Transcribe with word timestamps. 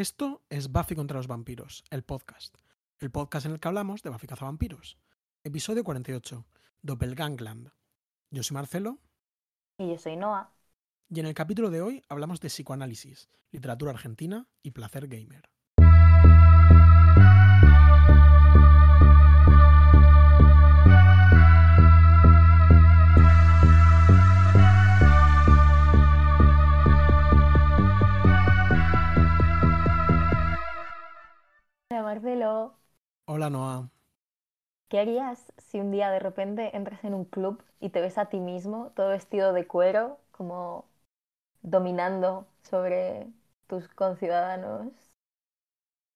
Esto 0.00 0.40
es 0.48 0.72
Buffy 0.72 0.94
contra 0.94 1.18
los 1.18 1.26
vampiros, 1.26 1.84
el 1.90 2.02
podcast. 2.02 2.56
El 3.00 3.10
podcast 3.10 3.44
en 3.44 3.52
el 3.52 3.60
que 3.60 3.68
hablamos 3.68 4.02
de 4.02 4.08
Buffy 4.08 4.26
cazavampiros. 4.26 4.96
Episodio 5.44 5.84
48, 5.84 6.46
Doppelgangland. 6.80 7.70
Yo 8.30 8.42
soy 8.42 8.54
Marcelo. 8.54 8.98
Y 9.76 9.90
yo 9.90 9.98
soy 9.98 10.16
Noah. 10.16 10.54
Y 11.10 11.20
en 11.20 11.26
el 11.26 11.34
capítulo 11.34 11.68
de 11.68 11.82
hoy 11.82 12.02
hablamos 12.08 12.40
de 12.40 12.48
psicoanálisis, 12.48 13.28
literatura 13.50 13.90
argentina 13.92 14.48
y 14.62 14.70
placer 14.70 15.06
gamer. 15.06 15.50
Marcelo. 32.10 32.74
Hola 33.26 33.48
Noah. 33.50 33.88
¿Qué 34.88 34.98
harías 34.98 35.52
si 35.58 35.78
un 35.78 35.92
día 35.92 36.10
de 36.10 36.18
repente 36.18 36.76
entras 36.76 37.04
en 37.04 37.14
un 37.14 37.24
club 37.24 37.62
y 37.78 37.90
te 37.90 38.00
ves 38.00 38.18
a 38.18 38.26
ti 38.26 38.40
mismo 38.40 38.90
todo 38.96 39.10
vestido 39.10 39.52
de 39.52 39.68
cuero, 39.68 40.18
como 40.32 40.86
dominando 41.62 42.48
sobre 42.68 43.28
tus 43.68 43.86
conciudadanos? 43.90 44.88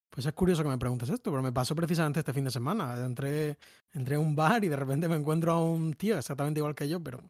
Pues 0.09 0.25
es 0.25 0.33
curioso 0.33 0.63
que 0.63 0.69
me 0.69 0.77
preguntes 0.77 1.09
esto, 1.09 1.31
pero 1.31 1.41
me 1.41 1.53
pasó 1.53 1.73
precisamente 1.73 2.19
este 2.19 2.33
fin 2.33 2.43
de 2.43 2.51
semana. 2.51 2.97
Entré, 2.97 3.57
entré 3.93 4.15
a 4.15 4.19
un 4.19 4.35
bar 4.35 4.65
y 4.65 4.67
de 4.67 4.75
repente 4.75 5.07
me 5.07 5.15
encuentro 5.15 5.53
a 5.53 5.63
un 5.63 5.93
tío 5.93 6.17
exactamente 6.17 6.59
igual 6.59 6.75
que 6.75 6.89
yo, 6.89 7.01
pero 7.01 7.21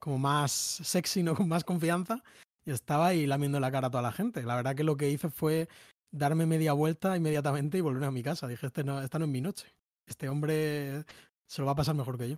como 0.00 0.18
más 0.18 0.50
sexy, 0.50 1.22
no 1.22 1.34
con 1.36 1.46
más 1.46 1.62
confianza, 1.62 2.24
y 2.64 2.72
estaba 2.72 3.06
ahí 3.06 3.26
lamiendo 3.26 3.60
la 3.60 3.70
cara 3.70 3.86
a 3.86 3.90
toda 3.92 4.02
la 4.02 4.10
gente. 4.10 4.42
La 4.42 4.56
verdad 4.56 4.74
que 4.74 4.82
lo 4.82 4.96
que 4.96 5.08
hice 5.08 5.30
fue 5.30 5.68
darme 6.10 6.46
media 6.46 6.72
vuelta 6.72 7.16
inmediatamente 7.16 7.78
y 7.78 7.80
volver 7.80 8.04
a 8.04 8.10
mi 8.10 8.22
casa. 8.22 8.46
Dije, 8.46 8.66
este 8.66 8.84
no, 8.84 9.00
esta 9.00 9.18
no 9.18 9.24
es 9.24 9.30
mi 9.30 9.40
noche. 9.40 9.74
Este 10.06 10.28
hombre 10.28 11.04
se 11.46 11.60
lo 11.60 11.66
va 11.66 11.72
a 11.72 11.76
pasar 11.76 11.94
mejor 11.94 12.18
que 12.18 12.30
yo. 12.30 12.36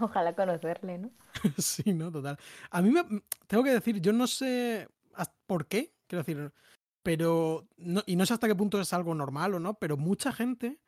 Ojalá 0.00 0.34
conocerle, 0.34 0.98
¿no? 0.98 1.10
sí, 1.58 1.92
no, 1.92 2.10
total. 2.10 2.38
A 2.70 2.82
mí 2.82 2.90
me 2.90 3.04
tengo 3.46 3.64
que 3.64 3.72
decir, 3.72 4.00
yo 4.00 4.12
no 4.12 4.26
sé 4.26 4.88
por 5.46 5.66
qué, 5.66 5.92
quiero 6.06 6.22
decir, 6.22 6.52
pero 7.02 7.66
no, 7.76 8.02
y 8.06 8.16
no 8.16 8.24
sé 8.26 8.34
hasta 8.34 8.46
qué 8.46 8.54
punto 8.54 8.80
es 8.80 8.92
algo 8.92 9.14
normal 9.14 9.54
o 9.54 9.60
no, 9.60 9.74
pero 9.74 9.96
mucha 9.96 10.32
gente 10.32 10.78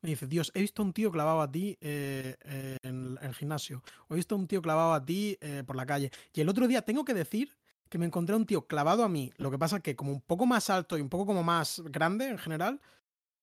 me 0.00 0.10
dice, 0.10 0.26
Dios, 0.26 0.52
he 0.54 0.60
visto 0.60 0.82
a 0.82 0.84
un 0.84 0.92
tío 0.92 1.10
clavado 1.10 1.40
a 1.40 1.50
ti 1.50 1.76
eh, 1.80 2.36
eh, 2.44 2.76
en, 2.82 3.18
el 3.20 3.34
gimnasio, 3.34 3.82
o 4.08 4.14
he 4.14 4.16
visto 4.16 4.34
a 4.34 4.38
un 4.38 4.46
tío 4.46 4.62
clavado 4.62 4.92
a 4.92 5.04
ti 5.04 5.36
eh, 5.40 5.64
por 5.66 5.76
la 5.76 5.86
calle. 5.86 6.10
Y 6.32 6.40
el 6.40 6.48
otro 6.48 6.68
día 6.68 6.82
tengo 6.82 7.04
que 7.04 7.14
decir 7.14 7.56
que 7.88 7.98
me 7.98 8.06
encontré 8.06 8.36
un 8.36 8.46
tío 8.46 8.66
clavado 8.66 9.04
a 9.04 9.08
mí, 9.08 9.32
lo 9.36 9.50
que 9.50 9.58
pasa 9.58 9.80
que 9.80 9.96
como 9.96 10.12
un 10.12 10.20
poco 10.20 10.46
más 10.46 10.70
alto 10.70 10.98
y 10.98 11.00
un 11.00 11.08
poco 11.08 11.26
como 11.26 11.42
más 11.42 11.82
grande 11.86 12.28
en 12.28 12.38
general, 12.38 12.80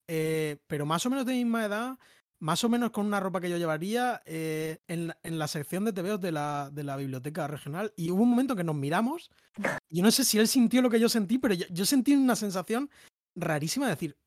pero 0.06 0.86
más 0.86 1.06
o 1.06 1.10
menos 1.10 1.26
de 1.26 1.34
misma 1.34 1.66
edad, 1.66 1.98
más 2.40 2.64
o 2.64 2.70
menos 2.70 2.92
con 2.92 3.06
una 3.06 3.20
ropa 3.20 3.42
que 3.42 3.50
yo 3.50 3.58
llevaría 3.58 4.22
en, 4.26 5.14
en, 5.24 5.40
la 5.40 5.48
sección 5.48 5.86
de 5.86 5.94
TVOs 5.94 6.22
de 6.22 6.32
la, 6.32 6.70
de 6.72 6.84
la 6.84 6.98
biblioteca 6.98 7.48
regional. 7.48 7.94
Y 7.96 8.12
hubo 8.12 8.24
un 8.24 8.30
momento 8.30 8.56
que 8.56 8.64
nos 8.64 8.76
miramos. 8.76 9.32
Yo 9.90 10.04
no 10.04 10.12
sé 10.12 10.24
si 10.26 10.38
él 10.38 10.48
sintió 10.48 10.82
lo 10.82 10.90
que 10.90 11.00
yo 11.00 11.10
sentí, 11.10 11.38
pero 11.38 11.54
yo, 11.54 11.86
sentí 11.86 12.14
una 12.14 12.36
sensación 12.36 12.90
rarísima 13.36 13.86
de 13.86 13.92
decir, 13.94 14.18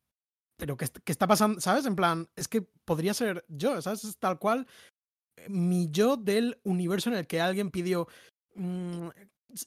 pero 0.56 0.76
¿qué, 0.76 0.88
¿qué, 1.04 1.12
está 1.12 1.26
pasando? 1.26 1.60
¿Sabes? 1.60 1.86
En 1.86 1.96
plan, 1.96 2.28
es 2.34 2.48
que 2.48 2.62
podría 2.62 3.14
ser 3.14 3.44
yo, 3.48 3.80
¿sabes? 3.82 4.04
Es 4.04 4.18
tal 4.18 4.38
cual 4.38 4.66
mi 5.48 5.88
yo 5.90 6.16
del 6.16 6.58
universo 6.64 7.10
en 7.10 7.16
el 7.16 7.26
que 7.26 7.40
alguien 7.40 7.70
pidió. 7.70 8.08
Mmm, 8.54 9.08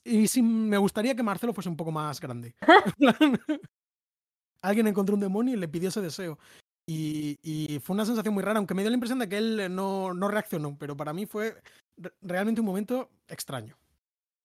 y 0.04 0.28
si 0.28 0.42
me 0.42 0.78
gustaría 0.78 1.16
que 1.16 1.24
Marcelo 1.24 1.54
fuese 1.54 1.70
un 1.70 1.78
poco 1.78 1.92
más 1.92 2.20
grande. 2.20 2.56
alguien 4.62 4.88
encontró 4.88 5.16
un 5.16 5.22
demonio 5.22 5.56
y 5.56 5.58
le 5.58 5.68
pidió 5.68 5.90
ese 5.90 6.02
deseo. 6.02 6.38
Y, 6.88 7.38
y, 7.42 7.80
fue 7.80 7.94
una 7.94 8.06
sensación 8.06 8.34
muy 8.34 8.44
rara, 8.44 8.58
aunque 8.58 8.74
me 8.74 8.82
dio 8.82 8.90
la 8.90 8.96
impresión 8.96 9.20
de 9.20 9.30
que 9.30 9.38
él 9.38 9.74
no, 9.74 10.14
no 10.14 10.28
reaccionó, 10.28 10.76
pero 10.78 10.98
para 10.98 11.14
mí 11.14 11.26
fue 11.26 11.56
realmente 12.22 12.60
un 12.60 12.68
momento 12.68 13.10
extraño. 13.28 13.78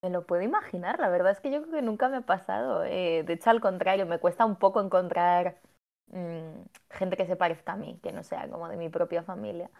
Me 0.03 0.11
lo 0.11 0.27
puedo 0.27 0.43
imaginar, 0.43 1.01
la 1.01 1.09
verdad 1.09 1.33
es 1.33 1.41
que 1.41 1.51
yo 1.51 1.63
creo 1.63 1.75
que 1.75 1.83
nunca 1.83 2.09
me 2.09 2.19
ha 2.19 2.21
pasado. 2.21 2.85
Eh, 2.85 3.25
de 3.27 3.33
hecho, 3.33 3.51
al 3.51 3.61
contrario, 3.61 4.07
me 4.07 4.19
cuesta 4.19 4.45
un 4.45 4.57
poco 4.57 4.81
encontrar 4.81 5.61
mmm, 6.09 6.61
gente 6.91 7.17
que 7.17 7.27
se 7.27 7.37
parezca 7.37 7.73
a 7.73 7.77
mí, 7.77 7.99
que 8.03 8.13
no 8.13 8.23
sea 8.23 8.49
como 8.49 8.69
de 8.69 8.77
mi 8.77 8.91
propia 8.91 9.23
familia. 9.23 9.71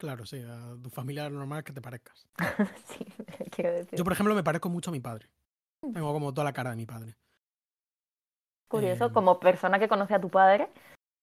Claro, 0.00 0.24
sí, 0.24 0.42
a 0.42 0.74
tu 0.82 0.88
familia 0.88 1.28
normal 1.28 1.62
que 1.62 1.74
te 1.74 1.82
parezcas. 1.82 2.26
sí, 2.86 3.04
quiero 3.50 3.72
decir. 3.72 3.98
Yo, 3.98 4.02
por 4.02 4.14
ejemplo, 4.14 4.34
me 4.34 4.42
parezco 4.42 4.70
mucho 4.70 4.88
a 4.90 4.92
mi 4.94 5.00
padre. 5.00 5.28
Tengo 5.92 6.10
como 6.14 6.32
toda 6.32 6.46
la 6.46 6.54
cara 6.54 6.70
de 6.70 6.76
mi 6.76 6.86
padre. 6.86 7.16
Curioso, 8.66 9.06
eh... 9.06 9.12
como 9.12 9.38
persona 9.38 9.78
que 9.78 9.88
conoce 9.88 10.14
a 10.14 10.20
tu 10.20 10.30
padre, 10.30 10.70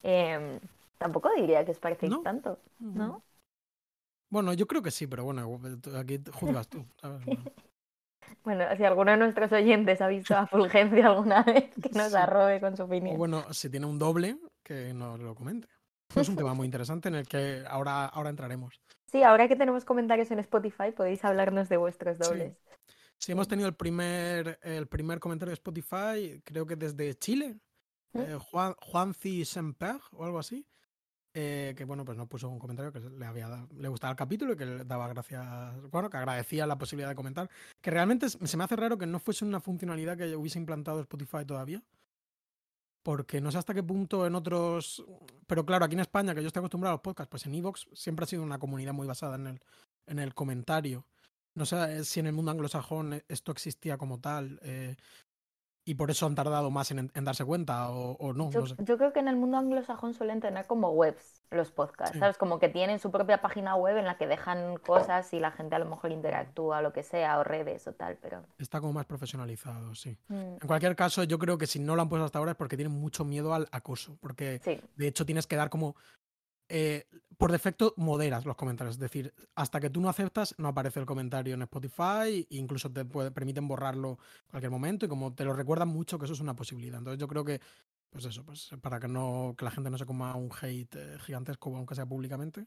eh, 0.04 0.60
tampoco 1.00 1.32
diría 1.36 1.66
que 1.66 1.72
os 1.72 1.80
parecéis 1.80 2.12
no. 2.12 2.22
tanto, 2.22 2.60
¿no? 2.78 3.24
Bueno, 4.30 4.54
yo 4.54 4.68
creo 4.68 4.84
que 4.84 4.92
sí, 4.92 5.08
pero 5.08 5.24
bueno, 5.24 5.60
aquí 5.98 6.22
juzgas 6.32 6.68
tú, 6.68 6.86
¿sabes? 7.02 7.22
Bueno, 8.44 8.64
si 8.76 8.84
alguno 8.84 9.12
de 9.12 9.18
nuestros 9.18 9.52
oyentes 9.54 10.02
ha 10.02 10.08
visto 10.08 10.36
a 10.36 10.48
Fulgencia 10.48 11.08
alguna 11.08 11.44
vez, 11.44 11.74
que 11.82 11.90
nos 11.94 12.12
Sí. 12.12 12.18
arrobe 12.18 12.60
con 12.60 12.76
su 12.76 12.84
opinión. 12.84 13.16
O 13.16 13.18
bueno, 13.18 13.54
si 13.54 13.70
tiene 13.70 13.86
un 13.86 13.98
doble, 13.98 14.38
que 14.64 14.94
nos 14.94 15.20
lo 15.20 15.34
comente. 15.34 15.68
Es 16.16 16.30
un 16.30 16.36
tema 16.36 16.54
muy 16.54 16.66
interesante 16.66 17.10
en 17.10 17.16
el 17.16 17.28
que 17.28 17.64
ahora, 17.68 18.06
ahora 18.06 18.30
entraremos. 18.30 18.80
Sí, 19.12 19.24
ahora 19.24 19.48
que 19.48 19.56
tenemos 19.56 19.86
comentarios 19.86 20.32
en 20.32 20.40
Spotify, 20.40 20.92
podéis 20.96 21.24
hablarnos 21.24 21.70
de 21.70 21.78
vuestros 21.78 22.18
dobles. 22.18 22.54
Sí, 23.20 23.32
hemos 23.32 23.48
tenido 23.48 23.68
el 23.68 23.76
primer, 23.76 24.60
el 24.62 24.88
primer 24.88 25.20
comentario 25.20 25.52
de 25.52 25.56
Spotify, 25.56 26.42
creo 26.44 26.66
que 26.66 26.76
desde 26.76 27.16
Chile, 27.16 27.58
¿Mm? 28.14 28.20
eh, 28.20 28.38
Juan, 28.40 28.74
Juanci 28.80 29.44
Semper 29.46 29.98
o 30.12 30.26
algo 30.26 30.40
así, 30.40 30.66
eh, 31.34 31.74
que 31.78 31.86
bueno, 31.86 32.06
pues 32.06 32.18
nos 32.18 32.28
puso 32.28 32.50
un 32.50 32.60
comentario 32.60 32.92
que 32.92 33.00
le, 33.00 33.26
había, 33.26 33.48
dado- 33.48 33.70
le 33.76 33.88
gustaba 33.88 34.12
el 34.12 34.18
capítulo 34.18 34.54
y 34.54 34.58
que 34.58 34.66
le 34.66 34.84
daba 34.86 35.08
gracias, 35.08 35.44
bueno, 35.92 36.10
que 36.10 36.18
agradecía 36.18 36.68
la 36.68 36.78
posibilidad 36.78 37.10
de 37.10 37.16
comentar, 37.16 37.50
que 37.82 37.92
realmente 37.92 38.30
se 38.30 38.46
se 38.48 38.58
me 38.58 38.64
hace 38.64 38.76
raro 38.76 38.98
que 38.98 39.06
no 39.08 39.20
fuese 39.20 39.46
una 39.46 39.60
funcionalidad 39.60 40.18
que 40.18 40.36
hubiese 40.36 40.60
implantado 40.60 41.02
Spotify 41.02 41.46
todavía, 41.46 41.84
porque 43.08 43.40
no 43.40 43.54
sé 43.54 43.58
hasta 43.58 43.74
qué 43.74 43.84
punto 43.84 44.28
en 44.28 44.36
otros, 44.36 45.02
pero 45.48 45.66
claro, 45.66 45.86
aquí 45.86 45.94
en 45.94 46.02
España, 46.02 46.36
que 46.36 46.42
yo 46.42 46.48
estoy 46.48 46.60
acostumbrado 46.60 46.92
a 46.92 46.96
los 46.96 47.02
podcasts, 47.02 47.30
pues 47.32 47.46
en 47.46 47.56
Evox 47.56 47.88
siempre 47.94 48.26
ha 48.26 48.28
sido 48.28 48.44
una 48.44 48.60
comunidad 48.60 48.92
muy 48.92 49.08
basada 49.08 49.38
en 49.38 49.48
el, 49.48 49.62
en 50.08 50.20
el 50.20 50.34
comentario. 50.34 51.08
No 51.54 51.66
sé 51.66 52.00
eh, 52.00 52.04
si 52.04 52.20
en 52.20 52.28
el 52.28 52.34
mundo 52.34 52.52
anglosajón 52.52 53.14
eh, 53.14 53.24
esto 53.30 53.54
existía 53.54 53.98
como 53.98 54.20
tal 54.20 54.60
eh, 54.62 54.98
y 55.88 55.96
por 55.96 56.12
eso 56.12 56.26
han 56.26 56.36
tardado 56.36 56.70
más 56.70 56.92
en, 56.92 57.10
en 57.14 57.24
darse 57.26 57.46
cuenta 57.46 57.90
o, 57.90 58.12
o 58.18 58.34
no, 58.34 58.52
Yo, 58.52 58.60
no 58.60 58.66
sé. 58.68 58.76
yo 58.80 58.98
creo 58.98 59.14
que 59.14 59.20
en 59.20 59.28
el 59.28 59.38
mundo 59.38 59.58
anglosajón 59.58 60.14
suelen 60.14 60.40
tener 60.42 60.66
como 60.68 60.90
webs 60.92 61.42
los 61.50 61.72
podcasts, 61.72 62.14
Sí. 62.14 62.20
¿sabes? 62.20 62.38
Como 62.38 62.60
que 62.60 62.68
tienen 62.70 63.00
su 63.00 63.10
propia 63.10 63.42
página 63.42 63.76
web 63.76 63.98
en 63.98 64.06
la 64.06 64.18
que 64.18 64.28
dejan 64.28 64.76
cosas 64.78 65.32
y 65.34 65.40
la 65.40 65.52
gente 65.52 65.76
a 65.76 65.80
lo 65.80 65.86
mejor 65.86 66.12
interactúa 66.12 66.80
o 66.80 66.82
lo 66.82 66.92
que 66.94 67.04
sea, 67.04 67.40
o 67.40 67.44
redes 67.46 67.88
o 67.88 67.94
tal, 67.94 68.18
pero... 68.22 68.44
Está 68.60 68.82
como 68.82 68.92
más 68.94 69.06
profesionalizado, 69.06 69.96
sí. 69.96 70.18
mm, 70.28 70.34
En 70.62 70.68
cualquier 70.68 70.96
caso, 70.96 71.24
yo 71.24 71.40
creo 71.40 71.58
que 71.58 71.68
si 71.68 71.80
no 71.80 71.96
lo 71.96 72.02
han 72.02 72.10
puesto 72.10 72.26
hasta 72.26 72.40
ahora 72.40 72.52
es 72.52 72.58
porque 72.58 72.76
tienen 72.76 72.94
mucho 73.00 73.24
miedo 73.24 73.54
al 73.54 73.68
acoso, 73.72 74.18
porque 74.20 74.60
sí, 74.64 74.80
de 74.98 75.08
hecho 75.08 75.26
tienes 75.26 75.48
que 75.48 75.56
dar 75.56 75.70
como... 75.70 75.96
eh, 76.70 77.06
por 77.38 77.52
defecto 77.52 77.94
moderas 77.98 78.46
los 78.46 78.56
comentarios, 78.56 78.96
es 78.96 79.00
decir, 79.00 79.34
hasta 79.56 79.80
que 79.80 79.90
tú 79.90 80.02
no 80.02 80.10
aceptas 80.10 80.56
no 80.58 80.68
aparece 80.70 81.00
el 81.00 81.06
comentario 81.06 81.54
en 81.56 81.62
Spotify 81.64 82.48
e 82.50 82.56
incluso 82.58 82.92
te 82.92 83.06
puede- 83.06 83.32
permiten 83.32 83.68
borrarlo 83.68 84.18
en 84.46 84.50
cualquier 84.52 84.72
momento 84.72 85.06
y 85.06 85.10
como 85.10 85.34
te 85.34 85.46
lo 85.46 85.54
recuerdan 85.54 85.90
mucho 85.90 86.18
que 86.20 86.26
eso 86.26 86.34
es 86.34 86.40
una 86.42 86.56
posibilidad. 86.56 86.98
Entonces 87.00 87.20
yo 87.20 87.28
creo 87.28 87.46
que, 87.46 87.62
pues 88.10 88.26
eso, 88.26 88.44
pues 88.46 88.70
para 88.82 89.00
que 89.00 89.08
no 89.08 89.56
que 89.58 89.66
la 89.66 89.72
gente 89.72 89.90
no 89.90 89.98
se 89.98 90.06
coma 90.06 90.36
un 90.36 90.50
hate 90.62 90.96
eh, 90.96 91.18
gigantesco, 91.20 91.76
aunque 91.76 91.96
sea 91.96 92.06
públicamente. 92.06 92.66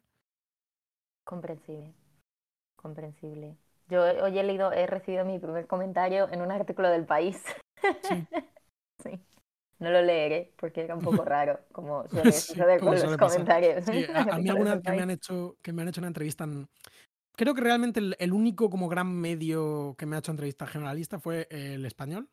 comprensible, 1.24 1.94
comprensible. 2.76 3.56
Yo 3.88 4.02
hoy 4.22 4.38
he 4.38 4.44
leído, 4.44 4.72
he 4.72 4.86
recibido 4.86 5.24
mi 5.24 5.38
primer 5.38 5.66
comentario 5.66 6.28
en 6.30 6.42
un 6.42 6.50
artículo 6.52 6.88
del 6.90 7.06
país. 7.06 7.42
Sí. 8.02 8.26
Sí. 9.02 9.18
No 9.80 9.90
lo 9.90 10.02
leeré 10.02 10.52
porque 10.56 10.82
era 10.82 10.94
un 10.94 11.02
poco 11.02 11.24
raro, 11.24 11.58
como 11.72 12.06
suele 12.08 12.32
Sí, 12.32 12.48
suceder 12.52 12.80
con 12.80 12.94
los 12.94 13.16
comentarios. 13.16 13.84
Sí, 13.84 14.04
a, 14.14 14.20
a 14.34 14.38
mí 14.38 14.48
alguna 14.50 14.74
vez 14.74 14.82
que 14.84 14.92
me 14.92 15.02
han 15.02 15.10
hecho 15.10 15.56
que 15.62 15.72
me 15.72 15.82
han 15.82 15.88
hecho 15.88 16.00
una 16.00 16.08
entrevista 16.08 16.44
en- 16.44 16.68
creo 17.36 17.54
que 17.54 17.62
realmente 17.62 18.00
el, 18.00 18.16
el 18.18 18.32
único 18.32 18.68
como 18.70 18.88
gran 18.88 19.10
medio 19.12 19.94
que 19.98 20.04
me 20.06 20.14
ha 20.16 20.18
hecho 20.18 20.30
entrevista 20.30 20.66
generalista 20.66 21.18
fue 21.18 21.48
el 21.50 21.84
español 21.86 22.28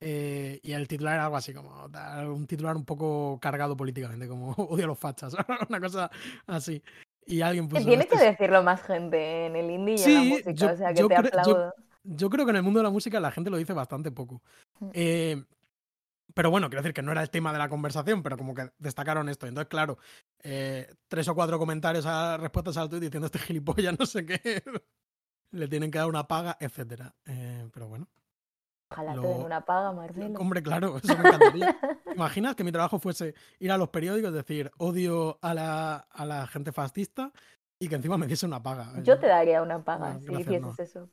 Eh, 0.00 0.58
y 0.62 0.72
el 0.72 0.88
titular 0.88 1.14
era 1.14 1.24
algo 1.24 1.36
así 1.36 1.54
como 1.54 1.70
un 2.34 2.46
titular 2.46 2.76
un 2.76 2.84
poco 2.84 3.38
cargado 3.40 3.76
políticamente 3.76 4.26
como 4.26 4.50
odio 4.70 4.84
a 4.84 4.88
los 4.88 4.98
fachas 4.98 5.34
una 5.68 5.80
cosa 5.80 6.10
así 6.46 6.82
y 7.26 7.40
alguien 7.42 7.68
puso 7.68 7.84
tiene 7.86 8.02
"Este 8.04 8.16
que 8.18 8.24
decirlo 8.24 8.62
más 8.62 8.82
gente 8.82 9.46
en 9.46 9.56
el 9.56 9.70
indie 9.70 9.94
y 9.96 10.02
en 10.04 10.14
la 10.14 10.24
música, 10.24 10.50
yo- 10.52 10.72
o 10.72 10.76
sea 10.76 10.88
que 10.88 10.94
te 10.94 11.00
yo- 11.00 11.18
aplaudo. 11.18 11.74
yo 12.02 12.28
creo 12.30 12.44
que 12.44 12.50
en 12.50 12.56
el 12.56 12.62
mundo 12.62 12.80
de 12.80 12.84
la 12.84 12.90
música 12.90 13.18
la 13.20 13.30
gente 13.30 13.50
lo 13.50 13.56
dice 13.56 13.72
bastante 13.72 14.10
poco. 14.10 14.42
Mm. 14.80 14.90
Eh, 14.92 15.44
pero 16.34 16.50
bueno, 16.50 16.68
quiero 16.68 16.82
decir 16.82 16.92
que 16.94 17.02
no 17.02 17.12
era 17.12 17.22
el 17.22 17.30
tema 17.30 17.52
de 17.52 17.58
la 17.58 17.68
conversación, 17.68 18.22
pero 18.22 18.36
como 18.36 18.54
que 18.54 18.70
destacaron 18.78 19.28
esto. 19.28 19.46
Entonces, 19.46 19.68
claro, 19.68 19.98
eh, 20.42 20.92
tres 21.08 21.28
o 21.28 21.34
cuatro 21.34 21.58
comentarios 21.58 22.04
a 22.06 22.36
respuestas 22.36 22.76
al 22.76 22.88
tweet 22.88 23.00
diciendo 23.00 23.26
este 23.26 23.38
gilipollas, 23.38 23.96
no 23.98 24.04
sé 24.04 24.26
qué. 24.26 24.62
Le 25.52 25.68
tienen 25.68 25.90
que 25.90 25.98
dar 25.98 26.08
una 26.08 26.26
paga, 26.26 26.56
etcétera. 26.58 27.14
Eh, 27.24 27.68
pero 27.72 27.88
bueno. 27.88 28.08
Ojalá 28.90 29.14
Lo- 29.14 29.22
te 29.22 29.28
den 29.28 29.42
una 29.42 29.64
paga, 29.64 29.92
Marcelo. 29.92 30.38
Hombre, 30.40 30.62
claro, 30.62 30.96
eso 31.02 31.16
me 31.16 31.28
encantaría. 31.28 31.78
¿Te 32.04 32.12
imaginas 32.14 32.54
que 32.56 32.64
mi 32.64 32.72
trabajo 32.72 32.98
fuese 32.98 33.34
ir 33.60 33.70
a 33.70 33.78
los 33.78 33.88
periódicos 33.88 34.32
decir 34.32 34.70
odio 34.78 35.38
a 35.40 35.54
la, 35.54 35.96
a 35.96 36.26
la 36.26 36.46
gente 36.48 36.72
fascista 36.72 37.32
y 37.78 37.88
que 37.88 37.94
encima 37.94 38.18
me 38.18 38.26
diese 38.26 38.46
una 38.46 38.62
paga? 38.62 38.92
Yo 39.02 39.18
te 39.18 39.26
daría 39.26 39.62
una 39.62 39.82
paga 39.82 40.14
No, 40.14 40.20
si 40.20 40.32
hicieses 40.40 40.78
eso, 40.80 41.08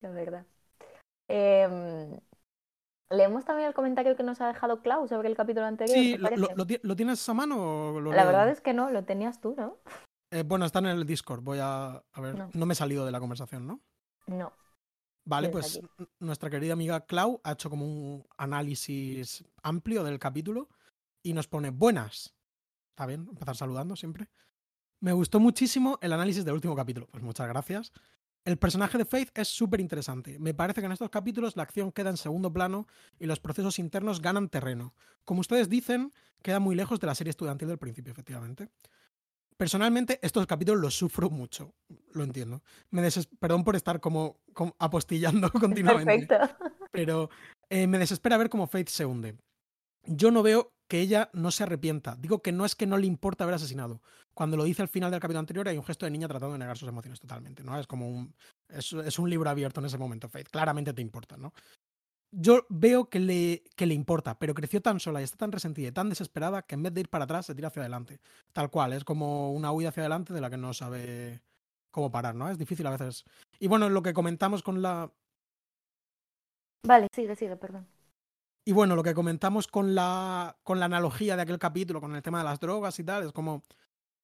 la 0.00 0.10
verdad. 0.10 0.46
Em, 1.28 2.18
leemos 3.10 3.44
también 3.44 3.68
el 3.68 3.74
comentario 3.74 4.16
que 4.16 4.22
nos 4.22 4.40
ha 4.40 4.48
dejado 4.48 4.80
Clau 4.82 5.08
sobre 5.08 5.28
el 5.28 5.36
capítulo 5.36 5.66
anterior. 5.66 5.96
Sí, 5.96 6.18
¿te 6.18 6.80
lo, 6.82 6.96
tienes 6.96 7.28
a 7.28 7.34
mano 7.34 7.94
o 7.94 8.00
lo 8.00 8.12
La 8.12 8.24
verdad 8.24 8.48
es 8.48 8.60
que 8.60 8.72
no, 8.72 8.90
lo 8.90 9.04
tenías 9.04 9.40
tú, 9.40 9.54
¿no? 9.56 9.78
Eh, 10.30 10.42
bueno, 10.44 10.64
está 10.64 10.80
en 10.80 10.86
el 10.86 11.06
Discord. 11.06 11.42
Voy 11.42 11.58
a, 11.60 12.02
a 12.12 12.20
ver. 12.20 12.36
No. 12.36 12.50
No. 12.52 12.66
me 12.66 12.72
he 12.72 12.76
salido 12.76 13.06
de 13.06 13.12
la 13.12 13.20
conversación, 13.20 13.66
¿no? 13.66 13.80
No. 14.26 14.52
Vale, 15.26 15.48
pues 15.48 15.80
nuestra 16.20 16.50
querida 16.50 16.74
amiga 16.74 17.00
Clau 17.06 17.40
ha 17.44 17.52
hecho 17.52 17.70
como 17.70 17.86
un 17.86 18.26
análisis 18.36 19.42
amplio 19.62 20.04
del 20.04 20.18
capítulo 20.18 20.68
y 21.22 21.32
nos 21.32 21.48
pone 21.48 21.70
buenas. 21.70 22.34
Está 22.90 23.06
bien, 23.06 23.26
empezar 23.30 23.56
saludando 23.56 23.96
siempre. 23.96 24.28
Me 25.00 25.12
gustó 25.12 25.40
muchísimo 25.40 25.98
el 26.02 26.12
análisis 26.12 26.44
del 26.44 26.54
último 26.54 26.76
capítulo. 26.76 27.06
Pues 27.10 27.24
muchas 27.24 27.48
gracias. 27.48 27.92
El 28.44 28.58
personaje 28.58 28.98
de 28.98 29.04
Faith 29.06 29.30
es 29.34 29.48
súper 29.48 29.80
interesante. 29.80 30.38
Me 30.38 30.52
parece 30.52 30.80
que 30.80 30.86
en 30.86 30.92
estos 30.92 31.08
capítulos 31.08 31.56
la 31.56 31.62
acción 31.62 31.90
queda 31.92 32.10
en 32.10 32.18
segundo 32.18 32.52
plano 32.52 32.86
y 33.18 33.26
los 33.26 33.40
procesos 33.40 33.78
internos 33.78 34.20
ganan 34.20 34.50
terreno. 34.50 34.94
Como 35.24 35.40
ustedes 35.40 35.68
dicen, 35.70 36.12
queda 36.42 36.60
muy 36.60 36.74
lejos 36.74 37.00
de 37.00 37.06
la 37.06 37.14
serie 37.14 37.30
estudiantil 37.30 37.68
del 37.68 37.78
principio, 37.78 38.12
efectivamente. 38.12 38.68
Personalmente, 39.56 40.18
estos 40.20 40.46
capítulos 40.46 40.80
los 40.82 40.94
sufro 40.94 41.30
mucho. 41.30 41.74
Lo 42.12 42.24
entiendo. 42.24 42.62
Me 42.90 43.02
deses- 43.02 43.28
Perdón 43.38 43.64
por 43.64 43.76
estar 43.76 44.00
como, 44.00 44.40
como 44.52 44.74
apostillando 44.78 45.50
continuamente 45.52 46.26
Perfecto. 46.26 46.56
pero 46.90 47.30
eh, 47.70 47.86
me 47.86 47.98
desespera 47.98 48.36
ver 48.36 48.50
cómo 48.50 48.66
Faith 48.66 48.88
se 48.88 49.06
hunde. 49.06 49.38
Yo 50.06 50.30
no 50.30 50.42
veo 50.42 50.73
que 50.88 51.00
ella 51.00 51.30
no 51.32 51.50
se 51.50 51.62
arrepienta. 51.62 52.16
Digo 52.16 52.42
que 52.42 52.52
no 52.52 52.64
es 52.64 52.74
que 52.74 52.86
no 52.86 52.96
le 52.96 53.06
importa 53.06 53.44
haber 53.44 53.54
asesinado. 53.54 54.00
Cuando 54.34 54.56
lo 54.56 54.64
dice 54.64 54.82
al 54.82 54.88
final 54.88 55.10
del 55.10 55.20
capítulo 55.20 55.40
anterior 55.40 55.68
hay 55.68 55.78
un 55.78 55.84
gesto 55.84 56.06
de 56.06 56.10
niña 56.10 56.28
tratando 56.28 56.52
de 56.52 56.58
negar 56.58 56.76
sus 56.76 56.88
emociones 56.88 57.20
totalmente, 57.20 57.62
¿no? 57.62 57.78
Es 57.78 57.86
como 57.86 58.08
un 58.08 58.34
es, 58.68 59.18
un 59.18 59.30
libro 59.30 59.48
abierto 59.48 59.80
en 59.80 59.86
ese 59.86 59.98
momento, 59.98 60.28
Faith. 60.28 60.48
Claramente 60.48 60.92
te 60.92 61.02
importa, 61.02 61.36
¿no? 61.36 61.52
Yo 62.32 62.66
veo 62.68 63.08
que 63.08 63.20
le, 63.20 63.62
que 63.76 63.86
le 63.86 63.94
importa, 63.94 64.38
pero 64.38 64.54
creció 64.54 64.82
tan 64.82 64.98
sola 64.98 65.20
y 65.20 65.24
está 65.24 65.36
tan 65.36 65.52
resentida 65.52 65.88
y 65.88 65.92
tan 65.92 66.08
desesperada 66.08 66.62
que 66.62 66.74
en 66.74 66.82
vez 66.82 66.92
de 66.92 67.02
ir 67.02 67.08
para 67.08 67.24
atrás 67.24 67.46
se 67.46 67.54
tira 67.54 67.68
hacia 67.68 67.82
adelante. 67.82 68.20
Tal 68.52 68.70
cual, 68.70 68.92
es 68.92 69.04
como 69.04 69.52
una 69.52 69.70
huida 69.70 69.90
hacia 69.90 70.02
adelante 70.02 70.34
de 70.34 70.40
la 70.40 70.50
que 70.50 70.56
no 70.56 70.74
sabe 70.74 71.42
cómo 71.92 72.10
parar, 72.10 72.34
¿no? 72.34 72.50
Es 72.50 72.58
difícil 72.58 72.86
a 72.88 72.90
veces. 72.90 73.24
Y 73.60 73.68
bueno, 73.68 73.88
lo 73.88 74.02
que 74.02 74.12
comentamos 74.12 74.64
con 74.64 74.82
la, 74.82 75.12
Vale, 76.84 77.08
sigue, 77.14 77.34
sigue, 77.34 77.56
perdón. 77.56 77.86
Y 78.66 78.72
bueno, 78.72 78.96
lo 78.96 79.02
que 79.02 79.14
comentamos 79.14 79.68
con 79.68 79.94
la, 79.94 80.56
con 80.62 80.80
la 80.80 80.86
analogía 80.86 81.36
de 81.36 81.42
aquel 81.42 81.58
capítulo, 81.58 82.00
con 82.00 82.14
el 82.14 82.22
tema 82.22 82.38
de 82.38 82.44
las 82.44 82.60
drogas 82.60 82.98
y 82.98 83.04
tal, 83.04 83.24
es 83.24 83.32
como 83.32 83.62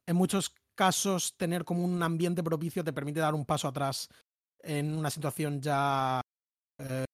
en 0.07 0.17
muchos 0.17 0.55
casos 0.75 1.37
tener 1.37 1.65
como 1.65 1.85
un 1.85 2.03
ambiente 2.03 2.43
propicio 2.43 2.83
te 2.83 2.95
permite 2.95 3.21
dar 3.21 3.35
un 3.35 3.45
paso 3.45 3.69
atrás 3.69 4.09
en 4.61 4.97
una 4.97 5.11
situación 5.11 5.61
ya 5.61 6.23
eh, 6.79 7.05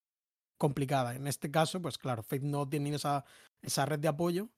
complicada. 0.56 1.16
En 1.16 1.26
este 1.26 1.50
caso, 1.50 1.82
pues 1.82 1.98
claro, 1.98 2.22
Faith 2.22 2.42
no 2.42 2.68
tenido 2.68 2.96
esa, 2.96 3.24
esa 3.60 3.86
red 3.86 3.98
de 3.98 4.08
apoyo 4.08 4.48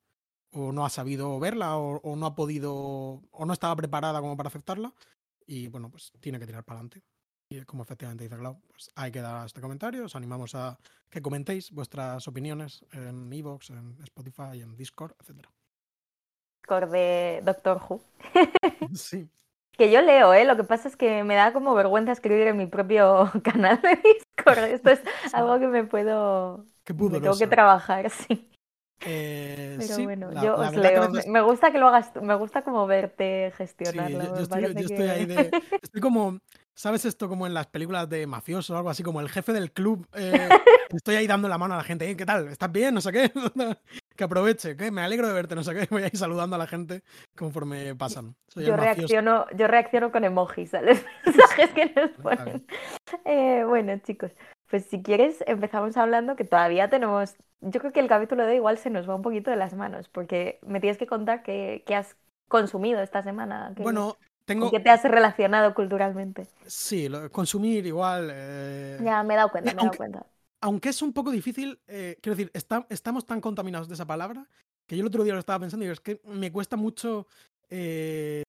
o 0.52 0.70
no 0.72 0.84
ha 0.84 0.90
sabido 0.90 1.38
verla 1.40 1.78
o, 1.78 2.00
o 2.02 2.16
no 2.16 2.26
ha 2.26 2.34
podido 2.34 3.22
o 3.30 3.44
no 3.46 3.52
estaba 3.54 3.76
preparada 3.76 4.20
como 4.20 4.36
para 4.36 4.48
aceptarla 4.48 4.94
y 5.46 5.68
bueno, 5.68 5.90
pues 5.90 6.12
tiene 6.20 6.38
que 6.38 6.46
tirar 6.46 6.64
para 6.64 6.80
adelante. 6.80 7.02
Y 7.50 7.62
como 7.64 7.82
efectivamente 7.82 8.24
dice 8.24 8.36
Clau, 8.36 8.60
pues 8.68 8.90
hay 8.94 9.10
que 9.10 9.20
dar 9.22 9.46
este 9.46 9.60
comentario. 9.62 10.04
Os 10.04 10.14
animamos 10.14 10.54
a 10.54 10.78
que 11.08 11.22
comentéis 11.22 11.70
vuestras 11.72 12.28
opiniones 12.28 12.84
en 12.92 13.32
Evox, 13.32 13.70
en 13.70 13.96
Spotify, 14.02 14.60
en 14.60 14.76
Discord, 14.76 15.12
etc. 15.20 15.46
Discord 16.62 16.90
de 16.90 17.40
Doctor 17.44 17.80
Who. 17.88 18.00
Sí, 18.94 19.28
Que 19.72 19.90
yo 19.90 20.02
leo, 20.02 20.34
¿eh? 20.34 20.44
Lo 20.44 20.56
que 20.56 20.64
pasa 20.64 20.88
es 20.88 20.96
que 20.96 21.24
me 21.24 21.34
da 21.36 21.52
como 21.54 21.74
vergüenza 21.74 22.12
escribir 22.12 22.46
en 22.48 22.56
mi 22.58 22.66
propio 22.66 23.30
canal 23.42 23.80
de 23.80 23.96
Discord. 23.96 24.58
Esto 24.70 24.90
es 24.90 25.00
algo 25.32 25.58
que 25.58 25.68
me 25.68 25.84
puedo... 25.84 26.66
qué 26.84 26.92
Me 26.92 27.18
tengo 27.20 27.36
que 27.38 27.46
trabajar, 27.46 28.10
sí. 28.10 28.50
Eh, 29.06 29.76
Pero 29.78 29.94
sí, 29.94 30.04
bueno, 30.04 30.30
la- 30.32 30.42
yo 30.42 30.56
la 30.56 30.68
os 30.68 30.70
que 30.72 30.80
leo. 30.80 31.10
veces- 31.12 31.30
Me- 31.30 31.40
gusta 31.40 31.70
que 31.70 31.78
lo 31.78 31.86
hagas, 31.88 32.12
me 32.20 32.34
gusta 32.34 32.62
como 32.62 32.86
verte 32.86 33.50
Sí, 33.52 33.56
gestionarlo. 33.58 34.22
yo, 34.24 34.34
yo 34.36 34.42
estoy, 34.42 34.62
yo 34.62 34.68
estoy 34.80 34.86
que- 34.96 35.10
ahí 35.10 35.24
de. 35.24 35.50
Estoy 35.80 36.00
como. 36.02 36.38
¿Sabes 36.78 37.04
esto 37.04 37.28
como 37.28 37.44
en 37.44 37.54
las 37.54 37.66
películas 37.66 38.08
de 38.08 38.24
mafiosos 38.28 38.70
o 38.70 38.76
algo 38.76 38.88
así? 38.88 39.02
Como 39.02 39.20
el 39.20 39.28
jefe 39.28 39.52
del 39.52 39.72
club. 39.72 40.06
eh, 40.14 40.48
estoy 40.90 41.16
ahí 41.16 41.26
dando 41.26 41.48
la 41.48 41.58
mano 41.58 41.74
a 41.74 41.78
la 41.78 41.82
gente. 41.82 42.08
"Eh, 42.08 42.16
¿Qué 42.16 42.24
tal? 42.24 42.46
¿Estás 42.46 42.70
bien? 42.70 42.94
No 42.94 43.00
sé 43.00 43.10
qué. 43.10 43.32
que 44.16 44.22
aproveche. 44.24 44.76
que 44.76 44.92
Me 44.92 45.00
alegro 45.02 45.26
de 45.26 45.34
verte. 45.34 45.56
No 45.56 45.64
sé 45.64 45.74
qué. 45.74 45.86
Voy 45.90 46.04
ahí 46.04 46.10
saludando 46.14 46.54
a 46.54 46.58
la 46.60 46.68
gente 46.68 47.02
conforme 47.36 47.96
pasan. 47.96 48.36
Soy 48.46 48.64
Yo 48.64 48.76
mafioso. 48.76 48.94
reacciono, 48.96 49.46
yo 49.56 49.66
reacciono 49.66 50.12
con 50.12 50.22
emojis 50.22 50.72
a 50.74 50.82
los 50.82 50.98
mensajes 51.26 51.70
que 51.70 51.92
nos 51.96 52.10
ponen. 52.12 52.64
Eh, 53.24 53.64
bueno, 53.66 53.98
chicos, 54.04 54.30
pues 54.70 54.84
si 54.86 55.02
quieres 55.02 55.42
empezamos 55.48 55.96
hablando 55.96 56.36
que 56.36 56.44
todavía 56.44 56.88
tenemos, 56.88 57.34
yo 57.60 57.80
creo 57.80 57.92
que 57.92 57.98
el 57.98 58.06
capítulo 58.08 58.46
de 58.46 58.54
igual 58.54 58.78
se 58.78 58.90
nos 58.90 59.08
va 59.10 59.16
un 59.16 59.22
poquito 59.22 59.50
de 59.50 59.56
las 59.56 59.74
manos, 59.74 60.08
porque 60.08 60.60
me 60.64 60.78
tienes 60.78 60.96
que 60.96 61.08
contar 61.08 61.42
qué, 61.42 61.82
qué 61.88 61.96
has 61.96 62.14
consumido 62.46 63.02
esta 63.02 63.22
semana, 63.22 63.74
Bueno, 63.76 64.16
tengo. 64.48 64.70
qué 64.70 64.80
te 64.80 64.90
has 64.90 65.02
relacionado 65.04 65.72
culturalmente. 65.74 66.48
Sí, 66.66 67.08
lo- 67.08 67.30
consumir 67.30 67.86
igual. 67.86 68.30
eh, 68.32 68.98
Ya 69.02 69.22
me 69.22 69.34
he 69.34 69.36
dado 69.36 69.50
cuenta, 69.50 69.72
me 69.72 69.80
he 69.80 69.84
dado 69.84 69.96
cuenta. 69.96 70.26
aunque 70.60 70.88
es 70.88 71.00
un 71.02 71.12
poco 71.12 71.30
difícil, 71.30 71.78
eh, 71.86 72.18
quiero 72.20 72.34
decir, 72.36 72.50
está- 72.54 72.84
estamos 72.90 73.24
tan 73.26 73.40
contaminados 73.40 73.86
de 73.88 73.94
esa 73.94 74.06
palabra 74.06 74.46
que 74.86 74.96
yo 74.96 75.02
el 75.02 75.06
otro 75.06 75.22
día 75.22 75.34
lo 75.34 75.38
estaba 75.38 75.60
pensando 75.60 75.84
y 75.84 75.88
es 75.88 76.00
que 76.00 76.20
me 76.24 76.50
cuesta 76.50 76.76
mucho. 76.76 77.26
eh, 77.70 78.42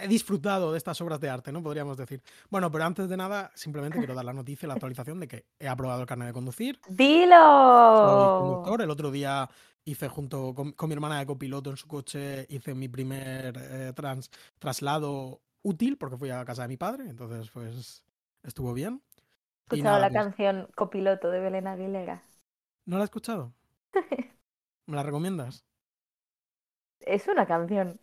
he 0.00 0.06
disfrutado 0.06 0.70
de 0.70 0.78
estas 0.78 1.00
obras 1.00 1.18
de 1.18 1.28
arte, 1.30 1.50
¿no? 1.50 1.60
Podríamos 1.62 1.96
decir. 1.96 2.22
Bueno, 2.50 2.70
pero 2.70 2.84
antes 2.84 3.08
de 3.08 3.16
nada, 3.16 3.50
simplemente 3.54 3.98
quiero 3.98 4.14
dar 4.14 4.24
la 4.26 4.32
noticia, 4.34 4.68
la 4.68 4.74
actualización 4.74 5.18
de 5.18 5.26
que 5.26 5.46
he 5.58 5.66
aprobado 5.66 6.02
el 6.02 6.06
carnet 6.06 6.28
de 6.28 6.32
conducir. 6.34 6.78
Soy 6.86 6.94
¡Dilo! 6.94 8.36
conductor. 8.38 8.82
El 8.82 8.90
otro 8.90 9.10
día 9.10 9.48
hice 9.88 10.08
junto 10.08 10.54
con, 10.54 10.72
con 10.72 10.88
mi 10.88 10.94
hermana 10.94 11.18
de 11.18 11.26
copiloto 11.26 11.70
en 11.70 11.76
su 11.76 11.86
coche, 11.88 12.46
hice 12.48 12.74
mi 12.74 12.88
primer 12.88 13.56
eh, 13.58 13.92
trans- 13.94 14.30
traslado 14.58 15.40
útil 15.62 15.96
porque 15.98 16.16
fui 16.16 16.30
a 16.30 16.44
casa 16.44 16.62
de 16.62 16.68
mi 16.68 16.76
padre, 16.76 17.04
entonces 17.08 17.50
pues 17.50 18.04
estuvo 18.42 18.72
bien. 18.72 19.02
He 19.70 19.76
Y 19.76 19.80
escuchado 19.80 19.96
nada, 19.96 20.00
la 20.00 20.08
pues, 20.08 20.24
canción 20.24 20.68
Copiloto 20.74 21.30
de 21.30 21.40
Belén 21.40 21.66
Aguilera. 21.66 22.22
¿No 22.86 22.96
la 22.96 23.04
has 23.04 23.08
escuchado? 23.08 23.52
¿Me 24.86 24.96
la 24.96 25.02
recomiendas? 25.02 25.64
Es 27.00 27.26
una 27.28 27.46
canción 27.46 27.98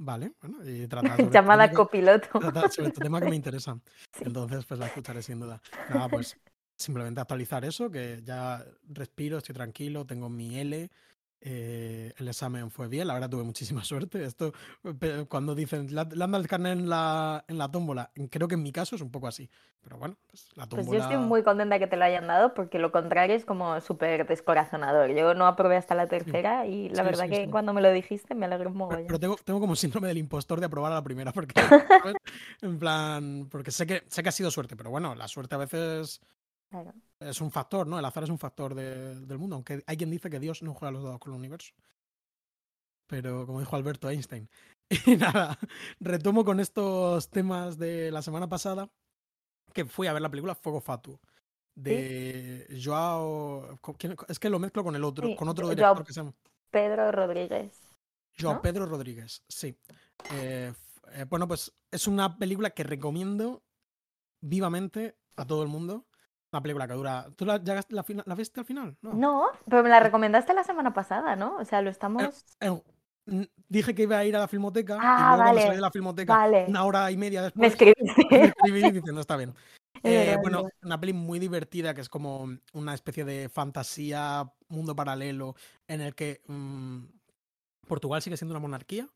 Vale, 0.00 0.32
bueno, 0.40 0.58
y 0.64 0.86
trata 0.88 1.16
sobre 1.16 1.30
llamada 1.30 1.64
tema 1.64 1.68
que- 1.70 1.74
Copiloto. 1.74 2.38
trata 2.38 2.68
sobre 2.68 2.88
este 2.88 3.00
tema 3.00 3.20
que 3.20 3.28
me 3.28 3.36
interesa. 3.36 3.80
Sí. 4.12 4.24
Entonces, 4.26 4.64
pues 4.64 4.78
la 4.78 4.86
escucharé 4.86 5.22
sin 5.22 5.40
duda. 5.40 5.60
Nada, 5.90 6.08
pues 6.08 6.36
simplemente 6.76 7.20
actualizar 7.20 7.64
eso, 7.64 7.90
que 7.90 8.22
ya 8.24 8.64
respiro, 8.88 9.38
estoy 9.38 9.54
tranquilo, 9.54 10.06
tengo 10.06 10.28
mi 10.28 10.56
L. 10.58 10.88
eh, 11.40 12.12
el 12.16 12.28
examen 12.28 12.70
fue 12.70 12.88
bien, 12.88 13.06
la 13.06 13.14
verdad 13.14 13.30
tuve 13.30 13.44
muchísima 13.44 13.84
suerte. 13.84 14.24
Esto, 14.24 14.52
cuando 15.28 15.54
dicen, 15.54 15.88
dado 15.94 16.36
el 16.36 16.48
carnet 16.48 16.72
en 16.78 16.88
la, 16.88 17.44
en 17.48 17.58
la 17.58 17.70
tómbola, 17.70 18.10
creo 18.30 18.48
que 18.48 18.54
en 18.54 18.62
mi 18.62 18.72
caso 18.72 18.96
es 18.96 19.02
un 19.02 19.10
poco 19.10 19.26
así. 19.28 19.48
Pero 19.80 19.96
bueno, 19.98 20.16
pues 20.26 20.48
la 20.56 20.66
Pues 20.68 20.86
tómbola. 20.86 20.98
yo 20.98 21.02
estoy 21.04 21.16
muy 21.18 21.42
contenta 21.42 21.78
que 21.78 21.86
te 21.86 21.96
lo 21.96 22.04
hayan 22.04 22.26
dado 22.26 22.52
porque 22.54 22.78
lo 22.78 22.92
contrario 22.92 23.36
es 23.36 23.44
como 23.44 23.80
súper 23.80 24.26
descorazonador. 24.26 25.10
Yo 25.12 25.34
no 25.34 25.46
aprobé 25.46 25.76
hasta 25.76 25.94
la 25.94 26.08
tercera 26.08 26.66
y 26.66 26.88
la 26.90 27.02
Sí, 27.02 27.02
verdad 27.04 27.24
sí, 27.24 27.30
que 27.30 27.48
cuando 27.50 27.72
me 27.72 27.80
lo 27.82 27.90
dijiste 27.92 28.34
me 28.34 28.46
alegré 28.46 28.68
un 28.68 28.76
mogollón. 28.76 29.06
pero 29.06 29.18
tengo, 29.18 29.36
tengo 29.44 29.60
como 29.60 29.76
síndrome 29.76 30.08
del 30.08 30.18
impostor 30.18 30.60
de 30.60 30.66
aprobar 30.66 30.92
a 30.92 30.96
la 30.96 31.02
primera, 31.02 31.32
porque. 31.32 31.54
En 32.60 32.78
plan, 32.78 33.48
porque 33.50 33.70
sé 33.70 33.86
que, 33.86 34.02
sé 34.08 34.22
que 34.22 34.28
ha 34.28 34.32
sido 34.32 34.50
suerte, 34.50 34.76
pero 34.76 34.90
bueno, 34.90 35.14
la 35.14 35.28
suerte 35.28 35.54
a 35.54 35.58
veces 35.58 36.20
Claro. 36.70 36.92
es 37.20 37.40
un 37.40 37.50
factor, 37.50 37.86
¿no? 37.86 37.98
El 37.98 38.04
azar 38.04 38.24
es 38.24 38.30
un 38.30 38.38
factor 38.38 38.74
de- 38.74 39.14
del 39.20 39.38
mundo, 39.38 39.56
aunque 39.56 39.82
hay 39.86 39.96
quien 39.96 40.10
dice 40.10 40.28
que 40.30 40.38
Dios 40.38 40.62
no 40.62 40.74
juega 40.74 40.92
los 40.92 41.02
dados 41.02 41.18
con 41.18 41.32
el 41.32 41.38
universo. 41.38 41.72
Pero 43.06 43.46
como 43.46 43.60
dijo 43.60 43.76
Alberto 43.76 44.08
Einstein. 44.08 44.48
Y 45.06 45.16
nada, 45.16 45.58
retomo 46.00 46.44
con 46.44 46.60
estos 46.60 47.28
temas 47.30 47.76
de 47.78 48.10
la 48.10 48.22
semana 48.22 48.48
pasada, 48.48 48.90
que 49.74 49.84
fui 49.84 50.06
a 50.06 50.12
ver 50.14 50.22
la 50.22 50.30
película 50.30 50.54
Fuego 50.54 50.80
Fatuo, 50.80 51.20
de 51.74 52.66
Joao... 52.82 53.78
co- 53.82 53.94
¿quién- 53.94 54.16
Es 54.28 54.38
que 54.38 54.48
lo 54.50 54.58
mezclo 54.58 54.82
con 54.84 54.96
el 54.96 55.04
otro, 55.04 55.26
Sí, 55.28 55.36
con 55.36 55.48
otro 55.48 55.68
director 55.68 55.94
Joao 55.96 56.04
que 56.06 56.12
se 56.12 56.20
llama... 56.20 56.34
Pedro 56.70 57.12
Rodríguez. 57.12 57.72
Joao 58.38 58.54
¿no? 58.54 58.62
Pedro 58.62 58.86
Rodríguez, 58.86 59.42
sí. 59.48 59.76
Eh, 60.32 60.72
eh, 61.12 61.24
bueno, 61.28 61.46
pues 61.48 61.72
es 61.90 62.06
una 62.06 62.38
película 62.38 62.70
que 62.70 62.82
recomiendo 62.84 63.62
vivamente 64.42 65.16
a 65.36 65.44
todo 65.46 65.62
el 65.62 65.68
mundo. 65.68 66.06
Una 66.50 66.62
película 66.62 66.88
que 66.88 66.94
dura. 66.94 67.26
¿Tú 67.36 67.44
la, 67.44 67.62
ya 67.62 67.74
la, 67.74 68.04
la 68.24 68.34
viste 68.34 68.60
al 68.60 68.66
final? 68.66 68.96
No. 69.02 69.12
No, 69.12 69.46
pero 69.68 69.82
me 69.82 69.88
la 69.90 70.00
recomendaste 70.00 70.54
la 70.54 70.64
semana 70.64 70.94
pasada, 70.94 71.36
¿no? 71.36 71.56
O 71.56 71.64
sea, 71.64 71.82
lo 71.82 71.90
estamos... 71.90 72.44
Eh, 72.60 72.82
n- 73.26 73.50
dije 73.68 73.94
que 73.94 74.04
iba 74.04 74.16
a 74.16 74.24
ir 74.24 74.34
a 74.34 74.40
la 74.40 74.48
filmoteca 74.48 74.94
y 74.94 74.98
Ah, 75.02 75.16
luego 75.18 75.36
cuando 75.36 75.44
vale, 75.44 75.60
salí 75.62 75.76
de 75.76 75.82
la 75.82 75.90
filmoteca 75.90 76.32
vale. 76.36 76.64
una 76.68 76.84
hora 76.84 77.10
y 77.10 77.16
media 77.18 77.40
Me 77.40 77.44
después 77.44 77.60
me 77.60 77.90
escribiste. 77.90 78.44
escribí 78.46 78.90
diciendo 78.92 79.20
está 79.20 79.36
bien. 79.36 79.54
Eh, 80.04 80.36
bueno, 80.40 80.68
una 80.84 81.00
peli 81.00 81.12
muy 81.12 81.40
divertida 81.40 81.92
que 81.92 82.02
es 82.02 82.08
como 82.08 82.48
una 82.72 82.94
especie 82.94 83.24
de 83.24 83.48
fantasía, 83.48 84.48
mundo 84.68 84.94
paralelo 84.94 85.56
en 85.88 86.00
el 86.02 86.14
que 86.14 86.40
mm, 86.46 87.00
Portugal 87.88 88.22
sigue 88.22 88.36
siendo 88.36 88.52
una 88.54 88.60
monarquía 88.60 89.08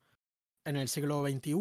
en 0.64 0.76
el 0.76 0.88
siglo 0.88 1.22
XXI 1.22 1.52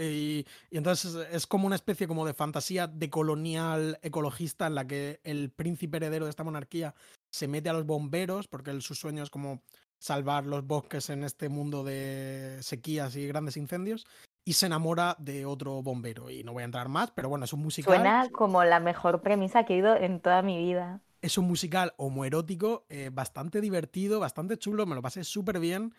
y, 0.00 0.46
y 0.70 0.76
entonces 0.76 1.14
es 1.32 1.46
como 1.46 1.66
una 1.66 1.76
especie 1.76 2.06
como 2.06 2.26
de 2.26 2.34
fantasía 2.34 2.86
decolonial 2.86 3.98
ecologista 4.02 4.66
en 4.66 4.74
la 4.74 4.86
que 4.86 5.20
el 5.24 5.50
príncipe 5.50 5.96
heredero 5.98 6.24
de 6.24 6.30
esta 6.30 6.44
monarquía 6.44 6.94
se 7.30 7.48
mete 7.48 7.68
a 7.68 7.72
los 7.72 7.86
bomberos 7.86 8.48
porque 8.48 8.78
su 8.80 8.94
sueño 8.94 9.22
es 9.22 9.30
como 9.30 9.62
salvar 9.98 10.46
los 10.46 10.66
bosques 10.66 11.10
en 11.10 11.24
este 11.24 11.48
mundo 11.48 11.82
de 11.84 12.58
sequías 12.60 13.16
y 13.16 13.26
grandes 13.26 13.56
incendios 13.56 14.06
y 14.44 14.52
se 14.54 14.66
enamora 14.66 15.16
de 15.18 15.44
otro 15.44 15.82
bombero 15.82 16.30
y 16.30 16.44
no 16.44 16.52
voy 16.52 16.62
a 16.62 16.66
entrar 16.66 16.88
más 16.88 17.10
pero 17.10 17.28
bueno 17.28 17.44
es 17.44 17.52
un 17.52 17.60
musical 17.60 17.96
Suena 17.96 18.28
como 18.30 18.64
la 18.64 18.80
mejor 18.80 19.20
premisa 19.20 19.64
que 19.64 19.74
he 19.74 19.76
oído 19.82 19.96
en 19.96 20.20
toda 20.20 20.42
mi 20.42 20.56
vida. 20.58 21.00
es 21.20 21.36
un 21.36 21.46
musical 21.46 21.94
homoerótico 21.96 22.86
eh, 22.88 23.10
bastante 23.12 23.60
divertido, 23.60 24.20
bastante 24.20 24.56
chulo, 24.56 24.86
me 24.86 24.94
lo 24.94 25.02
pasé 25.02 25.24
súper 25.24 25.58
bien. 25.58 25.92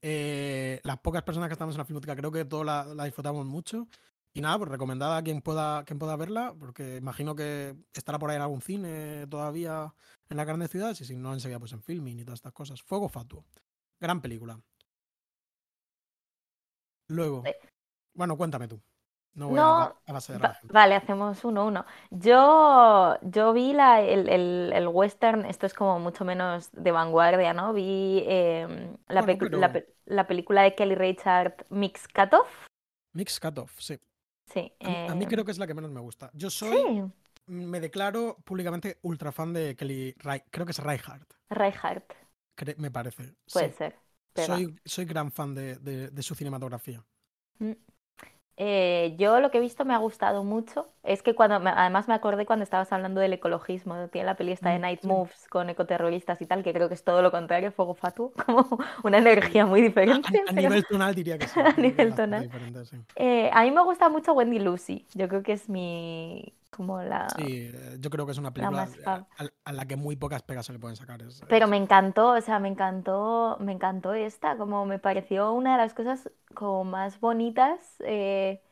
Eh, 0.00 0.80
las 0.84 0.98
pocas 1.00 1.22
personas 1.22 1.48
que 1.48 1.54
estamos 1.54 1.74
en 1.74 1.78
la 1.78 1.84
filmoteca 1.84 2.16
creo 2.16 2.30
que 2.30 2.44
todos 2.44 2.64
la, 2.64 2.84
la 2.94 3.04
disfrutamos 3.04 3.46
mucho. 3.46 3.88
Y 4.34 4.40
nada, 4.40 4.58
pues 4.58 4.70
recomendada 4.70 5.16
a 5.16 5.22
quien 5.22 5.42
pueda, 5.42 5.84
quien 5.84 5.98
pueda 5.98 6.14
verla, 6.14 6.54
porque 6.58 6.96
imagino 6.96 7.34
que 7.34 7.74
estará 7.92 8.18
por 8.18 8.30
ahí 8.30 8.36
en 8.36 8.42
algún 8.42 8.60
cine 8.60 9.26
todavía 9.26 9.92
en 10.28 10.36
las 10.36 10.46
grandes 10.46 10.70
ciudades, 10.70 11.00
y 11.00 11.06
si 11.06 11.16
no, 11.16 11.32
enseguida 11.32 11.58
pues 11.58 11.72
en 11.72 11.82
filming 11.82 12.20
y 12.20 12.24
todas 12.24 12.38
estas 12.38 12.52
cosas. 12.52 12.82
Fuego 12.82 13.08
Fatuo. 13.08 13.44
Gran 13.98 14.20
película. 14.20 14.60
Luego, 17.08 17.42
bueno, 18.14 18.36
cuéntame 18.36 18.68
tú. 18.68 18.80
No 19.34 19.48
voy 19.48 19.56
No, 19.56 19.94
a, 20.06 20.12
base 20.12 20.32
de 20.32 20.38
Va- 20.40 20.58
vale, 20.68 20.94
hacemos 20.94 21.42
uno, 21.44 21.66
uno. 21.66 21.86
Yo, 22.10 23.16
yo 23.22 23.52
vi 23.54 23.72
la, 23.72 24.00
el, 24.02 24.28
el- 24.28 24.72
el 24.74 24.88
western, 24.88 25.46
esto 25.46 25.64
es 25.66 25.72
como 25.74 25.98
mucho 25.98 26.24
menos 26.24 26.70
de 26.72 26.90
vanguardia, 26.92 27.54
¿no? 27.54 27.72
Vi 27.72 28.22
em, 28.26 28.96
la, 29.08 29.20
Bueno, 29.20 29.32
película 30.26 30.62
de 30.62 30.74
Kelly 30.74 30.94
Reichardt, 30.94 31.62
Mix 31.70 32.06
Cutoff. 32.08 32.48
Mix 33.14 33.38
Cut-Off, 33.40 33.72
sí. 33.80 33.98
Sí. 34.46 34.72
A, 34.82 34.90
mí- 34.90 34.98
a 35.06 35.14
mí 35.14 35.26
em, 35.26 35.28
creo 35.28 35.44
que 35.44 35.52
es 35.52 35.58
la 35.58 35.66
que 35.66 35.74
menos 35.74 35.90
me 35.92 36.00
gusta. 36.00 36.30
Yo 36.34 36.50
soy, 36.50 36.92
sí, 36.96 37.12
me 37.46 37.80
declaro 37.80 38.38
públicamente 38.44 38.98
ultra 39.02 39.32
fan 39.32 39.52
de 39.52 39.76
Kelly 39.76 40.14
Reich- 40.18 40.46
creo 40.50 40.66
que 40.66 40.72
es 40.72 40.78
Reichardt, 40.78 41.32
Reichardt, 41.50 42.14
cre- 42.56 42.76
me 42.78 42.90
parece. 42.90 43.34
puede 43.52 43.70
Sí, 43.70 43.72
ser. 43.72 43.94
soy, 44.34 44.76
soy 44.84 45.04
gran 45.06 45.32
fan 45.32 45.54
de, 45.54 45.76
de- 45.78 46.10
de 46.10 46.22
su 46.22 46.34
cinematografía. 46.34 47.04
Mm. 47.60 47.74
Eh, 48.60 49.14
yo 49.18 49.38
lo 49.38 49.52
que 49.52 49.58
he 49.58 49.60
visto 49.60 49.84
me 49.84 49.94
ha 49.94 49.98
gustado 49.98 50.42
mucho. 50.42 50.88
Es 51.04 51.22
que 51.22 51.34
cuando, 51.36 51.60
me- 51.60 51.70
además 51.70 52.08
me 52.08 52.14
acordé 52.14 52.44
cuando 52.44 52.64
estabas 52.64 52.92
hablando 52.92 53.20
del 53.20 53.32
ecologismo, 53.32 54.08
tiene 54.08 54.26
la 54.26 54.34
peli 54.34 54.50
esta 54.50 54.70
de 54.70 54.78
Mm, 54.78 54.82
Night. 54.82 55.04
Moves 55.04 55.46
con 55.48 55.70
ecoterroristas 55.70 56.42
y 56.42 56.46
tal, 56.46 56.64
que 56.64 56.72
creo 56.72 56.88
que 56.88 56.94
es 56.94 57.04
todo 57.04 57.22
lo 57.22 57.30
contrario, 57.30 57.70
fuego 57.70 57.94
fatuo, 57.94 58.32
como 58.46 58.66
una 59.04 59.18
energía 59.18 59.64
muy 59.64 59.80
A, 59.80 59.84
diferente. 59.84 60.28
a 60.28 60.32
pero- 60.52 60.60
nivel 60.60 60.84
tonal 60.86 61.14
diría 61.14 61.38
que 61.38 61.46
sí. 61.46 61.60
A 61.64 61.72
nivel 61.80 62.14
tonal. 62.16 62.42
diferente, 62.42 62.84
sí. 62.84 62.96
Eh, 63.14 63.48
a 63.52 63.62
mí 63.62 63.70
me 63.70 63.82
gusta 63.84 64.08
mucho 64.08 64.32
Wendy 64.32 64.58
Lucy. 64.58 65.06
Yo 65.14 65.28
creo 65.28 65.44
que 65.44 65.52
es 65.52 65.68
mi. 65.68 66.52
Como 66.70 67.02
la. 67.02 67.26
Sí, 67.36 67.70
eh, 67.72 67.96
yo 68.00 68.10
creo 68.10 68.24
que 68.26 68.32
es 68.32 68.38
una 68.38 68.52
película 68.52 68.86
fab. 68.86 69.26
a, 69.36 69.44
a- 69.44 69.48
a 69.64 69.72
la 69.72 69.86
que 69.86 69.96
muy 69.96 70.16
pocas 70.16 70.42
pegas 70.42 70.66
se 70.66 70.72
le 70.72 70.78
pueden 70.78 70.96
sacar. 70.96 71.22
es- 71.22 71.42
Pero 71.46 71.66
es- 71.66 71.68
me 71.68 71.76
encantó, 71.78 72.30
o 72.32 72.40
sea, 72.40 72.58
me 72.58 72.68
encantó, 72.68 73.56
me 73.60 73.72
encantó 73.72 74.12
esta, 74.14 74.56
como 74.58 74.84
me 74.86 74.98
pareció 74.98 75.52
una 75.52 75.72
de 75.72 75.78
las 75.82 75.94
cosas 75.94 76.30
como 76.54 76.84
más 76.84 77.20
bonitas 77.20 77.96
eh, 78.00 78.62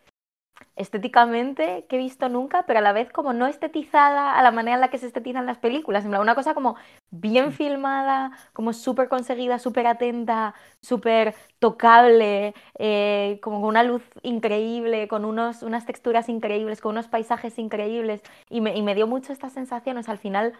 estéticamente 0.76 1.86
que 1.88 1.96
he 1.96 1.98
visto 1.98 2.28
nunca, 2.28 2.64
pero 2.66 2.80
a 2.80 2.82
la 2.82 2.92
vez 2.92 3.10
como 3.10 3.32
no 3.32 3.46
estetizada 3.46 4.36
a 4.38 4.42
la 4.42 4.50
manera 4.50 4.76
en 4.76 4.80
la 4.80 4.90
que 4.90 4.98
se 4.98 5.06
estetizan 5.06 5.46
las 5.46 5.58
películas, 5.58 6.04
en 6.04 6.10
plan, 6.10 6.20
una 6.20 6.34
cosa 6.34 6.54
como 6.54 6.76
bien 7.10 7.52
filmada, 7.52 8.32
como 8.52 8.72
súper 8.72 9.08
conseguida, 9.08 9.58
súper 9.58 9.86
atenta, 9.86 10.54
súper 10.82 11.34
tocable, 11.58 12.54
eh, 12.78 13.38
como 13.42 13.60
con 13.60 13.68
una 13.70 13.82
luz 13.82 14.02
increíble, 14.22 15.08
con 15.08 15.24
unos, 15.24 15.62
unas 15.62 15.86
texturas 15.86 16.28
increíbles, 16.28 16.80
con 16.80 16.92
unos 16.92 17.08
paisajes 17.08 17.58
increíbles, 17.58 18.22
y 18.50 18.60
me, 18.60 18.76
y 18.76 18.82
me 18.82 18.94
dio 18.94 19.06
mucho 19.06 19.32
esta 19.32 19.50
sensación, 19.50 19.96
o 19.96 20.02
sea, 20.02 20.12
al 20.12 20.18
final 20.18 20.52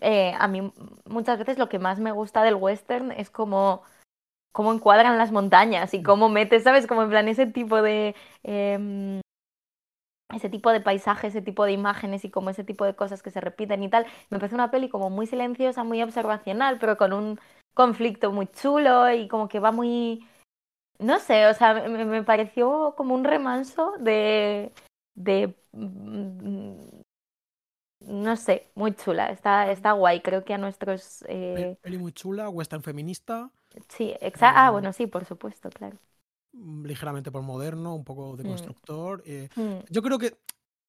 eh, 0.00 0.34
a 0.38 0.48
mí 0.48 0.72
muchas 1.06 1.38
veces 1.38 1.58
lo 1.58 1.68
que 1.68 1.78
más 1.78 1.98
me 1.98 2.12
gusta 2.12 2.42
del 2.42 2.56
western 2.56 3.12
es 3.12 3.30
como 3.30 3.82
cómo 4.52 4.72
encuadran 4.72 5.18
las 5.18 5.32
montañas 5.32 5.92
y 5.94 6.02
cómo 6.02 6.30
metes, 6.30 6.62
¿sabes? 6.62 6.86
Como 6.86 7.02
en 7.02 7.10
plan 7.10 7.28
ese 7.28 7.46
tipo 7.46 7.82
de 7.82 8.14
em, 8.42 9.20
ese 10.34 10.48
tipo 10.50 10.70
de 10.72 10.80
paisaje, 10.80 11.28
ese 11.28 11.42
tipo 11.42 11.64
de 11.64 11.72
imágenes 11.72 12.24
y 12.24 12.30
como 12.30 12.50
ese 12.50 12.64
tipo 12.64 12.84
de 12.84 12.96
cosas 12.96 13.22
que 13.22 13.30
se 13.30 13.40
repiten 13.40 13.82
y 13.82 13.88
tal. 13.90 14.06
Me 14.30 14.38
parece 14.38 14.54
una 14.56 14.70
peli 14.70 14.88
como 14.88 15.10
muy 15.10 15.26
silenciosa, 15.26 15.84
muy 15.84 16.02
observacional, 16.02 16.78
pero 16.78 16.96
con 16.96 17.12
un 17.12 17.38
conflicto 17.74 18.32
muy 18.32 18.46
chulo 18.48 19.10
y 19.12 19.28
como 19.28 19.48
que 19.48 19.60
va 19.60 19.72
muy 19.72 20.26
no 20.98 21.18
sé, 21.20 21.46
o 21.46 21.54
sea, 21.54 21.74
me, 21.88 22.04
me 22.04 22.22
pareció 22.24 22.94
como 22.96 23.14
un 23.14 23.24
remanso 23.24 23.94
de 24.00 24.72
de 25.14 25.54
mm, 25.72 27.02
no 28.00 28.36
sé, 28.36 28.70
muy 28.74 28.94
chula, 28.94 29.30
está, 29.30 29.70
está 29.70 29.92
guay. 29.92 30.20
Creo 30.22 30.44
que 30.44 30.54
a 30.54 30.58
nuestros. 30.58 31.24
eh, 31.28 31.76
Peli 31.82 31.98
muy 31.98 32.12
chula, 32.12 32.48
western 32.48 32.82
feminista, 32.82 33.50
sí, 33.88 34.14
exa- 34.20 34.52
ah, 34.54 34.70
Eh, 34.70 34.70
bueno, 34.70 34.92
sí, 34.92 35.06
por 35.06 35.24
supuesto, 35.24 35.70
claro. 35.70 35.98
Mm, 36.56 36.84
ligeramente 36.86 37.30
por 37.30 37.42
moderno, 37.42 37.94
un 37.94 38.04
poco 38.04 38.36
de 38.36 38.44
Mm. 38.44 38.48
constructor. 38.48 39.22
eh, 39.26 39.48
Mm, 39.56 39.84
Yo 39.90 40.02
creo 40.02 40.18
que, 40.18 40.38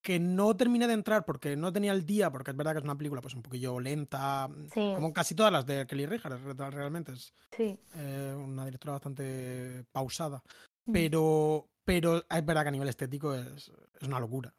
que 0.01 0.19
no 0.19 0.55
terminé 0.55 0.87
de 0.87 0.93
entrar 0.93 1.25
porque 1.25 1.55
no 1.55 1.71
tenía 1.73 1.91
el 1.91 2.05
día, 2.05 2.31
porque 2.31 2.51
es 2.51 2.57
verdad 2.57 2.71
que 2.73 2.77
es 2.79 2.83
una 2.83 2.97
película 2.97 3.21
pues 3.21 3.33
un 3.35 3.41
poquillo 3.43 3.79
lenta, 3.79 4.47
Sí, 4.73 4.91
como 4.95 5.11
casi 5.13 5.35
todas 5.35 5.51
las 5.51 5.65
de 5.65 5.85
Kelly 5.85 6.05
Reichardt, 6.05 6.41
re- 6.43 6.71
realmente 6.71 7.11
es 7.11 7.33
sí. 7.51 7.77
eh, 7.95 8.33
una 8.37 8.65
directora 8.65 8.93
bastante 8.93 9.83
pausada. 9.91 10.41
Mm, 10.85 10.91
Pero, 10.93 11.67
pero 11.83 12.17
es 12.29 12.45
verdad 12.45 12.63
que 12.63 12.69
a 12.69 12.71
nivel 12.71 12.87
estético 12.89 13.33
es, 13.35 13.71
es 13.99 14.07
una 14.07 14.19
locura, 14.19 14.53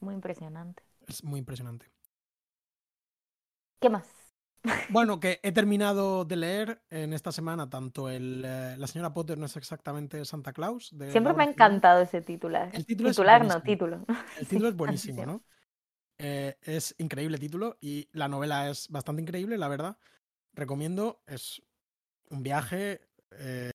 Muy 0.00 0.14
impresionante. 0.14 0.82
es 1.06 1.22
muy 1.22 1.38
impresionante. 1.38 1.86
¿Qué 3.80 3.88
más? 3.88 4.19
Bueno, 4.90 5.20
que 5.20 5.40
he 5.42 5.52
terminado 5.52 6.24
de 6.24 6.36
leer 6.36 6.82
en 6.90 7.12
esta 7.12 7.32
semana 7.32 7.70
tanto 7.70 8.10
el 8.10 8.42
eh, 8.44 8.76
La 8.76 8.86
señora 8.86 9.12
Potter 9.12 9.38
no 9.38 9.46
es 9.46 9.56
exactamente 9.56 10.24
Santa 10.24 10.52
Claus. 10.52 10.90
De 10.96 11.10
Siempre 11.10 11.32
me 11.32 11.44
ha 11.44 11.48
encantado 11.48 12.02
ese 12.02 12.20
titular. 12.20 12.70
El 12.72 12.84
título 12.84 13.10
Titular 13.10 13.44
no, 13.44 13.60
buenísimo. 13.60 13.62
título. 13.62 14.04
El 14.36 14.46
título 14.48 14.68
es 14.68 14.76
buenísimo. 14.76 15.24
¿no? 15.24 15.44
Eh, 16.18 16.58
es 16.60 16.94
increíble 16.98 17.38
título 17.38 17.78
y 17.80 18.08
la 18.12 18.28
novela 18.28 18.68
es 18.68 18.88
bastante 18.88 19.22
increíble, 19.22 19.56
la 19.56 19.68
verdad. 19.68 19.96
Recomiendo, 20.52 21.22
es 21.26 21.62
un 22.28 22.42
viaje, 22.42 23.08
eh, 23.30 23.70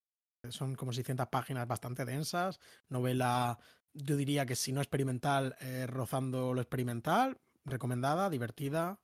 son 0.50 0.76
como 0.76 0.94
600 0.94 1.28
páginas 1.28 1.68
bastante 1.68 2.06
densas, 2.06 2.60
novela, 2.88 3.58
yo 3.94 4.16
diría 4.16 4.46
que 4.46 4.56
si 4.56 4.74
no 4.74 4.82
experimental, 4.82 5.56
eh, 5.60 5.88
rozando 5.88 6.54
lo 6.54 6.62
experimental, 6.62 7.40
recomendada, 7.64 8.30
divertida. 8.30 9.00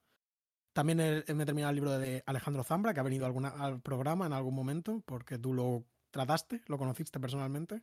También 0.74 1.00
he, 1.00 1.24
he- 1.28 1.34
me 1.34 1.44
he 1.44 1.46
terminado 1.46 1.70
el 1.72 1.76
libro 1.76 1.98
de 1.98 2.24
Alejandro 2.26 2.64
Zambra, 2.64 2.94
que 2.94 3.00
ha 3.00 3.04
venido 3.04 3.26
alguna, 3.26 3.50
al 3.50 3.82
programa 3.82 4.26
en 4.26 4.34
algún 4.34 4.56
momento, 4.56 5.02
porque 5.06 5.38
tú 5.38 5.54
lo 5.54 5.84
trataste, 6.12 6.62
lo 6.68 6.78
conociste 6.78 7.20
personalmente. 7.20 7.82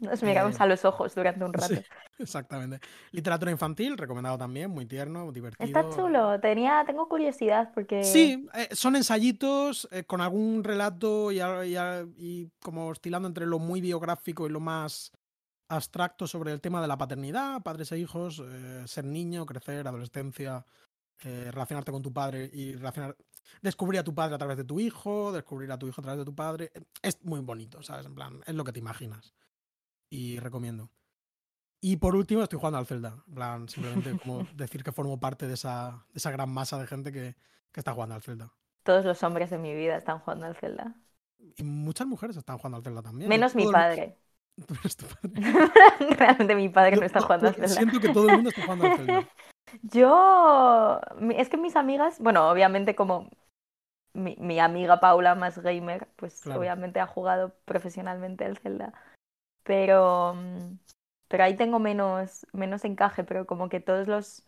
Nos 0.00 0.22
miramos 0.22 0.54
Eh, 0.56 0.58
a 0.60 0.66
los 0.66 0.84
ojos 0.84 1.14
durante 1.14 1.44
un 1.44 1.52
rato. 1.52 1.74
Sí, 1.74 1.80
exactamente. 2.18 2.80
Literatura 3.12 3.50
infantil, 3.52 3.96
recomendado 3.96 4.36
también, 4.36 4.70
muy 4.70 4.86
tierno, 4.86 5.30
divertido. 5.30 5.66
Está 5.66 5.88
chulo. 5.94 6.40
Tenía, 6.40 6.82
tengo 6.86 7.08
curiosidad 7.08 7.70
porque. 7.74 8.02
Sí, 8.02 8.46
eh, 8.54 8.68
son 8.72 8.96
ensayitos 8.96 9.88
eh, 9.92 10.04
con 10.04 10.20
algún 10.20 10.64
relato 10.64 11.30
y, 11.32 11.38
y 11.40 11.76
y 12.18 12.50
como 12.60 12.88
oscilando 12.88 13.28
entre 13.28 13.46
lo 13.46 13.58
muy 13.58 13.80
biográfico 13.80 14.46
y 14.46 14.50
lo 14.50 14.60
más 14.60 15.12
abstracto 15.68 16.26
sobre 16.26 16.52
el 16.52 16.60
tema 16.60 16.82
de 16.82 16.88
la 16.88 16.98
paternidad, 16.98 17.62
padres 17.62 17.90
e 17.92 17.98
hijos, 17.98 18.42
ser 18.86 19.04
niño, 19.04 19.46
crecer, 19.46 19.86
adolescencia, 19.88 20.64
eh, 21.22 21.50
relacionarte 21.50 21.92
con 21.92 22.02
tu 22.02 22.12
padre 22.12 22.50
y 22.52 22.74
relacionar, 22.74 23.16
descubrir 23.62 24.00
a 24.00 24.04
tu 24.04 24.14
padre 24.14 24.34
a 24.34 24.38
través 24.38 24.56
de 24.56 24.64
tu 24.64 24.80
hijo, 24.80 25.32
descubrir 25.32 25.70
a 25.72 25.78
tu 25.78 25.86
hijo 25.86 26.00
a 26.00 26.04
través 26.04 26.18
de 26.18 26.24
tu 26.24 26.34
padre. 26.34 26.70
eh, 26.74 26.82
Es 27.02 27.22
muy 27.24 27.40
bonito, 27.40 27.82
¿sabes? 27.82 28.06
En 28.06 28.14
plan, 28.14 28.40
es 28.46 28.54
lo 28.54 28.64
que 28.64 28.72
te 28.72 28.78
imaginas. 28.80 29.34
Y 30.10 30.38
recomiendo. 30.38 30.90
Y 31.80 31.96
por 31.96 32.16
último, 32.16 32.42
estoy 32.42 32.58
jugando 32.58 32.78
al 32.78 32.86
Zelda. 32.86 33.22
En 33.28 33.34
plan, 33.34 33.68
simplemente 33.68 34.18
como 34.22 34.46
decir 34.54 34.82
que 34.82 34.92
formo 34.92 35.18
parte 35.20 35.46
de 35.46 35.54
esa, 35.54 36.04
de 36.12 36.18
esa 36.18 36.30
gran 36.30 36.50
masa 36.50 36.78
de 36.78 36.86
gente 36.86 37.12
que, 37.12 37.34
que 37.72 37.80
está 37.80 37.92
jugando 37.92 38.14
al 38.14 38.22
Zelda. 38.22 38.52
Todos 38.82 39.04
los 39.04 39.22
hombres 39.22 39.50
de 39.50 39.58
mi 39.58 39.74
vida 39.74 39.96
están 39.96 40.18
jugando 40.20 40.46
al 40.46 40.56
Zelda. 40.56 40.94
Y 41.56 41.62
muchas 41.62 42.06
mujeres 42.06 42.36
están 42.36 42.58
jugando 42.58 42.78
al 42.78 42.84
Zelda 42.84 43.02
también. 43.02 43.28
Menos 43.28 43.54
mi 43.54 43.62
Todo 43.64 43.70
el- 43.70 43.74
padre. 43.74 44.18
Tú 44.66 44.74
eres 44.80 44.96
tu 44.96 45.06
padre. 45.06 45.32
Realmente 46.16 46.54
mi 46.54 46.68
padre 46.68 46.94
Yo- 46.94 47.00
no 47.00 47.06
está 47.06 47.20
jugando 47.20 47.48
al 47.48 47.54
Zelda. 47.54 47.68
Siento 47.68 48.00
que 48.00 48.08
todo 48.10 48.28
el 48.28 48.34
mundo 48.36 48.50
está 48.50 48.62
jugando 48.62 48.86
al 48.86 48.96
Zelda. 48.96 49.28
Yo, 49.82 51.00
es 51.36 51.48
que 51.48 51.56
mis 51.56 51.76
amigas, 51.76 52.18
bueno, 52.20 52.48
obviamente 52.50 52.94
como 52.94 53.28
mi, 54.12 54.36
mi 54.38 54.60
amiga 54.60 55.00
Paula 55.00 55.34
más 55.34 55.58
gamer, 55.58 56.08
pues 56.16 56.42
Claro. 56.42 56.60
obviamente 56.60 57.00
ha 57.00 57.06
jugado 57.06 57.54
profesionalmente 57.64 58.44
al 58.44 58.58
Zelda, 58.58 58.92
pero, 59.64 60.34
mm, 60.34 60.78
pero 61.28 61.44
ahí 61.44 61.56
tengo 61.56 61.78
menos, 61.78 62.46
menos 62.52 62.84
encaje, 62.84 63.24
pero 63.24 63.46
como 63.46 63.68
que 63.68 63.80
todos 63.80 64.06
los, 64.06 64.44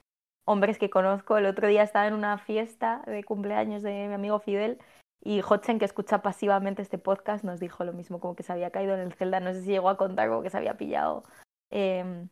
hombres 0.46 0.78
que 0.78 0.88
conozco. 0.88 1.37
El 1.37 1.46
otro 1.46 1.68
día 1.68 1.82
estaba 1.82 2.06
en 2.06 2.14
una 2.14 2.38
fiesta 2.38 3.02
de 3.06 3.23
cumpleaños 3.25 3.82
de 3.82 4.08
mi 4.08 4.14
amigo 4.14 4.38
Fidel 4.38 4.78
y 5.23 5.42
Hotchen, 5.42 5.78
que 5.78 5.85
escucha 5.85 6.23
pasivamente 6.23 6.82
este 6.82 6.99
podcast, 6.99 7.44
nos 7.44 7.61
dijo 7.61 7.85
lo 7.85 7.92
mismo, 7.92 8.20
como 8.20 8.37
que 8.37 8.44
se 8.44 8.52
había 8.52 8.70
caído 8.70 8.94
en 8.94 9.00
el 9.00 9.12
Zelda. 9.12 9.40
No 9.40 9.52
sé 9.52 9.62
si 9.62 9.68
llegó 9.68 9.90
a 9.90 9.99
contar 9.99 10.28
como 10.28 10.42
que 10.42 10.50
se 10.50 10.56
había 10.56 10.78
pillado 10.78 11.25
em, 11.70 12.28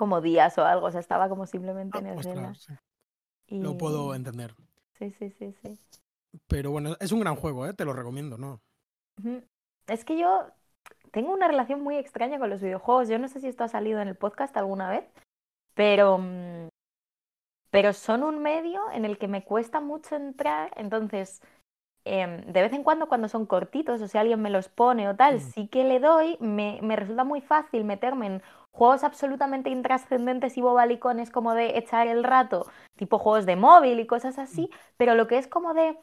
como 0.00 0.20
días 0.20 0.56
o 0.58 0.64
algo. 0.64 0.86
O 0.86 0.90
sea, 0.90 1.00
estaba 1.00 1.28
como 1.28 1.46
simplemente 1.46 1.98
Ah, 1.98 2.00
en 2.00 2.06
el 2.08 2.18
ostras, 2.18 2.34
Zelda. 2.34 2.54
sí. 2.54 2.72
Y... 3.56 3.60
Lo 3.60 3.76
puedo 3.78 4.14
entender. 4.14 4.54
Sí, 4.98 5.10
sí, 5.12 5.30
sí, 5.30 5.54
sí. 5.62 5.78
Pero 6.48 6.70
bueno, 6.70 6.96
es 7.00 7.12
un 7.12 7.20
gran 7.20 7.36
juego, 7.36 7.66
¿eh? 7.66 7.74
Te 7.74 7.84
lo 7.84 7.92
recomiendo, 7.92 8.38
¿no? 8.38 8.60
Es 9.86 10.04
que 10.04 10.16
yo 10.18 10.46
tengo 11.10 11.32
una 11.32 11.46
relación 11.48 11.82
muy 11.82 11.96
extraña 11.96 12.38
con 12.38 12.48
los 12.50 12.60
videojuegos. 12.62 13.08
Yo 13.08 13.18
no 13.18 13.28
sé 13.28 13.40
si 13.40 13.48
esto 13.48 13.64
ha 13.64 13.68
salido 13.68 14.00
en 14.00 14.08
el 14.08 14.14
podcast 14.16 14.56
alguna 14.56 14.88
vez, 14.90 15.04
pero, 15.74 16.18
mm, 16.18 16.68
pero 17.70 17.92
son 17.92 18.22
un 18.22 18.40
medio 18.42 18.80
en 18.92 19.04
el 19.04 19.18
que 19.18 19.28
me 19.28 19.44
cuesta 19.44 19.80
mucho 19.80 20.16
entrar. 20.16 20.72
Entonces, 20.76 21.40
em, 22.04 22.40
de 22.52 22.62
vez 22.62 22.72
en 22.72 22.82
cuando, 22.84 23.08
cuando 23.08 23.28
son 23.28 23.46
cortitos 23.46 24.00
o 24.00 24.08
si 24.08 24.16
alguien 24.18 24.40
me 24.40 24.50
los 24.50 24.68
pone 24.68 25.08
o 25.08 25.16
tal, 25.16 25.36
Mm. 25.36 25.40
sí 25.40 25.68
que 25.68 25.84
le 25.84 25.98
doy. 26.00 26.36
Me, 26.40 26.78
me 26.82 26.96
resulta 26.96 27.24
muy 27.24 27.40
fácil 27.40 27.84
meterme 27.84 28.26
en 28.26 28.42
juegos 28.72 29.04
absolutamente 29.04 29.70
intrascendentes 29.70 30.56
y 30.56 30.62
bobalicones 30.62 31.30
como 31.30 31.54
de 31.54 31.78
echar 31.78 32.06
el 32.08 32.24
rato, 32.24 32.66
tipo 32.96 33.18
juegos 33.18 33.46
de 33.46 33.56
móvil 33.56 34.00
y 34.00 34.06
cosas 34.06 34.38
así, 34.38 34.70
pero 34.96 35.14
lo 35.14 35.26
que 35.26 35.38
es 35.38 35.48
como 35.48 35.74
de 35.74 35.98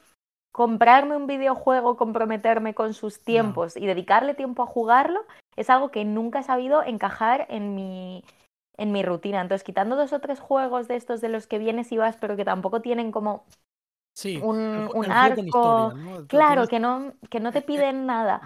comprarme 0.52 1.16
un 1.16 1.28
videojuego, 1.28 1.98
comprometerme 1.98 2.74
con 2.74 2.94
sus 2.94 3.24
tiempos 3.24 3.78
y 3.78 3.86
dedicarle 3.86 4.34
tiempo 4.34 4.64
a 4.64 4.68
jugarlo, 4.68 5.22
es 5.56 5.70
algo 5.70 5.92
que 5.92 6.04
nunca 6.06 6.40
he 6.40 6.44
sabido 6.44 6.84
encajar 6.84 7.46
en 7.50 7.76
mi, 7.76 8.24
en 8.78 8.92
mi 8.92 9.04
rutina. 9.04 9.42
Entonces, 9.42 9.64
quitando 9.64 9.96
dos 9.96 10.14
o 10.14 10.20
tres 10.20 10.40
juegos 10.40 10.88
de 10.88 10.96
estos 10.96 11.22
de 11.22 11.30
los 11.30 11.48
que 11.48 11.60
vienes 11.60 11.92
y 11.92 11.98
vas, 11.98 12.18
pero 12.18 12.36
que 12.36 12.46
tampoco 12.46 12.82
tienen 12.82 13.12
como 13.12 13.46
Sí, 14.14 14.38
un, 14.42 14.58
el, 14.58 14.90
un 14.94 15.06
el 15.06 15.12
arco, 15.12 15.44
historia, 15.48 15.94
¿no? 15.94 16.26
Tú 16.26 16.38
claro, 16.38 16.68
que 16.68 16.80
no, 16.80 17.14
que 17.30 17.40
no 17.40 17.52
te 17.52 17.60
eh, 17.60 17.64
eh, 17.68 17.68
piden 17.68 18.06
nada. 18.08 18.42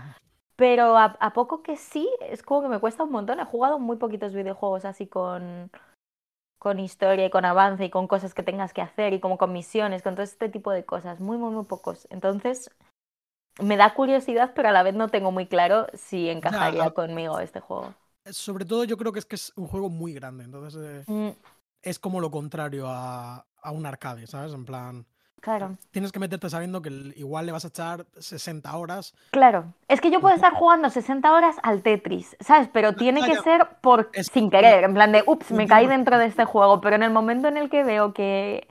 Pero 0.62 0.96
a, 0.96 1.06
a 1.20 1.34
poco 1.34 1.64
que 1.64 1.76
sí, 1.76 2.08
es 2.20 2.44
como 2.44 2.62
que 2.62 2.68
me 2.68 2.80
cuesta 2.80 3.04
un 3.04 3.12
montón. 3.12 3.40
He 3.40 3.46
jugado 3.46 3.80
muy 3.80 3.98
poquitos 3.98 4.32
videojuegos 4.36 4.86
así 4.86 5.08
con, 5.08 5.72
con 6.60 6.78
historia 6.78 7.26
y 7.26 7.32
con 7.32 7.46
avance 7.46 7.86
y 7.86 7.90
con 7.90 8.08
cosas 8.08 8.36
que 8.36 8.44
tengas 8.44 8.72
que 8.72 8.84
hacer 8.84 9.12
y 9.14 9.20
como 9.20 9.40
con 9.40 9.54
misiones, 9.54 10.04
con 10.04 10.14
todo 10.14 10.22
este 10.22 10.50
tipo 10.50 10.70
de 10.70 10.86
cosas. 10.86 11.20
Muy, 11.20 11.40
muy, 11.40 11.50
muy 11.50 11.66
pocos. 11.66 12.08
Entonces, 12.12 12.70
me 13.60 13.76
da 13.76 13.96
curiosidad, 13.96 14.52
pero 14.54 14.70
a 14.70 14.72
la 14.72 14.84
vez 14.84 14.94
no 14.94 15.10
tengo 15.10 15.32
muy 15.32 15.48
claro 15.48 15.88
si 15.96 16.30
encajaría 16.30 16.92
conmigo 16.92 17.40
este 17.40 17.60
juego. 17.60 17.96
Sobre 18.30 18.66
todo 18.66 18.84
yo 18.84 18.98
creo 18.98 19.12
que 19.12 19.18
es 19.18 19.26
que 19.26 19.38
es 19.38 19.52
un 19.56 19.66
juego 19.66 19.90
muy 19.90 20.14
grande, 20.14 20.44
entonces 20.44 20.80
eh, 20.80 21.06
Mm, 21.08 21.32
es 21.82 21.98
como 21.98 22.22
lo 22.22 22.30
contrario 22.30 22.86
a, 22.88 23.48
a 23.64 23.72
un 23.72 23.88
arcade, 23.88 24.28
¿sabes? 24.28 24.54
En 24.54 24.64
plan, 24.64 25.08
claro, 25.42 25.78
tienes 25.92 26.12
que 26.12 26.20
meterte 26.20 26.50
sabiendo 26.50 26.82
que 26.82 26.90
igual 27.18 27.46
le 27.46 27.52
vas 27.52 27.66
a 27.66 27.68
echar 27.68 28.06
60 28.18 28.76
horas. 28.78 29.14
claro. 29.32 29.74
Es 29.88 30.00
que 30.00 30.10
yo 30.12 30.22
puedo 30.22 30.34
estar 30.34 30.54
jugando 30.54 30.90
60 30.90 31.34
horas 31.34 31.58
al 31.64 31.82
Tetris, 31.84 32.38
¿sabes? 32.40 32.70
Pero 32.72 32.94
tiene 32.96 33.22
que 33.26 33.36
ser 33.42 33.68
por 33.82 34.10
Es- 34.14 34.28
sin 34.28 34.50
querer, 34.50 34.86
en 34.86 34.94
plan 34.94 35.12
de, 35.12 35.24
ups, 35.28 35.52
me 35.52 35.68
caí 35.68 35.88
dentro 35.88 36.18
de 36.18 36.28
este 36.28 36.46
juego, 36.46 36.80
pero 36.80 36.96
en 36.96 37.04
el 37.04 37.12
momento 37.12 37.48
en 37.50 37.58
el 37.58 37.70
que 37.70 37.84
veo 37.84 38.14
que, 38.14 38.68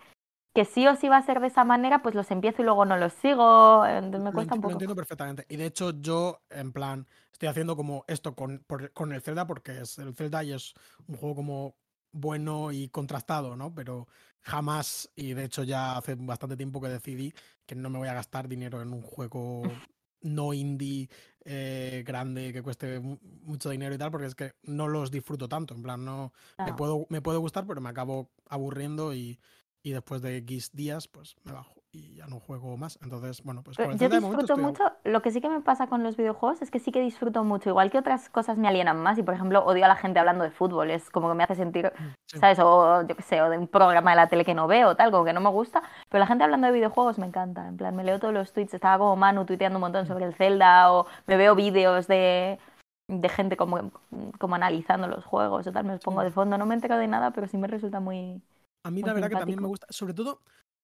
que 0.55 0.65
sí 0.65 0.87
o 0.87 0.97
sí 0.97 1.09
va 1.09 1.19
a 1.19 1.23
ser 1.23 1.41
de 1.41 1.47
esa 1.49 1.65
manera, 1.65 2.01
pues 2.03 2.15
los 2.15 2.31
empiezo 2.31 2.63
y 2.63 2.65
luego 2.65 2.85
no 2.85 2.97
los 2.97 3.13
sigo, 3.13 3.85
entonces 3.87 4.21
me 4.21 4.31
Lo, 4.31 4.35
cuesta 4.35 4.55
un 4.55 4.61
lo 4.61 4.63
poco. 4.63 4.73
entiendo 4.73 4.97
perfectamente. 4.97 5.45
Y 5.49 5.57
de 5.57 5.67
hecho 5.67 5.91
yo, 6.01 6.41
en 6.51 6.73
plan, 6.73 7.07
estoy 7.33 7.49
haciendo 7.49 7.77
como 7.77 8.05
esto 8.09 8.35
con, 8.35 8.65
por- 8.67 8.91
con 8.93 9.13
el 9.13 9.21
Zelda 9.23 9.47
porque 9.47 9.81
es 9.81 9.99
el 9.99 10.15
Zelda 10.15 10.43
y 10.43 10.53
es 10.53 10.75
un 11.07 11.17
juego 11.17 11.35
como 11.37 11.75
bueno 12.13 12.73
y 12.73 12.89
contrastado, 12.89 13.57
¿no? 13.57 13.75
Pero 13.75 14.09
jamás, 14.41 15.11
y 15.17 15.35
de 15.35 15.45
hecho 15.45 15.65
ya 15.65 15.97
hace 15.97 16.15
bastante 16.17 16.57
tiempo 16.57 16.81
que 16.81 16.89
decidí 16.89 17.33
que 17.67 17.75
no 17.75 17.91
me 17.91 17.99
voy 17.99 18.09
a 18.09 18.15
gastar 18.15 18.49
dinero 18.49 18.83
en 18.83 18.93
un 18.93 19.03
juego 19.03 19.83
no 20.23 20.53
indie 20.53 21.09
eh, 21.45 22.03
grande 22.07 22.53
que 22.53 22.63
cueste 22.63 23.01
mu- 23.01 23.19
mucho 23.23 23.71
dinero 23.71 23.95
y 23.95 23.99
tal, 23.99 24.11
porque 24.11 24.27
es 24.27 24.35
que 24.35 24.53
no 24.63 24.89
los 24.89 25.11
disfruto 25.11 25.49
tanto. 25.49 25.75
En 25.75 25.83
plan, 25.83 26.05
no 26.05 26.33
me 26.65 26.73
No. 26.73 26.77
puedo, 26.77 27.07
me 27.09 27.23
puede 27.23 27.39
gustar, 27.39 27.67
pero 27.67 27.81
me 27.81 27.89
acabo 27.91 28.31
aburriendo 28.49 29.15
y, 29.15 29.41
y 29.83 29.93
después 29.93 30.21
de 30.23 30.37
X 30.39 30.71
días, 30.73 31.09
pues 31.09 31.37
me 31.45 31.53
bajo 31.53 31.80
y 31.93 32.15
ya 32.15 32.27
no 32.27 32.39
juego 32.39 32.77
más. 32.77 32.99
Entonces, 33.03 33.43
bueno, 33.43 33.63
pues 33.63 33.79
el 33.79 33.87
Yo 33.87 33.99
Zelda 33.99 34.17
de 34.17 34.21
momento 34.21 34.43
disfruto 34.43 34.69
estoy 34.71 34.87
mucho, 34.89 34.97
lo 35.05 35.23
que 35.23 35.31
sí 35.31 35.41
que 35.41 35.49
me 35.49 35.61
pasa 35.61 35.89
con 35.89 36.03
los 36.03 36.17
videojuegos 36.17 36.63
es 36.63 36.71
que 36.71 36.79
sí 36.79 36.93
que 36.93 37.01
disfruto 37.01 37.43
mucho, 37.43 37.69
igual 37.71 37.91
que 37.91 37.99
otras 37.99 38.29
cosas 38.29 38.59
me 38.59 38.69
alienan 38.69 39.03
más 39.03 39.19
y 39.19 39.23
por 39.23 39.35
ejemplo 39.35 39.65
odio 39.65 39.85
a 39.85 39.89
la 39.89 39.97
gente 39.97 40.19
hablando 40.21 40.45
de 40.45 40.51
fútbol, 40.51 40.91
es 40.91 41.11
como 41.11 41.29
que 41.29 41.35
me 41.35 41.45
hace 41.45 41.57
sentir, 41.57 41.93
Sí. 42.27 42.39
¿sabes? 42.39 42.59
O 42.61 43.03
yo 43.07 43.17
qué 43.17 43.23
sé, 43.23 43.43
o 43.43 43.51
de 43.51 43.59
un 43.59 43.67
programa 43.67 44.11
de 44.13 44.17
la 44.17 44.29
tele 44.29 44.45
que 44.45 44.55
no 44.55 44.69
veo, 44.69 44.95
tal, 44.95 45.11
como 45.11 45.25
que 45.25 45.33
no 45.33 45.41
me 45.41 45.51
gusta, 45.51 45.83
pero 46.09 46.21
la 46.21 46.27
gente 46.27 46.45
hablando 46.45 46.69
de 46.69 46.73
videojuegos 46.73 47.19
me 47.19 47.27
encanta, 47.27 47.67
en 47.67 47.77
plan, 47.77 47.97
me 47.97 48.05
leo 48.05 48.21
todos 48.21 48.33
los 48.33 48.53
tweets, 48.53 48.75
estaba 48.75 48.99
como 48.99 49.17
Manu 49.17 49.45
tuiteando 49.45 49.79
un 49.79 49.83
montón 49.83 50.07
sobre 50.07 50.27
el 50.27 50.35
Zelda 50.35 50.93
o 50.93 51.07
me 51.27 51.37
veo 51.37 51.57
vídeos 51.57 52.07
de, 52.07 52.61
de 53.09 53.29
gente 53.29 53.57
como, 53.57 53.91
como 54.39 54.55
analizando 54.55 55.09
los 55.09 55.25
juegos 55.25 55.67
o 55.67 55.73
tal, 55.73 55.85
me 55.87 55.93
los 55.95 56.03
pongo 56.03 56.21
Sí. 56.21 56.27
de 56.27 56.31
fondo, 56.31 56.57
no 56.57 56.67
me 56.67 56.75
entero 56.77 56.97
de 56.99 57.09
nada, 57.09 57.33
pero 57.33 57.49
sí 57.49 57.59
me 57.59 57.67
resulta 57.67 57.99
muy... 57.99 58.41
A 58.87 58.91
mí 58.91 59.01
Muy 59.01 59.09
la 59.09 59.13
verdad 59.15 59.29
que 59.31 59.37
también 59.37 59.61
me 59.61 59.67
gusta, 59.67 59.87
sobre 59.91 60.15
todo 60.15 60.41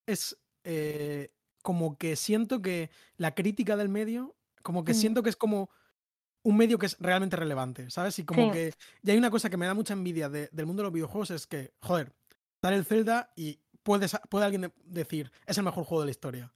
es 0.08 0.36
eh, 0.66 1.31
como 1.62 1.96
que 1.96 2.14
siento 2.16 2.61
que 2.61 2.90
la 3.16 3.35
crítica 3.35 3.76
del 3.76 3.88
medio, 3.88 4.37
como 4.62 4.85
que 4.85 4.92
Mm. 4.92 4.96
siento 4.96 5.22
que 5.22 5.31
es 5.31 5.37
como 5.37 5.70
un 6.42 6.57
medio 6.57 6.79
que 6.79 6.87
es 6.87 6.96
realmente 7.00 7.35
relevante, 7.37 7.90
¿sabes? 7.90 8.18
Y 8.18 8.24
como 8.24 8.46
Sí. 8.46 8.50
que 8.52 8.74
y 9.02 9.11
hay 9.11 9.16
una 9.18 9.31
cosa 9.31 9.48
que 9.50 9.57
me 9.57 9.66
da 9.66 9.74
mucha 9.74 9.94
envidia 9.94 10.29
de- 10.29 10.48
del 10.52 10.66
mundo 10.66 10.83
de 10.83 10.85
los 10.85 10.92
videojuegos 10.92 11.31
es 11.31 11.46
que, 11.46 11.72
joder, 11.81 12.12
sale 12.62 12.76
el 12.76 12.85
Zelda 12.85 13.33
y 13.37 13.59
puede, 13.83 14.07
puede 14.29 14.44
alguien 14.44 14.61
de- 14.62 14.72
decir, 14.85 15.33
es 15.46 15.59
el 15.59 15.64
mejor 15.64 15.85
juego 15.85 16.02
de 16.02 16.07
la 16.07 16.11
historia. 16.12 16.52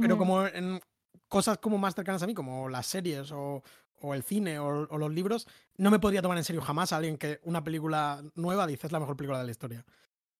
Pero 0.00 0.16
como 0.16 0.46
en 0.46 0.80
cosas 1.28 1.58
como 1.58 1.76
más 1.76 1.94
cercanas 1.94 2.22
a 2.22 2.26
mí, 2.26 2.32
como 2.32 2.70
las 2.70 2.86
series 2.86 3.30
o, 3.32 3.62
o 4.00 4.14
el 4.14 4.22
cine 4.22 4.58
o, 4.58 4.86
o 4.88 4.96
los 4.98 5.12
libros, 5.12 5.46
no 5.76 5.90
me 5.90 5.98
podría 5.98 6.22
tomar 6.22 6.38
en 6.38 6.44
serio 6.44 6.62
jamás 6.62 6.92
a 6.92 6.96
alguien 6.96 7.18
que 7.18 7.40
una 7.44 7.62
película 7.62 8.22
nueva 8.34 8.66
dice 8.66 8.86
es 8.86 8.92
la 8.92 9.00
mejor 9.00 9.16
película 9.16 9.38
de 9.40 9.44
la 9.44 9.50
historia. 9.50 9.84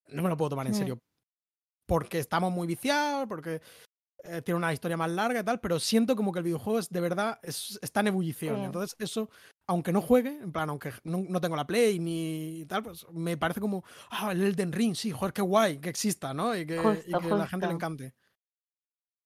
No 0.09 0.23
me 0.23 0.31
lo 0.31 0.37
puedo 0.39 0.49
tomar 0.51 0.67
en 0.67 0.75
serio. 0.75 0.99
Porque 1.89 2.19
estamos 2.19 2.53
muy 2.53 2.67
viciados, 2.67 3.27
porque 3.27 3.63
eh, 4.25 4.43
tiene 4.43 4.59
una 4.59 4.73
historia 4.73 4.97
más 4.97 5.11
larga 5.11 5.41
y 5.41 5.45
tal, 5.45 5.59
pero 5.59 5.79
siento 5.79 6.15
como 6.15 6.33
que 6.33 6.41
el 6.41 6.45
videojuego 6.45 6.81
es 6.81 6.91
de 6.91 7.01
verdad, 7.01 7.39
es, 7.43 7.79
está 7.81 8.01
en 8.01 8.09
ebullición. 8.09 8.57
Sí. 8.57 8.65
Entonces, 8.65 8.97
eso, 8.99 9.31
aunque 9.67 9.93
no 9.93 10.03
juegue, 10.03 10.39
en 10.43 10.53
plan, 10.53 10.69
aunque 10.69 10.93
no, 11.05 11.25
no 11.29 11.41
tengo 11.41 11.57
la 11.57 11.67
Play 11.67 11.99
ni 11.99 12.65
tal, 12.69 12.83
pues 12.83 13.07
me 13.11 13.37
parece 13.37 13.61
como, 13.61 13.85
ah, 14.11 14.33
el 14.33 14.43
Elden 14.43 14.73
Ring, 14.73 14.95
sí, 14.95 15.13
joder, 15.13 15.33
qué 15.33 15.41
guay 15.41 15.79
que 15.79 15.89
exista, 15.89 16.35
¿no? 16.35 16.55
Y 16.55 16.67
que, 16.67 16.75
y 16.75 16.79
Justo, 16.79 17.21
que 17.21 17.29
la 17.29 17.47
gente 17.47 17.67
le 17.69 17.73
encante. 17.73 18.15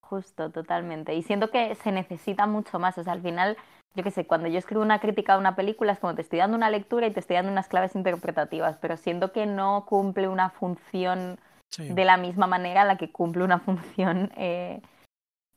Justo, 0.02 0.50
totalmente. 0.50 1.14
Y 1.14 1.22
siento 1.22 1.50
que 1.50 1.74
se 1.76 1.90
necesita 1.90 2.46
mucho 2.46 2.78
más. 2.78 2.96
O 2.98 3.02
sea, 3.02 3.14
al 3.14 3.22
final, 3.22 3.56
yo 3.94 4.04
qué 4.04 4.10
sé, 4.10 4.26
cuando 4.26 4.46
yo 4.46 4.58
escribo 4.58 4.82
una 4.82 5.00
crítica 5.00 5.34
a 5.34 5.38
una 5.38 5.56
película 5.56 5.92
es 5.92 6.00
como 6.00 6.14
te 6.14 6.20
estoy 6.20 6.38
dando 6.38 6.56
una 6.56 6.68
lectura 6.68 7.06
y 7.06 7.12
te 7.12 7.20
estoy 7.20 7.36
dando 7.36 7.50
unas 7.50 7.68
claves 7.68 7.94
interpretativas, 7.96 8.76
pero 8.78 8.98
siento 8.98 9.32
que 9.32 9.46
no 9.46 9.86
cumple 9.86 10.28
una 10.28 10.50
función 10.50 11.38
Sí. 11.72 11.88
de 11.88 12.04
la 12.04 12.16
misma 12.18 12.46
manera 12.46 12.82
a 12.82 12.84
la 12.86 12.98
que 12.98 13.12
cumple 13.12 13.44
una 13.44 13.58
función, 13.60 14.30
eh, 14.36 14.80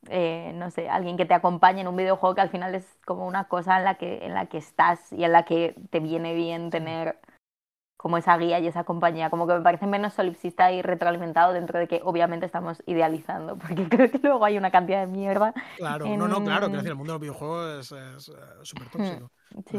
eh, 0.08 0.52
no 0.54 0.70
sé, 0.70 0.88
alguien 0.88 1.16
que 1.16 1.26
te 1.26 1.34
acompañe 1.34 1.80
en 1.82 1.88
un 1.88 1.96
videojuego 1.96 2.34
que 2.34 2.40
al 2.42 2.50
final 2.50 2.74
es 2.74 2.86
como 3.06 3.26
una 3.26 3.48
cosa 3.48 3.78
en 3.78 3.84
la 3.84 3.96
que, 3.96 4.24
en 4.24 4.34
la 4.34 4.46
que 4.46 4.58
estás 4.58 5.12
y 5.12 5.24
en 5.24 5.32
la 5.32 5.44
que 5.44 5.74
te 5.90 6.00
viene 6.00 6.34
bien 6.34 6.70
tener 6.70 7.18
como 7.96 8.18
esa 8.18 8.36
guía 8.38 8.60
y 8.60 8.66
esa 8.68 8.84
compañía, 8.84 9.30
como 9.30 9.46
que 9.46 9.54
me 9.54 9.62
parece 9.62 9.86
menos 9.86 10.14
solipsista 10.14 10.70
y 10.70 10.82
retroalimentado 10.82 11.52
dentro 11.52 11.78
de 11.78 11.88
que 11.88 12.00
obviamente 12.04 12.46
estamos 12.46 12.82
idealizando, 12.86 13.56
porque 13.58 13.88
creo 13.88 14.10
que 14.10 14.18
luego 14.22 14.44
hay 14.44 14.58
una 14.58 14.70
cantidad 14.70 15.00
de 15.00 15.06
mierda. 15.06 15.54
Claro, 15.76 16.06
no, 16.06 16.28
no, 16.28 16.42
claro, 16.44 16.66
en- 16.66 16.72
decir, 16.72 16.90
el 16.90 16.94
mundo 16.96 17.14
de 17.14 17.18
los 17.18 17.22
videojuegos 17.22 17.92
es 17.92 17.92
es, 17.92 18.28
eh, 18.28 18.32
súper 18.62 18.88
tóxico. 18.90 19.30
Sí, 19.70 19.78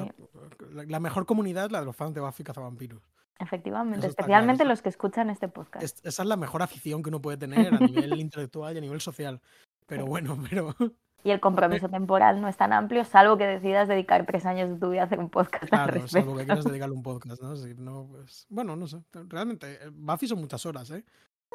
La, 0.73 0.84
la 0.84 1.00
mejor 1.00 1.26
comunidad 1.26 1.65
es 1.65 1.71
la 1.71 1.80
de 1.80 1.86
los 1.86 1.95
fans 1.95 2.13
de 2.13 2.21
Buffy 2.21 2.43
Cazavampiros. 2.43 3.02
Efectivamente, 3.39 4.08
especialmente 4.08 4.60
claro, 4.63 4.69
los 4.69 4.82
que 4.82 4.89
escuchan 4.89 5.30
este 5.30 5.47
podcast. 5.47 5.84
Es- 5.84 6.02
esa 6.04 6.23
es 6.23 6.28
la 6.30 6.38
mejor 6.38 6.62
afición 6.62 7.04
que 7.04 7.10
uno 7.10 7.21
puede 7.21 7.38
tener 7.38 7.73
a 7.73 7.78
nivel 7.80 8.19
intelectual 8.19 8.76
y 8.76 8.78
a 8.78 8.82
nivel 8.82 9.02
social. 9.02 9.41
Pero 9.86 10.04
Sí. 10.04 10.10
bueno, 10.10 10.38
pero 10.50 10.76
Y 11.23 11.32
el 11.32 11.39
compromiso 11.39 11.89
temporal 11.89 12.41
no 12.41 12.47
es 12.47 12.58
tan 12.58 12.73
amplio, 12.73 13.04
salvo 13.04 13.38
que 13.38 13.45
decidas 13.47 13.88
dedicar 13.88 14.26
tres 14.26 14.45
años 14.45 14.69
de 14.69 14.76
tu 14.78 14.89
vida 14.91 15.02
a 15.02 15.06
hacer 15.06 15.19
un 15.19 15.30
podcast 15.30 15.65
claro, 15.69 16.08
salvo 16.08 16.36
que 16.38 16.45
quieras 16.45 16.65
dedicarle 16.65 16.95
un 16.95 17.04
podcast, 17.04 17.41
¿no? 17.41 17.56
Si 17.56 17.73
no, 17.76 18.08
pues, 18.12 18.45
bueno, 18.50 18.76
no 18.76 18.88
sé. 18.88 19.02
Realmente, 19.13 19.73
eh, 19.84 19.89
Buffy 19.91 20.28
son 20.28 20.39
muchas 20.39 20.65
horas, 20.65 20.89
¿eh? 20.91 21.04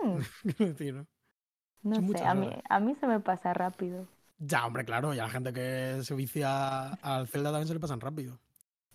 Hmm, 0.01 0.19
decir, 0.59 0.95
¿no? 0.95 1.07
No 1.83 1.97
Son 1.97 2.09
sé, 2.17 2.25
a 2.25 2.35
mí, 2.35 2.49
a 2.69 2.81
mí 2.81 2.95
se 2.95 3.07
me 3.07 3.19
pasa 3.21 3.53
rápido. 3.55 4.07
Ya, 4.39 4.67
hombre, 4.67 4.85
claro, 4.85 5.15
y 5.15 5.19
a 5.19 5.25
la 5.25 5.31
gente 5.31 5.53
que 5.53 5.99
se 6.03 6.15
vicia 6.15 6.93
al 6.95 7.29
Zelda 7.29 7.51
también 7.51 7.69
se 7.69 7.75
le 7.75 7.81
pasan 7.81 8.01
rápido. 8.01 8.39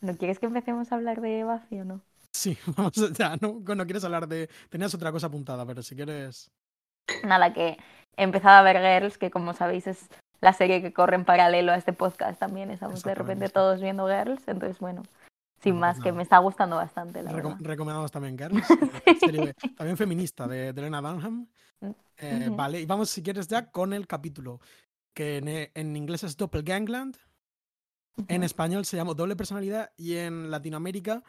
¿No 0.02 0.15
quieres 0.17 0.39
que 0.39 0.45
empecemos 0.45 0.91
a 0.91 0.95
hablar 0.95 1.21
de 1.21 1.43
Buffy 1.43 1.80
o 1.82 1.86
no? 1.86 2.02
Sí, 2.34 2.58
vamos 2.78 2.94
ya, 3.13 3.36
¿no? 3.42 3.60
No 3.76 3.86
quieres 3.86 4.04
hablar 4.04 4.28
de... 4.28 4.50
Tenías 4.70 4.94
otra 4.94 5.12
cosa 5.12 5.28
apuntada, 5.28 5.66
pero 5.66 5.82
si 5.82 5.96
quieres... 5.96 6.52
Nada, 7.24 7.54
que 7.54 7.78
he 8.18 8.24
empezado 8.24 8.58
a 8.58 8.62
ver 8.62 8.78
Girls, 8.78 9.18
que 9.18 9.32
como 9.32 9.54
sabéis 9.54 9.88
es 9.88 10.08
la 10.42 10.54
serie 10.54 10.82
que 10.82 10.94
corre 10.94 11.16
en 11.16 11.26
paralelo 11.26 11.72
a 11.72 11.76
este 11.78 11.94
podcast 11.94 12.40
también. 12.40 12.70
Estamos 12.70 13.02
de 13.04 13.16
repente 13.16 13.50
todos 13.50 13.82
viendo 13.82 14.08
Girls, 14.08 14.46
entonces 14.48 14.78
bueno, 14.80 15.04
Sin 15.62 15.80
más, 15.80 15.96
pues 15.98 16.04
que 16.04 16.12
me 16.12 16.22
está 16.24 16.38
gustando 16.40 16.76
bastante, 16.76 17.24
la 17.24 17.32
Recom- 17.32 17.54
verdad. 17.54 17.58
recomendamos 17.62 18.12
también 18.12 18.38
Girls, 18.38 18.68
serie 19.20 19.54
también 19.76 19.98
feminista 19.98 20.48
de, 20.48 20.74
de 20.74 20.82
Elena 20.82 21.02
Dunham. 21.02 21.48
Mm, 21.82 21.92
Eh. 22.20 22.50
Vale, 22.52 22.82
y 22.82 22.86
vamos 22.86 23.10
si 23.10 23.24
quieres 23.24 23.48
ya 23.48 23.72
con 23.72 23.94
el 23.94 24.06
capítulo, 24.06 24.60
que 25.16 25.38
en, 25.38 25.48
en 25.74 25.96
inglés 25.96 26.24
es 26.24 26.36
Doppelgangland, 26.38 27.16
en 28.28 28.38
Ujú. 28.42 28.46
español 28.46 28.86
se 28.86 28.98
llama 28.98 29.13
Doble 29.13 29.36
Personalidad 29.36 29.92
y 29.96 30.18
en 30.18 30.50
Latinoamérica 30.52 31.24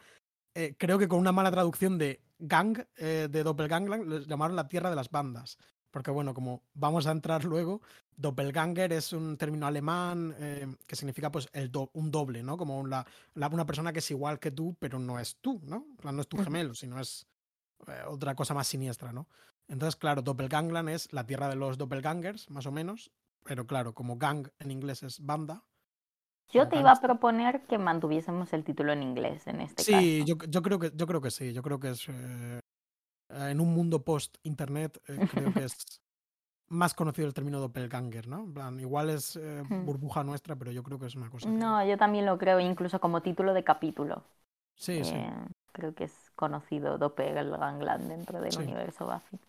eh, 0.53 0.75
creo 0.77 0.97
que 0.99 1.07
con 1.07 1.19
una 1.19 1.31
mala 1.31 1.51
traducción 1.51 1.97
de 1.97 2.21
gang, 2.39 2.79
eh, 2.97 3.27
de 3.29 3.43
Doppelgangland, 3.43 4.07
les 4.07 4.27
llamaron 4.27 4.55
la 4.55 4.67
tierra 4.67 4.89
de 4.89 4.95
las 4.95 5.09
bandas. 5.09 5.57
Porque 5.91 6.11
bueno, 6.11 6.33
como 6.35 6.63
vamos 6.73 7.07
a 7.07 7.11
entrar 7.11 7.43
luego, 7.45 7.81
Doppelganger 8.15 8.93
es 8.93 9.11
un 9.13 9.37
término 9.37 9.65
alemán 9.67 10.35
eh, 10.39 10.67
que 10.87 10.95
significa 10.95 11.31
pues 11.31 11.47
el 11.53 11.71
do- 11.71 11.89
un 11.93 12.11
doble, 12.11 12.43
¿no? 12.43 12.57
Como 12.57 12.85
la- 12.85 13.05
la- 13.33 13.47
una 13.47 13.65
persona 13.65 13.91
que 13.93 13.99
es 13.99 14.11
igual 14.11 14.39
que 14.39 14.51
tú, 14.51 14.75
pero 14.79 14.99
no 14.99 15.19
es 15.19 15.37
tú, 15.41 15.59
¿no? 15.63 15.87
No 16.03 16.21
es 16.21 16.27
tu 16.27 16.37
gemelo, 16.37 16.75
sino 16.75 16.99
es 16.99 17.27
otra 18.07 18.35
cosa 18.35 18.53
más 18.53 18.67
siniestra, 18.67 19.11
¿no? 19.13 19.27
Entonces, 19.67 19.95
claro, 19.95 20.21
Doppelgangland 20.21 20.89
es 20.89 21.11
la 21.13 21.25
tierra 21.25 21.47
de 21.49 21.55
los 21.55 21.77
doppelgangers, 21.77 22.49
más 22.49 22.65
o 22.65 22.71
menos. 22.71 23.11
Pero 23.43 23.65
claro, 23.65 23.93
como 23.93 24.17
gang 24.17 24.47
en 24.59 24.71
inglés 24.71 25.01
es 25.03 25.19
banda. 25.25 25.63
Yo 26.51 26.67
te 26.67 26.79
iba 26.79 26.91
a 26.91 26.99
proponer 26.99 27.61
que 27.67 27.77
mantuviésemos 27.77 28.51
el 28.53 28.63
título 28.63 28.91
en 28.91 29.03
inglés 29.03 29.45
en 29.47 29.61
este 29.61 29.83
Sí, 29.83 30.19
caso. 30.21 30.25
yo, 30.27 30.45
yo 30.49 30.61
creo 30.61 30.79
que 30.79 30.91
yo 30.95 31.07
creo 31.07 31.21
que 31.21 31.31
sí. 31.31 31.53
Yo 31.53 31.61
creo 31.61 31.79
que 31.79 31.89
es 31.91 32.07
eh, 32.09 32.59
en 33.29 33.59
un 33.61 33.73
mundo 33.73 34.03
post 34.03 34.37
internet 34.43 34.99
eh, 35.07 35.27
creo 35.31 35.53
que 35.53 35.63
es 35.71 36.01
más 36.69 36.93
conocido 36.93 37.27
el 37.27 37.33
término 37.33 37.59
doppelganger, 37.59 38.27
¿no? 38.27 38.39
En 38.43 38.53
plan, 38.53 38.79
igual 38.79 39.09
es 39.09 39.35
eh, 39.35 39.63
burbuja 39.67 40.23
nuestra, 40.23 40.55
pero 40.55 40.71
yo 40.71 40.83
creo 40.83 40.99
que 40.99 41.07
es 41.07 41.15
una 41.15 41.29
cosa. 41.29 41.47
que- 41.47 41.55
No, 41.55 41.83
yo 41.85 41.97
también 41.97 42.25
lo 42.25 42.37
creo, 42.37 42.59
incluso 42.59 42.99
como 42.99 43.21
título 43.21 43.53
de 43.53 43.63
capítulo. 43.63 44.23
Sí, 44.75 45.03
sí. 45.03 45.15
Creo 45.71 45.93
que 45.93 46.05
es 46.05 46.31
conocido 46.35 46.97
Doppelgangland 46.97 48.07
dentro 48.09 48.41
del 48.41 48.51
Sí. 48.51 48.59
universo 48.59 49.05
Buffy. 49.05 49.39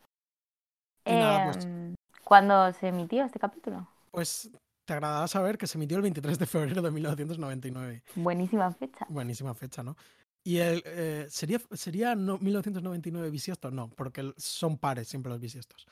Nada, 1.06 1.52
pues- 1.52 1.64
Em, 1.64 1.94
¿Cuándo 2.24 2.72
se 2.74 2.88
emitió 2.88 3.24
este 3.24 3.38
capítulo? 3.40 3.88
Pues 4.12 4.50
te 4.90 4.94
agradará 4.94 5.28
saber 5.28 5.56
que 5.56 5.68
se 5.68 5.78
emitió 5.78 5.96
el 5.98 6.02
23 6.02 6.36
de 6.36 6.46
febrero 6.46 6.82
de 6.82 6.90
1999. 6.90 8.02
Buenísima 8.16 8.72
fecha. 8.72 9.06
Buenísima 9.08 9.54
fecha, 9.54 9.84
¿no? 9.84 9.96
Y 10.42 10.56
el, 10.56 10.82
eh, 10.84 11.26
¿sería, 11.30 11.60
sería 11.74 12.16
no, 12.16 12.38
1999 12.38 13.30
bisiesto? 13.30 13.70
No, 13.70 13.88
porque 13.90 14.34
son 14.36 14.78
pares 14.78 15.06
siempre 15.06 15.30
los 15.30 15.40
bisiestos. 15.40 15.86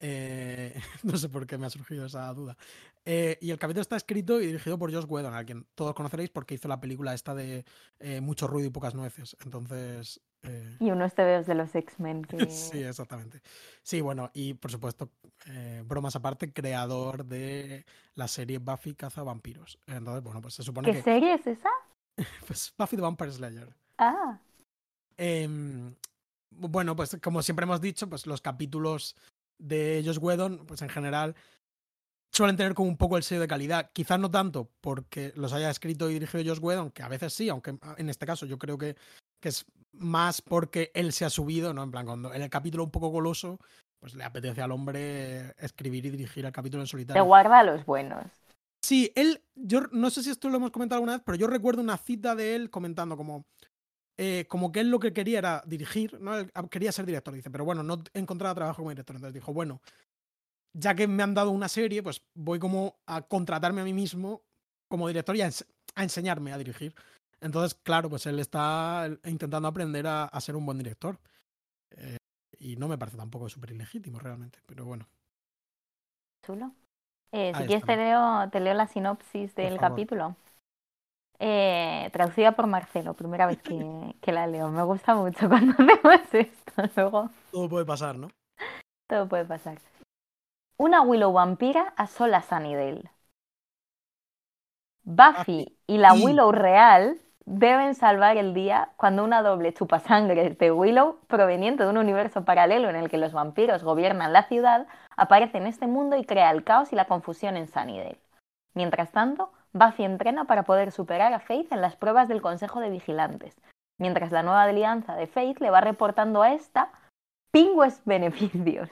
Eh, 0.00 0.74
no 1.04 1.16
sé 1.16 1.28
por 1.28 1.46
qué 1.46 1.56
me 1.56 1.66
ha 1.66 1.70
surgido 1.70 2.04
esa 2.04 2.34
duda. 2.34 2.56
Eh, 3.04 3.38
y 3.40 3.52
el 3.52 3.58
capítulo 3.60 3.82
está 3.82 3.94
escrito 3.94 4.40
y 4.40 4.46
dirigido 4.46 4.76
por 4.76 4.92
Josh 4.92 5.06
Whedon, 5.08 5.34
a 5.34 5.44
quien 5.44 5.64
todos 5.76 5.94
conoceréis 5.94 6.30
porque 6.30 6.54
hizo 6.54 6.66
la 6.66 6.80
película 6.80 7.14
esta 7.14 7.36
de 7.36 7.64
eh, 8.00 8.20
Mucho 8.20 8.48
ruido 8.48 8.66
y 8.66 8.72
pocas 8.72 8.96
nueces. 8.96 9.36
Entonces, 9.44 10.20
eh, 10.42 10.76
Y 10.80 10.90
unos 10.90 11.14
TVOs 11.14 11.46
de 11.46 11.54
los 11.54 11.74
X-Men 11.74 12.24
que... 12.24 12.46
sí, 12.50 12.82
exactamente. 12.82 13.40
Sí, 13.82 14.00
bueno, 14.00 14.30
y 14.34 14.54
por 14.54 14.70
supuesto, 14.70 15.10
eh, 15.46 15.82
bromas 15.84 16.16
aparte, 16.16 16.52
creador 16.52 17.24
de 17.24 17.84
la 18.14 18.28
serie 18.28 18.58
Buffy 18.58 18.94
Caza 18.94 19.22
Vampiros. 19.22 19.78
Entonces, 19.86 20.22
bueno, 20.22 20.40
pues 20.40 20.54
se 20.54 20.62
supone 20.62 20.90
¿Qué 20.90 20.98
que 20.98 21.02
serie 21.02 21.34
es 21.34 21.46
esa? 21.46 21.70
pues, 22.46 22.74
Buffy 22.76 22.96
the 22.96 23.02
Vampire 23.02 23.32
Slayer. 23.32 23.74
Ah, 23.98 24.38
Em, 25.16 25.94
bueno, 26.50 26.96
pues 26.96 27.16
como 27.22 27.42
siempre 27.42 27.64
hemos 27.64 27.80
dicho, 27.80 28.08
pues 28.08 28.26
los 28.26 28.40
capítulos 28.40 29.16
de 29.58 30.02
Josh 30.04 30.18
Whedon, 30.20 30.66
pues 30.66 30.82
en 30.82 30.88
general 30.88 31.36
suelen 32.32 32.56
tener 32.56 32.74
como 32.74 32.88
un 32.88 32.96
poco 32.96 33.16
el 33.16 33.22
sello 33.22 33.40
de 33.40 33.48
calidad. 33.48 33.90
Quizás 33.92 34.18
no 34.18 34.30
tanto 34.30 34.70
porque 34.80 35.32
los 35.36 35.52
haya 35.52 35.70
escrito 35.70 36.10
y 36.10 36.14
dirigido 36.14 36.54
Josh 36.54 36.62
Whedon, 36.62 36.90
que 36.90 37.02
a 37.02 37.08
veces 37.08 37.32
sí, 37.32 37.48
aunque 37.48 37.78
en 37.96 38.08
este 38.08 38.26
caso 38.26 38.46
yo 38.46 38.58
creo 38.58 38.78
que, 38.78 38.96
que 39.40 39.50
es 39.50 39.64
más 39.92 40.42
porque 40.42 40.90
él 40.94 41.12
se 41.12 41.24
ha 41.24 41.30
subido, 41.30 41.72
¿no? 41.74 41.82
En 41.82 41.90
plan, 41.90 42.06
cuando 42.06 42.32
en 42.32 42.42
el 42.42 42.50
capítulo 42.50 42.84
un 42.84 42.90
poco 42.90 43.08
goloso, 43.08 43.58
pues 44.00 44.14
le 44.14 44.24
apetece 44.24 44.62
al 44.62 44.72
hombre 44.72 45.54
escribir 45.58 46.06
y 46.06 46.10
dirigir 46.10 46.44
el 46.44 46.52
capítulo 46.52 46.82
en 46.82 46.86
te 46.86 46.90
solitario. 46.90 47.24
guarda 47.24 47.60
a 47.60 47.64
los 47.64 47.84
buenos. 47.86 48.24
Sí, 48.84 49.12
él, 49.14 49.42
yo 49.54 49.82
no 49.92 50.10
sé 50.10 50.22
si 50.22 50.30
esto 50.30 50.48
lo 50.48 50.56
hemos 50.56 50.72
comentado 50.72 50.96
alguna 50.98 51.12
vez, 51.12 51.22
pero 51.24 51.36
yo 51.36 51.46
recuerdo 51.46 51.80
una 51.82 51.96
cita 51.96 52.34
de 52.34 52.56
él 52.56 52.68
comentando 52.68 53.16
como, 53.16 53.44
eh, 54.18 54.46
como 54.48 54.72
que 54.72 54.80
él 54.80 54.90
lo 54.90 54.98
que 54.98 55.12
quería 55.12 55.38
era 55.38 55.62
dirigir, 55.66 56.20
¿no? 56.20 56.36
Él 56.36 56.50
quería 56.68 56.90
ser 56.90 57.06
director, 57.06 57.32
dice, 57.32 57.50
pero 57.50 57.64
bueno, 57.64 57.84
no 57.84 58.02
encontraba 58.12 58.54
trabajo 58.56 58.78
como 58.78 58.90
director. 58.90 59.14
Entonces 59.14 59.34
dijo, 59.34 59.52
bueno, 59.52 59.80
ya 60.76 60.94
que 60.96 61.06
me 61.06 61.22
han 61.22 61.34
dado 61.34 61.50
una 61.50 61.68
serie, 61.68 62.02
pues 62.02 62.22
voy 62.34 62.58
como 62.58 62.96
a 63.06 63.22
contratarme 63.22 63.82
a 63.82 63.84
mí 63.84 63.92
mismo 63.92 64.42
como 64.90 65.06
director 65.06 65.36
y 65.36 65.42
a, 65.42 65.46
ens- 65.48 65.66
a 65.94 66.02
enseñarme 66.02 66.52
a 66.52 66.58
dirigir. 66.58 66.92
Entonces, 67.42 67.74
claro, 67.82 68.08
pues 68.08 68.24
él 68.26 68.38
está 68.38 69.08
intentando 69.24 69.68
aprender 69.68 70.06
a, 70.06 70.24
a 70.24 70.40
ser 70.40 70.56
un 70.56 70.64
buen 70.64 70.78
director. 70.78 71.18
Eh, 71.90 72.16
y 72.58 72.76
no 72.76 72.86
me 72.88 72.96
parece 72.96 73.16
tampoco 73.16 73.48
súper 73.48 73.72
ilegítimo 73.72 74.18
realmente, 74.18 74.60
pero 74.66 74.84
bueno. 74.84 75.08
Chulo. 76.46 76.72
Eh, 77.32 77.52
si 77.56 77.64
quieres 77.64 77.84
te 77.84 77.96
leo, 77.96 78.48
te 78.50 78.60
leo 78.60 78.74
la 78.74 78.86
sinopsis 78.86 79.54
del 79.54 79.78
capítulo. 79.78 80.36
Eh, 81.38 82.08
traducida 82.12 82.52
por 82.52 82.68
Marcelo, 82.68 83.14
primera 83.14 83.46
vez 83.46 83.60
que, 83.62 83.74
que 84.20 84.32
la 84.32 84.46
leo. 84.46 84.68
Me 84.70 84.84
gusta 84.84 85.14
mucho 85.16 85.48
cuando 85.48 85.72
hacemos 85.78 86.34
esto. 86.34 86.82
Luego 86.94 87.30
Todo 87.50 87.68
puede 87.68 87.84
pasar, 87.84 88.16
¿no? 88.16 88.28
todo 89.08 89.28
puede 89.28 89.44
pasar. 89.44 89.78
Una 90.78 91.02
Willow 91.02 91.32
vampira 91.32 91.92
asola 91.96 92.42
Sunnydale. 92.42 93.10
Buffy 95.04 95.76
y 95.86 95.98
la 95.98 96.14
Willow 96.14 96.52
real 96.52 97.20
deben 97.44 97.94
salvar 97.94 98.36
el 98.36 98.54
día 98.54 98.90
cuando 98.96 99.24
una 99.24 99.42
doble 99.42 99.72
chupasangre 99.74 100.50
de 100.50 100.72
Willow, 100.72 101.18
proveniente 101.26 101.84
de 101.84 101.90
un 101.90 101.98
universo 101.98 102.44
paralelo 102.44 102.88
en 102.88 102.96
el 102.96 103.08
que 103.08 103.18
los 103.18 103.32
vampiros 103.32 103.82
gobiernan 103.82 104.32
la 104.32 104.44
ciudad, 104.44 104.86
aparece 105.16 105.58
en 105.58 105.66
este 105.66 105.86
mundo 105.86 106.16
y 106.16 106.24
crea 106.24 106.50
el 106.50 106.64
caos 106.64 106.92
y 106.92 106.96
la 106.96 107.06
confusión 107.06 107.56
en 107.56 107.68
Sunnydale. 107.68 108.20
Mientras 108.74 109.12
tanto, 109.12 109.52
Buffy 109.72 110.04
entrena 110.04 110.44
para 110.46 110.64
poder 110.64 110.92
superar 110.92 111.32
a 111.32 111.40
Faith 111.40 111.72
en 111.72 111.80
las 111.80 111.96
pruebas 111.96 112.28
del 112.28 112.42
Consejo 112.42 112.80
de 112.80 112.90
Vigilantes, 112.90 113.60
mientras 113.98 114.32
la 114.32 114.42
nueva 114.42 114.62
alianza 114.62 115.16
de 115.16 115.26
Faith 115.26 115.60
le 115.60 115.70
va 115.70 115.80
reportando 115.80 116.42
a 116.42 116.52
esta 116.52 116.90
pingües 117.52 118.02
beneficios. 118.04 118.90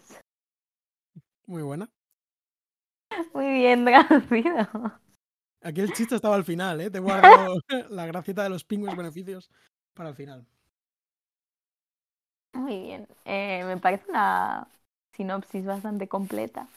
Muy 1.46 1.62
buena. 1.62 1.88
Muy 3.34 3.52
bien 3.52 3.84
traducido. 3.84 5.00
Aquí 5.62 5.80
el 5.80 5.92
chiste 5.92 6.14
estaba 6.14 6.36
al 6.36 6.44
final, 6.44 6.80
¿eh? 6.80 6.90
Te 6.90 6.98
guardo 6.98 7.54
la 7.90 8.06
gracieta 8.06 8.42
de 8.42 8.50
los 8.50 8.64
pingües 8.64 8.96
beneficios 8.96 9.50
para 9.94 10.10
el 10.10 10.14
final. 10.14 10.46
Muy 12.52 12.80
bien. 12.80 13.06
Eh, 13.24 13.62
me 13.64 13.76
parece 13.76 14.10
una 14.10 14.66
sinopsis 15.14 15.64
bastante 15.64 16.08
completa. 16.08 16.68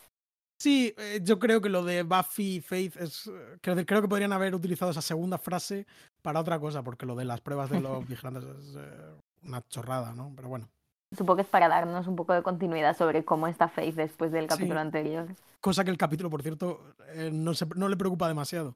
Sí, 0.61 0.93
eh, 0.97 1.19
yo 1.23 1.39
creo 1.39 1.61
que 1.61 1.69
lo 1.69 1.83
de 1.83 2.03
Buffy 2.03 2.55
y 2.55 2.61
Faith 2.61 2.95
es. 2.97 3.27
eh, 3.27 3.57
Creo, 3.61 3.85
creo 3.85 4.01
que 4.01 4.07
podrían 4.07 4.31
haber 4.33 4.55
utilizado 4.55 4.91
esa 4.91 5.01
segunda 5.01 5.37
frase 5.37 5.85
para 6.21 6.39
otra 6.39 6.59
cosa, 6.59 6.83
porque 6.83 7.05
lo 7.05 7.15
de 7.15 7.25
las 7.25 7.41
pruebas 7.41 7.69
de 7.69 7.81
los 7.81 8.07
vigilantes 8.07 8.43
es 8.43 8.75
eh, 8.77 9.15
una 9.43 9.61
chorrada, 9.67 10.13
¿no? 10.13 10.31
Pero 10.35 10.47
bueno. 10.49 10.69
Supongo 11.15 11.35
que 11.37 11.41
es 11.43 11.47
para 11.47 11.67
darnos 11.67 12.07
un 12.07 12.15
poco 12.15 12.33
de 12.33 12.43
continuidad 12.43 12.95
sobre 12.97 13.23
cómo 13.25 13.47
está 13.47 13.67
Faith 13.67 13.95
después 13.95 14.31
del 14.31 14.47
capítulo 14.47 14.75
Sí. 14.79 14.85
anterior. 14.85 15.27
Cosa 15.61 15.83
que 15.83 15.91
el 15.91 15.97
capítulo, 15.97 16.29
por 16.29 16.41
cierto, 16.41 16.81
eh, 17.09 17.29
no, 17.31 17.53
se- 17.53 17.65
no 17.75 17.87
le 17.89 17.95
preocupa 17.97 18.27
demasiado. 18.27 18.75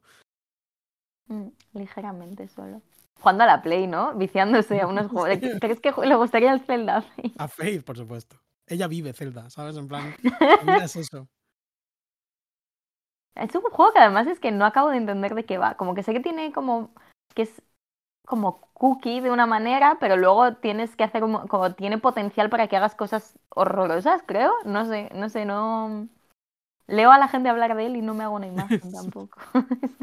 Mm, 1.27 1.47
ligeramente 1.73 2.47
solo. 2.47 2.81
Jugando 3.19 3.43
a 3.43 3.47
la 3.47 3.61
Play, 3.61 3.87
¿no? 3.87 4.13
Viciándose 4.15 4.79
a 4.79 4.87
unos 4.87 5.07
juegos. 5.11 5.39
¿Crees 5.59 5.79
que 5.79 5.91
le 6.05 6.15
gustaría 6.15 6.53
el 6.53 6.61
Zelda? 6.61 6.97
a 6.97 7.01
Faith? 7.01 7.41
A 7.41 7.47
Faith, 7.47 7.83
por 7.83 7.97
supuesto. 7.97 8.37
Ella 8.67 8.87
vive 8.87 9.13
Zelda, 9.13 9.49
¿sabes? 9.49 9.75
En 9.77 9.87
plan, 9.87 10.13
es 10.83 10.95
eso. 10.95 11.27
Es 13.35 13.53
un 13.53 13.61
juego 13.61 13.93
que 13.93 13.99
además 13.99 14.25
es 14.27 14.39
que 14.39 14.51
no 14.51 14.65
acabo 14.65 14.89
de 14.89 14.97
entender 14.97 15.35
de 15.35 15.45
qué 15.45 15.57
va. 15.59 15.75
Como 15.75 15.93
que 15.93 16.01
sé 16.03 16.11
que 16.13 16.19
tiene 16.19 16.51
como. 16.51 16.89
que 17.35 17.43
es 17.43 17.61
como 18.27 18.59
cookie 18.73 19.21
de 19.21 19.31
una 19.31 19.45
manera, 19.45 19.97
pero 19.99 20.17
luego 20.17 20.55
tienes 20.55 20.95
que 20.95 21.05
hacer 21.05 21.21
como, 21.21 21.47
como 21.47 21.73
tiene 21.73 21.97
potencial 21.97 22.49
para 22.49 22.67
que 22.67 22.75
hagas 22.75 22.93
cosas 22.93 23.39
horrorosas, 23.49 24.21
creo. 24.25 24.53
No 24.65 24.85
sé, 24.85 25.09
no 25.15 25.29
sé, 25.29 25.45
no. 25.45 26.09
Leo 26.87 27.11
a 27.11 27.17
la 27.17 27.29
gente 27.29 27.49
hablar 27.49 27.75
de 27.75 27.85
él 27.85 27.95
y 27.95 28.01
no 28.01 28.13
me 28.13 28.25
hago 28.25 28.35
una 28.35 28.47
imagen 28.47 28.81
tampoco. 28.91 29.39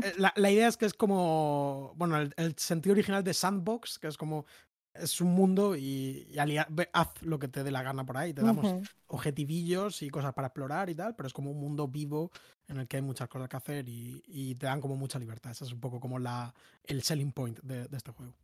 Eh, 0.02 0.14
La, 0.16 0.32
la 0.36 0.50
idea 0.50 0.66
es 0.68 0.76
que 0.78 0.86
es 0.86 0.94
como. 0.94 1.92
Bueno, 1.96 2.16
el, 2.16 2.32
el 2.38 2.56
sentido 2.56 2.94
original 2.94 3.22
de 3.22 3.34
Sandbox, 3.34 3.98
que 3.98 4.08
es 4.08 4.16
como. 4.16 4.46
Es 4.94 5.20
un 5.20 5.34
mundo 5.34 5.74
y, 5.76 6.26
y 6.30 6.38
alia- 6.38 6.66
ve- 6.70 6.88
haz 6.92 7.20
lo 7.22 7.38
que 7.38 7.48
te 7.48 7.64
dé 7.64 7.70
la 7.72 7.82
gana 7.82 8.06
por 8.06 8.16
ahí. 8.16 8.32
Te 8.32 8.42
damos 8.42 8.66
Ujú. 8.66 8.82
objetivillos 9.08 10.02
y 10.02 10.08
cosas 10.10 10.32
para 10.34 10.46
explorar 10.48 10.88
y 10.88 10.94
tal, 10.94 11.14
pero 11.16 11.26
es 11.26 11.32
como 11.32 11.50
un 11.50 11.58
mundo 11.58 11.88
vivo 11.88 12.30
en 12.68 12.78
el 12.78 12.86
que 12.86 12.96
hay 12.98 13.02
muchas 13.02 13.28
cosas 13.28 13.48
que 13.48 13.56
hacer 13.56 13.88
y, 13.88 14.22
y 14.26 14.54
te 14.54 14.66
dan 14.66 14.80
como 14.80 14.94
mucha 14.96 15.18
libertad. 15.18 15.50
Ese 15.50 15.64
es 15.64 15.72
un 15.72 15.80
poco 15.80 15.98
como 15.98 16.18
la, 16.18 16.54
el 16.84 17.02
selling 17.02 17.32
point 17.32 17.58
de, 17.62 17.88
de 17.88 17.96
este 17.96 18.12
juego. 18.12 18.34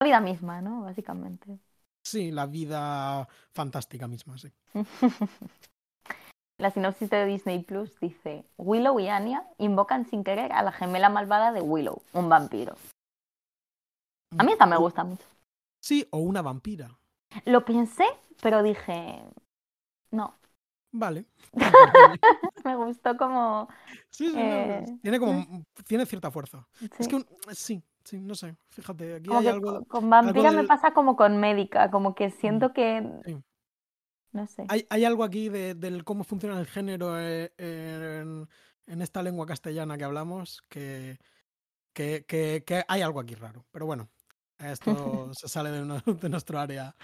La 0.00 0.06
vida 0.06 0.20
misma, 0.20 0.60
¿no? 0.60 0.82
Básicamente. 0.82 1.58
Sí, 2.02 2.30
la 2.32 2.46
vida 2.46 3.28
fantástica 3.52 4.08
misma, 4.08 4.36
sí. 4.38 4.50
La 6.58 6.70
sinopsis 6.70 7.08
de 7.08 7.24
Disney 7.24 7.62
Plus 7.62 7.98
dice: 8.00 8.44
Willow 8.58 9.00
y 9.00 9.08
Anya 9.08 9.46
invocan 9.56 10.04
sin 10.04 10.22
querer 10.24 10.52
a 10.52 10.62
la 10.62 10.72
gemela 10.72 11.08
malvada 11.08 11.52
de 11.52 11.62
Willow, 11.62 12.02
un 12.12 12.28
vampiro. 12.28 12.76
A 14.36 14.42
mí 14.42 14.52
esta 14.52 14.66
me 14.66 14.76
gusta 14.76 15.02
mucho. 15.04 15.24
Sí, 15.80 16.06
o 16.10 16.18
una 16.18 16.42
vampira. 16.42 16.98
Lo 17.46 17.64
pensé, 17.64 18.04
pero 18.42 18.62
dije, 18.62 19.24
no. 20.10 20.36
Vale. 20.92 21.26
me 22.64 22.76
gustó 22.76 23.16
como... 23.16 23.68
Sí, 24.10 24.28
sí, 24.28 24.32
no, 24.36 24.40
eh, 24.40 24.84
tiene 25.02 25.18
como 25.18 25.64
tiene 25.86 26.06
cierta 26.06 26.30
fuerza. 26.30 26.66
Es 26.98 27.06
sí. 27.06 27.08
que 27.08 27.16
un- 27.16 27.26
sí, 27.52 27.82
sí, 28.04 28.20
no 28.20 28.34
sé. 28.34 28.56
Fíjate, 28.70 29.14
aquí 29.14 29.28
Como 29.28 29.40
hay 29.40 29.46
algo. 29.48 29.74
con- 29.74 29.84
con 29.84 30.10
vampira 30.10 30.50
me 30.50 30.58
del- 30.58 30.66
pasa 30.66 30.92
como 30.92 31.16
con 31.16 31.38
médica, 31.38 31.90
como 31.90 32.14
que 32.14 32.30
siento 32.30 32.72
que... 32.72 33.08
sí. 33.24 33.36
No 34.32 34.46
sé. 34.46 34.64
Hay, 34.68 34.86
hay 34.90 35.04
algo 35.04 35.24
aquí 35.24 35.48
de, 35.48 35.74
del 35.74 36.04
cómo 36.04 36.22
funciona 36.22 36.58
el 36.60 36.66
género 36.66 37.18
eh, 37.18 37.52
en, 37.58 38.48
en 38.86 39.02
esta 39.02 39.22
lengua 39.22 39.44
castellana 39.46 39.98
que 39.98 40.04
hablamos 40.04 40.62
que, 40.68 41.18
que, 41.92 42.24
que- 42.26 42.62
que 42.66 42.84
hay 42.86 43.02
algo 43.02 43.20
aquí 43.20 43.34
raro. 43.34 43.64
Pero 43.72 43.86
bueno, 43.86 44.08
esto 44.60 45.30
se 45.34 45.48
sale 45.48 45.70
de, 45.70 45.82
uno- 45.82 46.00
de 46.04 46.28
nuestro 46.28 46.58
área 46.58 46.94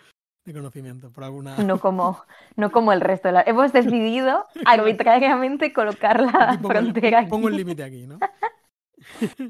de 0.45 0.53
conocimiento 0.53 1.11
por 1.11 1.25
alguna. 1.25 1.57
No 1.59 1.81
como, 1.81 2.23
no 2.55 2.71
como 2.71 2.93
el 2.93 3.01
resto. 3.01 3.29
de 3.29 3.33
la- 3.33 3.43
Hemos 3.43 3.73
decidido 3.73 4.47
arbitrariamente 4.67 5.73
colocar 5.73 6.21
la 6.21 6.57
pongo 6.61 6.69
frontera 6.69 7.21
aquí. 7.21 7.31
Pongo 7.31 7.49
el 7.49 7.57
límite 7.57 7.83
aquí, 7.85 8.07
¿no? 8.07 8.19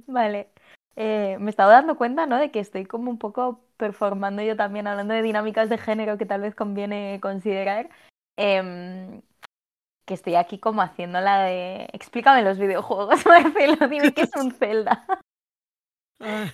Vale. 0.06 0.50
Eh, 0.96 1.36
me 1.40 1.50
estaba 1.50 1.72
dando 1.72 1.96
cuenta, 1.96 2.26
¿no? 2.26 2.38
De 2.38 2.50
que 2.50 2.60
estoy 2.60 2.86
como 2.86 3.10
un 3.10 3.18
poco 3.18 3.60
performando 3.76 4.42
yo 4.42 4.56
también, 4.56 4.86
hablando 4.86 5.12
de 5.12 5.20
dinámicas 5.22 5.68
de 5.68 5.76
género 5.76 6.16
que 6.16 6.24
tal 6.26 6.40
vez 6.40 6.54
conviene 6.54 7.18
considerar. 7.20 7.90
em, 8.38 9.20
que 10.06 10.14
estoy 10.14 10.36
aquí 10.36 10.58
como 10.58 10.82
haciendo 10.82 11.20
la 11.20 11.42
de. 11.42 11.88
Explícame 11.92 12.42
los 12.42 12.58
videojuegos, 12.58 13.26
Marcelo, 13.26 13.88
dime 13.88 14.12
qué 14.14 14.22
es 14.22 14.30
un 14.36 14.52
Zelda. 14.52 15.04
Ah, 16.20 16.50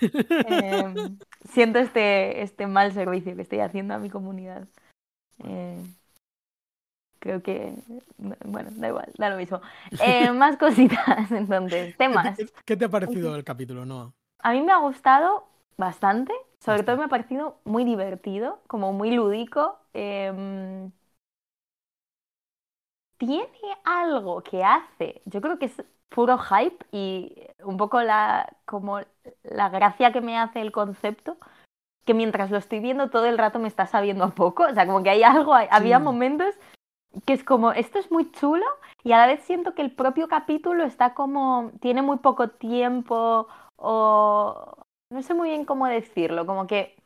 Em, 0.46 1.18
siento 1.51 1.79
este, 1.79 2.42
este 2.42 2.66
mal 2.66 2.92
servicio 2.92 3.37
que 3.37 3.42
estoy 3.42 3.61
haciendo 3.61 3.94
a 3.94 3.98
mi 3.98 4.11
comunidad. 4.11 4.66
Eh, 5.44 5.77
creo 7.18 7.42
que. 7.42 7.72
Bueno, 8.44 8.70
da 8.72 8.88
igual, 8.88 9.12
da 9.16 9.31
lo 9.31 9.37
mismo. 9.37 9.61
Eh, 10.05 10.31
más 10.33 10.57
cositas, 10.57 11.31
entonces, 11.31 11.90
¿Qué 11.90 11.96
temas. 11.96 12.37
te, 12.37 12.46
qué 12.64 12.77
te 12.77 12.85
ha 12.85 12.88
parecido 12.88 13.35
el 13.37 13.44
capítulo, 13.44 13.85
Noah? 13.85 14.12
A 14.40 14.53
mí 14.53 14.61
me 14.61 14.72
ha 14.72 14.79
gustado 14.79 15.46
bastante, 15.77 16.33
sobre 16.61 16.83
todo 16.83 16.96
me 16.96 17.05
ha 17.05 17.09
parecido 17.09 17.59
muy 17.64 17.85
divertido, 17.85 18.59
como 18.66 18.92
muy 18.92 19.12
lúdico. 19.12 19.79
em, 19.94 20.90
tiene 23.18 23.46
algo 23.85 24.42
que 24.42 24.64
hace, 24.64 25.22
yo 25.27 25.40
creo 25.40 25.59
que 25.59 25.66
es 25.66 25.77
puro 26.14 26.38
hype 26.38 26.85
y 26.92 27.35
un 27.64 27.77
poco 27.77 28.03
la, 28.03 28.48
como 28.64 29.01
la 29.42 29.68
gracia 29.68 30.12
que 30.12 30.20
me 30.20 30.38
hace 30.38 30.61
el 30.61 30.72
concepto, 30.72 31.37
que 32.05 32.14
mientras 32.14 32.51
lo 32.51 32.59
estoy 32.59 32.81
viendo 32.81 33.11
todo 33.11 33.27
el 33.27 33.38
rato 33.38 33.59
me 33.59 33.68
está 33.68 33.87
sabiendo 33.87 34.25
a 34.25 34.31
poco, 34.31 34.64
o 34.64 34.75
sea, 34.75 34.87
como 34.87 35.03
que 35.03 35.11
hay 35.11 35.22
algo, 35.22 35.55
había 35.55 35.98
Sí. 35.98 36.05
momentos 36.05 36.55
que 37.27 37.35
es 37.35 37.44
como, 37.44 37.72
esto 37.72 37.98
es 37.98 38.11
muy 38.11 38.31
chulo 38.33 38.64
y 39.05 39.12
a 39.12 39.18
la 39.18 39.27
vez 39.27 39.42
siento 39.44 39.75
que 39.75 39.83
el 39.83 39.90
propio 39.94 40.29
capítulo 40.29 40.85
está 40.85 41.14
como, 41.14 41.70
tiene 41.81 42.03
muy 42.03 42.18
poco 42.18 42.48
tiempo 42.48 43.46
o 43.77 44.85
no 45.11 45.22
sé 45.22 45.35
muy 45.35 45.51
bien 45.51 45.64
cómo 45.64 45.87
decirlo, 45.87 46.46
como 46.46 46.66
que 46.66 46.96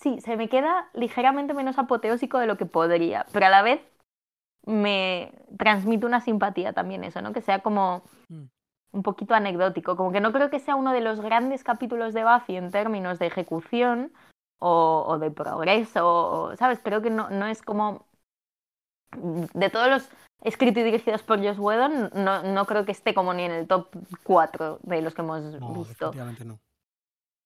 sí, 0.00 0.20
se 0.20 0.36
me 0.36 0.48
queda 0.48 0.88
ligeramente 0.94 1.54
menos 1.54 1.78
apoteósico 1.78 2.38
de 2.38 2.46
lo 2.46 2.56
que 2.56 2.66
podría, 2.66 3.26
pero 3.32 3.46
a 3.46 3.50
la 3.50 3.62
vez 3.62 3.80
me 4.64 5.32
transmite 5.58 6.06
una 6.06 6.20
simpatía 6.20 6.72
también 6.72 7.04
eso, 7.04 7.20
¿no? 7.20 7.32
Que 7.32 7.40
sea 7.42 7.60
como. 7.60 8.02
Un 8.92 9.02
poquito 9.02 9.34
anecdótico, 9.34 9.96
como 9.96 10.12
que 10.12 10.20
no 10.20 10.32
creo 10.32 10.50
que 10.50 10.60
sea 10.60 10.76
uno 10.76 10.92
de 10.92 11.00
los 11.00 11.20
grandes 11.20 11.64
capítulos 11.64 12.14
de 12.14 12.24
Buffy 12.24 12.56
en 12.56 12.70
términos 12.70 13.18
de 13.18 13.26
ejecución 13.26 14.12
o, 14.58 15.04
o 15.08 15.18
de 15.18 15.30
progreso, 15.30 16.00
o, 16.52 16.56
¿sabes? 16.56 16.80
Creo 16.82 17.02
que 17.02 17.10
no, 17.10 17.30
no 17.30 17.46
es 17.46 17.62
como 17.62 18.06
de 19.54 19.70
todos 19.70 19.88
los 19.88 20.08
escritos 20.42 20.80
y 20.82 20.84
dirigidos 20.84 21.22
por 21.22 21.38
Joss 21.44 21.58
Whedon, 21.58 22.10
no, 22.14 22.42
no 22.42 22.66
creo 22.66 22.84
que 22.84 22.92
esté 22.92 23.14
como 23.14 23.32
ni 23.34 23.44
en 23.44 23.52
el 23.52 23.66
top 23.68 23.88
4 24.24 24.78
de 24.82 25.02
los 25.02 25.14
que 25.14 25.22
hemos 25.22 25.42
No, 25.58 25.72
visto. 25.74 25.88
definitivamente 25.88 26.44
no. 26.44 26.60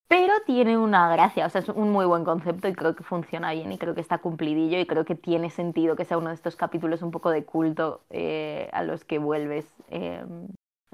Pero 0.08 0.32
tiene 0.46 0.78
una 0.78 1.10
gracia, 1.10 1.46
o 1.46 1.50
sea, 1.50 1.60
es 1.62 1.68
un 1.68 1.90
muy 1.90 2.06
buen 2.06 2.24
concepto 2.24 2.68
y 2.68 2.74
creo 2.74 2.94
que 2.94 3.02
funciona 3.02 3.50
bien 3.52 3.72
y 3.72 3.78
creo 3.78 3.94
que 3.94 4.00
está 4.00 4.18
cumplidillo 4.18 4.78
y 4.78 4.86
creo 4.86 5.04
que 5.04 5.16
tiene 5.16 5.50
sentido 5.50 5.96
que 5.96 6.04
sea 6.04 6.18
uno 6.18 6.28
de 6.28 6.36
estos 6.36 6.54
capítulos 6.54 7.02
un 7.02 7.10
poco 7.10 7.30
de 7.30 7.44
culto 7.44 8.02
eh, 8.10 8.70
a 8.72 8.84
los 8.84 9.04
que 9.04 9.18
vuelves. 9.18 9.66
eh, 9.88 10.24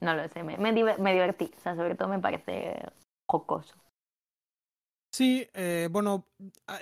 no 0.03 0.15
lo 0.15 0.29
sé, 0.29 0.43
me, 0.43 0.59
me, 0.59 0.73
diver- 0.75 0.99
me 0.99 1.13
divertí, 1.15 1.51
o 1.57 1.61
sea, 1.61 1.77
sobre 1.77 1.95
todo 1.95 2.09
me 2.09 2.19
parece 2.21 2.81
jocoso. 3.27 3.75
Sí, 5.15 5.47
eh, 5.53 5.89
bueno, 5.91 6.27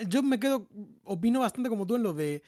yo 0.07 0.23
me 0.23 0.39
quedo, 0.39 0.69
opino 1.05 1.41
bastante 1.41 1.69
como 1.69 1.87
tú 1.87 1.97
en 1.97 2.05
lo 2.05 2.13
de, 2.15 2.43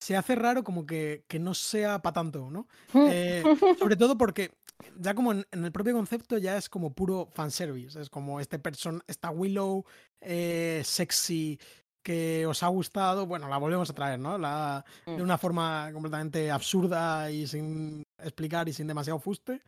se 0.00 0.16
hace 0.16 0.36
raro 0.36 0.64
como 0.64 0.86
que, 0.86 1.24
que 1.28 1.38
no 1.38 1.54
sea 1.54 2.00
para 2.02 2.14
tanto, 2.14 2.50
¿no? 2.50 2.68
Eh, 3.04 3.50
sobre 3.78 3.96
todo 3.96 4.18
porque 4.18 4.52
ya 5.00 5.14
como 5.14 5.32
en, 5.32 5.46
en 5.52 5.64
el 5.64 5.72
propio 5.72 5.94
concepto 5.94 6.38
ya 6.38 6.56
es 6.58 6.68
como 6.70 6.94
puro 6.94 7.28
fanservice, 7.32 8.00
es 8.00 8.10
como 8.10 8.40
este 8.40 8.58
person, 8.58 9.02
esta 9.06 9.30
Willow 9.30 9.84
eh, 10.20 10.82
sexy 10.84 11.58
que 12.02 12.46
os 12.46 12.62
ha 12.62 12.68
gustado, 12.68 13.26
bueno, 13.26 13.48
la 13.48 13.58
volvemos 13.58 13.90
a 13.90 13.94
traer, 13.94 14.18
¿no? 14.20 14.38
La, 14.38 14.84
de 15.14 15.22
Mm. 15.22 15.22
una 15.22 15.38
forma 15.38 15.90
completamente 15.92 16.50
absurda 16.50 17.30
y 17.30 17.46
sin 17.46 18.02
explicar 18.18 18.68
y 18.68 18.72
sin 18.74 18.86
demasiado 18.86 19.18
fuste. 19.20 19.62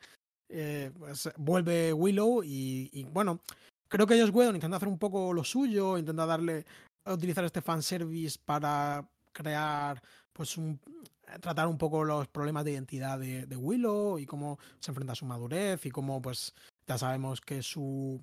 Eh, 0.51 0.91
pues 0.99 1.29
vuelve 1.37 1.93
Willow 1.93 2.43
y, 2.45 3.07
bueno, 3.13 3.41
creo 3.89 4.07
que 4.07 4.15
ellos 4.15 4.31
Whedon 4.31 4.57
intenta 4.57 4.77
hacer 4.77 4.89
un 4.89 4.99
poco 4.99 5.33
lo 5.33 5.45
suyo, 5.45 5.97
intenta 5.97 6.27
darle, 6.27 6.67
utilizar 7.07 7.45
este 7.45 7.63
fanservice 7.63 8.39
para 8.45 9.09
crear, 9.33 10.03
pues 10.33 10.57
un, 10.57 10.81
tratar 11.41 11.69
un 11.69 11.79
poco 11.79 12.05
los 12.05 12.27
problemas 12.29 12.65
de 12.65 12.73
identidad 12.73 13.19
de, 13.19 13.47
de 13.47 13.57
Willow 13.57 14.19
y 14.19 14.27
cómo 14.27 14.59
se 14.81 14.91
enfrenta 14.91 15.13
a 15.13 15.17
su 15.17 15.25
madurez 15.25 15.87
y 15.87 15.91
cómo 15.91 16.21
pues 16.21 16.53
ya 16.87 16.99
sabemos 16.99 17.41
que 17.41 17.63
su 17.63 18.21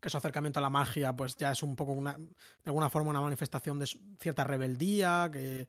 que 0.00 0.10
su 0.10 0.16
acercamiento 0.16 0.58
a 0.58 0.62
la 0.62 0.70
magia 0.70 1.14
pues 1.14 1.36
ya 1.36 1.52
es 1.52 1.62
un 1.62 1.76
poco 1.76 1.92
una, 1.92 2.14
de 2.18 2.26
alguna 2.66 2.90
forma 2.90 3.10
una 3.10 3.20
manifestación 3.20 3.78
de 3.78 3.86
cierta 4.18 4.42
rebeldía, 4.42 5.30
que, 5.32 5.68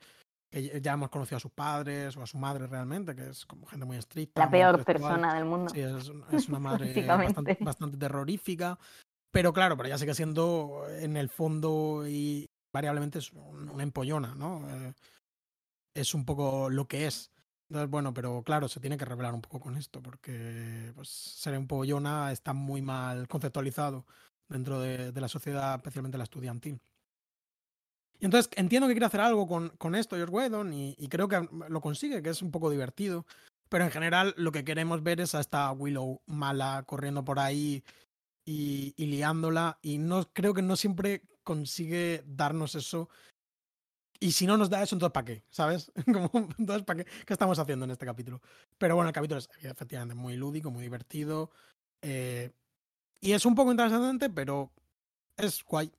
que 0.53 0.81
ya 0.81 0.93
hemos 0.93 1.09
conocido 1.09 1.37
a 1.37 1.39
sus 1.39 1.51
padres 1.51 2.15
o 2.15 2.21
a 2.21 2.27
su 2.27 2.37
madre 2.37 2.67
realmente, 2.67 3.15
que 3.15 3.29
es 3.29 3.45
como 3.45 3.65
gente 3.65 3.85
muy 3.85 3.97
estricta. 3.97 4.41
La 4.41 4.51
peor 4.51 4.83
persona 4.85 5.33
del 5.33 5.45
mundo. 5.45 5.71
Sí, 5.73 5.79
es, 5.81 6.11
es 6.31 6.47
una 6.49 6.59
madre 6.59 6.93
bastante, 7.07 7.57
bastante 7.59 7.97
terrorífica. 7.97 8.77
Pero 9.31 9.51
claro, 9.51 9.75
pero 9.75 9.89
ya 9.89 9.97
sigue 9.97 10.13
siendo 10.13 10.83
en 10.89 11.17
el 11.17 11.29
fondo 11.29 12.03
y 12.07 12.47
variablemente 12.71 13.17
es 13.17 13.31
un- 13.33 13.69
una 13.69 13.81
empollona, 13.81 14.35
¿no? 14.35 14.61
Eh, 14.69 14.93
es 15.95 16.13
un 16.13 16.23
poco 16.25 16.69
lo 16.69 16.87
que 16.87 17.07
es. 17.07 17.31
Entonces, 17.69 17.89
bueno, 17.89 18.13
pero 18.13 18.43
claro, 18.43 18.67
se 18.67 18.79
tiene 18.79 18.97
que 18.97 19.05
revelar 19.05 19.33
un 19.33 19.41
poco 19.41 19.59
con 19.59 19.75
esto, 19.75 20.01
porque 20.03 20.91
pues, 20.93 21.09
ser 21.09 21.55
empollona 21.55 22.31
está 22.31 22.53
muy 22.53 22.83
mal 22.83 23.27
conceptualizado 23.27 24.05
dentro 24.47 24.79
de, 24.79 25.11
de 25.11 25.21
la 25.21 25.27
sociedad, 25.27 25.75
especialmente 25.75 26.17
la 26.19 26.25
estudiantil. 26.25 26.79
Entonces 28.23 28.49
entiendo 28.55 28.87
que 28.87 28.93
quiere 28.93 29.05
hacer 29.05 29.19
algo 29.19 29.47
con, 29.47 29.69
con 29.77 29.95
esto, 29.95 30.15
George 30.15 30.33
Whedon, 30.33 30.73
y, 30.73 30.95
y 30.97 31.09
creo 31.09 31.27
que 31.27 31.45
lo 31.67 31.81
consigue, 31.81 32.23
que 32.23 32.29
es 32.29 32.41
un 32.41 32.51
poco 32.51 32.69
divertido. 32.69 33.25
Pero 33.67 33.83
en 33.83 33.91
general 33.91 34.33
lo 34.37 34.51
que 34.51 34.63
queremos 34.63 35.03
ver 35.03 35.19
es 35.19 35.35
a 35.35 35.41
esta 35.41 35.71
Willow 35.71 36.21
mala 36.25 36.83
corriendo 36.85 37.25
por 37.25 37.39
ahí 37.39 37.83
y, 38.45 38.93
liándola. 38.97 39.77
Y 39.81 39.97
no 39.97 40.31
creo 40.31 40.53
que 40.53 40.61
no 40.61 40.75
siempre 40.75 41.23
consigue 41.43 42.23
darnos 42.25 42.75
eso. 42.75 43.09
Y 44.19 44.31
si 44.31 44.47
no 44.47 44.55
nos 44.55 44.69
da 44.69 44.81
eso, 44.83 44.95
entonces 44.95 45.13
¿para 45.13 45.25
qué? 45.25 45.43
¿Sabes? 45.49 45.91
Como, 46.05 46.29
entonces, 46.57 46.83
¿para 46.83 47.03
qué? 47.03 47.11
¿Qué 47.25 47.33
estamos 47.33 47.59
haciendo 47.59 47.83
en 47.85 47.91
este 47.91 48.05
capítulo? 48.05 48.41
Pero 48.77 48.95
bueno, 48.95 49.09
el 49.09 49.13
capítulo 49.13 49.39
es 49.39 49.49
efectivamente 49.63 50.15
muy 50.15 50.37
lúdico, 50.37 50.71
muy 50.71 50.83
divertido. 50.83 51.51
eh, 52.01 52.51
y 53.19 53.31
es 53.31 53.45
un 53.45 53.55
poco 53.55 53.71
interesante, 53.71 54.29
pero 54.29 54.71
es 55.37 55.63
guay. 55.63 55.91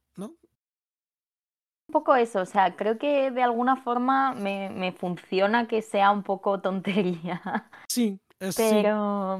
Un 1.88 1.92
poco 1.92 2.14
eso, 2.16 2.40
o 2.40 2.46
sea, 2.46 2.74
creo 2.76 2.98
que 2.98 3.30
de 3.30 3.42
alguna 3.42 3.76
forma 3.76 4.32
me, 4.34 4.70
me 4.70 4.92
funciona 4.92 5.68
que 5.68 5.82
sea 5.82 6.10
un 6.10 6.22
poco 6.22 6.60
tontería. 6.60 7.42
Sí, 7.88 8.18
es 8.40 8.56
sí. 8.56 8.62
Pero, 8.70 9.38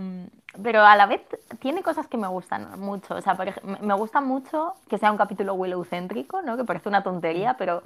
pero 0.63 0.83
a 0.83 0.95
la 0.97 1.07
vez 1.07 1.23
tiene 1.59 1.83
cosas 1.83 2.07
que 2.07 2.17
me 2.17 2.29
gustan 2.29 2.79
mucho. 2.79 3.15
O 3.17 3.21
sea, 3.21 3.37
por 3.37 3.49
me- 3.83 3.95
gusta 3.95 4.21
mucho 4.21 4.75
que 4.89 4.99
sea 4.99 5.11
un 5.11 5.19
capítulo 5.19 5.55
Willow-céntrico, 5.55 6.43
¿no? 6.43 6.57
Que 6.57 6.65
parece 6.65 6.89
una 6.89 7.03
tontería, 7.03 7.57
pero 7.57 7.83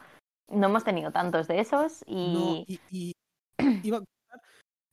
no 0.51 0.67
hemos 0.67 0.85
tenido 0.85 1.11
tantos 1.11 1.49
de 1.49 1.61
esos. 1.61 2.05
No, 2.07 2.65
Y 2.67 2.81
y, 2.91 3.13
y 3.13 3.13
iba 3.87 3.99
a 3.99 4.03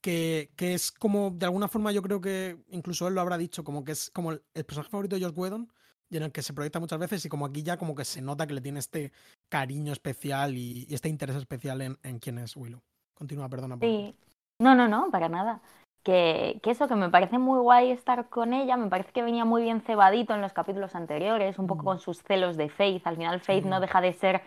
que, 0.01 0.51
que 0.55 0.75
es 0.75 0.91
como, 0.91 1.31
de 1.31 1.47
alguna 1.47 1.67
forma, 1.67 1.91
yo 1.91 2.01
creo 2.03 2.21
que 2.21 2.57
incluso 2.69 3.07
él 3.07 3.15
lo 3.15 3.21
habrá 3.21 3.37
dicho, 3.37 3.63
como 3.63 3.83
que 3.83 3.93
es 3.93 4.11
como 4.11 4.31
el, 4.31 4.43
el 4.53 4.63
personaje 4.65 4.91
favorito 4.91 5.15
de 5.15 5.21
George 5.21 5.39
Whedon 5.39 5.67
y 6.09 6.17
en 6.17 6.23
el 6.23 6.31
que 6.31 6.41
se 6.41 6.53
proyecta 6.53 6.79
muchas 6.79 6.99
veces 6.99 7.25
y 7.25 7.29
como 7.29 7.45
aquí 7.45 7.63
ya 7.63 7.77
como 7.77 7.95
que 7.95 8.05
se 8.05 8.21
nota 8.21 8.45
que 8.47 8.53
le 8.53 8.61
tiene 8.61 8.79
este 8.79 9.11
cariño 9.49 9.91
especial 9.91 10.55
y, 10.55 10.85
y 10.89 10.93
este 10.93 11.09
interés 11.09 11.35
especial 11.35 11.81
en, 11.81 11.97
en 12.03 12.19
quién 12.19 12.37
es 12.37 12.55
Willow. 12.55 12.81
Continúa, 13.13 13.49
perdona. 13.49 13.77
por- 13.77 13.87
sí. 13.87 14.15
No, 14.59 14.73
no, 14.75 14.87
no, 14.87 15.09
para 15.11 15.27
nada. 15.29 15.61
que, 16.03 16.59
que, 16.61 16.69
eso, 16.69 16.87
que 16.87 16.93
me 16.95 17.09
parece 17.09 17.39
muy 17.39 17.59
guay 17.59 17.89
estar 17.89 18.29
con 18.29 18.53
ella, 18.53 18.77
me 18.77 18.89
parece 18.89 19.11
que 19.11 19.23
venía 19.23 19.43
muy 19.43 19.63
bien 19.63 19.81
cebadito 19.81 20.35
en 20.35 20.41
los 20.41 20.53
capítulos 20.53 20.93
anteriores, 20.93 21.57
un 21.57 21.65
poco 21.65 21.81
Mm. 21.81 21.85
con 21.85 21.99
sus 21.99 22.21
celos 22.21 22.57
de 22.57 22.69
Faith, 22.69 23.07
al 23.07 23.15
final 23.15 23.39
Faith 23.41 23.65
no 23.65 23.79
deja 23.79 24.01
de 24.01 24.13
ser 24.13 24.43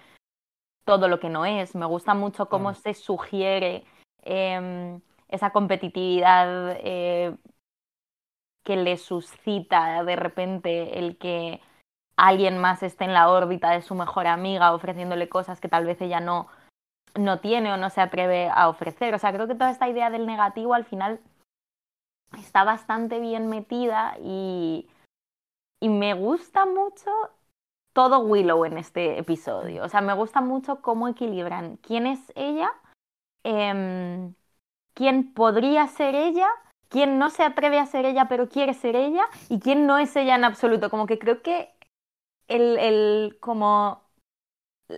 todo 0.85 1.09
lo 1.09 1.19
que 1.19 1.29
no 1.29 1.45
es, 1.45 1.75
me 1.75 1.85
gusta 1.85 2.15
mucho 2.15 2.49
cómo 2.49 2.75
se 2.75 2.95
sugiere 2.95 3.85
em, 4.23 5.01
esa 5.29 5.51
competitividad 5.51 6.77
eh, 6.79 7.37
que 8.69 8.77
le 8.77 8.99
suscita 8.99 10.05
de 10.05 10.15
repente 10.15 10.99
el 10.99 11.17
que 11.17 11.63
alguien 12.19 12.59
más 12.59 12.83
esté 12.83 13.05
en 13.07 13.15
la 13.15 13.31
órbita 13.31 13.71
de 13.71 13.81
su 13.81 13.95
mejor 13.95 14.27
amiga 14.27 14.75
ofreciéndole 14.75 15.31
cosas 15.31 15.59
que 15.59 15.71
tal 15.71 15.87
vez 15.87 15.99
ella 16.03 16.21
no, 16.21 16.49
no 17.15 17.41
tiene 17.41 17.73
o 17.73 17.79
no 17.79 17.89
se 17.89 18.03
atreve 18.03 18.51
a 18.51 18.69
ofrecer. 18.69 19.15
O 19.15 19.19
sea, 19.19 19.33
creo 19.33 19.47
que 19.47 19.55
toda 19.55 19.71
esta 19.71 19.89
idea 19.89 20.11
del 20.11 20.27
negativo 20.27 20.75
al 20.75 20.85
final 20.85 21.19
está 22.39 22.63
bastante 22.63 23.21
bien 23.21 23.49
metida 23.49 24.19
y, 24.23 24.87
y 25.81 25.89
me 25.89 26.13
gusta 26.13 26.67
mucho 26.67 27.11
todo 27.95 28.19
Willow 28.19 28.67
en 28.67 28.77
este 28.77 29.19
episodio. 29.19 29.83
O 29.83 29.89
sea, 29.89 30.03
me 30.03 30.13
gusta 30.13 30.43
mucho 30.43 30.83
cómo 30.83 31.09
equilibran 31.09 31.79
quién 31.79 32.07
es 32.07 32.21
ella, 32.35 32.71
eh, 33.45 34.31
quién 34.93 35.33
podría 35.33 35.87
ser 35.87 36.15
ella, 36.15 36.51
quién 36.89 37.19
no 37.19 37.31
se 37.31 37.43
atreve 37.43 37.79
a 37.79 37.87
ser 37.87 38.05
ella 38.05 38.27
pero 38.29 38.49
quiere 38.49 38.75
ser 38.75 38.97
ella 38.97 39.25
y 39.49 39.61
quién 39.61 39.87
no 39.87 39.99
es 39.99 40.15
ella 40.17 40.35
en 40.35 40.45
absoluto. 40.45 40.91
Como 40.91 41.07
que 41.07 41.19
creo 41.19 41.43
que 41.43 41.71
el, 42.49 42.79
el 42.79 43.39
como 43.41 44.03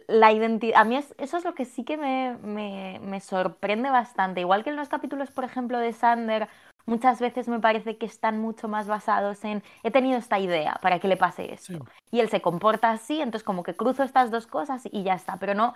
la 0.06 0.32
identidad, 0.32 0.80
a 0.80 0.84
mí 0.84 0.96
es, 0.96 1.14
eso 1.18 1.36
es 1.36 1.44
lo 1.44 1.54
que 1.54 1.64
sí 1.64 1.84
que 1.84 1.96
me, 1.96 2.36
me, 2.42 3.00
me, 3.02 3.20
sorprende 3.20 3.90
bastante. 3.90 4.40
Igual 4.40 4.62
que 4.62 4.70
en 4.70 4.76
los 4.76 4.88
capítulos, 4.88 5.32
por 5.32 5.44
ejemplo, 5.44 5.78
de 5.78 5.92
Sander, 5.92 6.48
muchas 6.86 7.20
veces 7.20 7.48
me 7.48 7.58
parece 7.58 7.98
que 7.98 8.06
están 8.06 8.40
mucho 8.40 8.68
más 8.68 8.86
basados 8.86 9.44
en 9.44 9.62
he 9.82 9.90
tenido 9.90 10.18
esta 10.18 10.38
idea 10.38 10.78
para 10.80 11.00
que 11.00 11.08
le 11.08 11.16
pase 11.16 11.52
esto. 11.52 11.72
Sí. 11.72 11.78
Y 12.12 12.20
él 12.20 12.28
se 12.28 12.40
comporta 12.40 12.90
así, 12.90 13.20
entonces 13.20 13.44
como 13.44 13.64
que 13.64 13.74
cruzo 13.74 14.04
estas 14.04 14.30
dos 14.30 14.46
cosas 14.46 14.88
y 14.90 15.02
ya 15.02 15.14
está. 15.14 15.38
Pero 15.38 15.54
no, 15.54 15.74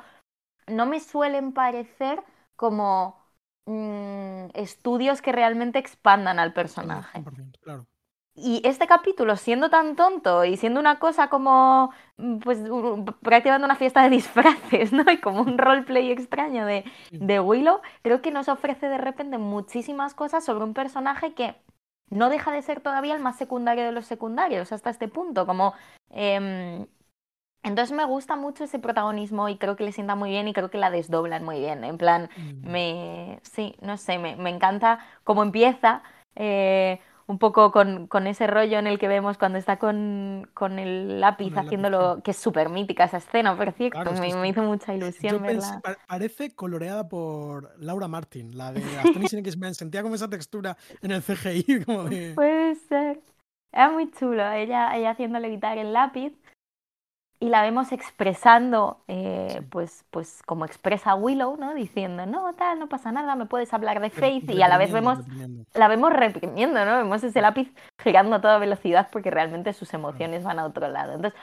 no 0.68 0.87
me 0.87 1.00
suelen 1.00 1.53
parecer 1.53 2.22
como 2.57 3.23
mmm, 3.66 4.46
estudios 4.55 5.22
que 5.22 5.33
realmente 5.33 5.79
expandan 5.79 6.38
al 6.38 6.53
personaje. 6.53 7.18
100%, 7.18 7.59
claro. 7.61 7.87
Y 8.37 8.62
este 8.64 8.88
capítulo, 8.88 9.37
siendo 9.37 9.70
tan 9.70 9.94
tonto 9.94 10.44
y 10.44 10.57
siendo 10.57 10.81
una 10.81 10.98
cosa 10.98 11.29
como, 11.29 11.92
pues, 12.42 12.59
prácticamente 13.22 13.64
una 13.64 13.77
fiesta 13.77 14.03
de 14.03 14.11
disfraces, 14.11 14.92
¿no? 14.92 15.05
Y 15.11 15.18
como 15.20 15.42
un 15.42 15.57
roleplay 15.57 16.11
extraño 16.11 16.66
de, 16.66 16.85
de 17.12 17.38
Willow, 17.38 17.81
creo 18.03 18.22
que 18.22 18.33
nos 18.33 18.48
ofrece 18.48 18.88
de 18.88 18.98
repente 18.98 19.38
muchísimas 19.38 20.14
cosas 20.14 20.44
sobre 20.44 20.64
un 20.64 20.74
personaje 20.74 21.35
que 21.35 21.55
no 22.11 22.29
deja 22.29 22.50
de 22.50 22.62
ser 22.62 22.81
todavía 22.81 23.14
el 23.14 23.22
más 23.22 23.37
secundario 23.38 23.85
de 23.85 23.92
los 23.92 24.07
secundarios 24.07 24.72
hasta 24.72 24.90
este 24.90 25.07
punto. 25.07 25.46
Como, 25.46 25.74
eh, 26.11 26.87
entonces 27.64 27.96
me 27.96 28.05
gusta 28.05 28.37
mucho 28.37 28.64
ese 28.64 28.79
protagonismo 28.79 29.48
y 29.48 29.57
creo 29.57 29.74
que 29.74 29.85
le 29.85 29.92
sienta 29.92 30.14
muy 30.14 30.31
bien 30.31 30.46
y 30.46 30.53
creo 30.53 30.70
que 30.70 30.79
la 30.79 30.90
desdoblan 30.90 31.44
muy 31.44 31.59
bien. 31.59 31.83
En 31.83 31.98
plan, 31.98 32.29
mm. 32.37 32.70
me, 32.70 33.40
sí, 33.42 33.74
no 33.81 33.96
sé, 33.96 34.18
me, 34.18 34.37
me 34.37 34.50
encanta 34.50 35.00
cómo 35.24 35.42
empieza. 35.42 36.03
Eh, 36.37 37.00
un 37.27 37.38
poco 37.38 37.72
con, 37.72 38.07
con, 38.07 38.27
ese 38.27 38.46
rollo 38.46 38.79
en 38.79 38.87
el 38.87 38.98
que 38.98 39.09
vemos 39.09 39.38
cuando 39.38 39.57
está 39.57 39.79
con, 39.79 40.46
con 40.53 40.79
el 40.79 41.20
lápiz 41.20 41.50
con 41.50 41.59
el 41.59 41.64
haciéndolo, 41.64 42.09
lápiz. 42.09 42.22
que 42.22 42.31
es 42.33 42.37
súper 42.37 42.68
mítica 42.68 43.05
esa 43.05 43.16
escena, 43.16 43.57
por 43.57 43.72
cierto, 43.72 44.03
claro, 44.03 44.12
me, 44.20 44.31
sí, 44.31 44.37
me, 44.37 44.48
hizo 44.48 44.62
mucha 44.62 44.92
ilusión 44.92 45.38
Yo. 45.38 45.42
Pensé, 45.42 45.72
parece 46.07 46.55
coloreada 46.55 47.09
por 47.09 47.72
Laura 47.79 48.09
Martin, 48.09 48.57
la 48.59 48.72
de 48.72 48.83
Astonishing 48.98 49.38
X-Men, 49.38 49.74
sentía 49.74 50.03
como 50.03 50.16
esa 50.16 50.29
textura 50.29 50.77
en 51.00 51.12
el 51.12 51.22
CGI. 51.22 51.85
Como 51.87 52.05
de... 52.05 52.35
Puede 52.35 52.74
ser. 52.74 53.20
Era 53.72 53.90
muy 53.90 54.11
chulo, 54.11 54.50
ella, 54.53 54.94
ella 54.96 55.11
haciendo 55.11 55.38
levitar 55.38 55.79
el 55.79 55.92
lápiz 55.92 56.33
y 57.40 57.49
la 57.49 57.62
vemos 57.62 57.92
expresando, 57.92 59.03
eh, 59.09 59.57
sí. 59.59 59.66
pues, 59.70 60.05
pues 60.11 60.42
como 60.44 60.64
expresa 60.64 61.14
Willow, 61.14 61.57
¿no? 61.57 61.75
Diciendo, 61.75 62.27
no, 62.27 62.55
tal, 62.55 62.79
no 62.79 62.88
pasa 62.88 63.12
nada, 63.12 63.35
me 63.37 63.47
puedes 63.47 63.73
hablar 63.75 64.01
de 64.01 64.11
Faith 64.11 64.51
y 64.51 64.62
a 64.62 64.68
la 64.68 64.79
vez 64.79 64.92
vemos, 64.92 65.18
la 65.75 65.88
vemos 65.88 66.12
reprimiendo, 66.12 66.85
¿no? 66.85 66.97
Vemos 66.97 67.23
ese 67.23 67.40
lápiz 67.40 67.73
girando 68.03 68.37
a 68.37 68.40
toda 68.40 68.59
velocidad 68.59 69.09
porque 69.11 69.31
realmente 69.31 69.73
sus 69.73 69.92
emociones 69.94 70.44
van 70.44 70.59
a 70.59 70.64
otro 70.64 70.88
lado. 70.88 71.14
Entonces, 71.14 71.38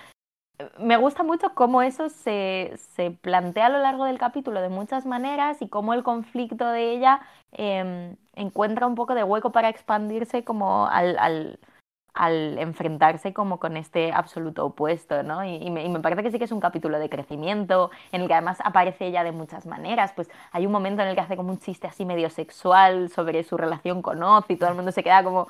me 0.80 0.98
gusta 0.98 1.24
mucho 1.24 1.54
cómo 1.54 1.82
eso 1.82 2.10
se, 2.10 2.74
se 2.96 3.12
plantea 3.12 3.68
a 3.68 3.70
lo 3.70 3.80
largo 3.80 4.06
del 4.06 4.18
capítulo 4.18 4.62
de 4.62 4.70
muchas 4.70 5.06
maneras 5.06 5.62
y 5.62 5.68
cómo 5.68 5.94
el 5.94 6.04
conflicto 6.04 6.70
de 6.70 6.92
ella 6.92 7.22
eh, 7.52 8.16
encuentra 8.36 8.88
un 8.88 8.96
poco 8.96 9.16
de 9.16 9.24
hueco 9.24 9.52
para 9.52 9.70
expandirse 9.70 10.44
como 10.44 10.88
al, 10.88 11.18
al 11.20 11.60
al 12.14 12.58
enfrentarse 12.58 13.34
como 13.34 13.60
con 13.60 13.78
este 13.78 14.12
absoluto 14.12 14.66
opuesto, 14.66 15.24
¿no? 15.24 15.44
Y, 15.44 15.56
y, 15.56 15.70
me, 15.70 15.86
y, 15.86 15.90
me, 15.90 16.00
parece 16.00 16.24
que 16.24 16.32
sí 16.32 16.38
que 16.38 16.46
es 16.46 16.52
un 16.52 16.60
capítulo 16.60 17.00
de 17.00 17.10
crecimiento, 17.10 17.92
en 18.12 18.22
el 18.22 18.28
que 18.28 18.34
además 18.34 18.60
aparece 18.64 19.08
ella 19.08 19.24
de 19.24 19.32
muchas 19.32 19.66
maneras, 19.66 20.12
pues 20.14 20.30
hay 20.52 20.66
un 20.66 20.72
momento 20.72 21.02
en 21.02 21.10
el 21.10 21.16
que 21.16 21.22
hace 21.22 21.38
como 21.38 21.52
un 21.52 21.60
chiste 21.60 21.88
así 21.88 22.06
medio 22.06 22.30
sexual 22.30 23.10
sobre 23.10 23.44
su 23.44 23.58
relación 23.58 24.02
con 24.02 24.22
Oz 24.24 24.46
y 24.50 24.58
todo 24.58 24.70
el 24.70 24.76
mundo 24.76 24.92
se 24.92 25.04
queda 25.04 25.24
como 25.24 25.48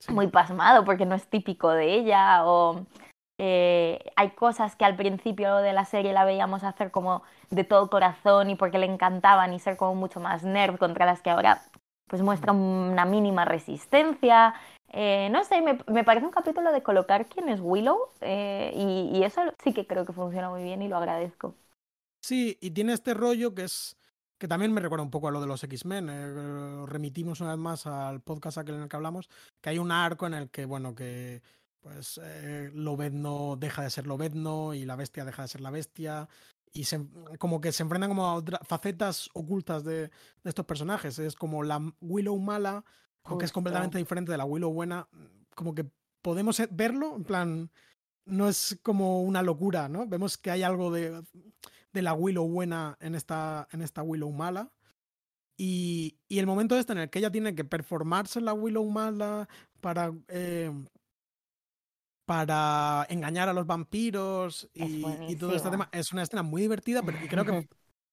sí. 0.00 0.12
muy 0.12 0.28
pasmado 0.28 0.84
porque 0.84 1.06
no 1.06 1.14
es 1.14 1.26
típico 1.28 1.70
de 1.70 1.94
ella, 1.94 2.44
o 2.44 2.84
eh, 3.38 3.98
hay 4.16 4.30
cosas 4.30 4.76
que 4.76 4.84
al 4.84 4.94
principio 4.94 5.56
de 5.56 5.72
la 5.72 5.84
serie 5.84 6.12
la 6.12 6.24
veíamos 6.24 6.64
hacer 6.64 6.90
como 6.90 7.22
de 7.50 7.64
todo 7.64 7.90
corazón 7.90 8.50
y 8.50 8.54
porque 8.54 8.78
le 8.78 8.86
encantaban 8.86 9.52
y 9.52 9.58
ser 9.58 9.76
como 9.76 9.94
mucho 9.94 10.20
más 10.20 10.44
nerd 10.44 10.78
contra 10.78 11.06
las 11.06 11.22
que 11.22 11.30
ahora 11.30 11.62
pues 12.08 12.22
muestra 12.22 12.52
una 12.52 13.04
mínima 13.04 13.44
resistencia. 13.44 14.54
Eh, 14.92 15.28
no 15.30 15.42
sé, 15.44 15.62
me, 15.62 15.78
me, 15.86 16.04
parece 16.04 16.26
un 16.26 16.32
capítulo 16.32 16.70
de 16.70 16.82
colocar 16.82 17.26
quién 17.26 17.48
es 17.48 17.60
Willow 17.60 17.98
eh, 18.20 18.72
y, 18.74 19.18
y, 19.18 19.24
eso 19.24 19.40
sí 19.64 19.72
que 19.72 19.86
creo 19.86 20.04
que 20.04 20.12
funciona 20.12 20.50
muy 20.50 20.62
bien 20.62 20.82
y 20.82 20.88
lo 20.88 20.98
agradezco. 20.98 21.54
Sí, 22.20 22.58
y 22.60 22.70
tiene 22.72 22.92
este 22.92 23.14
rollo 23.14 23.54
que 23.54 23.64
es 23.64 23.96
que 24.42 24.48
también 24.48 24.72
me 24.72 24.80
recuerda 24.80 25.04
un 25.04 25.10
poco 25.12 25.28
a 25.28 25.30
lo 25.30 25.40
de 25.40 25.46
los 25.46 25.62
X-Men. 25.62 26.08
Eh, 26.10 26.86
remitimos 26.86 27.40
una 27.40 27.50
vez 27.50 27.60
más 27.60 27.86
al 27.86 28.20
podcast 28.22 28.58
aquel 28.58 28.74
en 28.74 28.82
el 28.82 28.88
que 28.88 28.96
hablamos, 28.96 29.30
que 29.60 29.70
hay 29.70 29.78
un 29.78 29.92
arco 29.92 30.26
en 30.26 30.34
el 30.34 30.50
que, 30.50 30.64
bueno, 30.64 30.96
que 30.96 31.42
pues 31.80 32.20
eh, 32.20 32.68
Lobezno 32.74 33.54
deja 33.56 33.82
de 33.82 33.90
ser 33.90 34.08
Lobezno 34.08 34.74
y 34.74 34.84
la 34.84 34.96
bestia 34.96 35.24
deja 35.24 35.42
de 35.42 35.48
ser 35.48 35.60
la 35.60 35.70
bestia 35.70 36.28
y 36.72 36.84
se, 36.84 37.06
como 37.38 37.60
que 37.60 37.70
se 37.70 37.84
enfrentan 37.84 38.10
como 38.10 38.26
a 38.26 38.34
otras 38.34 38.60
facetas 38.66 39.30
ocultas 39.32 39.84
de, 39.84 40.08
de, 40.08 40.10
estos 40.44 40.66
personajes. 40.66 41.20
Es 41.20 41.36
como 41.36 41.62
la 41.62 41.80
Willow 42.00 42.36
mala, 42.40 42.84
aunque 43.24 43.44
es 43.44 43.52
completamente 43.52 43.98
diferente 43.98 44.32
de 44.32 44.38
la 44.38 44.44
Willow 44.44 44.72
buena, 44.72 45.08
como 45.54 45.74
que 45.74 45.86
podemos 46.22 46.60
verlo, 46.70 47.16
en 47.16 47.24
plan, 47.24 47.70
no 48.24 48.48
es 48.48 48.78
como 48.82 49.22
una 49.22 49.42
locura, 49.42 49.88
¿no? 49.88 50.06
Vemos 50.06 50.38
que 50.38 50.50
hay 50.50 50.62
algo 50.62 50.90
de, 50.92 51.22
de 51.92 52.02
la 52.02 52.14
Willow 52.14 52.48
buena 52.48 52.96
en 53.00 53.14
esta, 53.14 53.68
en 53.72 53.82
esta 53.82 54.02
Willow 54.02 54.30
mala. 54.30 54.72
Y, 55.56 56.18
y, 56.28 56.38
el 56.38 56.46
momento 56.46 56.76
este 56.76 56.92
en 56.92 56.98
el 56.98 57.10
que 57.10 57.18
ella 57.18 57.30
tiene 57.30 57.54
que 57.54 57.64
performarse 57.64 58.38
en 58.38 58.46
la 58.46 58.54
Willow 58.54 58.88
mala 58.88 59.48
para, 59.80 60.12
eh, 60.28 60.72
para 62.24 63.06
engañar 63.10 63.48
a 63.48 63.52
los 63.52 63.66
vampiros 63.66 64.68
y, 64.72 65.04
y, 65.28 65.36
todo 65.36 65.54
este 65.54 65.70
tema, 65.70 65.88
es 65.92 66.12
una 66.12 66.22
escena 66.22 66.42
muy 66.42 66.62
divertida, 66.62 67.02
pero 67.02 67.18
creo 67.28 67.44
que 67.44 67.68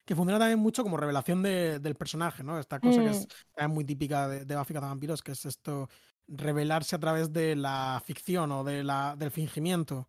que 0.10 0.16
funciona 0.16 0.40
también 0.40 0.58
mucho 0.58 0.82
como 0.82 0.98
revelación 0.98 1.44
de, 1.44 1.78
del 1.78 1.94
personaje, 1.94 2.44
¿no? 2.44 2.58
Esta 2.58 2.80
cosa 2.80 3.00
mm. 3.00 3.04
que 3.04 3.10
es, 3.12 3.28
es, 3.56 3.70
muy 3.70 3.86
típica 3.86 4.28
de, 4.28 4.44
de 4.44 4.56
Buffy 4.56 4.74
Vampiros, 4.74 5.22
que 5.22 5.34
es 5.34 5.46
esto, 5.46 5.88
revelarse 6.28 6.96
a 6.96 7.00
través 7.00 7.32
de 7.32 7.56
la 7.56 8.02
ficción 8.04 8.52
o 8.52 8.64
de 8.64 8.84
la, 8.84 9.16
del 9.16 9.30
fingimiento, 9.30 10.08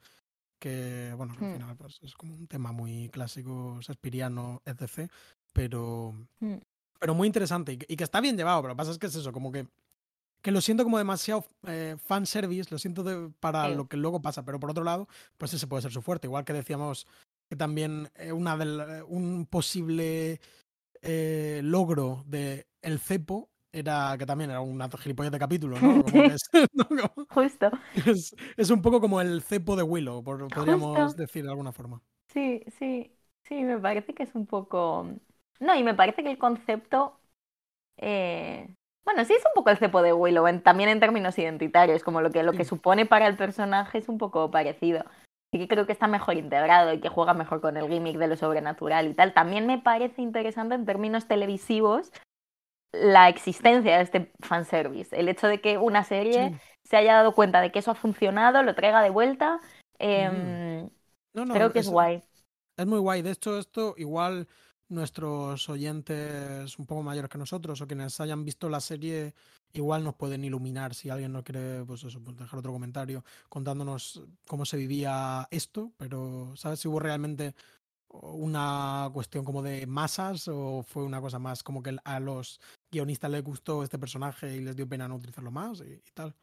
que, 0.58 1.12
bueno, 1.18 1.34
mm. 1.38 1.44
al 1.44 1.52
final 1.52 1.76
pues, 1.76 1.98
es 2.00 2.14
como 2.14 2.34
un 2.34 2.46
tema 2.46 2.72
muy 2.72 3.10
clásico, 3.10 3.78
shakespeariano, 3.82 4.62
etc., 4.64 5.10
pero, 5.52 6.14
mm. 6.38 6.56
pero 6.98 7.12
muy 7.12 7.26
interesante 7.26 7.72
y 7.74 7.76
que, 7.76 7.86
y 7.92 7.96
que, 7.96 8.04
está 8.04 8.22
bien 8.22 8.38
llevado, 8.38 8.62
pero 8.62 8.68
lo 8.68 8.76
que 8.76 8.78
pasa 8.78 8.92
es 8.92 8.98
que 8.98 9.08
es 9.08 9.14
eso, 9.14 9.32
como 9.32 9.52
que, 9.52 9.68
que 10.40 10.50
lo 10.50 10.62
siento 10.62 10.82
como 10.82 10.96
demasiado 10.96 11.44
eh, 11.66 11.98
fanservice, 12.02 12.70
lo 12.70 12.78
siento 12.78 13.02
de, 13.02 13.30
para 13.38 13.68
sí. 13.68 13.74
lo 13.74 13.86
que 13.86 13.98
luego 13.98 14.22
pasa, 14.22 14.46
pero 14.46 14.58
por 14.58 14.70
otro 14.70 14.82
lado, 14.82 15.08
pues 15.36 15.52
ese 15.52 15.66
puede 15.66 15.82
ser 15.82 15.92
su 15.92 16.00
fuerte, 16.00 16.26
igual 16.26 16.46
que 16.46 16.54
decíamos 16.54 17.06
que 17.50 17.56
también 17.56 18.08
eh, 18.14 18.30
una 18.32 18.56
del, 18.56 19.02
un 19.08 19.44
posible 19.44 20.40
eh, 21.02 21.60
logro 21.64 22.22
de 22.26 22.68
El 22.80 23.00
Cepo 23.00 23.50
era 23.72 24.14
que 24.16 24.24
también 24.24 24.50
era 24.50 24.60
un 24.60 24.80
gilipollas 24.98 25.32
de 25.32 25.38
capítulo, 25.38 25.76
¿no? 25.80 26.04
Como 26.04 26.22
es, 26.22 26.42
¿no? 26.72 26.84
Como, 26.86 27.26
Justo. 27.28 27.70
Es, 28.06 28.36
es, 28.56 28.70
un 28.70 28.82
poco 28.82 29.00
como 29.00 29.20
el 29.20 29.42
cepo 29.42 29.74
de 29.74 29.82
Willow, 29.82 30.22
por, 30.22 30.46
podríamos 30.48 30.96
Justo. 30.96 31.20
decir 31.20 31.42
de 31.42 31.50
alguna 31.50 31.72
forma. 31.72 32.00
Sí, 32.32 32.62
sí, 32.78 33.12
sí, 33.48 33.62
me 33.62 33.78
parece 33.78 34.14
que 34.14 34.22
es 34.22 34.34
un 34.34 34.46
poco... 34.46 35.08
No, 35.58 35.74
y 35.76 35.82
me 35.82 35.94
parece 35.94 36.22
que 36.22 36.30
el 36.30 36.38
concepto... 36.38 37.18
Eh... 37.96 38.68
Bueno, 39.04 39.24
sí 39.24 39.32
es 39.32 39.42
un 39.44 39.52
poco 39.54 39.70
el 39.70 39.78
cepo 39.78 40.02
de 40.02 40.12
Willow, 40.12 40.46
en, 40.46 40.62
también 40.62 40.88
en 40.88 41.00
términos 41.00 41.36
identitarios, 41.38 42.04
como 42.04 42.20
lo 42.20 42.30
que, 42.30 42.44
lo 42.44 42.52
que 42.52 42.64
supone 42.64 43.06
para 43.06 43.26
el 43.26 43.36
personaje 43.36 43.98
es 43.98 44.08
un 44.08 44.18
poco 44.18 44.50
parecido 44.50 45.04
sí 45.52 45.58
que 45.58 45.68
creo 45.68 45.86
que 45.86 45.92
está 45.92 46.06
mejor 46.06 46.36
integrado 46.36 46.92
y 46.92 47.00
que 47.00 47.08
juega 47.08 47.34
mejor 47.34 47.60
con 47.60 47.76
el 47.76 47.88
gimmick 47.88 48.16
de 48.16 48.28
lo 48.28 48.36
sobrenatural 48.36 49.08
y 49.08 49.14
tal. 49.14 49.34
También 49.34 49.66
me 49.66 49.78
parece 49.78 50.22
interesante 50.22 50.74
en 50.74 50.86
términos 50.86 51.26
televisivos 51.26 52.12
la 52.92 53.28
existencia 53.28 53.96
de 53.96 54.02
este 54.02 54.32
fanservice. 54.40 55.18
El 55.18 55.28
hecho 55.28 55.46
de 55.46 55.60
que 55.60 55.78
una 55.78 56.04
serie 56.04 56.50
Sí. 56.50 56.56
se 56.84 56.96
haya 56.96 57.14
dado 57.14 57.34
cuenta 57.34 57.60
de 57.60 57.70
que 57.72 57.80
eso 57.80 57.90
ha 57.90 57.94
funcionado, 57.94 58.62
lo 58.62 58.74
traiga 58.74 59.02
de 59.02 59.10
vuelta. 59.10 59.56
Mm. 59.98 60.04
em, 60.04 60.90
No, 61.34 61.44
no, 61.44 61.54
creo 61.54 61.72
que 61.72 61.80
es 61.80 61.88
guay. 61.88 62.22
Es 62.76 62.86
muy 62.86 62.98
guay. 62.98 63.22
De 63.22 63.32
hecho, 63.32 63.58
esto 63.58 63.94
igual 63.96 64.48
nuestros 64.90 65.68
oyentes 65.68 66.78
un 66.78 66.86
poco 66.86 67.02
mayores 67.02 67.30
que 67.30 67.38
nosotros 67.38 67.80
o 67.80 67.86
quienes 67.86 68.20
hayan 68.20 68.44
visto 68.44 68.68
la 68.68 68.80
serie 68.80 69.34
igual 69.72 70.04
nos 70.04 70.14
pueden 70.14 70.44
iluminar 70.44 70.94
si 70.94 71.10
alguien 71.10 71.32
no 71.32 71.44
quiere 71.44 71.84
pues 71.84 72.04
eso, 72.04 72.22
pues 72.22 72.36
dejar 72.36 72.58
otro 72.58 72.72
comentario 72.72 73.24
contándonos 73.48 74.22
cómo 74.46 74.64
se 74.64 74.76
vivía 74.76 75.46
esto, 75.50 75.92
pero 75.96 76.52
¿sabes 76.56 76.80
si 76.80 76.88
hubo 76.88 76.98
realmente 76.98 77.54
una 78.08 79.08
cuestión 79.12 79.44
como 79.44 79.62
de 79.62 79.86
masas 79.86 80.48
o 80.48 80.82
fue 80.82 81.04
una 81.04 81.20
cosa 81.20 81.38
más 81.38 81.62
como 81.62 81.82
que 81.82 81.96
a 82.02 82.18
los 82.18 82.60
guionistas 82.90 83.30
les 83.30 83.44
gustó 83.44 83.84
este 83.84 83.98
personaje 83.98 84.56
y 84.56 84.60
les 84.60 84.74
dio 84.74 84.88
pena 84.88 85.06
no 85.06 85.14
utilizarlo 85.14 85.52
más 85.52 85.80
y, 85.80 85.92
y 85.92 86.10
tal? 86.12 86.34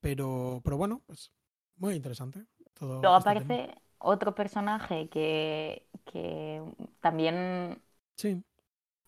Pero, 0.00 0.60
pero 0.64 0.78
bueno, 0.78 1.02
pues 1.06 1.30
muy 1.76 1.94
interesante. 1.94 2.46
Todo 2.74 3.02
Luego 3.02 3.18
este 3.18 3.44
tema. 3.44 3.74
Otro 3.98 4.34
personaje 4.34 5.08
que, 5.08 5.86
que 6.04 6.62
también 7.00 7.80
Sí, 8.16 8.42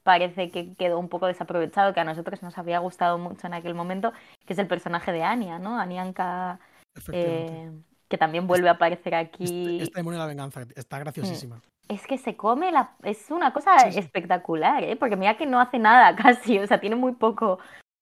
parece 0.02 0.50
que 0.50 0.74
quedó 0.74 0.98
un 0.98 1.08
poco 1.08 1.26
desaprovechado, 1.26 1.92
que 1.92 2.00
a 2.00 2.04
nosotros 2.04 2.42
nos 2.42 2.56
había 2.58 2.78
gustado 2.78 3.18
mucho 3.18 3.46
en 3.46 3.54
aquel 3.54 3.74
momento, 3.74 4.12
que 4.46 4.54
es 4.54 4.58
el 4.58 4.66
personaje 4.66 5.12
de 5.12 5.22
Anya, 5.22 5.58
¿no? 5.58 5.78
Anianka, 5.78 6.58
eh, 7.12 7.70
que 8.08 8.18
también 8.18 8.46
vuelve 8.46 8.68
a 8.68 8.72
aparecer 8.72 9.14
aquí. 9.14 9.44
Este, 9.44 9.84
este 9.84 9.98
demonio 10.00 10.18
de 10.18 10.24
la 10.24 10.28
venganza 10.28 10.62
está 10.74 10.98
graciosísima. 10.98 11.60
Es 11.88 12.06
que 12.06 12.18
se 12.18 12.36
come 12.36 12.70
la... 12.70 12.92
Es 13.02 13.30
una 13.30 13.52
cosa 13.52 13.78
Sí, 13.80 13.92
sí. 13.92 13.98
espectacular, 13.98 14.84
¿eh? 14.84 14.96
Porque 14.96 15.16
mira 15.16 15.36
que 15.36 15.46
no 15.46 15.60
hace 15.60 15.78
nada 15.78 16.14
casi, 16.22 16.58
o 16.58 16.66
sea, 16.66 16.80
tiene 16.80 16.96
muy 16.96 17.12
poco 17.12 17.58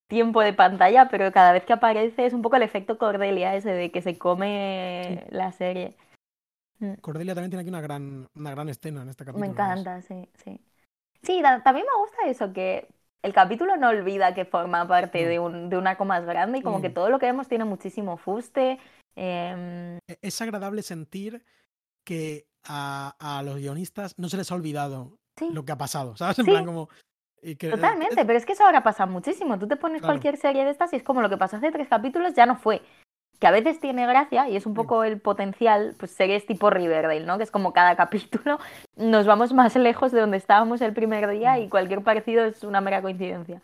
tiempo 0.08 0.40
de 0.40 0.52
pantalla, 0.54 1.08
pero 1.10 1.30
cada 1.32 1.52
vez 1.52 1.64
que 1.64 1.74
aparece 1.74 2.26
es 2.26 2.32
un 2.32 2.42
poco 2.42 2.56
el 2.56 2.62
efecto 2.62 2.96
Cordelia 2.96 3.54
ese 3.54 3.70
de 3.70 3.90
que 3.90 4.02
se 4.02 4.16
come 4.18 5.24
la 5.30 5.52
serie. 5.52 5.94
Cordelia 7.00 7.34
también 7.34 7.50
tiene 7.50 7.60
aquí 7.62 7.68
una 7.70 7.80
gran, 7.80 8.28
una 8.34 8.50
gran 8.50 8.68
escena 8.68 9.02
en 9.02 9.08
este 9.08 9.24
capítulo. 9.24 9.44
Me 9.46 9.52
encanta, 9.52 10.00
sí, 10.02 10.28
sí. 10.44 10.60
Sí, 11.22 11.40
ta- 11.42 11.62
también 11.62 11.86
me 11.92 11.98
gusta 12.00 12.26
eso, 12.26 12.52
que 12.52 12.88
el 13.22 13.32
capítulo 13.32 13.76
no 13.76 13.88
olvida 13.88 14.34
que 14.34 14.44
forma 14.44 14.86
parte 14.86 15.22
No. 15.24 15.28
de, 15.28 15.38
un, 15.40 15.68
de 15.70 15.76
un 15.76 15.86
arco 15.86 16.04
más 16.04 16.24
grande 16.24 16.58
y 16.58 16.62
como 16.62 16.80
que 16.80 16.90
Mm. 16.90 16.94
todo 16.94 17.10
lo 17.10 17.18
que 17.18 17.26
vemos 17.26 17.48
tiene 17.48 17.64
muchísimo 17.64 18.16
fuste. 18.16 18.78
em, 19.16 19.96
E- 20.06 20.18
Es 20.22 20.40
agradable 20.40 20.82
sentir 20.82 21.44
que 22.04 22.46
a, 22.64 23.14
a 23.18 23.42
los 23.42 23.56
guionistas 23.56 24.14
no 24.16 24.28
se 24.28 24.36
les 24.36 24.50
ha 24.52 24.54
olvidado 24.54 25.16
Sí. 25.36 25.48
lo 25.52 25.64
que 25.64 25.72
ha 25.72 25.78
pasado, 25.78 26.16
¿sabes? 26.16 26.38
En 26.38 26.44
Sí. 26.44 26.50
plan 26.52 26.64
como... 26.64 26.88
y 27.42 27.56
que- 27.56 27.70
totalmente, 27.70 28.24
pero 28.24 28.38
es 28.38 28.46
que 28.46 28.52
eso 28.52 28.64
ahora 28.64 28.82
pasa 28.82 29.06
muchísimo. 29.06 29.58
Tú 29.58 29.66
te 29.66 29.76
pones 29.76 30.00
Claro. 30.00 30.12
cualquier 30.14 30.36
serie 30.36 30.64
de 30.64 30.70
estas 30.70 30.92
y 30.92 30.96
es 30.96 31.02
como 31.02 31.20
lo 31.22 31.28
que 31.28 31.36
pasó 31.36 31.56
hace 31.56 31.70
tres 31.72 31.88
capítulos 31.88 32.34
ya 32.34 32.46
no 32.46 32.56
fue. 32.56 32.80
Que 33.38 33.46
a 33.46 33.50
veces 33.52 33.78
tiene 33.80 34.06
gracia 34.06 34.48
y 34.48 34.56
es 34.56 34.66
un 34.66 34.72
Sí. 34.72 34.76
poco 34.76 35.04
el 35.04 35.20
potencial, 35.20 35.94
pues 35.98 36.10
series 36.10 36.44
tipo 36.46 36.70
Riverdale, 36.70 37.24
¿no? 37.24 37.36
Que 37.38 37.44
es 37.44 37.50
como 37.50 37.72
cada 37.72 37.94
capítulo 37.96 38.58
nos 38.96 39.26
vamos 39.26 39.52
más 39.52 39.76
lejos 39.76 40.10
de 40.12 40.20
donde 40.20 40.36
estábamos 40.38 40.80
el 40.80 40.92
primer 40.92 41.28
día 41.30 41.54
Mm. 41.54 41.62
y 41.62 41.68
cualquier 41.68 42.02
parecido 42.02 42.44
es 42.44 42.64
una 42.64 42.80
mera 42.80 43.00
coincidencia. 43.00 43.62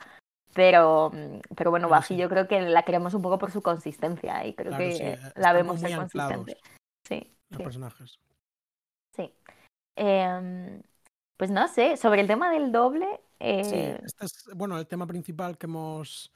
Pero, 0.55 1.11
mm, 1.13 1.55
pero 1.57 1.71
bueno, 1.73 1.89
Buffy 1.89 2.15
sí. 2.15 2.17
yo 2.17 2.29
creo 2.29 2.47
que 2.47 2.61
la 2.61 2.85
queremos 2.85 3.13
un 3.15 3.23
poco 3.23 3.39
por 3.39 3.51
su 3.51 3.61
consistencia 3.63 4.47
y 4.47 4.55
creo 4.55 4.69
Claro, 4.71 4.85
que 4.85 4.93
sí, 5.17 5.23
la 5.35 5.53
vemos 5.53 5.83
muy 5.83 5.93
consistente. 5.93 6.57
Sí, 7.09 7.35
los 7.51 7.59
sí, 7.59 7.65
personajes. 7.65 8.21
sí. 9.17 9.35
Em, 9.97 10.81
pues 11.37 11.51
no 11.51 11.67
sé, 11.67 11.97
sobre 11.97 12.21
el 12.21 12.29
tema 12.29 12.51
del 12.53 12.71
doble, 12.71 13.07
Sí, 13.41 13.75
eh, 13.75 14.01
este 14.05 14.25
es, 14.27 14.49
bueno, 14.55 14.79
el 14.79 14.87
tema 14.87 15.07
principal 15.09 15.59
que 15.59 15.67
hemos 15.67 16.33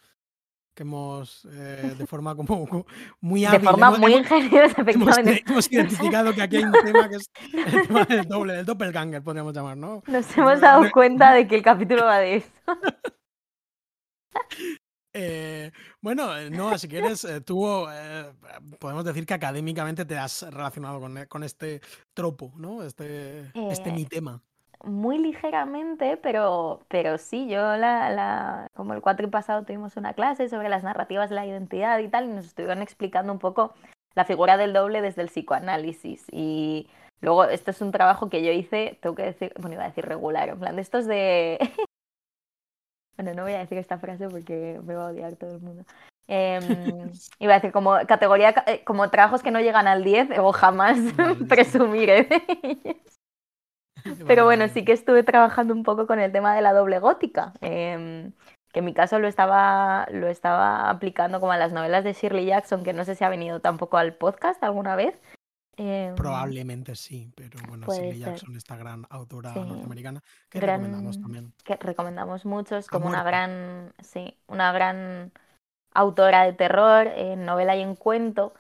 que 0.79 0.85
hemos 0.85 1.45
eh, 1.51 1.93
de 1.99 2.07
forma 2.07 2.37
como, 2.37 2.87
muy 3.21 3.41
de 3.41 3.49
hábil 3.49 3.63
forma 3.63 3.89
hemos, 3.89 3.99
muy 3.99 4.15
ingeniosa, 4.15 4.85
hemos 4.87 5.73
identificado 5.73 6.33
que 6.33 6.43
aquí 6.43 6.59
hay 6.59 6.63
un 6.63 6.73
tema 6.85 7.09
que 7.09 7.17
es 7.17 7.29
el 7.53 7.89
tema 7.89 8.05
del 8.05 8.29
doble, 8.29 8.53
del 8.53 8.65
doppelganger, 8.65 9.21
podríamos 9.21 9.53
llamar, 9.53 9.77
¿no? 9.77 10.05
Nos 10.07 10.39
hemos 10.39 10.61
dado 10.61 10.89
cuenta 10.93 11.35
de 11.35 11.49
que 11.49 11.57
el 11.57 11.63
capítulo 11.63 12.05
va 12.05 12.19
de 12.19 12.37
eso. 12.37 12.49
Eh, 15.15 15.73
bueno, 16.01 16.29
no, 16.51 16.79
si 16.79 16.87
quieres, 16.87 17.25
eh, 17.25 17.41
tú 17.41 17.89
podemos 18.79 19.05
decir 19.05 19.27
que 19.27 19.35
académicamente 19.35 20.05
te 20.05 20.17
has 20.17 20.43
relacionado 20.43 21.01
con, 21.01 21.25
con 21.27 21.43
este 21.43 21.81
tropo, 22.15 22.53
¿no? 22.57 22.85
Este, 22.85 23.51
este 23.73 23.91
mi 23.91 24.05
tema. 24.05 24.41
Muy 24.85 25.19
ligeramente, 25.19 26.17
pero, 26.17 26.81
pero 26.89 27.19
sí, 27.19 27.49
yo 27.49 27.77
la, 27.77 28.11
la, 28.11 28.67
como 28.75 28.95
el 28.95 29.01
cuatri 29.01 29.27
pasado 29.27 29.65
tuvimos 29.65 29.97
una 29.97 30.13
clase 30.15 30.49
sobre 30.49 30.69
las 30.69 30.85
narrativas 30.85 31.29
de 31.31 31.35
la 31.37 31.47
identidad 31.47 31.99
y 31.99 32.09
tal, 32.09 32.27
y 32.27 32.33
nos 32.33 32.47
estuvieron 32.47 32.81
explicando 32.81 33.33
un 33.33 33.39
poco 33.41 33.75
la 34.15 34.25
figura 34.25 34.57
del 34.57 34.73
doble 34.73 35.03
desde 35.03 35.23
el 35.23 35.29
psicoanálisis. 35.29 36.27
Y 36.31 36.89
luego, 37.21 37.45
esto 37.45 37.73
es 37.73 37.81
un 37.83 37.91
trabajo 37.91 38.31
que 38.31 38.43
yo 38.45 38.53
hice, 38.53 38.99
tengo 39.03 39.17
que 39.17 39.25
decir, 39.25 39.53
bueno, 39.59 39.75
iba 39.75 39.85
a 39.85 39.89
decir 39.89 40.07
regular, 40.07 40.49
en 40.49 40.59
plan 40.61 40.77
de 40.77 40.83
estos 40.83 41.07
de... 41.07 41.59
Bueno, 43.17 43.35
no 43.35 43.43
voy 43.43 43.55
a 43.55 43.59
decir 43.59 43.77
esta 43.79 43.99
frase 43.99 44.29
porque 44.29 44.81
me 44.85 44.95
va 44.95 45.09
a 45.09 45.11
odiar 45.11 45.35
todo 45.35 45.57
el 45.57 45.61
mundo. 45.61 45.85
Em, 46.29 46.63
iba 47.41 47.53
a 47.55 47.57
decir 47.57 47.73
como 47.73 47.97
categoría, 48.07 48.53
ca- 48.53 48.63
eh, 48.69 48.85
como 48.85 49.11
trabajos 49.11 49.43
que 49.43 49.51
no 49.51 49.59
llegan 49.59 49.89
al 49.89 50.05
10 50.05 50.29
o 50.39 50.53
jamás 50.53 50.97
Vale, 51.17 51.35
sí. 51.35 51.45
presumiré 51.47 52.23
de 52.23 52.43
ellos. 52.63 52.85
Vale, 52.85 53.98
Pero 54.27 54.45
bueno, 54.45 54.69
sí 54.69 54.85
que 54.85 54.93
estuve 54.93 55.23
trabajando 55.23 55.75
un 55.75 55.83
poco 55.83 56.07
con 56.07 56.19
el 56.21 56.33
tema 56.33 56.55
de 56.55 56.63
la 56.63 56.73
doble 56.73 56.99
gótica, 56.99 57.53
em, 57.61 58.33
que 58.73 58.81
en 58.81 58.85
mi 58.85 58.93
caso 58.95 59.19
lo 59.19 59.29
estaba, 59.29 60.07
lo 60.11 60.29
estaba 60.29 60.91
aplicando 60.91 61.41
como 61.41 61.53
a 61.53 61.57
las 61.57 61.73
novelas 61.73 62.05
de 62.05 62.13
Shirley 62.13 62.47
Jackson, 62.47 62.85
que 62.85 62.93
no 62.93 63.05
sé 63.05 63.15
si 63.15 63.25
ha 63.25 63.29
venido 63.29 63.61
tampoco 63.61 63.97
al 63.99 64.15
podcast 64.15 64.63
alguna 64.63 64.95
vez. 64.97 65.19
Em, 65.77 66.15
Probablemente 66.17 66.97
sí, 66.97 67.31
pero 67.37 67.59
bueno, 67.69 67.87
Shirley. 67.89 68.19
Jackson, 68.19 68.57
esta 68.57 68.77
gran 68.77 69.07
autora 69.11 69.53
Sí. 69.55 69.61
norteamericana, 69.61 70.21
que 70.51 70.59
Gran- 70.59 70.81
recomendamos 70.83 71.21
también. 71.21 71.53
que 71.65 71.77
recomendamos 71.77 72.45
mucho, 72.45 72.77
es 72.77 72.89
como 72.89 73.07
una 73.07 73.23
gran, 73.23 73.93
sí, 74.03 74.37
una 74.49 74.73
gran 74.73 75.31
autora 75.95 76.43
de 76.45 76.53
terror 76.53 77.07
en 77.07 77.45
novela 77.47 77.77
y 77.77 77.81
en 77.83 77.95
cuento. 77.95 78.55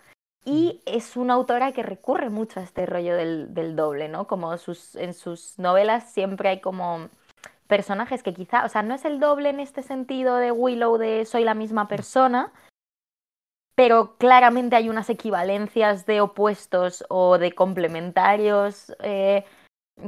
Y 0.45 0.80
es 0.86 1.16
una 1.16 1.34
autora 1.34 1.72
que 1.72 1.82
recurre 1.82 2.30
mucho 2.30 2.61
a 2.61 2.62
este 2.62 2.86
rollo 2.86 3.14
del, 3.16 3.53
del 3.55 3.76
doble, 3.76 4.09
¿no? 4.09 4.26
Como 4.26 4.57
sus, 4.59 4.95
en 4.95 5.12
sus 5.12 5.59
novelas 5.59 6.12
siempre 6.12 6.49
hay 6.49 6.61
como 6.61 7.09
personajes 7.66 8.22
que 8.22 8.34
quizá, 8.34 8.64
o 8.64 8.68
sea, 8.68 8.82
no 8.82 8.95
es 8.95 9.05
el 9.05 9.20
doble 9.20 9.51
en 9.51 9.61
este 9.61 9.82
sentido 9.82 10.36
de 10.36 10.51
Willow 10.51 10.97
de 10.97 11.26
soy 11.26 11.45
la 11.45 11.55
misma 11.55 11.86
persona, 11.86 12.53
pero 13.74 14.16
claramente 14.16 14.74
hay 14.74 14.89
unas 14.89 15.09
equivalencias 15.09 16.05
de 16.07 16.20
opuestos 16.20 17.05
o 17.09 17.39
de 17.39 17.53
complementarios 17.53 18.93
eh, 19.01 19.45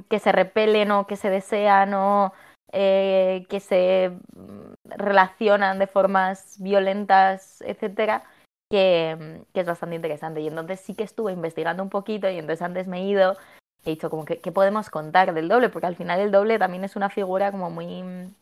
que 0.08 0.18
se 0.18 0.32
repelen 0.32 0.90
o 0.90 1.06
que 1.06 1.16
se 1.16 1.30
desean 1.30 1.94
o 1.94 2.32
eh, 2.72 3.46
que 3.48 3.60
se 3.60 4.10
mm, 4.34 4.72
relacionan 4.84 5.78
de 5.78 5.86
formas 5.86 6.56
violentas, 6.60 7.60
etcétera, 7.62 8.24
que, 8.70 9.16
mm, 9.48 9.52
que 9.54 9.60
es 9.60 9.66
bastante 9.66 9.96
interesante. 9.96 10.40
Y 10.42 10.48
entonces 10.48 10.80
sí 10.80 10.94
que 10.94 11.04
estuve 11.04 11.32
investigando 11.32 11.82
un 11.82 11.90
poquito 11.90 12.30
y 12.30 12.38
entonces 12.38 12.62
antes 12.62 12.88
me 12.88 13.00
he 13.00 13.04
ido, 13.08 13.36
he 13.84 13.90
dicho 13.90 14.10
como 14.10 14.24
que 14.26 14.40
qué 14.40 14.52
podemos 14.52 14.90
contar 14.90 15.34
del 15.34 15.48
doble, 15.48 15.70
porque 15.70 15.86
al 15.88 15.96
final 15.96 16.20
el 16.20 16.30
doble 16.32 16.58
también 16.58 16.84
es 16.84 16.96
una 16.96 17.10
figura 17.10 17.52
como 17.52 17.70
muy, 17.70 18.02
mm, 18.02 18.34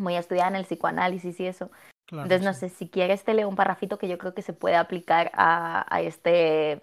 muy 0.00 0.16
estudiada 0.16 0.50
en 0.50 0.56
el 0.56 0.64
psicoanálisis 0.66 1.40
y 1.40 1.46
eso. 1.46 1.70
Claro, 2.06 2.26
Entonces, 2.26 2.44
no 2.46 2.54
sé, 2.54 2.68
si 2.70 2.88
quieres 2.88 3.24
te 3.24 3.34
leo 3.34 3.48
un 3.48 3.56
parrafito 3.56 3.98
que 3.98 4.08
yo 4.08 4.18
creo 4.18 4.34
que 4.34 4.42
se 4.42 4.52
puede 4.54 4.76
aplicar 4.76 5.30
a, 5.34 5.86
a 5.94 6.02
este, 6.02 6.80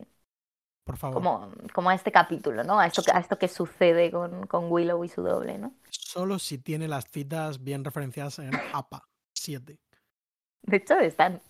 Por 0.85 0.97
favor. 0.97 1.15
como, 1.15 1.51
como 1.73 1.89
a 1.89 1.95
este 1.95 2.11
capítulo, 2.11 2.63
¿no? 2.63 2.79
A 2.79 2.87
esto, 2.87 3.03
que- 3.03 3.11
a 3.11 3.19
esto 3.19 3.37
que 3.39 3.47
sucede 3.47 4.11
con, 4.11 4.47
con 4.47 4.71
Willow 4.71 5.03
y 5.03 5.09
su 5.09 5.21
doble, 5.23 5.57
¿no? 5.57 5.73
Solo 5.89 6.39
si 6.39 6.57
tiene 6.59 6.87
las 6.87 7.09
citas 7.09 7.61
bien 7.61 7.83
referenciadas 7.83 8.39
en 8.39 8.63
APA 8.71 9.03
7. 9.33 9.79
De 10.63 10.77
hecho, 10.77 10.99
están, 10.99 11.41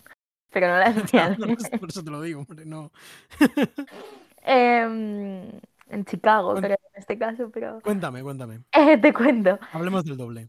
pero 0.50 0.68
no 0.68 0.78
las 0.78 0.94
voy 1.12 1.20
a 1.20 1.78
por, 1.78 1.88
eso, 1.90 2.02
te 2.04 2.10
lo 2.10 2.20
digo, 2.22 2.40
hombre, 2.40 2.64
no. 2.64 2.90
Em, 4.42 5.50
en 5.90 6.04
Chicago, 6.04 6.54
Cuen- 6.54 6.60
pero 6.62 6.74
en 6.74 7.00
este 7.00 7.18
caso, 7.18 7.50
pero 7.52 7.80
Cuéntame, 7.82 8.22
cuéntame. 8.22 8.60
Eh, 8.72 8.96
te 8.98 9.12
cuento. 9.12 9.58
Hablemos 9.72 10.04
del 10.04 10.16
doble. 10.16 10.48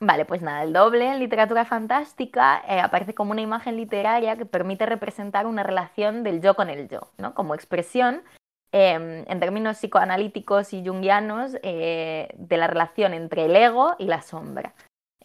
Vale, 0.00 0.24
pues 0.26 0.42
nada, 0.42 0.62
el 0.62 0.72
doble 0.74 1.06
en 1.10 1.18
literatura 1.18 1.64
fantástica 1.64 2.62
eh, 2.68 2.80
aparece 2.80 3.14
como 3.14 3.30
una 3.30 3.40
imagen 3.40 3.76
literaria 3.76 4.36
que 4.36 4.44
permite 4.44 4.84
representar 4.84 5.46
una 5.46 5.62
relación 5.62 6.22
del 6.22 6.42
yo 6.42 6.54
con 6.54 6.68
el 6.68 6.88
yo, 6.88 7.12
¿no? 7.16 7.34
Como 7.34 7.54
expresión, 7.54 8.22
eh, 8.72 9.24
en 9.26 9.40
términos 9.40 9.78
psicoanalíticos 9.78 10.74
y 10.74 10.84
junguianos, 10.86 11.56
eh, 11.62 12.28
de 12.36 12.56
la 12.58 12.66
relación 12.66 13.14
entre 13.14 13.46
el 13.46 13.56
ego 13.56 13.94
y 13.98 14.04
la 14.06 14.20
sombra. 14.20 14.74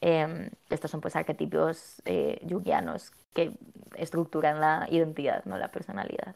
Eh, 0.02 0.50
estos 0.70 0.92
son 0.92 1.00
pues 1.00 1.16
arquetipos 1.16 2.02
eh, 2.06 2.46
junguianos 2.50 3.12
que 3.34 3.52
estructuran 3.96 4.60
la 4.60 4.88
identidad, 4.90 5.46
no 5.46 5.58
la 5.58 5.70
personalidad. 5.70 6.36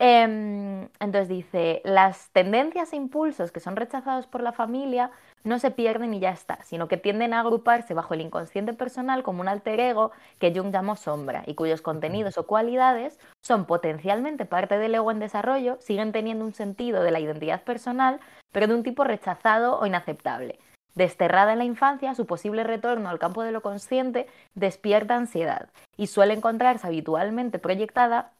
Em, 0.00 0.88
entonces 0.98 1.28
dice, 1.28 1.80
las 1.84 2.30
tendencias 2.30 2.92
e 2.92 2.96
impulsos 2.96 3.52
que 3.52 3.60
son 3.60 3.76
rechazados 3.76 4.26
por 4.26 4.42
la 4.42 4.52
familia 4.52 5.12
no 5.44 5.58
se 5.60 5.70
pierden 5.70 6.14
y 6.14 6.20
ya 6.20 6.30
está, 6.30 6.62
sino 6.64 6.88
que 6.88 6.96
tienden 6.96 7.32
a 7.32 7.40
agruparse 7.40 7.94
bajo 7.94 8.14
el 8.14 8.20
inconsciente 8.20 8.72
personal 8.72 9.22
como 9.22 9.40
un 9.40 9.48
alter 9.48 9.78
ego 9.78 10.10
que 10.40 10.52
Jung 10.54 10.72
llamó 10.72 10.96
sombra 10.96 11.44
y 11.46 11.54
cuyos 11.54 11.80
contenidos 11.80 12.38
o 12.38 12.46
cualidades 12.46 13.20
son 13.40 13.66
potencialmente 13.66 14.46
parte 14.46 14.78
del 14.78 14.96
ego 14.96 15.10
en 15.12 15.20
desarrollo, 15.20 15.78
siguen 15.80 16.12
teniendo 16.12 16.44
un 16.44 16.54
sentido 16.54 17.02
de 17.02 17.12
la 17.12 17.20
identidad 17.20 17.62
personal, 17.62 18.20
pero 18.52 18.66
de 18.66 18.74
un 18.74 18.82
tipo 18.82 19.04
rechazado 19.04 19.78
o 19.78 19.86
inaceptable. 19.86 20.58
Desterrada 20.94 21.52
en 21.52 21.58
la 21.58 21.64
infancia, 21.64 22.14
su 22.14 22.26
posible 22.26 22.62
retorno 22.64 23.08
al 23.08 23.18
campo 23.18 23.42
de 23.42 23.52
lo 23.52 23.62
consciente 23.62 24.26
despierta 24.54 25.16
ansiedad 25.16 25.68
y 25.96 26.06
suele 26.06 26.34
encontrarse 26.34 26.86
habitualmente 26.86 27.58
proyectada 27.58 28.32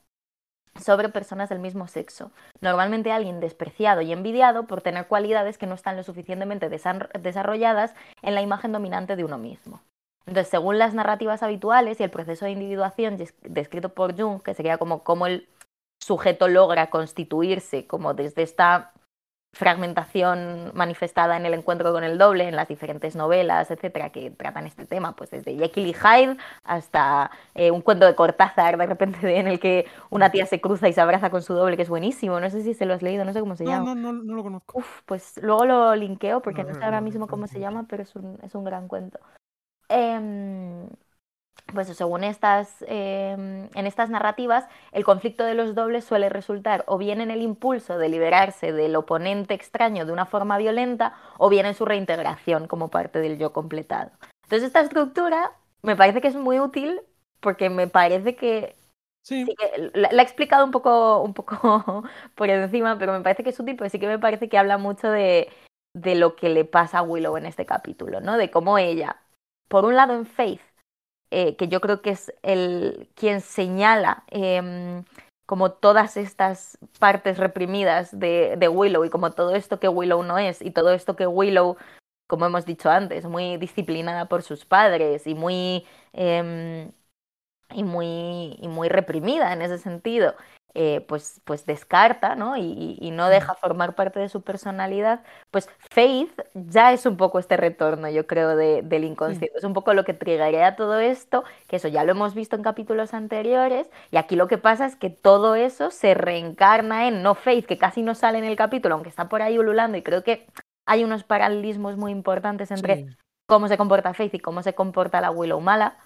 sobre 0.81 1.09
personas 1.09 1.49
del 1.49 1.61
mismo 1.61 1.87
sexo. 1.87 2.31
Normalmente 2.61 3.13
alguien 3.13 3.41
despreciado 3.41 4.01
y 4.01 4.13
envidiado 4.13 4.67
por 4.67 4.83
tener 4.83 5.07
cualidades 5.07 5.59
que 5.59 5.67
no 5.67 5.75
están 5.75 5.97
lo 5.97 6.03
suficientemente 6.03 6.69
desarrolladas 6.69 7.95
en 8.23 8.35
la 8.35 8.43
imagen 8.43 8.73
dominante 8.73 9.17
de 9.17 9.25
uno 9.25 9.39
mismo. 9.39 9.81
Entonces, 10.27 10.51
según 10.51 10.79
las 10.79 10.95
narrativas 10.95 11.43
habituales 11.43 12.01
y 12.01 12.03
el 12.03 12.11
proceso 12.11 12.45
de 12.45 12.53
individuación 12.53 13.19
descrito 13.43 13.91
por 13.91 14.19
Jung, 14.19 14.43
que 14.43 14.55
sería 14.55 14.79
como 14.79 15.05
cómo 15.05 15.27
el 15.27 15.49
sujeto 16.03 16.49
logra 16.49 16.89
constituirse 16.91 17.87
como 17.87 18.15
desde 18.15 18.43
esta 18.43 18.93
fragmentación 19.55 20.73
manifestada 20.75 21.37
en 21.37 21.47
el 21.47 21.55
encuentro 21.55 21.93
con 21.93 22.05
el 22.05 22.19
doble, 22.19 22.49
en 22.49 22.57
las 22.57 22.69
diferentes 22.69 23.17
novelas, 23.17 23.71
etcétera, 23.71 24.11
que 24.11 24.31
tratan 24.31 24.67
este 24.67 24.85
tema, 24.85 25.17
pues 25.17 25.31
desde 25.31 25.57
Jekyll 25.57 25.87
y 25.87 25.95
Hyde 25.95 26.37
hasta 26.65 27.31
eh, 27.55 27.71
un 27.71 27.81
cuento 27.81 28.07
de 28.07 28.15
Cortázar, 28.15 28.77
de 28.77 28.87
repente, 28.87 29.39
en 29.39 29.47
el 29.47 29.61
que 29.61 29.87
una 30.11 30.31
tía 30.31 30.47
se 30.47 30.61
cruza 30.61 30.89
y 30.89 30.93
se 30.93 31.01
abraza 31.01 31.31
con 31.31 31.43
su 31.43 31.55
doble, 31.55 31.77
que 31.77 31.83
es 31.83 31.89
buenísimo. 31.89 32.41
No 32.41 32.51
sé 32.51 32.63
si 32.63 32.75
se 32.75 32.85
lo 32.85 32.95
has 32.95 33.03
leído, 33.03 33.25
no 33.25 33.33
sé 33.33 33.41
cómo 33.41 33.57
se 33.57 33.65
llama. 33.65 33.95
No, 33.95 34.13
no, 34.13 34.13
no 34.13 34.35
lo 34.35 34.43
conozco. 34.43 34.79
Uf, 34.79 35.03
pues 35.07 35.41
luego 35.43 35.65
lo 35.65 35.95
linkeo 35.95 36.41
porque 36.43 36.65
no, 36.65 36.75
sé 36.75 36.85
ahora 36.85 37.01
mismo 37.01 37.27
cómo 37.27 37.47
se 37.47 37.61
llama, 37.61 37.87
pero 37.89 38.03
es 38.03 38.15
un, 38.17 38.39
es 38.43 38.55
un 38.55 38.65
gran 38.65 38.89
cuento. 38.89 39.19
Eh, 39.89 40.89
pues 41.73 41.89
según 41.89 42.25
estas, 42.25 42.85
em, 42.87 43.69
en 43.75 43.87
estas 43.87 44.11
narrativas, 44.11 44.67
el 44.93 45.05
conflicto 45.05 45.45
de 45.45 45.55
los 45.55 45.75
dobles 45.75 46.05
suele 46.05 46.29
resultar 46.29 46.85
o 46.87 46.99
bien 46.99 47.21
en 47.21 47.31
el 47.31 47.43
impulso 47.43 47.99
de 47.99 48.09
liberarse 48.09 48.73
del 48.73 48.97
oponente 48.97 49.55
extraño 49.55 50.05
de 50.07 50.13
una 50.13 50.27
forma 50.27 50.59
violenta, 50.59 51.15
o 51.39 51.49
bien 51.49 51.67
en 51.67 51.75
su 51.75 51.85
reintegración 51.85 52.69
como 52.69 52.89
parte 52.89 53.21
del 53.21 53.39
yo 53.39 53.53
completado. 53.53 54.11
Entonces 54.45 54.69
esta 54.69 54.81
estructura 54.81 55.53
me 55.83 55.97
parece 55.97 56.21
que 56.21 56.29
es 56.29 56.37
muy 56.37 56.61
útil 56.61 57.01
porque 57.41 57.71
me 57.71 57.89
parece 57.89 58.37
que 58.37 58.77
Sí. 59.23 59.47
la, 59.95 60.09
he 60.11 60.23
explicado 60.23 60.67
un 60.67 60.71
poco, 60.71 61.23
un 61.23 61.33
poco 61.33 62.05
por 62.35 62.51
encima, 62.51 62.99
pero 62.99 63.13
me 63.15 63.23
parece 63.23 63.43
que 63.43 63.51
es 63.51 63.59
útil 63.59 63.75
porque 63.75 63.89
sí 63.91 63.99
que 63.99 64.07
me 64.07 64.19
parece 64.19 64.51
que 64.51 64.59
habla 64.59 64.77
mucho 64.77 65.09
de, 65.11 65.49
de 65.95 66.15
lo 66.15 66.37
que 66.37 66.51
le 66.51 66.67
pasa 66.67 66.99
a 66.99 67.03
Willow 67.03 67.39
en 67.39 67.47
este 67.47 67.65
capítulo, 67.65 68.21
¿no? 68.21 68.37
De 68.37 68.51
cómo 68.51 68.77
ella, 68.77 69.17
por 69.69 69.87
un 69.87 69.97
lado 69.97 70.15
en 70.15 70.27
Faith, 70.27 70.61
eh, 71.37 71.57
que 71.57 71.67
yo 71.67 71.81
creo 71.81 72.01
que 72.01 72.11
es 72.11 72.33
el 72.43 73.09
quien 73.17 73.41
señala 73.41 74.23
em, 74.29 75.05
como 75.47 75.73
todas 75.73 76.17
estas 76.17 76.79
partes 77.01 77.39
reprimidas 77.39 78.17
de, 78.17 78.69
Willow 78.69 79.05
y 79.05 79.11
como 79.11 79.33
todo 79.33 79.53
esto 79.57 79.81
que 79.81 79.89
Willow 79.89 80.23
no 80.23 80.39
es 80.39 80.63
y 80.63 80.71
todo 80.71 80.93
esto 80.93 81.17
que 81.17 81.27
Willow, 81.27 81.77
como 82.29 82.47
hemos 82.47 82.67
dicho 82.67 82.89
antes, 82.89 83.27
muy 83.27 83.57
disciplinada 83.57 84.27
por 84.27 84.45
sus 84.45 84.65
padres 84.65 85.27
y 85.27 85.35
muy, 85.35 85.85
em, 86.13 86.93
y 87.73 87.83
muy, 87.85 88.57
y 88.61 88.69
muy 88.69 88.89
reprimida 88.89 89.53
en 89.53 89.63
ese 89.63 89.79
sentido. 89.79 90.37
Eh, 90.77 91.05
pues, 91.07 91.41
pues 91.45 91.67
descarta 91.67 92.35
¿no? 92.35 92.57
Y, 92.57 93.13
no 93.13 93.29
deja 93.29 93.55
formar 93.55 93.95
parte 93.95 94.19
de 94.19 94.29
su 94.29 94.43
personalidad, 94.43 95.23
pues 95.53 95.69
Faith 95.79 96.33
ya 96.55 96.93
es 96.93 97.07
un 97.07 97.17
poco 97.17 97.39
este 97.39 97.57
retorno, 97.57 98.11
yo 98.11 98.27
creo, 98.27 98.57
de, 98.57 98.83
del 98.83 99.05
inconsciente. 99.05 99.57
Es 99.57 99.63
un 99.63 99.73
poco 99.73 99.95
lo 99.95 100.05
que 100.05 100.15
triggerea 100.15 100.75
todo 100.75 100.99
esto, 100.99 101.45
que 101.69 101.77
eso 101.77 101.87
ya 101.87 102.03
lo 102.03 102.11
hemos 102.11 102.35
visto 102.35 102.57
en 102.57 102.65
capítulos 102.65 103.15
anteriores, 103.15 103.89
y 104.11 104.17
aquí 104.17 104.35
lo 104.35 104.49
que 104.49 104.59
pasa 104.59 104.85
es 104.85 104.97
que 104.97 105.11
todo 105.11 105.55
eso 105.55 105.93
se 105.93 106.15
reencarna 106.15 107.07
en 107.07 107.23
no 107.23 107.37
Faith, 107.37 107.67
que 107.67 107.79
casi 107.79 108.03
no 108.03 108.17
sale 108.17 108.39
en 108.39 108.45
el 108.45 108.57
capítulo, 108.57 108.97
aunque 108.97 109.11
está 109.11 109.29
por 109.29 109.43
ahí 109.43 109.57
ululando, 109.57 109.97
y 109.97 110.03
creo 110.03 110.25
que 110.25 110.45
hay 110.87 111.05
unos 111.05 111.23
paralelismos 111.23 111.97
muy 111.97 112.11
importantes 112.11 112.73
entre 112.73 113.07
cómo 113.47 113.69
se 113.69 113.77
comporta 113.77 114.13
Faith 114.13 114.35
y 114.35 114.41
cómo 114.41 114.61
se 114.63 114.75
comporta 114.75 115.21
la 115.21 115.31
Willow 115.31 115.61
mala. 115.61 115.99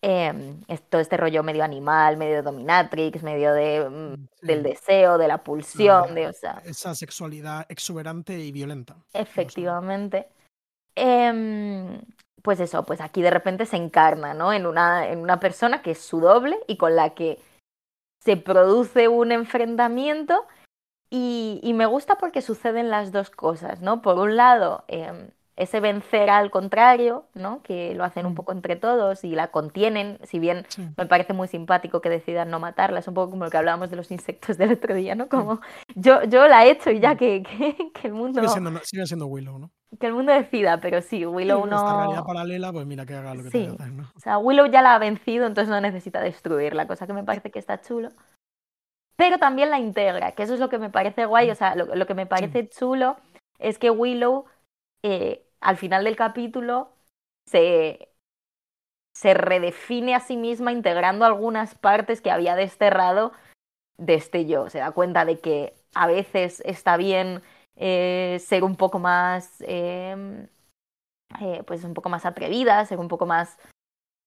Eh, 0.00 0.54
todo 0.88 1.00
este 1.00 1.16
rollo 1.16 1.42
medio 1.42 1.64
animal, 1.64 2.16
medio 2.16 2.42
dominatrix, 2.42 3.22
medio 3.22 3.52
de, 3.52 3.88
mm, 3.88 4.46
del 4.46 4.62
deseo, 4.62 5.18
de 5.18 5.26
la 5.26 5.38
pulsión, 5.38 6.14
de, 6.14 6.28
o 6.28 6.32
sea, 6.32 6.62
esa 6.64 6.94
sexualidad 6.94 7.66
exuberante 7.68 8.38
y 8.38 8.52
violenta. 8.52 8.96
Efectivamente. 9.12 10.28
Eh, 10.94 12.00
pues 12.42 12.60
eso, 12.60 12.84
pues 12.84 13.00
aquí 13.00 13.22
de 13.22 13.30
repente 13.30 13.66
se 13.66 13.76
encarna, 13.76 14.34
¿no? 14.34 14.52
En 14.52 14.66
una, 14.66 15.08
en 15.08 15.18
una 15.18 15.40
persona 15.40 15.82
que 15.82 15.92
es 15.92 15.98
su 16.00 16.20
doble 16.20 16.58
y 16.66 16.76
con 16.76 16.94
la 16.94 17.10
que 17.10 17.38
se 18.24 18.36
produce 18.36 19.08
un 19.08 19.32
enfrentamiento 19.32 20.46
y, 21.10 21.60
y 21.62 21.72
me 21.74 21.86
gusta 21.86 22.16
porque 22.16 22.42
suceden 22.42 22.90
las 22.90 23.12
dos 23.12 23.30
cosas, 23.30 23.80
¿no? 23.80 24.02
Por 24.02 24.18
un 24.18 24.36
lado, 24.36 24.84
eh, 24.88 25.30
ese 25.58 25.80
vencer 25.80 26.30
al 26.30 26.52
contrario, 26.52 27.24
¿no? 27.34 27.62
que 27.62 27.92
lo 27.94 28.04
hacen 28.04 28.26
un 28.26 28.36
poco 28.36 28.52
entre 28.52 28.76
todos 28.76 29.24
y 29.24 29.34
la 29.34 29.48
contienen, 29.48 30.18
si 30.22 30.38
bien 30.38 30.64
me 30.96 31.04
parece 31.06 31.32
muy 31.32 31.48
simpático 31.48 32.00
que 32.00 32.08
decidan 32.08 32.48
no 32.48 32.60
matarla, 32.60 33.00
es 33.00 33.08
un 33.08 33.14
poco 33.14 33.32
como 33.32 33.44
lo 33.44 33.50
que 33.50 33.56
hablábamos 33.56 33.90
de 33.90 33.96
los 33.96 34.12
insectos 34.12 34.56
del 34.56 34.72
otro 34.72 34.94
día, 34.94 35.16
¿no? 35.16 35.28
Como 35.28 35.60
yo, 35.96 36.22
yo 36.24 36.46
la 36.46 36.64
he 36.64 36.70
hecho 36.70 36.92
y 36.92 37.00
ya 37.00 37.16
que, 37.16 37.42
que, 37.42 38.06
el 38.06 38.14
mundo... 38.14 38.40
Sigue 38.84 39.04
siendo, 39.04 39.26
Willow, 39.26 39.58
¿no? 39.58 39.72
Que 39.98 40.06
el 40.06 40.14
mundo 40.14 40.32
decida, 40.32 40.78
pero 40.80 41.02
sí, 41.02 41.26
Willow 41.26 41.66
no... 41.66 41.76
Esta 41.76 41.96
realidad 41.96 42.24
paralela, 42.24 42.72
pues 42.72 42.86
mira 42.86 43.04
que 43.04 43.14
haga 43.14 43.34
lo 43.34 43.42
que 43.42 43.50
sí. 43.50 43.66
hacer, 43.66 43.92
¿no? 43.92 44.12
O 44.14 44.20
sea, 44.20 44.38
Willow 44.38 44.66
ya 44.66 44.80
la 44.80 44.94
ha 44.94 44.98
vencido, 44.98 45.46
entonces 45.46 45.70
no 45.70 45.80
necesita 45.80 46.20
destruir 46.20 46.74
la 46.74 46.86
cosa 46.86 47.08
que 47.08 47.12
me 47.12 47.24
parece 47.24 47.50
que 47.50 47.58
está 47.58 47.80
chulo. 47.80 48.10
Pero 49.16 49.38
también 49.38 49.70
la 49.70 49.80
integra, 49.80 50.32
que 50.32 50.44
eso 50.44 50.54
es 50.54 50.60
lo 50.60 50.68
que 50.68 50.78
me 50.78 50.90
parece 50.90 51.26
guay, 51.26 51.50
o 51.50 51.56
sea, 51.56 51.74
lo, 51.74 51.96
lo 51.96 52.06
que 52.06 52.14
me 52.14 52.26
parece 52.26 52.68
chulo 52.68 53.16
es 53.58 53.80
que 53.80 53.90
Willow... 53.90 54.44
Eh, 55.04 55.44
al 55.60 55.76
final 55.76 56.04
del 56.04 56.16
capítulo 56.16 56.92
se, 57.46 58.10
se 59.12 59.34
redefine 59.34 60.14
a 60.14 60.20
sí 60.20 60.36
misma 60.36 60.72
integrando 60.72 61.24
algunas 61.24 61.74
partes 61.74 62.20
que 62.20 62.30
había 62.30 62.54
desterrado 62.54 63.32
de 63.98 64.14
este 64.14 64.46
yo. 64.46 64.70
Se 64.70 64.78
da 64.78 64.92
cuenta 64.92 65.24
de 65.24 65.40
que 65.40 65.74
a 65.94 66.06
veces 66.06 66.62
está 66.64 66.96
bien 66.96 67.42
eh, 67.76 68.38
ser 68.40 68.64
un 68.64 68.76
poco 68.76 68.98
más, 68.98 69.62
em, 69.62 70.48
eh, 71.40 71.62
pues 71.66 71.84
un 71.84 71.94
poco 71.94 72.08
más 72.08 72.26
atrevida, 72.26 72.84
ser 72.86 72.98
un 72.98 73.08
poco 73.08 73.26
más 73.26 73.58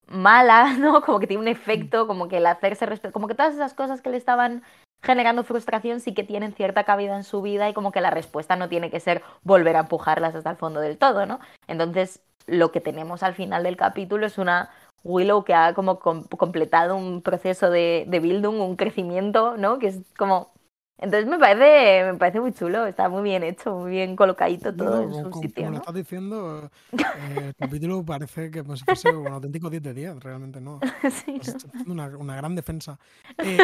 mala, 0.07 0.73
¿no? 0.79 1.01
Como 1.01 1.19
que 1.19 1.27
tiene 1.27 1.41
un 1.43 1.47
efecto, 1.49 2.07
como 2.07 2.27
que 2.27 2.37
el 2.37 2.45
hacerse 2.47 2.85
respeto, 2.85 3.13
como 3.13 3.27
que 3.27 3.35
todas 3.35 3.55
esas 3.55 3.73
cosas 3.73 4.01
que 4.01 4.09
le 4.09 4.17
estaban 4.17 4.63
generando 5.03 5.43
frustración 5.43 5.99
sí 5.99 6.13
que 6.13 6.23
tienen 6.23 6.53
cierta 6.53 6.83
cabida 6.83 7.15
en 7.15 7.23
su 7.23 7.41
vida 7.41 7.69
y 7.69 7.73
como 7.73 7.91
que 7.91 8.01
la 8.01 8.11
respuesta 8.11 8.55
no 8.55 8.69
tiene 8.69 8.91
que 8.91 8.99
ser 8.99 9.23
volver 9.43 9.75
a 9.75 9.81
empujarlas 9.81 10.35
hasta 10.35 10.51
el 10.51 10.57
fondo 10.57 10.79
del 10.79 10.97
todo, 10.97 11.25
¿no? 11.25 11.39
Entonces, 11.67 12.21
lo 12.47 12.71
que 12.71 12.81
tenemos 12.81 13.23
al 13.23 13.33
final 13.33 13.63
del 13.63 13.77
capítulo 13.77 14.25
es 14.25 14.37
una 14.37 14.69
Willow 15.03 15.43
que 15.43 15.53
ha 15.53 15.73
como 15.73 15.99
completado 15.99 16.95
un 16.95 17.21
proceso 17.21 17.69
de, 17.69 18.05
de 18.07 18.19
Bildung, 18.19 18.59
un 18.59 18.75
crecimiento, 18.75 19.57
¿no? 19.57 19.79
Que 19.79 19.87
es 19.87 19.99
como... 20.17 20.51
Entonces 20.99 21.27
me 21.27 21.39
parece, 21.39 22.11
me 22.11 22.17
parece 22.19 22.39
muy 22.39 22.53
chulo, 22.53 22.85
está 22.85 23.09
muy 23.09 23.23
bien 23.23 23.41
hecho, 23.41 23.75
muy 23.75 23.89
bien 23.89 24.15
colocadito 24.15 24.71
todo 24.71 25.01
en 25.01 25.11
su 25.11 25.33
sitio. 25.41 25.63
Como 25.63 25.71
lo 25.71 25.77
estás 25.77 25.95
diciendo, 25.95 26.69
eh, 26.91 27.45
el 27.47 27.55
capítulo 27.55 28.05
parece 28.05 28.51
que 28.51 28.63
pues, 28.63 28.83
fuese 28.83 29.09
un 29.09 29.25
auténtico 29.25 29.71
10 29.71 29.81
de 29.81 29.93
10, 29.95 30.19
realmente 30.19 30.61
no. 30.61 30.79
sí, 31.09 31.41
Una, 31.87 32.05
una, 32.15 32.35
gran 32.35 32.53
defensa. 32.53 32.99
Eh, 33.39 33.57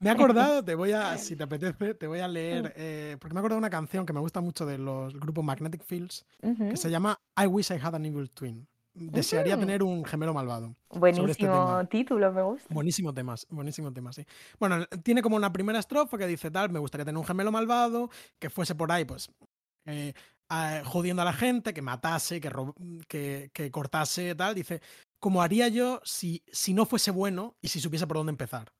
me 0.00 0.10
he 0.10 0.12
acordado, 0.12 0.64
te 0.64 0.74
voy 0.74 0.92
a, 0.92 1.18
si 1.18 1.36
te 1.36 1.44
apetece, 1.44 1.94
te 1.94 2.06
voy 2.06 2.20
a 2.20 2.28
leer, 2.28 2.72
eh, 2.76 3.16
porque 3.20 3.34
me 3.34 3.38
he 3.38 3.40
acordado 3.40 3.56
de 3.56 3.66
una 3.66 3.70
canción 3.70 4.06
que 4.06 4.12
me 4.12 4.20
gusta 4.20 4.40
mucho 4.40 4.66
de 4.66 4.78
los 4.78 5.14
grupos 5.18 5.44
Magnetic 5.44 5.84
Fields, 5.84 6.24
que 6.40 6.76
se 6.76 6.90
llama 6.90 7.20
I 7.36 7.46
Wish 7.46 7.70
I 7.70 7.78
Had 7.82 7.94
an 7.94 8.06
Evil 8.06 8.30
Twin. 8.30 8.66
Desearía 8.94 9.56
tener 9.56 9.82
un 9.82 10.04
gemelo 10.04 10.34
malvado. 10.34 10.74
Este 10.88 10.98
buenísimo 10.98 11.86
título, 11.88 12.32
me 12.32 12.42
gusta. 12.42 12.74
Buenísimo 12.74 13.14
tema, 13.14 13.36
buenísimo 13.48 13.92
tema, 13.92 14.12
sí. 14.12 14.24
Bueno, 14.58 14.84
tiene 15.04 15.22
como 15.22 15.36
una 15.36 15.52
primera 15.52 15.78
estrofa 15.78 16.18
que 16.18 16.26
dice 16.26 16.50
tal, 16.50 16.70
me 16.70 16.80
gustaría 16.80 17.04
tener 17.04 17.18
un 17.18 17.24
gemelo 17.24 17.52
malvado, 17.52 18.10
que 18.40 18.50
fuese 18.50 18.74
por 18.74 18.90
ahí, 18.90 19.04
pues, 19.04 19.30
eh, 19.86 20.14
jodiendo 20.84 21.22
a 21.22 21.24
la 21.24 21.32
gente, 21.32 21.72
que 21.72 21.82
matase, 21.82 22.40
que, 22.40 22.50
que, 23.06 23.50
que 23.52 23.70
cortase, 23.70 24.34
tal. 24.34 24.54
Dice, 24.54 24.80
como 25.20 25.42
haría 25.42 25.68
yo 25.68 26.00
si, 26.04 26.42
si 26.50 26.74
no 26.74 26.86
fuese 26.86 27.10
bueno 27.10 27.56
y 27.60 27.68
si 27.68 27.80
supiese 27.80 28.06
por 28.06 28.16
dónde 28.16 28.30
empezar. 28.30 28.72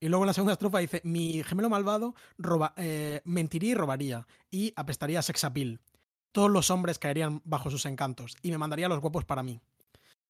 Y 0.00 0.08
luego 0.08 0.24
en 0.24 0.28
la 0.28 0.34
segunda 0.34 0.52
estrofa 0.52 0.78
dice, 0.78 1.00
mi 1.04 1.42
gemelo 1.42 1.70
malvado 1.70 2.14
roba, 2.38 2.74
eh, 2.76 3.22
mentiría 3.24 3.70
y 3.70 3.74
robaría, 3.74 4.26
y 4.50 4.72
apestaría 4.76 5.18
a 5.20 5.22
sexapil. 5.22 5.80
Todos 6.32 6.50
los 6.50 6.70
hombres 6.70 6.98
caerían 6.98 7.40
bajo 7.44 7.70
sus 7.70 7.86
encantos, 7.86 8.36
y 8.42 8.50
me 8.50 8.58
mandaría 8.58 8.88
los 8.88 9.00
guapos 9.00 9.24
para 9.24 9.42
mí. 9.42 9.60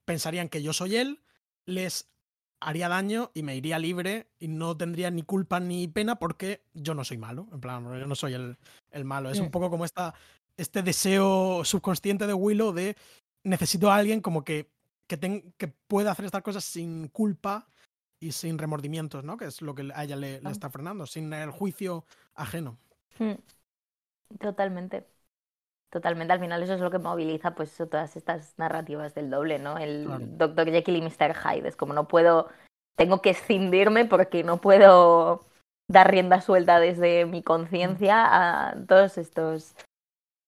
Pensarían 0.04 0.48
que 0.48 0.62
yo 0.62 0.72
soy 0.72 0.96
él, 0.96 1.20
les 1.64 2.08
haría 2.60 2.88
daño 2.88 3.32
y 3.34 3.42
me 3.42 3.56
iría 3.56 3.78
libre 3.78 4.28
y 4.38 4.48
no 4.48 4.76
tendría 4.76 5.10
ni 5.10 5.22
culpa 5.22 5.60
ni 5.60 5.88
pena 5.88 6.18
porque 6.18 6.62
yo 6.72 6.94
no 6.94 7.04
soy 7.04 7.18
malo. 7.18 7.48
En 7.52 7.60
plan, 7.60 7.84
yo 7.84 8.06
no 8.06 8.14
soy 8.14 8.34
el, 8.34 8.56
el 8.92 9.04
malo. 9.04 9.30
Es 9.30 9.40
un 9.40 9.50
poco 9.50 9.68
como 9.68 9.84
esta, 9.84 10.14
este 10.56 10.82
deseo 10.82 11.64
subconsciente 11.64 12.26
de 12.26 12.32
Willow 12.32 12.72
de 12.72 12.96
necesito 13.42 13.90
a 13.90 13.96
alguien 13.96 14.20
como 14.20 14.42
que, 14.44 14.70
que, 15.06 15.16
ten- 15.16 15.52
que 15.58 15.68
pueda 15.68 16.12
hacer 16.12 16.24
estas 16.24 16.42
cosas 16.42 16.64
sin 16.64 17.08
culpa 17.08 17.66
y 18.20 18.32
sin 18.32 18.58
remordimientos, 18.58 19.24
¿no? 19.24 19.36
Que 19.36 19.46
es 19.46 19.60
lo 19.62 19.74
que 19.74 19.90
a 19.94 20.04
ella 20.04 20.16
le, 20.16 20.40
le 20.40 20.48
Ah. 20.48 20.52
está 20.52 20.70
frenando, 20.70 21.06
sin 21.06 21.32
el 21.32 21.50
juicio 21.50 22.04
ajeno. 22.34 22.78
Mm. 23.18 23.34
Totalmente. 24.40 25.06
Totalmente. 25.90 26.32
Al 26.32 26.40
final 26.40 26.62
eso 26.62 26.74
es 26.74 26.80
lo 26.80 26.90
que 26.90 26.98
moviliza 26.98 27.54
pues 27.54 27.72
eso, 27.72 27.86
todas 27.86 28.16
estas 28.16 28.54
narrativas 28.58 29.14
del 29.14 29.30
doble, 29.30 29.58
¿no? 29.58 29.78
El 29.78 30.04
Claro. 30.06 30.24
Dr. 30.26 30.70
Jekyll 30.70 30.96
y 30.96 31.02
Mr. 31.02 31.34
Hyde. 31.34 31.68
Es 31.68 31.76
como 31.76 31.92
no 31.94 32.08
puedo, 32.08 32.48
tengo 32.96 33.22
que 33.22 33.30
escindirme 33.30 34.04
porque 34.04 34.42
no 34.42 34.60
puedo 34.60 35.46
dar 35.88 36.10
rienda 36.10 36.40
suelta 36.40 36.80
desde 36.80 37.24
mi 37.26 37.42
conciencia 37.42 38.24
a 38.70 38.74
todos 38.86 39.16
estos 39.18 39.76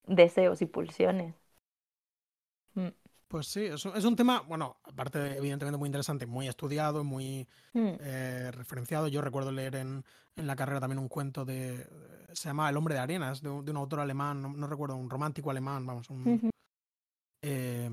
deseos 0.05 0.61
y 0.61 0.65
pulsiones. 0.65 1.38
Pues 3.29 3.45
sí, 3.47 3.61
es, 3.63 3.85
un- 3.85 3.95
es 3.95 4.03
un 4.05 4.15
tema, 4.15 4.41
bueno, 4.41 4.77
aparte 4.83 5.19
de, 5.19 5.37
evidentemente 5.37 5.77
muy 5.77 5.87
interesante, 5.87 6.25
muy 6.25 6.47
estudiado, 6.47 7.03
muy 7.03 7.47
Mm. 7.73 7.89
eh, 7.99 8.51
referenciado. 8.51 9.07
Yo 9.07 9.21
recuerdo 9.21 9.51
leer 9.51 9.75
en, 9.75 10.03
en 10.35 10.47
la 10.47 10.55
carrera 10.55 10.79
también 10.79 10.97
un 10.97 11.07
cuento 11.07 11.45
de. 11.45 11.87
Se 12.33 12.49
llama 12.49 12.67
El 12.71 12.77
hombre 12.77 12.95
de 12.95 13.01
arenas, 13.01 13.41
de, 13.43 13.49
un- 13.49 13.63
de 13.63 13.69
un 13.69 13.77
autor 13.77 13.99
alemán, 13.99 14.41
no, 14.41 14.49
no 14.49 14.65
recuerdo, 14.65 14.95
un 14.95 15.11
romántico 15.11 15.51
alemán, 15.51 15.85
vamos, 15.85 16.09
un, 16.09 16.27
Ujú. 16.27 16.49
eh, 17.43 17.91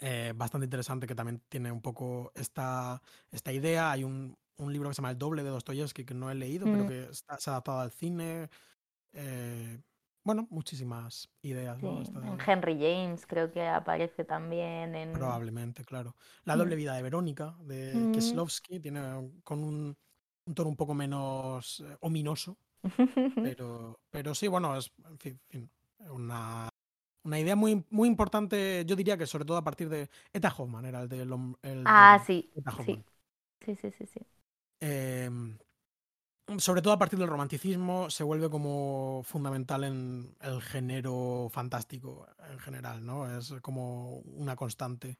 eh, 0.00 0.32
bastante 0.36 0.66
interesante 0.66 1.06
que 1.06 1.14
también 1.14 1.40
tiene 1.48 1.72
un 1.72 1.80
poco 1.80 2.30
esta, 2.34 3.00
esta 3.30 3.52
idea. 3.54 3.90
Hay 3.90 4.04
un, 4.04 4.36
un 4.58 4.70
libro 4.70 4.90
que 4.90 4.94
se 4.94 4.98
llama 5.00 5.12
El 5.12 5.18
doble 5.18 5.44
de 5.44 5.48
Dostoyevsky 5.50 6.04
que 6.04 6.12
no 6.12 6.30
he 6.30 6.34
leído, 6.34 6.66
pero 6.66 6.84
Mm. 6.84 6.88
que 6.88 7.04
está, 7.04 7.38
se 7.38 7.48
ha 7.48 7.54
adaptado 7.54 7.80
al 7.80 7.90
cine. 7.90 8.50
Bueno, 10.26 10.46
muchísimas 10.50 11.30
ideas, 11.42 11.80
¿no? 11.80 12.02
Sí, 12.02 12.10
en 12.24 12.36
de- 12.36 12.44
Henry 12.44 12.74
James 12.80 13.26
creo 13.26 13.52
que 13.52 13.66
aparece 13.66 14.24
también 14.24 14.94
en... 14.96 15.12
Probablemente, 15.12 15.84
claro. 15.84 16.16
La 16.44 16.54
Mm. 16.54 16.58
doble 16.58 16.76
vida 16.76 16.94
de 16.94 17.02
Verónica, 17.02 17.54
de 17.60 17.92
Mm. 17.94 18.12
Kieslowski, 18.12 18.80
tiene 18.80 19.00
con 19.44 19.62
un, 19.62 19.96
un 20.46 20.54
tono 20.54 20.68
un 20.68 20.76
poco 20.76 20.94
menos 20.94 21.80
eh, 21.80 21.96
ominoso, 22.00 22.58
pero, 23.42 24.00
pero 24.10 24.34
sí, 24.34 24.48
bueno, 24.48 24.76
es 24.76 24.92
en 25.08 25.18
fin, 25.18 25.40
una, 26.10 26.68
una 27.24 27.40
idea 27.40 27.56
muy, 27.56 27.84
muy 27.90 28.08
importante, 28.08 28.84
yo 28.86 28.96
diría 28.96 29.16
que 29.16 29.26
sobre 29.26 29.44
todo 29.44 29.58
a 29.58 29.64
partir 29.64 29.88
de 29.88 30.10
Eta 30.32 30.52
Hoffman, 30.56 30.86
era 30.86 31.02
el 31.02 31.08
de 31.08 31.22
el 31.22 31.86
ah, 31.86 32.18
sí, 32.18 32.50
sí, 32.76 33.04
sí, 33.64 33.76
sí, 33.76 33.90
sí, 33.92 34.06
sí. 34.06 34.20
Em, 34.80 35.58
sobre 36.58 36.80
todo 36.82 36.92
a 36.92 36.98
partir 36.98 37.18
del 37.18 37.28
romanticismo 37.28 38.08
se 38.10 38.22
vuelve 38.24 38.48
como 38.48 39.22
fundamental 39.24 39.84
en 39.84 40.36
el 40.40 40.62
género 40.62 41.48
fantástico 41.50 42.26
en 42.50 42.58
general, 42.58 43.04
¿no? 43.04 43.38
Es 43.38 43.52
como 43.62 44.18
una 44.20 44.56
constante. 44.56 45.18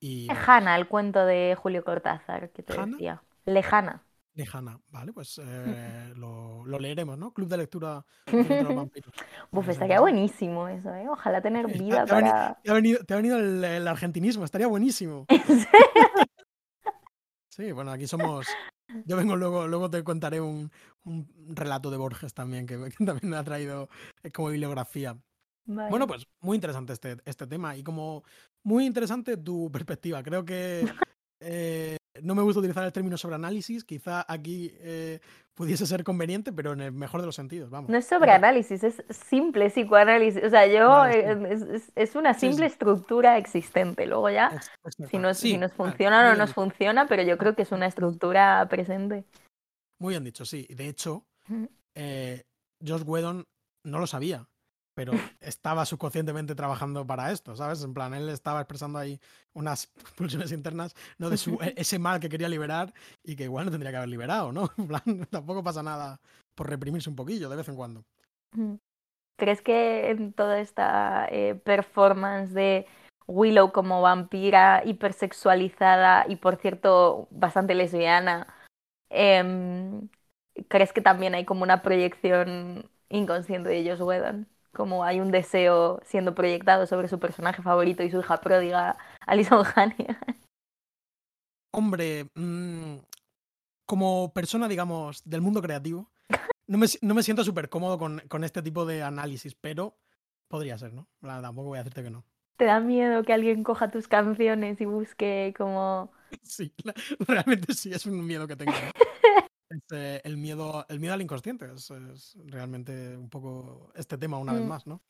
Y 0.00 0.28
el 0.76 0.88
cuento 0.88 1.24
de 1.26 1.54
Julio 1.60 1.84
Cortázar 1.84 2.50
que 2.50 2.62
te 2.62 2.72
decía. 2.74 3.22
Lejana. 3.44 4.02
Lejana, 4.32 4.78
vale, 4.88 5.12
pues 5.12 5.38
eh, 5.44 6.12
lo, 6.16 6.64
lo 6.64 6.78
leeremos, 6.78 7.18
¿no? 7.18 7.32
Club 7.34 7.48
de 7.48 7.56
lectura 7.58 8.04
de 8.26 8.62
los 8.62 8.74
vampiros. 8.74 9.12
Buf, 9.50 9.68
estaría 9.68 10.00
buenísimo 10.00 10.68
eso, 10.68 10.94
¿eh? 10.94 11.06
Ojalá 11.08 11.42
tener 11.42 11.66
vida 11.66 12.04
te 12.06 12.12
ha 12.12 12.16
veni- 12.16 12.30
para... 12.30 12.60
Te 12.62 12.70
ha 12.70 12.74
venido, 12.74 13.04
te 13.04 13.12
ha 13.12 13.16
venido 13.16 13.38
el, 13.38 13.62
el 13.64 13.88
argentinismo, 13.88 14.44
estaría 14.44 14.68
buenísimo. 14.68 15.26
Sí, 17.52 17.72
bueno, 17.72 17.90
aquí 17.90 18.06
somos. 18.06 18.46
Yo 19.04 19.16
vengo 19.16 19.36
luego, 19.36 19.66
luego 19.66 19.90
te 19.90 20.02
contaré 20.04 20.40
un, 20.40 20.70
un 21.04 21.26
relato 21.48 21.90
de 21.90 21.96
Borges 21.96 22.34
también, 22.34 22.66
que, 22.66 22.78
que 22.98 23.04
también 23.04 23.30
me 23.30 23.36
ha 23.36 23.44
traído 23.44 23.88
eh, 24.22 24.30
como 24.30 24.48
bibliografía. 24.48 25.16
Vale. 25.66 25.90
Bueno, 25.90 26.06
pues 26.06 26.26
muy 26.40 26.56
interesante 26.56 26.92
este, 26.92 27.18
este 27.24 27.46
tema 27.46 27.76
y 27.76 27.82
como 27.82 28.24
muy 28.64 28.86
interesante 28.86 29.36
tu 29.36 29.70
perspectiva. 29.70 30.22
Creo 30.22 30.44
que 30.44 30.86
eh, 31.40 31.96
no 32.22 32.34
me 32.34 32.42
gusta 32.42 32.58
utilizar 32.60 32.84
el 32.84 32.92
término 32.92 33.16
sobre 33.16 33.36
análisis, 33.36 33.84
quizá 33.84 34.24
aquí 34.26 34.72
eh, 34.80 35.20
pudiese 35.54 35.86
ser 35.86 36.02
conveniente, 36.04 36.52
pero 36.52 36.72
en 36.72 36.80
el 36.80 36.92
mejor 36.92 37.20
de 37.20 37.26
los 37.26 37.36
sentidos, 37.36 37.70
vamos. 37.70 37.90
No 37.90 37.96
es 37.98 38.06
sobre 38.06 38.32
análisis, 38.32 38.82
es 38.82 39.02
simple 39.10 39.70
psicoanálisis. 39.70 40.42
O 40.44 40.50
sea, 40.50 40.66
yo 40.66 41.06
eh, 41.06 41.36
es, 41.50 41.62
es- 41.62 41.92
es 41.94 42.14
una 42.16 42.34
sí. 42.34 42.48
simple 42.48 42.66
estructura 42.66 43.38
existente. 43.38 44.06
Luego 44.06 44.28
ya, 44.30 44.60
si 45.08 45.18
nos, 45.18 45.38
si 45.38 45.56
nos 45.58 45.72
funciona 45.72 46.20
o 46.20 46.22
no 46.24 46.36
nos 46.36 46.48
dicho, 46.50 46.54
funciona, 46.54 47.06
pero 47.06 47.22
yo 47.22 47.38
creo 47.38 47.54
que 47.54 47.62
es 47.62 47.72
una 47.72 47.86
estructura 47.86 48.66
presente. 48.68 49.24
Muy 50.00 50.12
bien 50.14 50.24
dicho, 50.24 50.44
sí. 50.44 50.66
De 50.70 50.88
hecho, 50.88 51.24
eh, 51.94 52.42
Josh 52.84 53.02
Whedon 53.04 53.44
no 53.84 53.98
lo 53.98 54.06
sabía, 54.06 54.48
pero 55.00 55.14
estaba 55.40 55.86
subconscientemente 55.86 56.54
trabajando 56.54 57.06
para 57.06 57.32
esto, 57.32 57.56
¿sabes? 57.56 57.82
En 57.82 57.94
plan, 57.94 58.12
él 58.12 58.28
estaba 58.28 58.60
expresando 58.60 58.98
ahí 58.98 59.18
unas 59.54 59.86
pulsiones 60.18 60.52
internas, 60.52 60.94
¿no? 61.16 61.30
De 61.30 61.38
su, 61.38 61.54
e- 61.62 61.72
ese 61.74 61.98
mal 61.98 62.20
que 62.20 62.28
quería 62.28 62.50
liberar 62.50 62.92
y 63.24 63.34
que 63.34 63.44
igual 63.44 63.64
no 63.64 63.70
tendría 63.70 63.92
que 63.92 63.96
haber 63.96 64.10
liberado, 64.10 64.52
¿no? 64.52 64.68
En 64.76 64.88
plan, 64.88 65.02
tampoco 65.30 65.64
pasa 65.64 65.82
nada 65.82 66.20
por 66.54 66.68
reprimirse 66.68 67.08
un 67.08 67.16
poquillo 67.16 67.48
de 67.48 67.56
vez 67.56 67.66
en 67.70 67.76
cuando. 67.76 68.04
¿Crees 69.36 69.62
que 69.62 70.10
en 70.10 70.34
toda 70.34 70.60
esta 70.60 71.26
eh, 71.30 71.54
performance 71.54 72.52
de 72.52 72.86
Willow 73.26 73.72
como 73.72 74.02
vampira 74.02 74.82
hipersexualizada 74.84 76.26
y 76.28 76.36
por 76.36 76.56
cierto 76.56 77.26
bastante 77.30 77.74
lesbiana, 77.74 78.54
em, 79.08 80.10
¿crees 80.68 80.92
que 80.92 81.00
también 81.00 81.34
hay 81.34 81.46
como 81.46 81.62
una 81.62 81.80
proyección 81.80 82.90
inconsciente 83.08 83.70
de 83.70 83.88
Joss 83.90 84.00
Whedon? 84.02 84.46
Como 84.72 85.04
hay 85.04 85.20
un 85.20 85.30
deseo 85.30 86.00
siendo 86.04 86.34
proyectado 86.34 86.86
sobre 86.86 87.08
su 87.08 87.18
personaje 87.18 87.62
favorito 87.62 88.02
y 88.02 88.10
su 88.10 88.20
hija 88.20 88.40
pródiga, 88.40 88.96
Alison 89.26 89.64
Hannigan. 89.74 90.18
Hombre, 91.72 92.26
mm, 92.34 92.96
como 93.86 94.32
persona, 94.32 94.68
digamos, 94.68 95.22
del 95.24 95.40
mundo 95.40 95.62
creativo, 95.62 96.10
no 96.66 96.78
me, 96.78 96.86
no 97.02 97.14
me 97.14 97.22
siento 97.22 97.44
súper 97.44 97.68
cómodo 97.68 97.98
con, 97.98 98.20
con 98.28 98.44
este 98.44 98.62
tipo 98.62 98.86
de 98.86 99.02
análisis, 99.02 99.54
pero 99.54 99.96
podría 100.48 100.78
ser, 100.78 100.92
¿no? 100.92 101.08
Plan, 101.20 101.42
Tampoco 101.42 101.68
voy 101.68 101.78
a 101.78 101.82
decirte 101.82 102.02
que 102.04 102.10
no. 102.10 102.24
¿Te 102.56 102.64
da 102.66 102.78
miedo 102.80 103.22
que 103.22 103.32
alguien 103.32 103.62
coja 103.64 103.90
tus 103.90 104.06
canciones 104.08 104.80
y 104.80 104.84
busque 104.84 105.54
como... 105.56 106.12
Sí, 106.42 106.72
la- 106.84 106.94
realmente 107.26 107.74
sí, 107.74 107.92
es 107.92 108.06
un 108.06 108.24
miedo 108.24 108.46
que 108.46 108.54
tengo. 108.56 108.72
¿no? 108.72 108.78
Es, 109.70 109.80
eh, 109.92 110.20
el, 110.24 110.36
miedo, 110.36 110.84
el 110.88 110.98
miedo 111.00 111.14
al 111.14 111.22
inconsciente 111.22 111.66
es, 111.72 111.90
es 111.90 112.36
realmente 112.46 113.16
un 113.16 113.30
poco 113.30 113.92
este 113.94 114.18
tema 114.18 114.36
una 114.38 114.52
vez 114.52 114.64
Mm. 114.64 114.68
más, 114.68 114.86
¿no? 114.86 115.00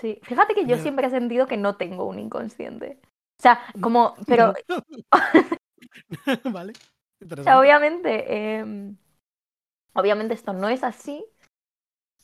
Sí, 0.00 0.20
fíjate 0.24 0.54
que 0.54 0.62
yo 0.62 0.66
Miedo. 0.68 0.82
siempre 0.82 1.06
he 1.06 1.10
sentido 1.10 1.46
que 1.46 1.56
no 1.56 1.76
tengo 1.76 2.04
un 2.04 2.18
inconsciente. 2.18 2.98
O 3.38 3.42
sea, 3.42 3.60
como, 3.80 4.14
pero, 4.26 4.52
vale. 6.52 6.72
o 7.38 7.42
sea, 7.42 7.58
obviamente, 7.60 8.56
em, 8.58 8.96
obviamente 9.94 10.34
esto 10.34 10.52
no 10.52 10.68
es 10.68 10.82
así, 10.84 11.24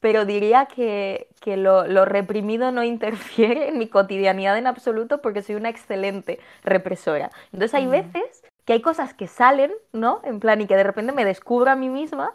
pero 0.00 0.24
diría 0.24 0.66
que, 0.66 1.28
que 1.40 1.56
lo, 1.56 1.86
lo 1.86 2.04
reprimido 2.04 2.72
no 2.72 2.82
interfiere 2.82 3.68
en 3.68 3.78
mi 3.78 3.88
cotidianidad 3.88 4.58
en 4.58 4.66
absoluto 4.66 5.22
porque 5.22 5.42
soy 5.42 5.54
una 5.54 5.68
excelente 5.68 6.40
represora. 6.64 7.30
Entonces 7.52 7.74
hay 7.74 7.86
Mm. 7.86 7.90
veces 7.90 8.41
que 8.64 8.72
hay 8.74 8.82
cosas 8.82 9.14
que 9.14 9.26
salen, 9.28 9.72
¿no? 9.92 10.20
En 10.24 10.40
plan, 10.40 10.60
y 10.60 10.66
que 10.66 10.76
de 10.76 10.84
repente 10.84 11.12
me 11.12 11.24
descubro 11.24 11.70
a 11.70 11.76
mí 11.76 11.88
misma 11.88 12.34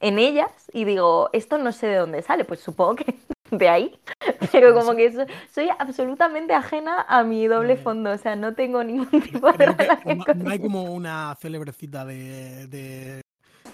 en 0.00 0.18
ellas 0.18 0.70
y 0.72 0.84
digo, 0.84 1.28
esto 1.32 1.58
no 1.58 1.72
sé 1.72 1.88
de 1.88 1.96
dónde 1.96 2.22
sale, 2.22 2.44
pues 2.44 2.60
supongo 2.60 2.96
que 2.96 3.18
de 3.50 3.68
ahí, 3.68 3.98
pero 4.52 4.72
como 4.74 4.94
que 4.94 5.10
so- 5.12 5.26
soy 5.52 5.68
absolutamente 5.78 6.54
ajena 6.54 7.04
a 7.08 7.24
mi 7.24 7.46
doble 7.46 7.76
fondo, 7.76 8.12
o 8.12 8.18
sea, 8.18 8.36
no 8.36 8.54
tengo 8.54 8.82
ningún 8.84 9.08
tipo 9.22 9.50
de 9.52 9.66
relación 9.66 10.18
no, 10.18 10.24
con 10.24 10.38
no 10.38 10.50
hay 10.50 10.58
como 10.60 10.84
una 10.84 11.34
célebre 11.40 11.72
cita 11.72 12.04
de, 12.04 12.66
de, 12.68 13.20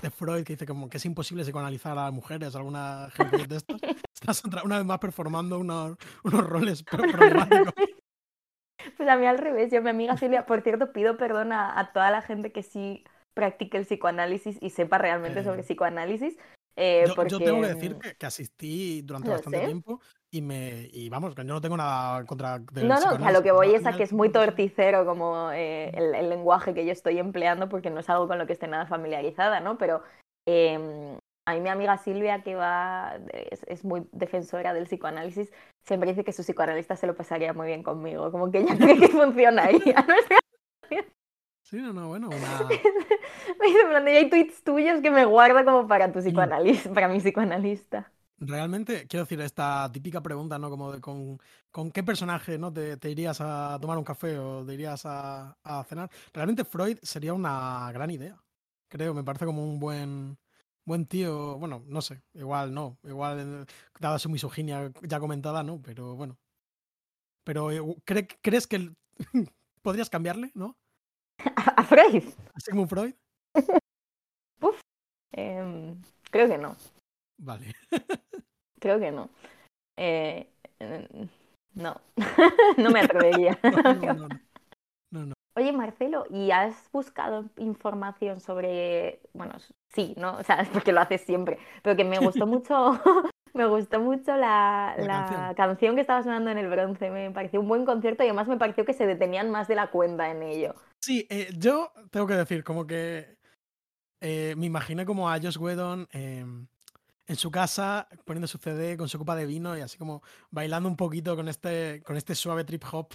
de 0.01 0.11
Freud 0.11 0.45
que 0.45 0.55
dice 0.55 0.66
como 0.66 0.88
que 0.88 0.97
es 0.97 1.05
imposible 1.05 1.45
psicoanalizar 1.45 1.92
a 1.92 2.05
las 2.05 2.12
mujeres, 2.12 2.55
alguna 2.57 3.09
gente 3.12 3.47
de 3.47 3.57
estos. 3.57 3.76
Estás 4.14 4.42
una 4.64 4.78
vez 4.78 4.86
más 4.86 4.99
performando 5.01 5.59
unos, 5.59 5.97
unos 6.22 6.47
roles 6.49 6.82
pro- 6.82 7.05
problemáticos. 7.11 7.74
Pues 8.97 9.09
a 9.09 9.16
mí 9.16 9.26
al 9.26 9.38
revés, 9.38 9.72
yo 9.72 9.82
mi 9.82 9.90
amiga 9.90 10.16
Silvia, 10.16 10.47
por 10.47 10.62
cierto, 10.62 10.92
pido 10.92 11.16
perdón 11.16 11.53
a, 11.53 11.78
a 11.78 11.92
toda 11.92 12.11
la 12.11 12.22
gente 12.22 12.53
que 12.53 12.62
sí 12.62 13.05
practique 13.34 13.76
el 13.76 13.84
psicoanálisis 13.84 14.59
y 14.61 14.70
sepa 14.70 14.99
realmente 14.99 15.42
sobre 15.42 15.61
Eh, 15.61 15.64
psicoanálisis, 15.64 16.36
eh, 16.76 17.05
Yo, 17.09 17.14
porque... 17.14 17.30
yo 17.30 17.38
tengo 17.38 17.61
que 17.61 17.68
decir 17.68 17.99
que, 17.99 18.14
que 18.14 18.26
asistí 18.26 19.03
durante 19.03 19.28
Lo 19.28 19.34
bastante 19.34 19.59
sé. 19.59 19.64
tiempo 19.66 20.01
y 20.30 20.42
me 20.42 20.88
y 20.92 21.09
vamos, 21.09 21.34
que 21.34 21.42
yo 21.45 21.55
no 21.55 21.61
tengo 21.61 21.76
nada 21.76 22.24
contra 22.24 22.59
del 22.59 22.88
No, 22.88 23.01
no, 23.01 23.18
que 23.18 23.24
a 23.24 23.32
lo 23.32 23.42
que 23.42 23.53
voy 23.53 23.74
es 23.74 23.86
a 23.86 23.92
que 23.97 24.03
es 24.05 24.12
muy 24.12 24.30
torticero 24.30 25.05
como 25.05 25.51
eh, 25.53 25.90
el, 25.95 26.14
el 26.14 26.28
lenguaje 26.28 26.74
que 26.74 26.84
yo 26.84 26.92
estoy 26.92 27.18
empleando 27.18 27.68
porque 27.68 27.90
no 27.90 28.01
es 28.01 28.09
algo 28.11 28.28
con 28.28 28.38
lo 28.38 28.47
que 28.47 28.53
esté 28.53 28.66
nada 28.68 28.86
familiarizada, 28.86 29.61
¿no? 29.61 29.78
Pero 29.78 30.03
eh, 30.47 31.18
a 31.47 31.55
mí 31.55 31.61
mi 31.61 31.68
amiga 31.68 31.99
Silvia, 31.99 32.42
que 32.42 32.55
va, 32.55 33.18
es, 33.32 33.62
es 33.64 33.84
muy 33.84 34.07
defensora 34.12 34.72
del 34.72 34.84
psicoanálisis, 34.84 35.53
siempre 35.86 36.11
dice 36.11 36.24
que 36.24 36.32
su 36.32 36.42
psicoanalista 36.42 36.97
se 36.97 37.07
lo 37.07 37.14
pasaría 37.14 37.53
muy 37.53 37.66
bien 37.66 37.82
conmigo, 37.82 38.30
como 38.32 38.51
que 38.51 38.61
ella 38.61 38.76
cree 38.78 38.99
que 38.99 39.09
funcionaría, 39.09 40.05
¿no? 40.09 40.14
Sí, 41.62 41.76
no, 41.78 41.92
no, 41.92 42.09
bueno, 42.09 42.28
una... 42.28 42.59
Me 43.61 43.66
dice, 43.66 43.86
plan, 43.88 44.07
hay 44.07 44.28
tweets 44.28 44.62
tuyos 44.62 45.01
que 45.01 45.11
me 45.11 45.24
guardo 45.24 45.64
como 45.64 45.88
para 45.88 46.12
tu 46.12 46.20
psicoanalista, 46.20 46.92
para 46.92 47.09
mi 47.09 47.18
psicoanalista. 47.20 48.12
Realmente, 48.36 49.07
quiero 49.07 49.24
decir, 49.24 49.40
esta 49.40 49.90
típica 49.90 50.20
pregunta, 50.20 50.59
¿no? 50.59 50.68
Como 50.68 50.92
de 50.92 51.01
con, 51.01 51.38
con 51.70 51.90
qué 51.90 52.03
personaje, 52.03 52.59
¿no? 52.59 52.72
Te, 52.72 52.97
te 52.97 53.11
irías 53.11 53.40
a 53.40 53.78
tomar 53.80 53.97
un 53.97 54.05
café 54.05 54.38
o 54.38 54.64
te 54.64 54.74
irías 54.74 55.07
a, 55.07 55.57
a 55.62 55.84
cenar. 55.84 56.11
Realmente 56.32 56.64
Freud 56.64 56.99
sería 57.03 57.32
una 57.32 57.90
gran 57.92 58.11
idea. 58.11 58.36
Creo, 58.88 59.14
me 59.14 59.24
parece 59.24 59.47
como 59.47 59.64
un 59.64 59.78
buen, 59.80 60.36
buen 60.85 61.07
tío. 61.07 61.59
Bueno, 61.59 61.82
no 61.87 62.01
sé, 62.03 62.22
igual 62.35 62.72
no. 62.74 62.99
Igual, 63.05 63.62
eh, 63.62 63.66
dada 64.01 64.18
su 64.18 64.28
misoginia 64.28 64.91
ya 65.03 65.20
comentada, 65.20 65.62
¿no? 65.62 65.80
Pero 65.82 66.14
bueno. 66.16 66.37
Pero 67.45 67.70
eh, 67.70 67.80
¿cre- 68.07 68.39
¿crees 68.43 68.66
que 68.66 68.76
el- 68.76 68.97
podrías 69.82 70.11
cambiarle, 70.11 70.51
¿no? 70.55 70.76
¿A, 71.76 71.82
Freud? 71.85 72.24
A 72.55 72.61
Sigmund 72.61 72.89
Freud. 72.89 73.14
Em, 75.37 76.01
creo 76.30 76.49
que 76.49 76.59
no. 76.59 76.76
Vale. 77.39 77.74
Creo 78.78 79.01
que 79.01 79.11
no. 79.11 79.28
Eh, 79.99 80.49
no. 81.74 82.01
no 82.76 82.91
me 82.91 83.01
atrevería. 83.01 83.59
No, 83.64 84.14
no, 84.14 84.28
no, 85.11 85.26
no. 85.26 85.35
Oye, 85.57 85.72
Marcelo, 85.72 86.26
¿y 86.30 86.50
has 86.50 86.90
buscado 86.92 87.44
información 87.59 88.40
sobre, 88.40 89.20
bueno, 89.32 89.55
sí, 89.94 90.14
¿no? 90.16 90.36
O 90.38 90.42
sea, 90.42 90.57
es 90.61 90.68
porque 90.88 90.92
lo 90.92 91.00
haces 91.00 91.20
siempre, 91.22 91.59
pero 91.82 91.96
que 91.96 92.05
me 92.05 92.18
gustó 92.18 92.46
mucho, 92.46 93.00
me 93.55 93.66
gustó 93.66 94.00
mucho 94.00 94.36
la, 94.36 94.94
La 94.98 95.05
la 95.05 95.26
canción. 95.26 95.55
canción 95.55 95.94
que 95.94 96.00
estaba 96.00 96.22
sonando 96.22 96.50
en 96.50 96.59
el 96.59 96.68
bronce, 96.68 97.11
me 97.11 97.30
pareció 97.30 97.61
un 97.61 97.68
buen 97.68 97.84
concierto 97.84 98.24
y 98.24 98.26
además 98.26 98.48
me 98.48 98.57
pareció 98.57 98.84
que 98.84 98.92
se 98.94 99.07
detenían 99.07 99.50
más 99.50 99.68
de 99.68 99.76
la 99.76 99.90
cuenta 99.90 100.28
en 100.30 100.42
ello. 100.42 100.74
Sí, 101.00 101.26
eh, 101.30 101.50
yo 101.57 101.92
tengo 102.11 102.26
que 102.26 102.34
decir, 102.34 102.64
como 102.64 102.86
que 102.86 103.36
eh, 104.20 104.55
me 104.57 104.66
imaginé 104.66 105.05
como 105.07 105.30
a 105.30 105.38
Josh 105.40 105.59
Whedon 105.59 106.09
em, 106.12 106.66
en 107.26 107.36
su 107.36 107.50
casa 107.50 108.09
poniendo 108.24 108.48
su 108.48 108.59
CD 108.59 108.96
con 108.96 109.09
su 109.09 109.18
copa 109.18 109.36
de 109.36 109.46
vino 109.46 109.76
y 109.78 109.82
así 109.82 109.98
como 109.98 110.22
bailando 110.50 110.88
un 110.88 110.96
poquito 110.96 111.36
con 111.36 111.46
este, 111.48 112.02
con 112.02 112.16
este 112.16 112.34
suave 112.34 112.64
trip 112.64 112.82
hop 112.90 113.09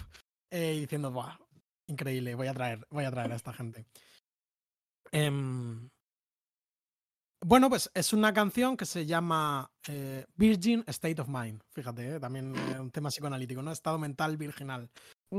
eh, 0.50 0.74
y 0.76 0.80
diciendo, 0.80 1.10
¡buah! 1.10 1.36
Increíble, 1.90 2.36
voy 2.36 2.46
a 2.46 2.54
traer, 2.54 2.86
voy 2.90 3.04
a 3.04 3.10
traer 3.10 3.32
a 3.32 3.34
esta 3.34 3.52
gente. 3.52 3.84
Em, 5.10 5.90
bueno, 7.44 7.68
pues 7.68 7.90
es 7.94 8.12
una 8.12 8.32
canción 8.32 8.76
que 8.76 8.86
se 8.86 9.06
llama 9.06 9.68
eh, 9.88 10.24
Virgin 10.36 10.84
State 10.86 11.20
of 11.20 11.28
Mind. 11.28 11.60
Fíjate, 11.72 12.16
eh, 12.16 12.20
también 12.20 12.54
eh, 12.54 12.78
un 12.78 12.92
tema 12.92 13.08
psicoanalítico, 13.08 13.60
¿no? 13.60 13.72
Estado 13.72 13.98
mental 13.98 14.36
virginal. 14.36 14.88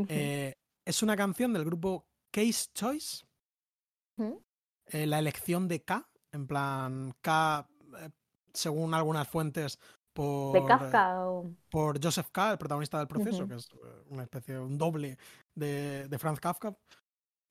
Eh, 0.09 0.53
es 0.85 1.03
una 1.03 1.15
canción 1.15 1.53
del 1.53 1.63
grupo 1.63 2.05
Case 2.31 2.69
Choice, 2.73 3.25
la 4.91 5.19
elección 5.19 5.69
de 5.69 5.83
K, 5.83 6.09
en 6.33 6.47
plan 6.47 7.13
K, 7.21 7.65
según 8.53 8.93
algunas 8.93 9.27
fuentes, 9.27 9.79
por, 10.13 10.53
De 10.53 10.65
Kafka 10.65 11.27
o... 11.27 11.51
por 11.69 12.03
Joseph 12.03 12.29
K., 12.31 12.51
el 12.51 12.57
protagonista 12.57 12.97
del 12.97 13.07
proceso, 13.07 13.43
Ujú. 13.43 13.47
que 13.47 13.55
es 13.55 13.69
eh, 13.73 14.03
una 14.09 14.23
especie 14.23 14.55
de 14.55 14.59
un 14.59 14.77
doble 14.77 15.17
de, 15.55 16.07
de 16.07 16.19
Franz 16.19 16.39
Kafka, 16.39 16.75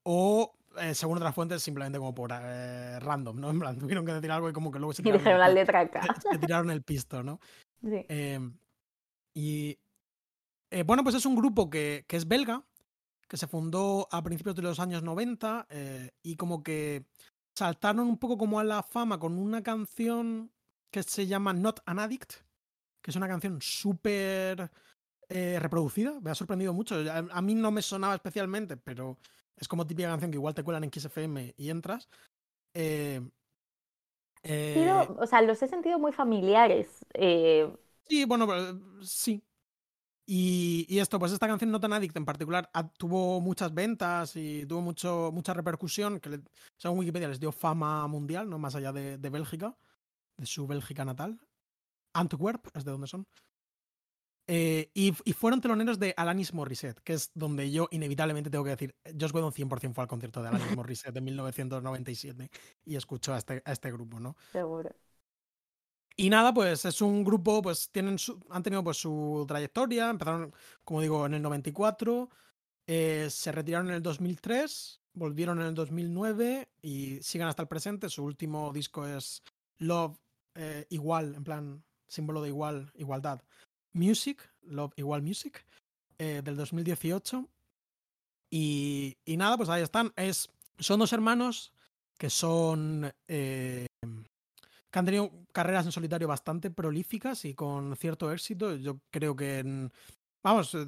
o 0.05 0.53
eh, 0.79 0.95
según 0.95 1.17
otras 1.17 1.35
fuentes, 1.35 1.63
simplemente 1.63 1.99
como 1.99 2.15
por 2.15 2.31
eh, 2.33 2.99
random, 3.01 3.41
¿no? 3.41 3.51
En 3.51 3.59
plan, 3.59 3.79
tuvieron 3.79 4.05
que 4.07 4.13
decir 4.13 4.31
algo 4.31 4.49
y 4.49 4.53
como 4.53 4.71
que 4.71 4.79
luego 4.79 4.93
se 4.93 5.03
Y 5.03 5.05
tiraron, 5.05 5.21
dijeron 5.25 5.41
la 5.41 5.49
letra 5.49 5.89
K. 5.89 6.01
se 6.33 6.39
tiraron 6.39 6.71
el 6.71 6.83
pisto, 6.83 7.23
¿no? 7.23 7.41
Sí. 7.83 8.05
Em, 8.09 8.57
y 9.35 9.79
eh, 10.71 10.83
bueno, 10.85 11.03
pues 11.03 11.15
es 11.17 11.27
un 11.27 11.35
grupo 11.35 11.71
que, 11.71 12.05
que 12.07 12.17
es 12.17 12.29
belga, 12.29 12.65
que 13.29 13.37
se 13.37 13.47
fundó 13.47 14.09
a 14.11 14.23
principios 14.23 14.57
de 14.57 14.63
los 14.63 14.81
años 14.81 15.03
90 15.03 15.67
eh, 15.71 16.11
y 16.23 16.37
como 16.37 16.63
que 16.63 17.07
saltaron 17.57 18.07
un 18.07 18.19
poco 18.19 18.37
como 18.37 18.59
a 18.59 18.65
la 18.65 18.83
fama 18.83 19.19
con 19.19 19.39
una 19.39 19.63
canción 19.63 20.53
que 20.93 21.03
se 21.03 21.27
llama 21.27 21.53
Not 21.53 21.81
an 21.87 22.01
Addict, 22.01 22.35
que 23.03 23.11
es 23.11 23.17
una 23.17 23.29
canción 23.29 23.61
súper 23.61 24.71
eh, 25.29 25.59
reproducida, 25.61 26.21
me 26.21 26.31
ha 26.31 26.35
sorprendido 26.35 26.73
mucho. 26.73 26.97
A, 27.11 27.19
a 27.19 27.43
mí 27.43 27.55
no 27.55 27.71
me 27.71 27.83
sonaba 27.83 28.15
especialmente, 28.15 28.77
pero 28.77 29.19
es 29.57 29.69
como 29.69 29.87
típica 29.87 30.09
canción 30.09 30.31
que 30.31 30.37
igual 30.39 30.55
te 30.55 30.63
cuelan 30.65 30.85
en 30.85 30.91
Kiss 30.91 31.05
FM 31.07 31.55
y 31.57 31.71
entras. 31.71 32.09
Eh, 32.75 33.21
eh, 34.43 35.07
o 35.19 35.27
sea, 35.27 35.43
los 35.43 35.63
he 35.63 35.69
sentido 35.69 35.99
muy 35.99 36.13
familiares. 36.13 37.05
Sí, 38.09 38.25
bueno, 38.25 38.47
sí. 39.03 39.43
Y, 40.27 40.87
y 40.89 41.01
esto, 41.01 41.19
pues 41.19 41.33
esta 41.33 41.49
canción 41.49 41.71
Not 41.73 41.85
an 41.85 41.93
Addict 41.95 42.17
en 42.17 42.25
particular 42.25 42.71
tuvo 42.97 43.41
muchas 43.41 43.75
ventas 43.75 44.37
y 44.37 44.65
tuvo 44.65 44.81
mucho, 44.81 45.31
mucha 45.33 45.53
repercusión, 45.53 46.21
que 46.21 46.31
le- 46.31 46.43
según 46.77 47.01
Wikipedia 47.01 47.29
les 47.29 47.41
dio 47.41 47.51
fama 47.51 48.07
mundial, 48.07 48.49
no 48.49 48.57
más 48.59 48.77
allá 48.77 48.93
de, 48.93 49.19
de 49.19 49.31
Bélgica, 49.31 49.77
de 50.37 50.47
su 50.47 50.67
Bélgica 50.69 51.05
natal. 51.05 51.41
Antwerp 52.21 52.69
es 52.77 52.85
de 52.85 52.91
donde 52.91 53.07
son. 53.07 53.27
Eh, 54.53 54.91
y, 54.95 55.15
y 55.25 55.33
fueron 55.33 55.61
teloneros 55.61 55.99
de 56.01 56.13
Alanis 56.17 56.53
Morissette, 56.53 57.01
que 57.05 57.13
es 57.13 57.31
donde 57.35 57.71
yo 57.71 57.87
inevitablemente 57.93 58.51
tengo 58.51 58.65
que 58.65 58.71
decir, 58.71 58.97
Josh 59.19 59.33
Whedon 59.33 59.53
100% 59.53 59.95
fue 59.95 60.03
al 60.03 60.09
concierto 60.09 60.43
de 60.43 60.49
Alanis 60.49 60.77
Morissette 60.77 61.17
en 61.17 61.25
1997 61.25 62.51
y 62.85 62.97
escuchó 62.97 63.33
a 63.35 63.39
este, 63.39 63.63
a 63.65 63.73
este 63.73 63.93
grupo, 63.93 64.19
¿no? 64.19 64.37
seguro. 64.53 64.91
Y 66.17 66.29
nada, 66.29 66.53
pues 66.53 66.85
es 66.85 67.01
un 67.01 67.25
grupo, 67.25 67.63
pues 67.63 67.91
tienen 67.91 68.19
su- 68.19 68.45
han 68.51 68.63
tenido 68.63 68.83
pues 68.83 68.97
su 68.99 69.45
trayectoria, 69.47 70.11
empezaron, 70.11 70.53
como 70.85 71.01
digo, 71.01 71.25
en 71.25 71.35
el 71.35 71.43
94, 71.43 72.29
eh, 72.89 73.29
se 73.31 73.53
retiraron 73.53 73.89
en 73.89 73.95
el 73.95 74.03
2003, 74.03 75.01
volvieron 75.15 75.61
en 75.61 75.69
el 75.69 75.75
2009 75.75 76.69
y 76.83 77.23
siguen 77.23 77.47
hasta 77.47 77.63
el 77.63 77.69
presente. 77.69 78.09
Su 78.11 78.25
último 78.25 78.73
disco 78.73 79.07
es 79.07 79.43
Love 79.79 80.19
eh, 80.57 80.87
Igual, 80.91 81.37
en 81.37 81.45
plan 81.45 81.85
símbolo 82.11 82.43
de 82.43 82.49
igual, 82.49 82.93
igualdad. 82.97 83.41
Music, 83.93 84.39
Love 84.63 84.93
Igual 84.97 85.23
Music, 85.23 85.65
eh, 86.19 86.43
del 86.45 86.57
2018. 86.57 87.49
Y, 88.51 89.17
y 89.25 89.37
nada, 89.37 89.57
pues 89.57 89.69
ahí 89.69 89.83
están. 89.83 90.13
Es, 90.17 90.51
son 90.79 91.01
dos 91.01 91.13
hermanos 91.13 91.73
que 92.19 92.31
son... 92.31 93.13
eh, 93.29 93.87
que 94.93 94.99
han 94.99 95.05
tenido 95.05 95.31
carreras 95.53 95.87
en 95.87 95.93
solitario 95.93 96.27
bastante 96.27 96.69
prolíficas 96.71 97.45
y 97.45 97.55
con 97.55 97.95
cierto 97.97 98.33
éxito. 98.33 98.75
Yo 98.75 98.99
creo 99.11 99.37
que, 99.37 99.61
en- 99.61 99.93
vamos, 100.43 100.75
eh, 100.75 100.85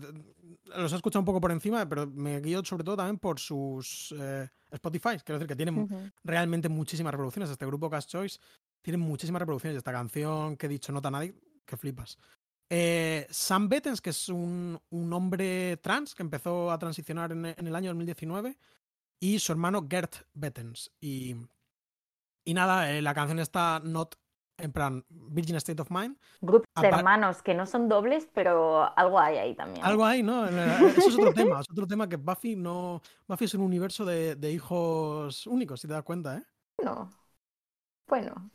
los 0.76 0.92
he 0.92 0.96
escuchado 0.96 1.20
un 1.20 1.24
poco 1.26 1.40
por 1.40 1.52
encima, 1.52 1.88
pero 1.88 2.08
me 2.08 2.40
guío 2.40 2.64
sobre 2.64 2.82
todo 2.82 2.96
también 2.96 3.18
por 3.18 3.38
sus 3.38 4.12
eh, 4.18 4.48
Spotify. 4.72 5.18
Quiero 5.24 5.38
decir 5.38 5.46
que 5.46 5.54
tienen 5.56 5.74
realmente 6.24 6.68
muchísimas 6.68 7.12
reproducciones. 7.12 7.48
Este 7.50 7.64
grupo 7.66 7.88
Cast 7.88 8.10
Choice 8.10 8.40
tiene 8.82 8.98
muchísimas 8.98 9.40
reproducciones. 9.40 9.78
Esta 9.78 9.92
canción 9.92 10.56
que 10.56 10.66
he 10.66 10.68
dicho, 10.68 10.92
Nota 10.92 11.10
Nadie, 11.10 11.34
que 11.64 11.76
flipas. 11.76 12.18
Eh, 12.68 13.26
Sam 13.30 13.68
Bettens, 13.68 14.00
que 14.00 14.10
es 14.10 14.28
un, 14.28 14.78
un 14.90 15.12
hombre 15.12 15.76
trans 15.78 16.14
que 16.14 16.22
empezó 16.22 16.70
a 16.70 16.78
transicionar 16.78 17.32
en, 17.32 17.46
en 17.46 17.66
el 17.66 17.74
año 17.74 17.90
2019, 17.90 18.58
y 19.20 19.38
su 19.38 19.52
hermano 19.52 19.86
Gert 19.88 20.16
Bettens. 20.34 20.90
Y, 21.00 21.36
y 22.44 22.54
nada, 22.54 22.90
eh, 22.90 23.00
la 23.00 23.14
canción 23.14 23.38
está 23.38 23.80
not 23.84 24.16
en 24.58 24.72
plan 24.72 25.04
Virgin 25.08 25.56
State 25.56 25.80
of 25.80 25.90
Mind. 25.90 26.16
Grupos 26.40 26.68
de 26.80 26.88
hermanos 26.88 27.42
que 27.42 27.54
no 27.54 27.66
son 27.66 27.88
dobles, 27.88 28.28
pero 28.32 28.96
algo 28.96 29.18
hay 29.18 29.36
ahí 29.36 29.54
también. 29.54 29.84
Algo 29.84 30.04
hay, 30.04 30.22
¿no? 30.22 30.46
Eso 30.46 31.08
es 31.08 31.14
otro 31.14 31.32
tema. 31.34 31.60
Es 31.60 31.70
otro 31.70 31.86
tema 31.86 32.08
que 32.08 32.16
Buffy 32.16 32.56
no. 32.56 33.00
Buffy 33.26 33.44
es 33.44 33.54
un 33.54 33.62
universo 33.62 34.04
de, 34.04 34.36
de 34.36 34.52
hijos 34.52 35.46
únicos, 35.46 35.80
si 35.80 35.88
te 35.88 35.94
das 35.94 36.04
cuenta, 36.04 36.38
¿eh? 36.38 36.42
No. 36.84 37.10
Bueno. 38.08 38.50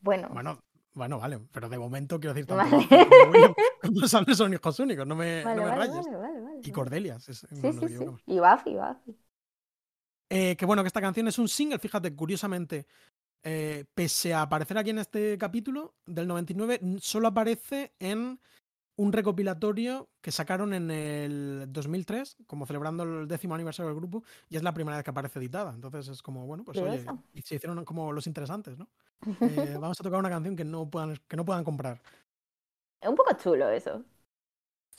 Bueno. 0.00 0.28
Bueno, 0.32 0.60
bueno, 0.94 1.18
vale, 1.18 1.40
pero 1.52 1.68
de 1.68 1.78
momento 1.78 2.18
quiero 2.18 2.34
decir 2.34 2.46
tanto 2.46 2.76
Vale. 2.76 2.88
Como 2.88 3.30
William 3.30 3.54
como 3.82 4.08
Sam 4.08 4.24
son 4.34 4.54
hijos 4.54 4.78
únicos, 4.80 5.06
no 5.06 5.14
me, 5.16 5.44
vale, 5.44 5.56
no 5.56 5.62
me 5.62 5.68
vale, 5.70 5.80
rayes. 5.86 6.06
vale, 6.06 6.16
vale, 6.16 6.40
vale, 6.40 6.56
Y 6.58 6.60
vale. 6.62 6.72
Cordelia, 6.72 7.18
si 7.20 7.32
es- 7.32 7.46
no 7.52 7.56
Sí, 7.60 7.62
nos 7.80 7.90
sí, 7.90 7.98
sí. 7.98 8.04
Y 8.26 8.38
Buffy, 8.38 8.74
Buffy. 8.74 9.16
Eh, 10.28 10.56
que 10.56 10.66
bueno, 10.66 10.82
que 10.82 10.88
esta 10.88 11.00
canción 11.00 11.28
es 11.28 11.38
un 11.38 11.48
single, 11.48 11.78
fíjate, 11.78 12.14
curiosamente, 12.14 12.86
eh, 13.44 13.84
pese 13.94 14.34
a 14.34 14.42
aparecer 14.42 14.76
aquí 14.78 14.90
en 14.90 14.98
este 14.98 15.38
capítulo 15.38 15.94
del 16.06 16.26
99, 16.26 16.80
n- 16.82 16.98
solo 17.00 17.28
aparece 17.28 17.92
en 18.00 18.40
un 18.96 19.12
recopilatorio 19.12 20.08
que 20.22 20.32
sacaron 20.32 20.72
en 20.72 20.90
el 20.90 21.66
2003, 21.68 22.36
como 22.46 22.66
celebrando 22.66 23.02
el 23.02 23.28
décimo 23.28 23.54
aniversario 23.54 23.88
del 23.88 23.96
grupo, 23.96 24.24
y 24.48 24.56
es 24.56 24.62
la 24.62 24.72
primera 24.72 24.96
vez 24.96 25.04
que 25.04 25.10
aparece 25.10 25.38
editada. 25.38 25.72
Entonces 25.72 26.08
es 26.08 26.22
como, 26.22 26.46
bueno, 26.46 26.64
pues 26.64 26.78
oye, 26.78 27.04
se 27.42 27.56
hicieron 27.56 27.84
como 27.84 28.12
los 28.12 28.26
interesantes, 28.26 28.78
¿no? 28.78 28.88
Eh, 29.40 29.78
vamos 29.80 29.98
a 29.98 30.04
tocar 30.04 30.20
una 30.20 30.28
canción 30.28 30.54
que 30.56 30.64
no 30.64 30.88
puedan, 30.88 31.16
que 31.26 31.36
no 31.36 31.44
puedan 31.44 31.64
comprar. 31.64 32.00
Es 33.00 33.08
un 33.08 33.16
poco 33.16 33.34
chulo 33.36 33.68
eso. 33.70 34.04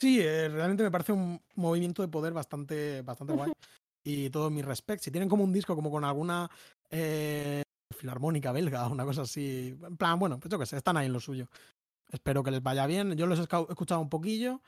Sí, 0.00 0.20
eh, 0.20 0.48
realmente 0.48 0.82
me 0.82 0.90
parece 0.90 1.12
un 1.12 1.40
movimiento 1.56 2.02
de 2.02 2.08
poder 2.08 2.32
bastante, 2.32 3.02
bastante 3.02 3.34
guay. 3.34 3.52
Y 4.04 4.30
todo 4.30 4.48
mi 4.48 4.62
respeto. 4.62 5.02
Si 5.02 5.10
tienen 5.10 5.28
como 5.28 5.44
un 5.44 5.52
disco 5.52 5.74
como 5.74 5.90
con 5.90 6.02
alguna 6.02 6.48
eh, 6.88 7.62
filarmónica 7.94 8.52
belga 8.52 8.86
o 8.86 8.92
una 8.92 9.04
cosa 9.04 9.22
así. 9.22 9.76
En 9.82 9.96
plan, 9.98 10.18
bueno, 10.18 10.38
pues 10.38 10.50
yo 10.50 10.58
qué 10.58 10.64
sé, 10.64 10.76
están 10.78 10.96
ahí 10.96 11.06
en 11.06 11.12
lo 11.12 11.20
suyo. 11.20 11.46
Espero 12.10 12.42
que 12.42 12.50
les 12.50 12.62
vaya 12.62 12.86
bien. 12.86 13.12
Yo 13.16 13.26
los 13.26 13.38
he 13.38 13.42
escuchado 13.42 14.00
un 14.00 14.08
poquillo. 14.08 14.60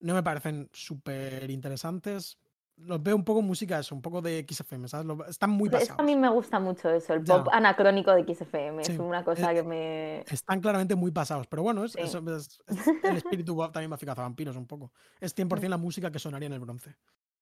No 0.00 0.14
me 0.14 0.22
parecen 0.22 0.68
súper 0.72 1.50
interesantes. 1.50 2.38
los 2.80 3.02
veo 3.02 3.16
un 3.16 3.24
poco 3.24 3.42
música 3.42 3.80
eso, 3.80 3.92
un 3.92 4.00
poco 4.02 4.22
de 4.22 4.46
XFM, 4.48 4.86
¿sabes? 4.86 5.04
Lo- 5.04 5.26
están 5.26 5.50
muy 5.50 5.68
Eso 5.68 5.78
pasados. 5.80 5.98
a 5.98 6.02
mí 6.04 6.14
me 6.14 6.28
gusta 6.28 6.60
mucho 6.60 6.88
eso, 6.90 7.12
el 7.12 7.24
Ya. 7.24 7.38
pop 7.42 7.48
anacrónico 7.52 8.12
de 8.14 8.22
XFM. 8.22 8.84
Sí, 8.84 8.92
Es 8.92 8.98
una 9.00 9.24
cosa 9.24 9.52
que 9.52 9.64
me. 9.64 10.20
Están 10.20 10.60
claramente 10.60 10.94
muy 10.94 11.10
pasados, 11.10 11.48
pero 11.48 11.64
bueno, 11.64 11.82
es, 11.84 11.94
Sí. 11.94 11.98
eso 12.02 12.18
es- 12.36 12.62
es 13.02 13.04
el 13.04 13.16
espíritu 13.16 13.56
también 13.72 13.90
va 13.90 13.96
a 14.12 14.14
vampiros 14.14 14.54
un 14.54 14.66
poco. 14.68 14.92
Es 15.18 15.34
100% 15.34 15.68
la 15.70 15.76
música 15.76 16.12
que 16.12 16.20
sonaría 16.20 16.46
en 16.46 16.52
el 16.52 16.60
bronce. 16.60 16.94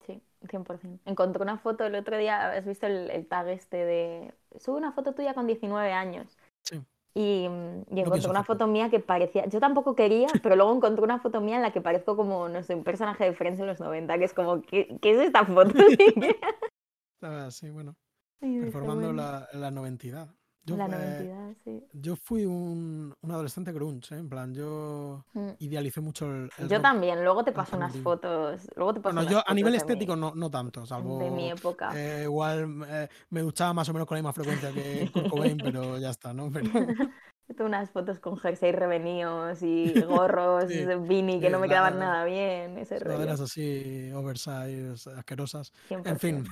Sí, 0.07 0.23
100%. 0.49 1.01
Encontré 1.05 1.43
una 1.43 1.59
foto 1.59 1.85
el 1.85 1.95
otro 1.97 2.17
día, 2.17 2.53
¿has 2.53 2.65
visto 2.65 2.87
el, 2.87 3.11
el 3.11 3.27
tag 3.27 3.49
este 3.49 3.77
de... 3.85 4.35
Sube 4.59 4.77
una 4.79 4.93
foto 4.93 5.13
tuya 5.13 5.35
con 5.35 5.47
19 5.47 5.93
años. 5.93 6.35
Sí. 6.63 6.81
Y, 7.19 7.49
mm, 7.49 7.97
y 7.97 8.01
encontré 8.01 8.29
una 8.29 8.45
foto 8.45 8.67
mía 8.67 8.91
que 8.91 9.01
parecía... 9.01 9.47
Yo 9.47 9.59
tampoco 9.59 9.95
quería, 9.95 10.29
pero 10.43 10.55
luego 10.55 10.75
encontré 10.75 11.03
una 11.03 11.19
foto 11.19 11.41
mía 11.41 11.57
en 11.57 11.63
la 11.63 11.73
que 11.73 11.81
parezco 11.81 12.15
como, 12.15 12.51
no 12.51 12.63
sé, 12.63 12.75
un 12.75 12.85
personaje 12.85 13.25
de 13.25 13.33
Friends 13.33 13.59
en 13.59 13.67
los 13.67 13.81
90, 13.81 14.19
que 14.19 14.25
es 14.25 14.35
como, 14.35 14.61
¿qué, 14.61 14.99
qué 15.01 15.13
es 15.13 15.21
esta 15.21 15.47
foto? 15.47 15.73
Ah, 17.23 17.49
sí, 17.51 17.71
bueno, 17.71 17.97
Y 18.43 18.59
dije, 18.59 18.61
performando 18.61 19.07
bueno, 19.07 19.23
la, 19.23 19.49
la 19.55 19.71
noventidad. 19.71 20.29
Yo, 20.67 20.77
la 20.77 20.87
eh, 20.87 21.55
sí. 21.65 21.81
yo 21.93 22.17
fui 22.17 22.45
un, 22.45 23.15
un 23.23 23.31
adolescente 23.31 23.73
grunge, 23.73 24.15
¿eh? 24.17 24.19
en 24.19 24.29
plan, 24.29 24.53
yo 24.53 25.25
Mm. 25.33 25.51
idealicé 25.61 26.01
mucho 26.01 26.27
el, 26.27 26.51
el 26.59 26.69
Yo 26.69 26.77
rock 26.77 26.83
también, 26.83 27.23
luego 27.23 27.45
te 27.45 27.53
paso 27.53 27.77
unas 27.77 27.97
fotos. 27.99 28.67
Luego 28.75 28.95
te 28.95 29.01
paso 29.01 29.15
Bueno, 29.15 29.21
unas 29.23 29.33
yo 29.33 29.39
a 29.39 29.43
fotos 29.43 29.55
nivel 29.55 29.73
de 29.73 29.77
mi- 29.79 29.83
estético 29.83 30.17
no, 30.17 30.33
no 30.35 30.51
tanto, 30.51 30.85
salvo 30.87 31.19
de 31.21 31.31
mi 31.31 31.51
época. 31.51 31.93
eh, 31.97 32.23
igual 32.25 32.85
eh, 32.89 33.09
me 33.31 33.43
duchaba 33.43 33.73
más 33.75 33.89
o 33.89 33.93
menos 33.93 34.09
con 34.09 34.17
la 34.17 34.23
misma 34.23 34.33
frecuencia 34.33 34.73
que 34.73 35.09
Kurt 35.13 35.29
Cobain, 35.31 35.59
pero 35.59 35.99
ya 35.99 36.11
está, 36.11 36.35
¿no? 36.35 36.51
Pero 36.51 36.69
unas 37.61 37.91
fotos 37.91 38.19
con 38.19 38.37
jersey 38.39 38.73
revenidos 38.73 39.63
y 39.63 39.95
gorros, 40.03 40.65
Sí, 40.69 40.85
Vini, 41.09 41.41
que 41.41 41.49
no 41.49 41.61
me 41.61 41.69
la- 41.69 41.75
quedaban 41.75 41.99
nada 42.01 42.25
bien, 42.25 42.77
ese 42.79 42.99
rollo. 42.99 43.31
así 43.31 44.11
oversize, 44.13 45.11
asquerosas. 45.17 45.73
100%, 45.89 46.09
En 46.11 46.19
fin. 46.19 46.45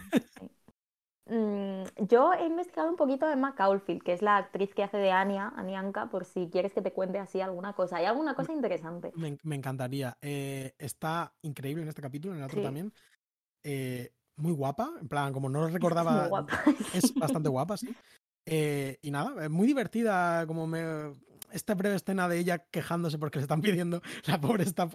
Mm, 1.27 1.85
yo 2.07 2.33
he 2.35 2.45
investigado 2.47 2.91
un 2.91 2.97
poquito 2.97 3.27
de 3.27 3.33
Emma 3.33 3.55
Caulfield, 3.55 4.03
que 4.03 4.13
es 4.13 4.21
la 4.21 4.37
actriz 4.37 4.75
que 4.75 4.83
hace 4.83 4.99
de 4.99 5.11
Anya, 5.11 5.53
Anianka, 5.57 6.11
por 6.11 6.25
si 6.27 6.49
quieres 6.51 6.73
que 6.73 6.83
te 6.83 6.93
cuente 6.93 7.19
así 7.19 7.41
alguna 7.41 7.73
cosa. 7.73 7.97
Hay 7.97 8.05
alguna 8.05 8.35
cosa 8.35 8.53
interesante. 8.53 9.11
Me, 9.17 9.29
en- 9.29 9.39
me 9.43 9.57
encantaría. 9.57 10.17
Eh, 10.21 10.75
está 10.79 11.33
increíble 11.43 11.83
en 11.83 11.89
este 11.89 12.03
capítulo, 12.03 12.35
en 12.35 12.41
el 12.41 12.45
otro 12.47 12.59
Sí. 12.59 12.63
también. 12.65 12.93
Eh, 13.63 14.13
muy 14.37 14.53
guapa, 14.53 14.91
en 15.01 15.09
plan, 15.09 15.33
como 15.33 15.49
no 15.49 15.61
lo 15.61 15.67
Es 15.69 15.73
recordaba, 15.75 16.29
guapa. 16.29 16.63
es 16.93 17.15
bastante 17.15 17.49
guapa, 17.51 17.77
sí. 17.77 17.95
Eh, 18.47 18.99
y 19.01 19.11
nada, 19.11 19.49
muy 19.49 19.67
divertida, 19.67 20.47
como 20.47 20.67
me... 20.67 21.13
Esta 21.53 21.75
breve 21.75 21.95
escena 21.95 22.29
de 22.29 22.39
ella 22.39 22.59
quejándose 22.59 23.17
porque 23.17 23.39
le 23.39 23.43
están 23.45 23.61
pidiendo, 23.63 24.03
la 24.27 24.41
pobre 24.41 24.65
está 24.65 24.89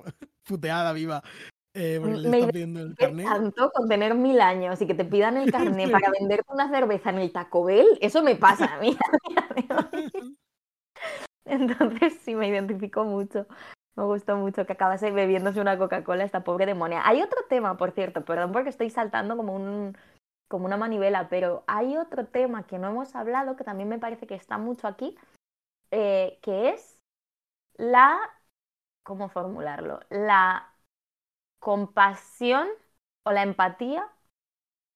puteada 0.43 0.91
viva, 0.91 1.23
eh, 1.79 1.99
porque 1.99 2.17
le 2.17 2.29
Me 2.29 2.37
están 2.37 2.51
pidiendo 2.51 2.79
el 2.81 2.95
Qué 2.95 3.05
carnet. 3.05 3.25
tanto 3.25 3.71
con 3.71 3.87
tener 3.87 4.15
mil 4.15 4.41
años 4.41 4.81
y 4.81 4.87
que 4.87 4.93
te 4.93 5.05
pidan 5.05 5.37
el 5.37 5.51
carnet 5.51 5.91
para 5.91 6.11
venderte 6.11 6.51
una 6.51 6.69
cerveza 6.69 7.09
en 7.09 7.19
el 7.19 7.31
Taco 7.31 7.63
Bell, 7.63 7.87
eso 8.01 8.21
me 8.21 8.35
pasa 8.35 8.75
a 8.75 8.79
mí. 8.79 8.97
Entonces 11.45 12.19
sí 12.21 12.35
me 12.35 12.47
identifico 12.47 13.03
mucho. 13.05 13.47
Me 13.95 14.03
gustó 14.05 14.37
mucho 14.37 14.65
que 14.65 14.73
acabase 14.73 15.11
bebiéndose 15.11 15.59
una 15.59 15.77
Coca-Cola 15.77 16.23
esta 16.23 16.43
pobre 16.43 16.65
demonia. 16.65 17.01
Hay 17.05 17.21
otro 17.21 17.39
tema, 17.49 17.75
por 17.77 17.91
cierto, 17.91 18.23
perdón 18.23 18.51
porque 18.51 18.69
estoy 18.69 18.89
saltando 18.89 19.35
como 19.35 19.55
un 19.55 19.97
como 20.49 20.65
una 20.65 20.77
manivela, 20.77 21.29
pero 21.29 21.63
hay 21.67 21.95
otro 21.95 22.25
tema 22.25 22.63
que 22.63 22.79
no 22.79 22.89
hemos 22.89 23.15
hablado 23.15 23.55
que 23.55 23.63
también 23.63 23.87
me 23.87 23.99
parece 23.99 24.25
que 24.25 24.33
está 24.33 24.57
mucho 24.57 24.87
aquí, 24.87 25.15
eh, 25.91 26.39
que 26.41 26.69
es 26.69 26.99
la, 27.75 28.17
¿cómo 29.03 29.29
formularlo? 29.29 29.99
La 30.09 30.68
compasión 31.59 32.67
o 33.23 33.31
la 33.31 33.43
empatía 33.43 34.07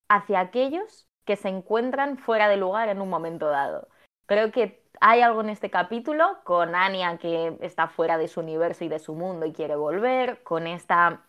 hacia 0.10 0.40
aquellos 0.40 1.08
que 1.26 1.36
se 1.36 1.50
encuentran 1.50 2.18
fuera 2.18 2.50
de 2.50 2.58
lugar 2.58 2.90
en 2.90 3.02
un 3.02 3.10
momento 3.10 3.48
dado. 3.48 3.88
Creo 4.26 4.52
que 4.52 4.84
hay 5.02 5.22
algo 5.22 5.42
en 5.42 5.50
este 5.50 5.70
capítulo 5.70 6.38
con 6.44 6.76
Anya 6.76 7.18
que 7.18 7.58
está 7.62 7.88
fuera 7.88 8.18
de 8.18 8.28
su 8.28 8.40
universo 8.40 8.84
y 8.86 8.90
de 8.90 9.00
su 9.00 9.16
mundo 9.16 9.46
y 9.46 9.54
quiere 9.54 9.76
volver, 9.76 10.44
con 10.44 10.68
esta 10.68 11.26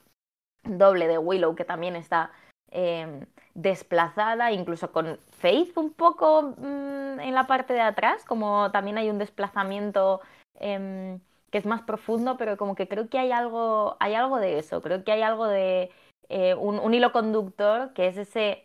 doble 0.62 1.09
de 1.09 1.18
Willow 1.18 1.55
que 1.55 1.64
también 1.64 1.97
está 1.97 2.30
eh, 2.70 3.26
desplazada, 3.55 4.53
incluso 4.53 4.93
con 4.93 5.18
Faith 5.39 5.76
un 5.76 5.93
poco 5.93 6.55
mm, 6.57 7.20
en 7.20 7.35
la 7.35 7.47
parte 7.47 7.72
de 7.72 7.80
atrás, 7.80 8.24
como 8.24 8.70
también 8.72 8.99
hay 8.99 9.11
un 9.11 9.18
desplazamiento 9.18 10.20
em, 10.55 11.20
que 11.55 11.59
es 11.59 11.66
más 11.66 11.82
profundo, 11.82 12.36
pero 12.36 12.57
como 12.57 12.74
que 12.74 12.88
creo 12.88 13.09
que 13.09 13.16
hay 13.16 13.30
algo, 13.30 13.96
hay 14.00 14.14
algo 14.14 14.38
de 14.38 14.59
eso, 14.59 14.82
creo 14.82 15.05
que 15.05 15.12
hay 15.12 15.22
algo 15.22 15.46
de 15.46 15.88
eh, 16.28 16.55
un, 16.55 16.80
un 16.80 16.94
hilo 16.94 17.12
conductor 17.12 17.92
que 17.92 18.09
es 18.09 18.16
ese 18.16 18.64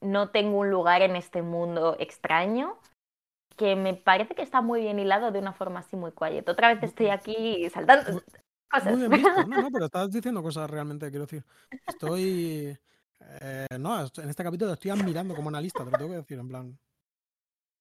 no 0.00 0.30
tengo 0.30 0.60
un 0.60 0.70
lugar 0.70 1.02
en 1.02 1.16
este 1.16 1.42
mundo 1.42 1.96
extraño, 1.98 2.78
que 3.56 3.74
me 3.74 3.94
parece 3.94 4.36
que 4.36 4.42
está 4.42 4.60
muy 4.60 4.82
bien 4.82 5.00
hilado 5.00 5.32
de 5.32 5.40
una 5.40 5.52
forma 5.52 5.80
así 5.80 5.96
muy 5.96 6.12
quiet. 6.12 6.48
Otra 6.48 6.72
vez 6.72 6.80
estoy 6.84 7.08
aquí 7.08 7.68
saltando 7.70 8.22
cosas. 8.70 8.92
Muy 8.92 9.00
bien 9.00 9.10
visto. 9.10 9.44
No, 9.48 9.62
no, 9.62 9.68
pero 9.72 9.84
estás 9.86 10.08
diciendo 10.12 10.44
cosas 10.44 10.70
realmente, 10.70 11.10
quiero 11.10 11.26
decir. 11.26 11.44
Estoy. 11.88 12.78
eh, 13.40 13.66
no, 13.80 13.98
en 13.98 14.28
este 14.28 14.44
capítulo 14.44 14.74
estoy 14.74 14.92
admirando 14.92 15.34
como 15.34 15.48
analista, 15.48 15.84
te 15.84 15.90
lo 15.90 15.96
tengo 15.96 16.10
que 16.10 16.18
decir, 16.18 16.38
en 16.38 16.46
plan. 16.46 16.78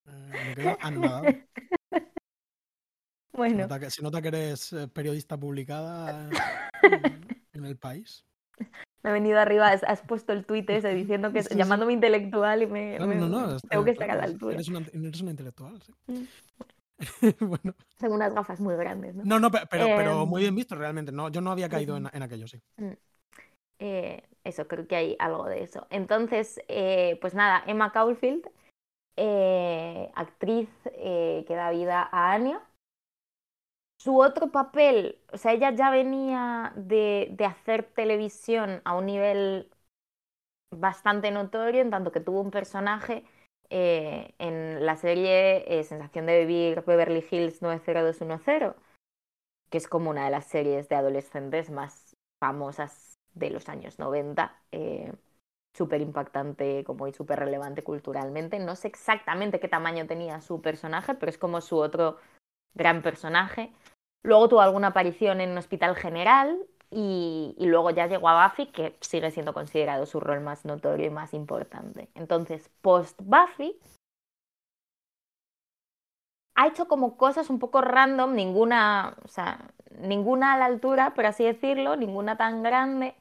eh, 0.08 0.46
me 0.48 0.56
quedo 0.56 0.78
anonadado. 0.82 1.26
Se 3.36 3.38
Bueno, 3.38 3.64
nota, 3.64 3.80
que, 3.80 3.90
se 3.92 4.02
nota 4.02 4.22
que 4.22 4.28
eres 4.30 4.72
eh, 4.74 4.88
periodista 4.88 5.38
publicada 5.38 6.30
en, 6.32 6.32
en 7.54 7.66
el 7.66 7.78
país. 7.78 8.26
me 9.04 9.10
he 9.10 9.14
venido 9.14 9.40
arriba, 9.40 9.68
has, 9.68 10.02
puesto 10.02 10.32
el 10.32 10.46
tuit 10.46 10.70
ese 10.70 10.94
diciendo 10.96 11.34
que 11.34 11.44
Sí, 11.44 11.50
sí. 11.52 11.58
llamándome 11.58 11.94
intelectual 11.94 12.64
y 12.64 12.68
me, 12.68 12.98
No, 12.98 13.08
me- 13.08 13.16
no, 13.16 13.28
no. 13.28 13.56
está 13.58 13.68
tengo 13.68 13.84
que 13.84 13.92
estar 13.92 14.06
a 14.10 14.14
claro, 14.14 14.22
la 14.22 14.26
es- 14.28 14.34
altura. 14.34 14.54
Eres 14.56 14.68
una, 14.70 14.80
eres 14.80 15.22
una 15.22 15.32
intelectual, 15.32 15.82
sí. 15.82 15.94
Mm. 16.08 16.24
bueno, 17.46 17.76
Tengo 17.98 18.16
unas 18.16 18.34
gafas 18.34 18.60
muy 18.62 18.76
grandes, 18.76 19.16
¿no? 19.16 19.24
no, 19.26 19.40
no, 19.40 19.52
pe- 19.52 19.68
pero, 19.70 19.88
pero 19.98 20.26
muy 20.26 20.42
Em, 20.42 20.46
bien 20.46 20.56
visto 20.56 20.76
realmente. 20.76 21.12
No, 21.12 21.28
yo 21.30 21.42
no 21.42 21.52
había 21.52 21.68
caído 21.68 21.98
en, 21.98 22.10
en 22.14 22.24
aquello, 22.24 22.48
sí. 22.48 22.62
Eh, 23.80 24.24
eso, 24.46 24.66
creo 24.70 24.88
que 24.88 24.96
hay 24.96 25.16
algo 25.20 25.44
de 25.46 25.62
eso. 25.64 25.86
Entonces, 25.90 26.62
eh, 26.70 27.18
pues 27.20 27.34
nada, 27.34 27.64
Emma 27.68 27.92
Caulfield, 27.92 28.46
actriz 30.16 30.70
que 30.94 31.46
da 31.50 31.70
vida 31.72 32.08
a 32.10 32.32
Anya. 32.32 32.62
Su 34.06 34.20
otro 34.22 34.52
papel, 34.52 35.18
o 35.34 35.38
sea, 35.40 35.54
ella 35.54 35.72
ya 35.72 35.90
venía 35.90 36.74
de, 36.76 37.30
de 37.32 37.44
hacer 37.46 37.82
televisión 37.82 38.80
a 38.86 38.94
un 38.96 39.08
nivel 39.08 39.68
bastante 40.70 41.32
notorio, 41.32 41.82
en 41.82 41.90
tanto 41.90 42.12
que 42.12 42.20
tuvo 42.20 42.40
un 42.40 42.52
personaje 42.52 43.24
eh, 43.72 44.36
en 44.38 44.86
la 44.86 44.96
serie 44.96 45.80
eh, 45.80 45.84
Sensación 45.84 46.28
de 46.28 46.46
Vivir 46.46 46.84
Beverly 46.86 47.26
Hills 47.32 47.64
90210, 47.64 48.76
que 49.72 49.80
es 49.80 49.88
como 49.88 50.12
una 50.12 50.26
de 50.26 50.32
las 50.32 50.46
series 50.46 50.90
de 50.90 50.96
adolescentes 50.98 51.72
más 51.72 52.16
famosas 52.40 53.18
de 53.34 53.50
los 53.50 53.70
años 53.70 54.00
90, 54.00 54.56
eh, 54.72 55.12
súper 55.76 56.02
impactante 56.02 56.84
como 56.86 57.08
y 57.08 57.14
súper 57.14 57.40
relevante 57.40 57.84
culturalmente. 57.84 58.60
No 58.60 58.76
sé 58.76 58.88
exactamente 58.88 59.60
qué 59.60 59.68
tamaño 59.68 60.08
tenía 60.08 60.42
su 60.42 60.62
personaje, 60.62 61.16
pero 61.16 61.32
es 61.32 61.40
como 61.40 61.62
su 61.62 61.78
otro 61.78 62.18
gran 62.76 63.02
personaje. 63.02 63.74
Luego 64.26 64.50
tuvo 64.50 64.62
alguna 64.62 64.88
aparición 64.88 65.40
en 65.40 65.52
un 65.52 65.60
hospital 65.60 65.96
general 65.96 66.58
y, 66.90 67.56
luego 67.60 67.92
ya 67.92 68.08
llegó 68.08 68.28
a 68.28 68.48
Buffy, 68.48 68.68
que 68.68 68.98
sigue 69.02 69.30
siendo 69.30 69.54
considerado 69.54 70.06
su 70.08 70.20
rol 70.20 70.42
más 70.42 70.66
notorio 70.66 71.08
y 71.08 71.10
más 71.12 71.34
importante. 71.34 72.10
Entonces, 72.16 72.70
post 72.82 73.20
Buffy, 73.22 73.80
ha 76.56 76.68
hecho 76.68 76.88
como 76.88 77.18
cosas 77.18 77.50
un 77.50 77.60
poco 77.60 77.82
random, 77.82 78.34
ninguna, 78.34 79.16
o 79.24 79.28
sea, 79.28 79.72
ninguna 80.00 80.54
a 80.54 80.58
la 80.58 80.66
altura, 80.66 81.14
por 81.14 81.26
así 81.28 81.44
decirlo, 81.44 81.96
ninguna 81.96 82.38
tan 82.38 82.64
grande. 82.64 83.16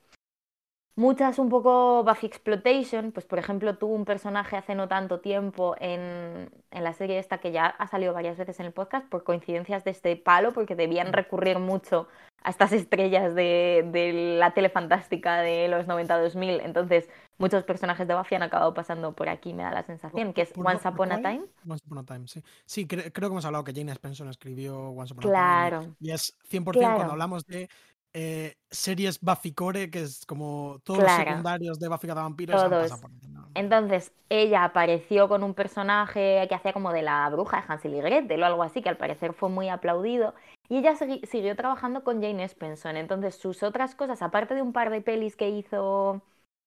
Muchas 0.97 1.41
un 1.41 1.49
poco 1.49 2.05
Buffy 2.05 2.27
Exploitation, 2.27 3.11
pues 3.11 3.27
por 3.27 3.41
ejemplo 3.41 3.77
tuvo 3.77 3.95
un 3.95 4.05
personaje 4.05 4.57
hace 4.57 4.77
no 4.77 4.87
tanto 4.87 5.19
tiempo 5.19 5.75
en, 5.81 6.49
en 6.71 6.85
la 6.85 6.93
serie 6.93 7.19
esta 7.19 7.39
que 7.39 7.51
ya 7.51 7.67
ha 7.67 7.89
salido 7.89 8.15
varias 8.15 8.39
veces 8.39 8.61
en 8.61 8.67
el 8.67 8.73
podcast 8.73 9.05
por 9.09 9.25
coincidencias 9.25 9.83
de 9.83 9.91
este 9.91 10.15
palo, 10.17 10.53
porque 10.53 10.77
debían 10.77 11.13
recurrir 11.13 11.59
mucho 11.59 12.07
a 12.45 12.51
estas 12.51 12.73
estrellas 12.73 13.35
de, 13.35 13.89
de 13.91 14.37
la 14.39 14.53
tele 14.55 14.69
fantástica 14.69 15.41
de 15.41 15.67
los 15.67 15.87
90-2000. 15.89 16.61
Entonces 16.63 17.09
muchos 17.39 17.65
personajes 17.65 18.07
de 18.07 18.15
Buffy 18.15 18.37
han 18.37 18.45
acabado 18.45 18.73
pasando 18.73 19.13
por 19.17 19.29
aquí, 19.29 19.53
me 19.53 19.65
da 19.65 19.73
la 19.73 19.83
sensación, 19.83 20.33
que 20.33 20.43
es 20.43 20.53
¿Por- 20.53 20.65
Once 20.65 20.87
Upon 20.87 21.11
a? 21.11 21.17
Time. 21.17 21.43
Once 21.69 21.83
Upon 21.87 21.99
a 21.99 22.05
Time, 22.05 22.29
sí. 22.29 22.41
Sí, 22.67 22.87
cre- 22.87 23.11
creo 23.13 23.31
que 23.31 23.33
hemos 23.33 23.45
hablado 23.45 23.65
que 23.65 23.73
Jane 23.75 23.91
Spencer 23.91 24.29
escribió 24.29 24.79
Once 24.91 25.13
Upon 25.13 25.25
a 25.25 25.27
Time. 25.27 25.33
Claro, 25.33 25.97
Y, 25.99 26.11
y 26.11 26.13
es 26.13 26.37
100% 26.49 26.71
Claro. 26.73 26.95
cuando 26.97 27.13
hablamos 27.15 27.45
de 27.47 27.69
eh, 28.15 28.55
series 28.71 29.21
Buffy 29.21 29.53
Core, 29.53 29.91
que 29.91 30.03
es 30.03 30.25
como 30.27 30.81
todos 30.85 31.03
los 31.03 31.13
secundarios 31.13 31.79
de 31.79 31.89
Buffy 31.89 32.07
Cazavampiros 32.07 32.63
han 32.63 32.71
Todos. 32.71 32.89
pasado 32.91 33.01
por. 33.01 33.11
Entonces, 33.57 34.13
ella 34.31 34.65
apareció 34.65 35.29
con 35.29 35.43
un 35.45 35.55
personaje 35.55 36.47
que 36.49 36.55
hacía 36.55 36.73
como 36.73 36.93
de 36.93 37.03
la 37.03 37.29
bruja 37.31 37.59
de 37.59 37.65
Hansel 37.69 37.95
y 37.95 38.01
Gretel 38.01 38.43
o 38.43 38.47
algo 38.47 38.63
así, 38.63 38.83
que 38.83 38.89
al 38.89 38.97
parecer 38.97 39.33
fue 39.33 39.49
muy 39.49 39.69
aplaudido. 39.69 40.35
Y 40.69 40.79
ella 40.79 40.97
siguió 40.97 41.55
trabajando 41.55 42.03
con 42.05 42.23
Jane 42.23 42.43
Spencer. 42.45 42.97
Entonces, 42.97 43.37
sus 43.37 43.63
otras 43.63 43.95
cosas, 43.95 44.23
aparte 44.23 44.55
de 44.55 44.63
un 44.63 44.73
par 44.73 44.91
de 44.91 45.03
pelis 45.03 45.37
que 45.37 45.51
hizo 45.51 46.23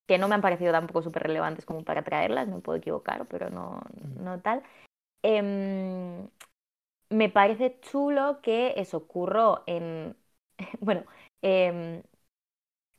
que 0.07 0.17
no 0.17 0.29
me 0.29 0.35
han 0.35 0.41
parecido 0.41 0.71
tampoco 0.71 1.01
súper 1.01 1.23
relevantes 1.23 1.65
como 1.65 1.83
para 1.83 2.03
traerlas, 2.03 2.47
me 2.47 2.59
puedo 2.61 2.77
equivocar, 2.77 3.25
pero 3.27 3.49
no, 3.49 3.81
Mm. 4.01 4.23
no 4.23 4.39
tal. 4.39 4.63
Em, 5.23 6.27
me 7.09 7.29
parece 7.29 7.79
chulo 7.81 8.41
que 8.41 8.73
eso 8.77 8.97
ocurrió 8.97 9.63
en, 9.67 10.15
bueno, 10.81 11.03
em, 11.41 12.01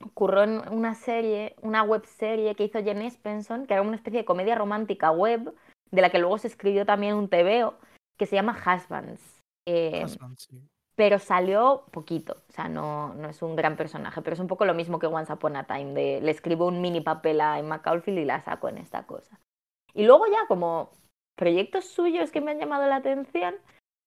ocurrió 0.05 0.43
en 0.45 0.69
una 0.71 0.95
serie, 0.95 1.57
una 1.63 1.83
web 1.83 2.05
serie 2.07 2.55
que 2.55 2.65
hizo 2.65 2.83
Jen 2.83 3.03
Espenson, 3.03 3.67
que 3.67 3.75
era 3.75 3.83
una 3.83 3.97
especie 3.97 4.21
de 4.21 4.25
comedia 4.25 4.55
romántica 4.55 5.11
web, 5.11 5.55
de 5.91 6.03
la 6.03 6.11
que 6.11 6.19
luego 6.19 6.39
se 6.39 6.49
escribió 6.49 6.87
también 6.87 7.15
un 7.15 7.29
TVO, 7.29 7.75
que 8.19 8.27
se 8.27 8.37
llama 8.37 8.57
Husbands. 8.57 9.41
Em, 9.67 10.09
sí. 10.37 10.63
pero 10.97 11.19
salió 11.19 11.85
poquito, 11.91 12.37
o 12.49 12.53
sea, 12.53 12.69
no, 12.69 13.13
no 13.15 13.29
es 13.29 13.43
un 13.43 13.55
gran 13.55 13.77
personaje, 13.77 14.23
pero 14.23 14.33
es 14.33 14.41
un 14.41 14.47
poco 14.47 14.65
lo 14.65 14.73
mismo 14.73 14.99
que 14.99 15.07
Once 15.07 15.31
Upon 15.31 15.57
a 15.57 15.65
Time, 15.65 15.93
de 15.93 16.21
le 16.23 16.31
escribo 16.31 16.67
un 16.67 16.81
mini 16.81 17.03
papel 17.03 17.41
a 17.41 17.59
Emma 17.59 17.83
Caulfield 17.83 18.21
y 18.21 18.25
la 18.25 18.41
saco 18.41 18.69
en 18.69 18.79
esta 18.79 19.07
cosa. 19.07 19.39
Y 19.93 20.05
luego 20.05 20.27
ya 20.27 20.47
como 20.47 20.91
proyectos 21.37 21.85
suyos 21.85 22.31
que 22.31 22.41
me 22.41 22.51
han 22.51 22.59
llamado 22.59 22.87
la 22.87 22.97
atención, 22.97 23.55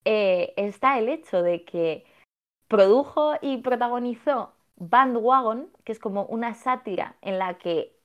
eh, 0.04 0.54
está 0.58 0.98
el 0.98 1.10
hecho 1.10 1.44
de 1.44 1.64
que 1.64 2.06
produjo 2.72 3.36
y 3.44 3.60
protagonizó 3.60 4.54
Bandwagon, 4.78 5.72
que 5.86 5.94
es 5.94 6.00
como 6.00 6.26
una 6.28 6.56
sátira 6.56 7.18
en 7.22 7.40
la 7.40 7.60
que 7.60 7.96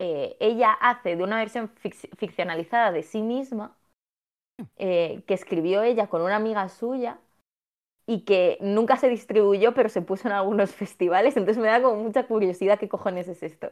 eh, 0.00 0.36
ella 0.40 0.72
hace 0.72 1.16
de 1.16 1.24
una 1.24 1.38
versión 1.38 1.70
fic- 1.82 2.10
ficcionalizada 2.18 2.92
de 2.92 3.04
sí 3.04 3.22
misma, 3.22 3.78
eh, 4.76 5.22
que 5.26 5.34
escribió 5.34 5.82
ella 5.82 6.08
con 6.08 6.22
una 6.22 6.36
amiga 6.36 6.68
suya 6.68 7.18
y 8.06 8.22
que 8.24 8.58
nunca 8.62 8.96
se 8.98 9.08
distribuyó, 9.10 9.74
pero 9.74 9.88
se 9.90 10.02
puso 10.02 10.28
en 10.28 10.34
algunos 10.34 10.72
festivales, 10.76 11.36
entonces 11.38 11.62
me 11.62 11.68
da 11.68 11.82
como 11.82 12.02
mucha 12.02 12.26
curiosidad 12.26 12.78
qué 12.80 12.88
cojones 12.90 13.28
es 13.28 13.42
esto. 13.42 13.70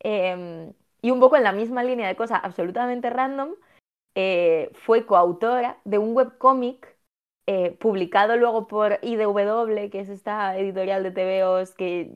Em, 0.00 0.72
y 1.02 1.12
un 1.12 1.20
poco 1.20 1.36
en 1.36 1.44
la 1.44 1.52
misma 1.52 1.84
línea 1.84 2.08
de 2.08 2.16
cosas 2.16 2.40
absolutamente 2.44 3.10
random, 3.10 3.54
eh, 4.16 4.70
fue 4.74 5.06
coautora 5.06 5.80
de 5.84 5.98
un 5.98 6.16
webcómic 6.16 6.93
eh, 7.46 7.72
publicado 7.72 8.36
luego 8.36 8.66
por 8.66 8.98
IDW, 9.02 9.90
que 9.90 10.00
es 10.00 10.08
esta 10.08 10.56
editorial 10.58 11.02
de 11.02 11.10
TVOs 11.10 11.74
que 11.74 12.10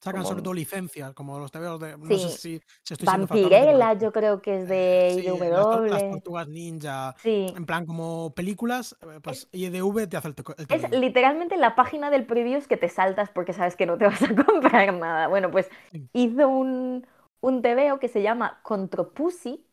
Sacan 0.00 0.20
como- 0.20 0.28
sobre 0.28 0.42
todo 0.42 0.52
licencias, 0.52 1.14
como 1.14 1.38
los 1.38 1.50
TVOs 1.50 1.80
de. 1.80 1.96
No 1.96 2.04
Sí. 2.06 2.18
sé 2.18 2.28
si, 2.28 2.60
si 2.82 2.92
estoy 2.92 3.06
Vampirella, 3.06 3.94
yo 3.94 4.12
creo 4.12 4.42
que 4.42 4.60
es 4.60 4.64
Eh, 4.70 5.14
de 5.14 5.22
sí, 5.22 5.22
las, 5.22 5.40
las 5.40 6.02
IDW. 6.02 6.10
tortugas 6.10 6.48
ninja. 6.48 7.14
Sí. 7.22 7.46
En 7.56 7.64
plan, 7.64 7.86
como 7.86 8.34
películas, 8.34 8.98
eh, 9.00 9.20
pues 9.22 9.48
IDV 9.52 10.06
te 10.06 10.18
hace 10.18 10.28
el, 10.28 10.34
el 10.58 10.66
Es 10.68 10.90
literalmente 10.90 11.56
la 11.56 11.74
página 11.74 12.10
del 12.10 12.26
previews 12.26 12.68
que 12.68 12.76
te 12.76 12.90
saltas 12.90 13.30
porque 13.30 13.54
sabes 13.54 13.76
que 13.76 13.86
no 13.86 13.96
te 13.96 14.04
vas 14.04 14.20
a 14.22 14.26
comprar 14.46 14.92
nada. 14.92 15.28
Bueno, 15.28 15.50
pues 15.50 15.70
hizo 16.12 16.48
un, 16.50 17.06
un 17.40 17.62
TVO 17.62 17.98
que 17.98 18.08
se 18.08 18.20
llama 18.20 18.60
Contropussy, 18.62 19.64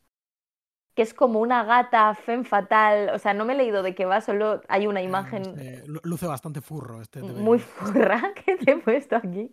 que 0.96 1.02
es 1.04 1.14
como 1.14 1.40
una 1.40 1.64
gata 1.64 2.14
femme 2.16 2.46
fatal. 2.46 3.10
O 3.14 3.20
sea, 3.20 3.34
no 3.34 3.46
me 3.46 3.54
he 3.54 3.58
leído 3.58 3.84
de 3.84 3.96
qué 3.96 4.06
va, 4.06 4.22
solo 4.22 4.62
hay 4.70 4.88
una 4.88 5.02
Eh, 5.04 5.04
imagen 5.04 5.44
este, 5.44 5.84
lu- 5.88 6.00
luce 6.04 6.28
bastante 6.28 6.62
furro 6.62 7.02
este 7.02 7.24
TVO. 7.24 7.54
muy 7.54 7.60
furra 7.60 8.34
que 8.46 8.58
te 8.58 8.72
he 8.72 8.78
puesto 8.78 9.16
aquí. 9.16 9.52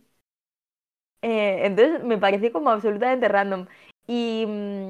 Eh, 1.23 1.67
entonces 1.67 2.05
me 2.05 2.19
pareció 2.19 2.53
como 2.53 2.71
absolutamente 2.71 3.29
random. 3.29 3.67
Y, 4.07 4.45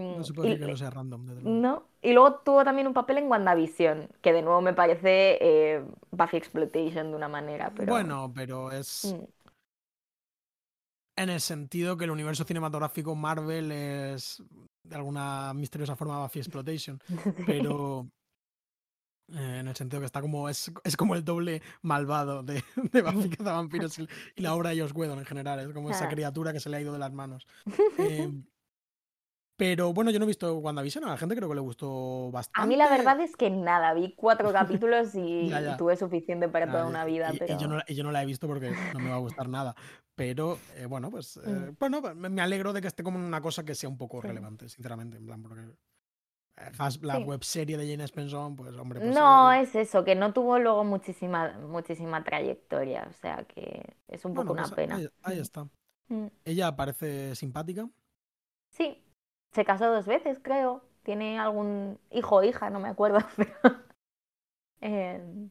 No 0.09 0.25
se 0.25 0.35
mm, 0.35 0.35
puede 0.35 0.49
y- 0.49 0.51
decir 0.51 0.61
que 0.61 0.67
no 0.69 0.77
sea 0.77 0.91
random, 0.91 1.25
desde 1.27 1.41
luego. 1.43 1.63
no. 1.63 1.89
Y 2.03 2.13
luego 2.13 2.37
tuvo 2.41 2.65
también 2.65 2.87
un 2.87 2.95
papel 2.95 3.19
en 3.19 3.29
WandaVision, 3.31 4.09
que 4.23 4.33
de 4.33 4.43
nuevo 4.43 4.61
me 4.61 4.75
parece 4.75 5.39
eh, 5.41 5.85
Buffy 6.11 6.37
Exploitation 6.37 7.11
de 7.11 7.17
una 7.17 7.29
manera, 7.29 7.73
pero... 7.77 7.93
Bueno, 7.93 8.33
pero 8.35 8.71
es 8.73 9.03
Mm. 9.05 9.27
en 11.17 11.31
el 11.31 11.41
sentido 11.41 11.97
que 11.97 12.05
el 12.05 12.11
universo 12.11 12.45
cinematográfico 12.45 13.15
Marvel 13.15 13.73
es 13.73 14.43
de 14.89 14.97
alguna 14.97 15.53
misteriosa 15.55 15.97
forma 15.97 16.23
Buffy 16.23 16.41
Exploitation. 16.41 17.01
Pero 17.47 18.09
eh, 19.33 19.59
en 19.61 19.69
el 19.69 19.77
sentido 19.77 20.01
que 20.01 20.07
está 20.07 20.21
como 20.21 20.49
es, 20.49 20.73
es 20.85 20.97
como 20.97 21.15
el 21.15 21.25
doble 21.25 21.63
malvado 21.83 22.43
de, 22.43 22.63
de 22.93 23.03
Buffy 23.03 23.31
Cazavampiros 23.31 23.99
y, 23.99 24.09
y 24.37 24.43
la 24.43 24.55
obra 24.55 24.71
de 24.71 24.83
Whedon 24.83 25.19
en 25.19 25.27
general. 25.27 25.61
Es 25.61 25.69
como 25.73 25.91
esa 25.91 26.09
criatura 26.09 26.53
que 26.53 26.61
se 26.61 26.71
le 26.71 26.79
ha 26.79 26.81
ido 26.81 26.93
de 26.93 26.99
las 26.99 27.13
manos. 27.13 27.47
Eh, 27.99 28.31
pero 29.59 29.93
bueno, 29.93 30.13
yo 30.13 30.21
no 30.21 30.25
he 30.25 30.29
visto 30.29 30.55
WandaVision, 30.59 31.05
a 31.05 31.09
la 31.09 31.17
gente 31.19 31.35
creo 31.35 31.49
que 31.49 31.55
le 31.57 31.61
gustó 31.61 32.31
bastante. 32.31 32.63
A 32.63 32.67
mí 32.67 32.77
la 32.77 32.89
verdad 32.89 33.21
es 33.21 33.35
que 33.37 33.51
nada, 33.51 33.93
vi 33.93 34.15
cuatro 34.17 34.53
capítulos 34.53 35.15
y 35.17 35.49
Ya, 35.51 35.61
ya. 35.61 35.77
tuve 35.77 35.97
suficiente 35.97 36.49
para 36.49 36.71
toda 36.71 36.85
y- 36.87 36.89
una 36.89 37.05
vida, 37.05 37.31
y, 37.33 37.37
y 37.37 37.39
pero... 37.41 37.59
yo 37.59 37.67
no, 37.69 37.81
y 37.87 37.95
yo 37.97 38.05
no 38.05 38.13
la 38.13 38.23
he 38.23 38.27
visto 38.27 38.47
porque 38.47 38.71
no 38.95 39.01
me 39.01 39.11
va 39.11 39.17
a 39.17 39.19
gustar 39.19 39.49
nada. 39.49 39.75
Pero 40.15 40.59
eh, 40.77 40.87
bueno, 40.87 41.11
pues 41.11 41.37
eh, 41.39 41.41
Mm. 41.51 41.77
bueno, 41.79 42.01
pues, 42.01 42.15
me 42.15 42.41
alegro 42.41 42.73
de 42.73 42.81
que 42.81 42.87
esté 42.89 43.03
como 43.03 43.19
una 43.19 43.41
cosa 43.41 43.65
que 43.65 43.75
sea 43.75 43.89
un 43.91 43.99
poco 43.99 44.23
Sí. 44.23 44.29
relevante, 44.29 44.69
sinceramente, 44.69 45.17
en 45.17 45.27
plan, 45.27 45.43
porque 45.43 45.61
eh, 45.63 46.71
la 47.03 47.17
Sí. 47.17 47.23
web 47.25 47.43
serie 47.45 47.77
de 47.77 47.89
Jane 47.91 48.05
Spencer, 48.05 48.39
pues 48.57 48.73
hombre, 48.77 49.01
pues, 49.01 49.13
No, 49.15 49.53
eh, 49.53 49.63
es 49.63 49.75
eso, 49.75 50.05
que 50.05 50.15
no 50.15 50.33
tuvo 50.33 50.59
luego 50.59 50.85
muchísima, 50.85 51.59
muchísima 51.67 52.23
trayectoria, 52.23 53.07
o 53.11 53.13
sea 53.13 53.45
que 53.45 53.83
es 54.07 54.25
un 54.25 54.35
poco 54.35 54.55
bueno, 54.55 54.63
una 54.67 54.75
pues, 54.75 54.75
pena. 54.89 54.97
ahí, 54.97 55.09
ahí 55.25 55.39
Mm. 55.39 55.43
está. 55.43 55.65
Mm. 56.09 56.27
Ella 56.45 56.75
parece 56.77 57.35
simpática. 57.35 57.89
Sí, 58.71 59.03
se 59.53 59.65
casó 59.65 59.87
dos 59.93 60.07
veces, 60.07 60.39
creo. 60.43 60.83
Tiene 61.03 61.39
algún 61.39 61.99
hijo 62.11 62.37
o 62.37 62.43
hija, 62.45 62.69
no 62.71 62.81
me 62.81 62.89
acuerdo, 62.89 63.19
pero... 63.37 63.51
eh, 64.81 65.49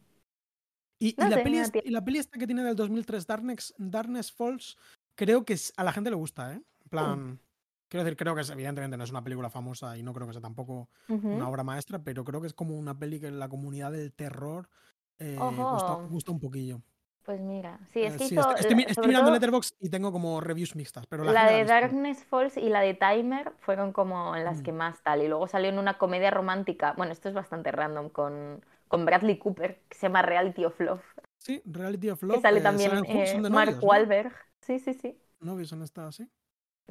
Y, 1.00 1.14
la 1.16 1.36
sé, 1.36 1.42
peli 1.42 1.56
no 1.58 1.62
es- 1.64 1.72
tiene- 1.72 1.88
y 1.88 1.90
la 1.92 2.04
peli 2.04 2.18
esta 2.18 2.38
que 2.38 2.46
tiene 2.46 2.62
del 2.64 2.76
2003, 2.76 3.26
Darkness, 3.26 3.74
Darkness 3.78 4.32
Falls, 4.32 4.76
creo 5.16 5.44
que 5.44 5.56
a 5.76 5.84
la 5.84 5.92
gente 5.92 6.10
le 6.10 6.16
gusta, 6.16 6.52
¿eh? 6.54 6.62
En 6.84 6.88
plan, 6.90 7.40
quiero 7.88 8.04
decir, 8.04 8.16
creo 8.16 8.34
que 8.34 8.40
es, 8.42 8.50
evidentemente 8.50 8.96
no 8.96 9.04
es 9.04 9.10
una 9.10 9.22
película 9.24 9.50
famosa 9.50 9.96
y 9.98 10.02
no 10.02 10.12
creo 10.14 10.26
que 10.26 10.32
sea 10.32 10.42
tampoco 10.42 10.88
una 11.34 11.48
obra 11.48 11.64
maestra, 11.64 11.98
pero 12.02 12.24
creo 12.24 12.40
que 12.40 12.46
es 12.46 12.54
como 12.54 12.76
una 12.76 12.98
peli 12.98 13.20
que 13.20 13.30
la 13.30 13.48
comunidad 13.48 13.92
del 13.92 14.12
terror 14.12 14.68
eh, 15.18 15.36
gusta 16.10 16.32
un 16.32 16.40
poquillo. 16.40 16.80
Pues 17.28 17.42
mira, 17.42 17.78
sí, 17.92 18.02
es 18.02 18.14
Eh, 18.14 18.16
que 18.16 18.24
sí, 18.24 18.34
hizo... 18.36 18.56
estoy, 18.56 18.74
mirando 19.06 19.30
Letterboxd 19.30 19.74
y 19.80 19.90
tengo 19.90 20.10
como 20.12 20.40
reviews 20.40 20.74
mixtas, 20.76 21.06
pero 21.06 21.24
la, 21.24 21.44
de. 21.50 21.66
Darkness 21.66 22.24
Falls 22.24 22.56
y 22.56 22.70
la 22.70 22.80
de 22.80 22.94
Timer 22.94 23.52
fueron 23.58 23.92
como 23.92 24.34
las 24.34 24.60
Mm. 24.60 24.62
que 24.62 24.72
más 24.72 25.02
tal. 25.02 25.20
Y 25.22 25.28
luego 25.28 25.46
salió 25.46 25.68
en 25.68 25.78
una 25.78 25.98
comedia 25.98 26.30
romántica, 26.30 26.94
bueno, 26.96 27.12
esto 27.12 27.28
es 27.28 27.34
bastante 27.34 27.70
random, 27.70 28.08
con, 28.08 28.64
con 28.88 29.04
Bradley 29.04 29.38
Cooper, 29.38 29.82
que 29.90 29.98
se 29.98 30.06
llama 30.06 30.22
Reality 30.22 30.64
of 30.64 30.80
Love, 30.80 31.02
Sí, 31.36 31.60
Reality 31.66 32.08
of 32.08 32.20
que 32.20 32.26
Love. 32.28 32.40
sale 32.40 32.60
eh, 32.60 32.62
también 32.62 33.04
eh, 33.04 33.26
son 33.26 33.52
Mark. 33.52 33.76
Wahlberg. 33.82 34.32
Sí, 34.62 34.78
sí, 34.78 34.94
sí. 34.94 35.20
Novios 35.40 35.70
en 35.72 35.82
esta, 35.82 36.10
sí. 36.12 36.26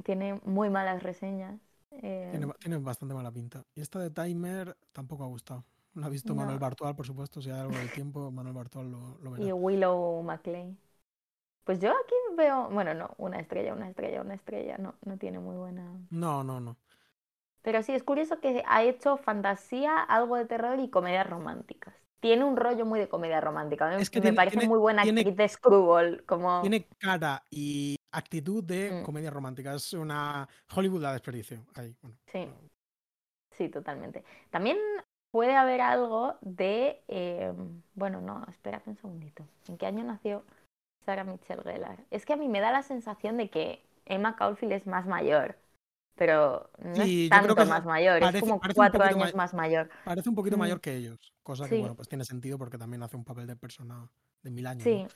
Tiene 0.03 0.39
muy 0.45 0.69
malas 0.69 1.01
reseñas. 1.01 1.59
eh, 1.89 2.39
tiene 2.59 2.77
bastante 2.77 3.15
mala 3.15 3.31
pinta. 3.31 3.65
Y 3.73 3.81
esta 3.81 3.97
de 3.97 4.11
Timer 4.11 4.77
tampoco 4.91 5.23
ha 5.23 5.27
gustado. 5.27 5.65
La 5.99 6.07
ha 6.07 6.09
visto 6.09 6.33
Manuel. 6.35 6.59
Bartual, 6.59 6.95
por 6.95 7.05
supuesto. 7.05 7.41
Si 7.41 7.49
hay 7.49 7.59
algo 7.59 7.75
del 7.75 7.91
tiempo, 7.91 8.31
Manuel 8.31 8.55
Bartual 8.55 8.91
lo, 8.91 9.17
lo 9.21 9.31
verá. 9.31 9.43
y 9.45 9.51
Willow 9.51 10.21
McLean. 10.23 10.77
Pues 11.63 11.79
yo 11.79 11.89
aquí 11.91 12.15
veo, 12.37 12.69
bueno, 12.69 12.93
no, 12.93 13.13
una 13.17 13.39
estrella, 13.39 13.73
una 13.73 13.89
estrella, 13.89 14.21
una 14.21 14.35
estrella, 14.35 14.77
no, 14.77 14.95
no 15.03 15.17
tiene 15.17 15.39
muy 15.39 15.55
buena. 15.57 15.83
No, 16.09 16.43
no, 16.43 16.59
no. 16.59 16.77
Pero 17.61 17.83
sí, 17.83 17.91
es 17.93 18.03
curioso 18.03 18.39
que 18.39 18.63
ha 18.65 18.83
hecho 18.83 19.17
fantasía, 19.17 20.01
algo 20.01 20.37
de 20.37 20.45
terror 20.45 20.79
y 20.79 20.89
comedias 20.89 21.29
románticas. 21.29 21.93
Tiene 22.21 22.45
un 22.45 22.55
rollo 22.55 22.85
muy 22.85 22.99
de 22.99 23.09
comedia 23.09 23.41
romántica. 23.41 23.89
Mí 23.89 24.01
Es 24.01 24.09
que 24.09 24.19
me 24.19 24.23
tiene- 24.23 24.35
parece 24.35 24.57
tiene- 24.57 24.69
muy 24.69 24.79
buena 24.79 25.03
tiene- 25.03 25.21
actriz 25.21 25.35
de 25.37 25.49
Screwball. 25.49 26.23
Como... 26.25 26.61
Tiene 26.61 26.87
cara 26.99 27.43
y 27.51 27.97
actitud 28.11 28.63
de 28.63 29.01
Mm. 29.01 29.03
comedia 29.03 29.29
romántica. 29.29 29.73
Es 29.73 29.91
una 29.93 30.47
Hollywood 30.73 31.03
a 31.03 31.11
desperdicio. 31.11 31.65
Ahí, 31.75 31.93
bueno. 32.01 32.17
Sí, 32.27 32.47
sí, 33.51 33.67
totalmente. 33.69 34.23
También 34.49 34.77
puede 35.31 35.55
haber 35.55 35.81
algo 35.81 36.35
de. 36.41 37.01
eh, 37.07 37.53
bueno, 37.95 38.21
no, 38.21 38.45
espérate 38.49 38.89
un 38.89 38.97
segundito. 38.97 39.45
¿En 39.67 39.77
qué 39.77 39.85
año 39.85 40.03
nació 40.03 40.43
Sarah 41.05 41.23
Michelle 41.23 41.63
Gellar? 41.63 41.99
Es 42.11 42.25
que 42.25 42.33
a 42.33 42.37
mí 42.37 42.47
me 42.47 42.59
da 42.59 42.71
la 42.71 42.83
sensación 42.83 43.37
de 43.37 43.49
que 43.49 43.83
Emma 44.05 44.35
Caulfield 44.35 44.73
es 44.73 44.87
más 44.87 45.05
mayor. 45.07 45.55
Pero 46.15 46.69
no 46.79 47.03
Sí, 47.03 47.25
es 47.25 47.29
tanto 47.29 47.55
más 47.67 47.85
mayor, 47.85 48.19
parece- 48.19 48.37
es 48.39 48.43
como 48.43 48.59
cuatro 48.73 49.03
años 49.03 49.35
ma- 49.35 49.43
más 49.43 49.53
mayor. 49.53 49.89
Parece 50.03 50.29
un 50.29 50.35
poquito 50.35 50.57
Mm. 50.57 50.59
mayor 50.61 50.81
que 50.81 50.95
ellos. 50.95 51.19
Cosa 51.43 51.67
que, 51.69 51.75
bueno, 51.77 51.95
pues 51.95 52.07
tiene 52.09 52.25
sentido 52.25 52.57
porque 52.57 52.77
también 52.79 53.03
hace 53.03 53.15
un 53.15 53.23
papel 53.23 53.45
de 53.45 53.55
persona 53.55 54.09
de 54.41 54.49
mil 54.49 54.65
años. 54.65 54.83
Sí, 54.83 55.03
¿no? 55.03 55.07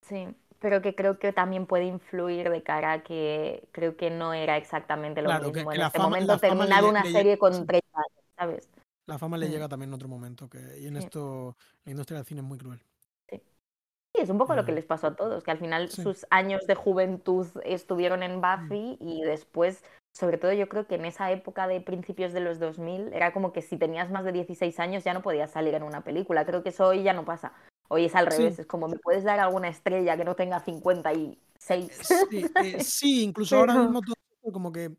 sí, 0.00 0.28
pero 0.60 0.80
que 0.80 0.94
creo 0.94 1.18
que 1.18 1.32
también 1.34 1.66
puede 1.66 1.84
influir 1.84 2.48
de 2.48 2.62
cara 2.62 2.92
a 2.92 3.02
que 3.02 3.68
creo 3.72 3.96
que 3.98 4.08
no 4.10 4.32
era 4.32 4.56
exactamente 4.56 5.20
lo 5.20 5.28
Claro, 5.28 5.52
mismo 5.52 5.70
que 5.70 5.76
en 5.76 5.82
este 5.82 5.98
fama- 5.98 6.08
momento 6.08 6.32
le 6.32 6.38
terminar 6.38 6.84
una 6.84 7.04
le 7.04 7.12
serie 7.12 7.38
con 7.38 7.52
sí. 7.52 7.66
30 7.66 7.98
años, 7.98 8.24
¿sabes? 8.36 8.70
La 9.06 9.18
fama 9.18 9.38
le 9.38 9.46
Mm. 9.46 9.50
llega 9.50 9.68
también 9.68 9.90
en 9.90 9.94
otro 9.94 10.08
momento. 10.08 10.48
Que, 10.48 10.58
y 10.80 10.86
en 10.86 10.96
Sí. 10.96 11.04
esto, 11.04 11.56
la 11.84 11.90
industria 11.92 12.18
del 12.18 12.26
cine 12.26 12.40
es 12.40 12.46
muy 12.46 12.58
cruel. 12.58 12.80
Sí, 13.28 14.22
es 14.22 14.30
un 14.30 14.38
poco 14.38 14.54
lo 14.54 14.64
que 14.64 14.72
Eh, 14.72 14.76
les 14.76 14.86
pasó 14.86 15.08
a 15.08 15.16
todos, 15.16 15.44
que 15.44 15.50
al 15.50 15.58
final 15.58 15.88
sí. 15.90 16.02
sus 16.02 16.26
años 16.30 16.66
de 16.66 16.74
juventud 16.74 17.46
estuvieron 17.64 18.22
en 18.22 18.40
Buffy 18.40 18.96
y 19.00 19.22
después, 19.22 19.84
sobre 20.14 20.38
todo 20.38 20.52
yo 20.54 20.68
creo 20.68 20.86
que 20.86 20.94
en 20.96 21.04
esa 21.04 21.30
época 21.32 21.68
de 21.68 21.80
principios 21.82 22.32
de 22.32 22.40
los 22.40 22.58
2000, 22.58 23.12
era 23.12 23.32
como 23.32 23.52
que 23.52 23.62
si 23.62 23.76
tenías 23.76 24.10
más 24.10 24.24
de 24.24 24.32
16 24.32 24.80
años 24.80 25.04
ya 25.04 25.12
no 25.14 25.22
podías 25.22 25.50
salir 25.50 25.74
en 25.74 25.82
una 25.82 26.02
película. 26.02 26.46
Creo 26.46 26.62
que 26.62 26.70
eso 26.70 26.86
hoy 26.88 27.02
ya 27.02 27.12
no 27.12 27.24
pasa. 27.26 27.52
Hoy 27.88 28.06
es 28.06 28.14
al 28.14 28.26
Sí. 28.30 28.38
revés, 28.38 28.58
es 28.60 28.66
como 28.66 28.88
me 28.88 28.98
puedes 28.98 29.22
dar 29.22 29.38
alguna 29.38 29.68
estrella 29.68 30.16
que 30.16 30.24
no 30.24 30.34
tenga 30.34 30.60
56. 30.60 31.92
Sí, 32.30 32.46
eh, 32.56 32.80
sí, 32.80 33.22
incluso 33.22 33.56
ahora 33.58 33.74
mismo 33.76 34.00
todos 34.00 34.16
como 34.52 34.72
que, 34.72 34.96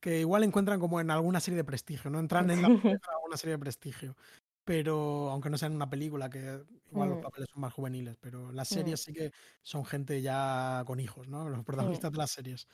que 0.00 0.20
igual 0.20 0.44
encuentran 0.44 0.80
como 0.80 1.00
en 1.00 1.10
alguna 1.10 1.40
serie 1.40 1.56
de 1.58 1.64
prestigio, 1.64 2.10
¿no? 2.10 2.18
Entran 2.20 2.50
en 2.50 2.62
la, 2.62 2.68
alguna 3.16 3.36
serie 3.36 3.52
de 3.56 3.58
prestigio. 3.60 4.16
Pero, 4.64 5.30
aunque 5.30 5.50
no 5.50 5.58
sea 5.58 5.68
en 5.68 5.76
una 5.76 5.88
película, 5.90 6.28
que 6.30 6.62
igual 6.86 7.10
los 7.10 7.18
Mm, 7.18 7.20
papeles 7.20 7.48
son 7.52 7.60
más 7.62 7.72
juveniles, 7.72 8.16
pero 8.20 8.52
las 8.52 8.68
mm, 8.70 8.70
series 8.70 9.00
sí 9.02 9.12
que 9.14 9.32
son 9.62 9.84
gente 9.86 10.20
ya 10.22 10.82
con 10.86 11.00
hijos, 11.00 11.28
¿no? 11.28 11.48
Los 11.48 11.64
sí, 11.78 11.84
protagonistas 11.88 12.12
de 12.12 12.18
las 12.18 12.30
series. 12.32 12.68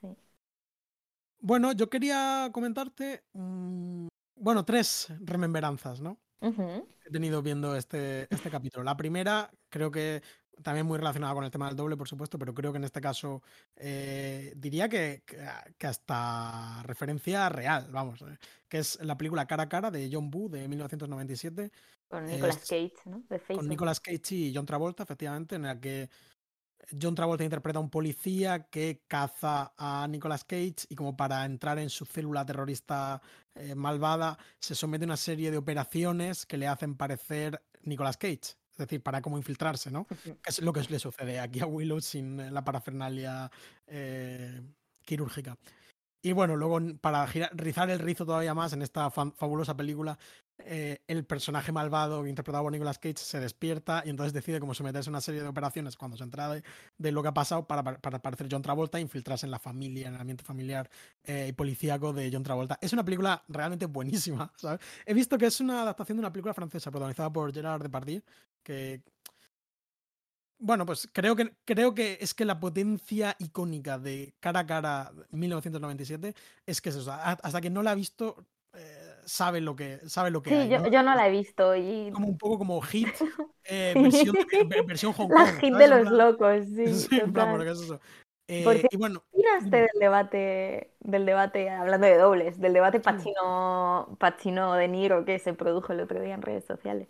sí. 0.00 0.16
Bueno, 1.38 1.72
yo 1.72 1.88
quería 1.90 2.50
comentarte, 2.52 3.24
mm, 3.32 4.08
bueno, 4.36 4.64
tres 4.64 5.08
remembranzas, 5.20 6.00
¿no? 6.00 6.18
Ujú, 6.40 6.88
He 7.04 7.10
tenido 7.12 7.42
viendo 7.42 7.76
este, 7.76 8.32
este 8.34 8.50
capítulo. 8.50 8.84
La 8.84 8.96
primera, 8.96 9.50
creo 9.70 9.90
que 9.90 10.22
también 10.62 10.86
muy 10.86 10.98
relacionada 10.98 11.34
con 11.34 11.44
el 11.44 11.50
tema 11.50 11.66
del 11.66 11.76
doble, 11.76 11.96
por 11.96 12.08
supuesto, 12.08 12.38
pero 12.38 12.54
creo 12.54 12.72
que 12.72 12.78
en 12.78 12.84
este 12.84 13.00
caso 13.00 13.42
eh, 13.76 14.52
diría 14.56 14.88
que, 14.88 15.22
que, 15.78 15.86
hasta 15.86 16.82
referencia 16.84 17.48
real, 17.48 17.88
vamos, 17.90 18.22
eh, 18.22 18.38
que 18.68 18.78
es 18.78 18.98
la 19.02 19.16
película 19.16 19.46
Cara 19.46 19.64
a 19.64 19.68
Cara 19.68 19.90
de 19.90 20.08
John 20.10 20.30
Boo 20.30 20.48
de 20.48 20.66
1997. 20.68 21.70
Con 22.08 22.26
Nicolas 22.26 22.58
Cage, 22.58 22.94
¿no? 23.04 23.22
De 23.28 23.40
con. 23.40 23.68
Nicolas 23.68 24.00
Cage 24.00 24.34
y 24.34 24.52
John 24.54 24.66
Travolta, 24.66 25.02
efectivamente, 25.02 25.56
en 25.56 25.62
la 25.62 25.80
que 25.80 26.08
John 27.00 27.14
Travolta 27.14 27.44
interpreta 27.44 27.78
a 27.78 27.82
un 27.82 27.90
policía 27.90 28.68
que 28.70 29.02
caza 29.08 29.72
a 29.76 30.06
Nicolas 30.08 30.44
Cage 30.44 30.86
y 30.88 30.94
como 30.94 31.16
para 31.16 31.44
entrar 31.44 31.78
en 31.78 31.90
su 31.90 32.06
célula 32.06 32.46
terrorista 32.46 33.20
eh, 33.54 33.74
malvada 33.74 34.38
se 34.60 34.74
somete 34.74 35.04
a 35.04 35.06
una 35.06 35.16
serie 35.16 35.50
de 35.50 35.56
operaciones 35.56 36.46
que 36.46 36.56
le 36.56 36.68
hacen 36.68 36.96
parecer 36.96 37.62
Nicolas 37.82 38.16
Cage. 38.16 38.56
Es 38.76 38.86
decir, 38.86 39.02
para 39.02 39.22
cómo 39.22 39.38
infiltrarse, 39.38 39.90
¿no? 39.90 40.06
Que 40.06 40.36
es 40.50 40.60
lo 40.60 40.72
que 40.72 40.82
le 40.82 40.98
sucede 40.98 41.40
aquí 41.40 41.60
a 41.60 41.66
Willow 41.66 42.00
sin 42.00 42.38
eh, 42.40 42.50
la 42.50 42.62
parafernalia 42.62 43.50
eh, 43.86 44.60
quirúrgica. 45.02 45.56
Y 46.22 46.32
bueno, 46.32 46.56
luego 46.56 46.80
para 47.00 47.24
rizar 47.52 47.88
el 47.88 48.00
rizo 48.00 48.26
todavía 48.26 48.52
más 48.52 48.72
en 48.72 48.82
esta 48.82 49.10
fan- 49.10 49.32
fabulosa 49.34 49.76
película, 49.76 50.18
eh, 50.58 50.98
el 51.06 51.24
personaje 51.24 51.70
malvado 51.70 52.26
interpretado 52.26 52.64
por 52.64 52.72
Nicolas 52.72 52.98
Cage 52.98 53.18
se 53.18 53.38
despierta 53.38 54.02
y 54.04 54.10
entonces 54.10 54.32
decide 54.32 54.58
cómo 54.58 54.74
someterse 54.74 55.08
a 55.08 55.12
una 55.12 55.20
serie 55.20 55.42
de 55.42 55.46
operaciones 55.46 55.94
cuando 55.96 56.16
se 56.16 56.24
entera 56.24 56.48
de, 56.48 56.64
de 56.98 57.12
lo 57.12 57.22
que 57.22 57.28
ha 57.28 57.34
pasado 57.34 57.68
para, 57.68 57.84
para, 57.84 57.98
para 58.00 58.18
parecer 58.20 58.48
John 58.50 58.62
Travolta 58.62 58.98
e 58.98 59.02
infiltrarse 59.02 59.46
en 59.46 59.52
la 59.52 59.60
familia, 59.60 60.08
en 60.08 60.14
el 60.14 60.20
ambiente 60.20 60.42
familiar 60.42 60.90
eh, 61.22 61.46
y 61.50 61.52
policíaco 61.52 62.12
de 62.12 62.28
John 62.32 62.42
Travolta. 62.42 62.76
Es 62.80 62.92
una 62.92 63.04
película 63.04 63.44
realmente 63.46 63.86
buenísima, 63.86 64.52
¿sabes? 64.56 64.80
He 65.04 65.14
visto 65.14 65.38
que 65.38 65.46
es 65.46 65.60
una 65.60 65.82
adaptación 65.82 66.16
de 66.16 66.20
una 66.20 66.32
película 66.32 66.54
francesa 66.54 66.90
protagonizada 66.90 67.32
por 67.32 67.52
Gerard 67.54 67.82
Depardieu, 67.82 68.22
que 68.66 69.00
bueno, 70.58 70.86
pues 70.86 71.08
creo 71.12 71.36
que, 71.36 71.54
creo 71.64 71.94
que 71.94 72.18
es 72.20 72.32
que 72.34 72.44
la 72.46 72.58
potencia 72.58 73.36
icónica 73.38 73.98
de 73.98 74.34
Cara 74.40 74.60
a 74.60 74.66
Cara 74.66 75.12
1997 75.30 76.34
es 76.64 76.80
que 76.80 76.88
es 76.88 76.96
eso. 76.96 77.12
Hasta 77.12 77.60
que 77.60 77.68
no 77.70 77.82
la 77.82 77.90
ha 77.90 77.94
visto, 77.94 78.36
eh, 78.72 79.14
sabe 79.26 79.60
lo 79.60 79.76
que, 79.76 80.00
sabe 80.08 80.30
lo 80.30 80.42
que 80.42 80.50
Sí, 80.50 80.56
hay. 80.56 80.68
yo, 80.70 80.78
¿no? 80.80 80.88
yo 80.88 81.02
no 81.02 81.14
la 81.14 81.28
he 81.28 81.30
visto 81.30 81.76
y 81.76 82.10
Como 82.10 82.26
un 82.28 82.38
poco 82.38 82.58
como 82.58 82.80
hit, 82.80 83.06
eh, 83.64 83.92
Sí. 83.94 84.02
versión, 84.02 84.36
versión 84.86 85.12
Hong 85.18 85.30
la 85.30 85.46
hit 85.60 85.72
¿sabes? 85.72 85.78
de 85.78 85.88
los 85.96 86.08
plan- 86.08 86.18
locos, 86.18 86.64
sí, 86.74 86.94
sí, 86.94 87.20
en 87.20 87.32
plan, 87.32 87.50
porque 87.54 87.70
es 87.70 87.80
eso. 87.80 88.00
Eh, 88.48 88.62
Porque 88.64 88.86
y 88.90 88.96
bueno, 88.96 89.22
¿Qué 89.32 89.40
opinaste 89.40 89.76
del 89.76 89.88
debate, 90.00 90.94
del 91.00 91.26
debate, 91.26 91.68
hablando 91.68 92.06
de 92.06 92.16
dobles, 92.16 92.58
del 92.60 92.72
debate 92.72 92.98
Sí. 92.98 93.04
Pacino, 93.04 94.16
Pacino 94.20 94.74
de 94.74 94.88
Niro 94.88 95.24
que 95.24 95.38
se 95.40 95.52
produjo 95.52 95.92
el 95.92 96.00
otro 96.00 96.20
día 96.22 96.32
en 96.34 96.42
redes 96.42 96.64
sociales? 96.64 97.08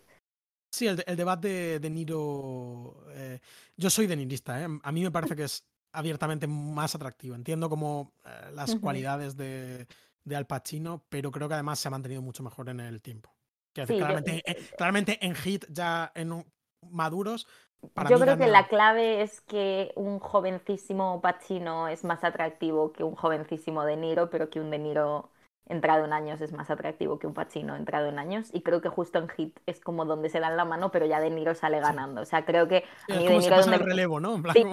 Sí, 0.77 0.87
el, 0.87 0.97
de- 0.97 1.05
el 1.07 1.16
debate 1.16 1.79
de 1.81 1.91
Niro. 1.91 3.05
eh, 3.11 3.41
yo 3.77 3.91
soy 3.91 4.07
de 4.07 4.16
nirista, 4.16 4.61
¿eh? 4.62 4.66
A 4.83 4.93
mí 4.93 5.03
me 5.03 5.11
parece 5.11 5.35
que 5.37 5.45
es 5.45 5.64
abiertamente 5.93 6.47
más 6.47 6.95
atractivo. 6.95 7.35
Entiendo 7.35 7.68
como 7.68 8.12
eh, 8.24 8.51
las 8.53 8.74
cualidades 8.77 9.37
de, 9.37 9.87
de 10.24 10.37
Al 10.37 10.47
Pacino, 10.47 11.05
pero 11.09 11.31
creo 11.31 11.49
que 11.49 11.55
además 11.55 11.79
se 11.79 11.89
ha 11.89 11.91
mantenido 11.91 12.22
mucho 12.22 12.43
mejor 12.43 12.68
en 12.68 12.81
el 12.81 13.01
tiempo. 13.03 13.35
Sí, 13.74 13.99
yo- 13.99 13.99
claramente, 13.99 14.43
eh, 14.47 14.66
claramente 14.77 15.18
en 15.27 15.35
hit 15.35 15.64
ya 15.68 16.12
en 16.14 16.33
un- 16.33 16.47
maduros. 16.91 17.47
Para 17.95 18.09
Yo 18.11 18.16
mí 18.16 18.22
creo 18.22 18.37
que 18.39 18.47
la 18.47 18.68
clave 18.68 19.22
es 19.22 19.41
que 19.43 19.93
un 19.97 20.18
jovencísimo 20.18 21.20
Pacino 21.20 21.89
es 21.89 22.05
más 22.05 22.24
atractivo 22.24 22.93
que 22.93 23.05
un 23.05 23.14
jovencísimo 23.14 23.85
De 23.85 23.97
Niro, 23.97 24.31
pero 24.31 24.49
que 24.51 24.61
un 24.61 24.70
De 24.70 24.79
Niro 24.79 25.31
entrado 25.69 26.05
en 26.05 26.12
años 26.12 26.41
es 26.41 26.53
más 26.53 26.71
atractivo 26.71 27.19
que 27.19 27.27
un 27.27 27.35
Pacino 27.35 27.75
entrado 27.77 28.09
en 28.09 28.19
años. 28.19 28.49
Y 28.53 28.62
creo 28.62 28.81
que 28.81 28.89
justo 28.89 29.19
en 29.19 29.29
Hit 29.29 29.59
es 29.67 29.81
como 29.81 30.05
donde 30.05 30.29
se 30.29 30.39
dan 30.41 30.57
la 30.57 30.64
mano, 30.64 30.91
pero 30.93 31.07
ya 31.07 31.21
De 31.21 31.31
Niro 31.31 31.55
sale 31.55 31.81
ganando. 31.81 32.21
O 32.23 32.25
sea, 32.25 32.45
creo 32.45 32.69
que 32.69 32.85
a 33.09 33.14
mí 33.14 33.27
De 33.27 33.39
Niro 33.39 33.57
donde 33.61 33.77
el 33.77 33.83
relevo, 33.83 34.21
¿no? 34.21 34.43
Sí. 34.53 34.64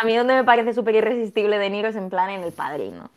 A 0.00 0.04
mí 0.04 0.16
donde 0.16 0.34
me 0.34 0.44
parece 0.44 0.72
súper 0.72 0.94
irresistible 0.94 1.58
De 1.58 1.70
Niro 1.70 1.88
es 1.88 1.96
en 1.96 2.08
plan 2.10 2.30
en 2.30 2.42
El 2.44 2.52
Padrino. 2.52 3.10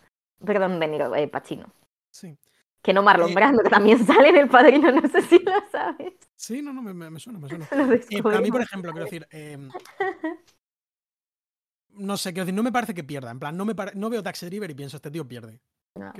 Perdón, 0.43 0.79
De 0.79 0.87
Niro, 0.87 1.15
eh, 1.15 1.27
Pacino. 1.27 1.67
sí. 2.11 2.37
Que 2.81 2.93
no 2.93 3.03
Marlon 3.03 3.29
Eh, 3.31 3.35
Brando, 3.35 3.61
que 3.61 3.69
también 3.69 3.99
sale 4.07 4.29
en 4.29 4.37
El 4.37 4.47
Padrino, 4.47 4.89
no 4.89 5.01
sé 5.09 5.21
si 5.23 5.37
lo 5.39 5.51
sabes. 5.69 6.13
Sí, 6.35 6.61
no, 6.61 6.71
no, 6.71 6.81
me, 6.81 7.19
suena, 7.19 7.37
me 7.37 7.49
suena. 7.49 7.67
Eh, 8.09 8.21
a 8.23 8.39
mí, 8.39 8.49
por 8.51 8.61
ejemplo, 8.61 8.91
quiero 8.93 9.03
decir, 9.03 9.27
em, 9.31 9.69
no 11.89 12.15
sé, 12.17 12.31
quiero 12.31 12.45
decir, 12.45 12.55
no 12.55 12.63
me 12.63 12.71
parece 12.71 12.93
que 12.93 13.03
pierda. 13.03 13.31
En 13.31 13.39
plan, 13.39 13.57
no, 13.57 13.65
me 13.65 13.75
pare- 13.75 13.91
no 13.95 14.09
veo 14.09 14.23
Taxi 14.23 14.45
Driver 14.45 14.69
y 14.71 14.75
pienso, 14.75 14.95
este 14.95 15.11
tío 15.11 15.27
pierde. 15.27 15.59
No. 15.95 16.13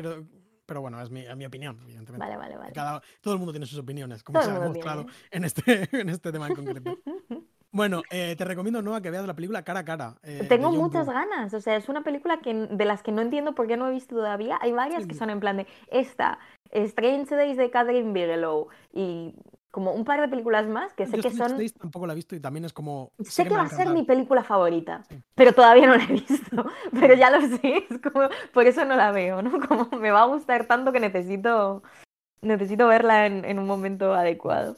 Pero 0.70 0.80
bueno, 0.82 1.02
es 1.02 1.10
mi, 1.10 1.22
es 1.22 1.36
mi 1.36 1.46
opinión, 1.46 1.78
evidentemente. 1.84 2.26
Vale, 2.26 2.38
vale, 2.38 2.56
vale. 2.56 2.72
Cada- 2.72 3.02
todo 3.20 3.34
el 3.34 3.40
mundo 3.40 3.52
tiene 3.52 3.66
sus 3.66 3.80
opiniones, 3.80 4.24
como 4.24 4.40
Todo 4.40 4.50
se 4.50 4.56
ha 4.56 4.72
tiene. 4.72 5.06
en 5.32 5.44
este, 5.44 5.90
en 6.00 6.08
este 6.10 6.32
tema 6.32 6.48
en 6.48 6.56
concreto. 6.56 6.98
Bueno, 7.72 8.02
eh, 8.10 8.34
te 8.36 8.46
recomiendo, 8.46 8.82
Noah, 8.82 9.00
que 9.00 9.12
veas 9.12 9.28
la 9.28 9.36
película 9.36 9.62
Cara 9.62 9.82
a 9.82 9.86
Cara. 9.86 10.16
eh, 10.24 10.44
Tengo 10.50 10.72
muchas 10.72 11.08
ganas, 11.08 11.54
o 11.54 11.62
sea, 11.62 11.76
es 11.76 11.88
una 11.88 12.02
película 12.04 12.40
que, 12.40 12.52
de 12.52 12.84
las 12.86 13.04
que 13.04 13.12
no 13.12 13.22
entiendo 13.22 13.54
por 13.54 13.68
qué 13.68 13.78
no 13.78 13.88
he 13.88 13.92
visto 13.92 14.16
todavía. 14.16 14.58
Hay 14.60 14.72
varias 14.72 15.06
que 15.06 15.14
son 15.14 15.30
en 15.30 15.40
plan 15.40 15.58
de 15.58 15.68
esta, 15.92 16.40
Strange 16.72 17.36
Days 17.36 17.58
de 17.58 17.70
Catherine 17.70 18.12
Bigelow 18.12 18.70
y 18.92 19.36
como 19.72 19.94
un 19.94 20.04
par 20.04 20.20
de 20.22 20.28
películas 20.28 20.68
más 20.68 20.94
que 20.94 21.06
sé 21.06 21.18
Yo 21.18 21.24
que 21.24 21.32
son... 21.32 21.58
Tampoco 21.80 22.08
la 22.08 22.14
he 22.14 22.16
visto 22.16 22.36
y 22.36 22.40
también 22.40 22.66
es 22.66 22.74
como. 22.74 23.12
Sé 23.22 23.46
que 23.46 23.54
va 23.54 23.62
a 23.62 23.70
ser 23.70 23.90
mi 23.90 24.04
película 24.04 24.44
favorita, 24.44 25.04
Sí. 25.10 25.22
pero 25.36 25.54
todavía 25.54 25.88
no 25.88 25.96
la 25.96 26.04
he 26.04 26.14
visto. 26.14 26.66
Pero 27.00 27.14
ya 27.14 27.30
lo 27.30 27.42
sé, 27.42 27.86
es 27.90 28.00
como, 28.02 28.30
por 28.54 28.66
eso 28.68 28.84
no 28.86 28.96
la 28.96 29.12
veo, 29.12 29.42
¿no? 29.42 29.52
Como 29.68 29.90
me 30.00 30.12
va 30.12 30.24
a 30.24 30.28
gustar 30.28 30.66
tanto 30.66 30.92
que 30.92 31.00
necesito, 31.00 31.84
necesito 32.42 32.88
verla 32.88 33.26
en, 33.28 33.46
en 33.46 33.60
un 33.60 33.68
momento 33.68 34.14
adecuado. 34.14 34.76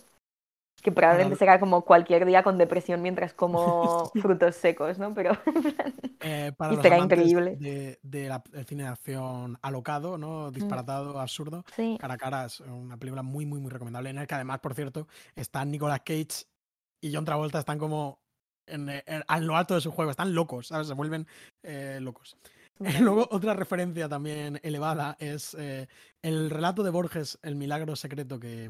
Que 0.81 0.91
probablemente 0.91 1.35
Para- 1.35 1.39
será 1.53 1.59
como 1.59 1.83
cualquier 1.85 2.25
día 2.25 2.41
con 2.43 2.57
depresión 2.57 3.01
mientras 3.01 3.33
como 3.33 4.09
frutos 4.15 4.55
secos, 4.55 4.97
¿no? 4.97 5.13
Pero 5.13 5.31
Eh, 6.23 6.51
para 6.55 6.73
Y 6.73 6.77
será 6.77 6.99
increíble. 6.99 7.55
de, 7.55 7.99
de 8.03 8.29
la, 8.29 8.43
del 8.51 8.65
cine 8.65 8.83
de 8.83 8.89
acción 8.89 9.57
alocado, 9.61 10.17
¿no? 10.19 10.51
Disparatado, 10.51 11.19
absurdo. 11.19 11.63
sí. 11.75 11.97
Cara 11.99 12.13
a 12.13 12.17
cara 12.17 12.45
es 12.45 12.59
una 12.59 12.97
película 12.97 13.23
muy, 13.23 13.45
muy, 13.47 13.59
muy 13.59 13.71
recomendable. 13.71 14.11
En 14.11 14.19
el 14.19 14.27
que 14.27 14.35
además, 14.35 14.59
por 14.59 14.75
cierto, 14.75 15.07
están 15.35 15.71
Nicolas 15.71 16.01
Cage 16.05 16.45
y 17.01 17.11
John 17.13 17.25
Travolta, 17.25 17.57
están 17.59 17.79
como 17.79 18.19
en, 18.67 18.89
eh, 18.89 19.03
en- 19.07 19.23
a 19.27 19.39
lo 19.39 19.55
alto 19.57 19.73
de 19.73 19.81
su 19.81 19.91
juego, 19.91 20.11
están 20.11 20.35
locos, 20.35 20.67
¿sabes? 20.67 20.87
Se 20.87 20.93
vuelven 20.93 21.25
eh, 21.63 21.97
locos. 22.01 22.37
Luego, 22.99 23.27
otra 23.31 23.53
referencia 23.55 24.07
también 24.07 24.59
elevada 24.61 25.15
es 25.19 25.55
eh, 25.59 25.87
el 26.21 26.49
relato 26.51 26.83
de 26.83 26.91
Borges, 26.91 27.39
El 27.41 27.55
milagro 27.55 27.95
secreto, 27.95 28.39
que, 28.39 28.69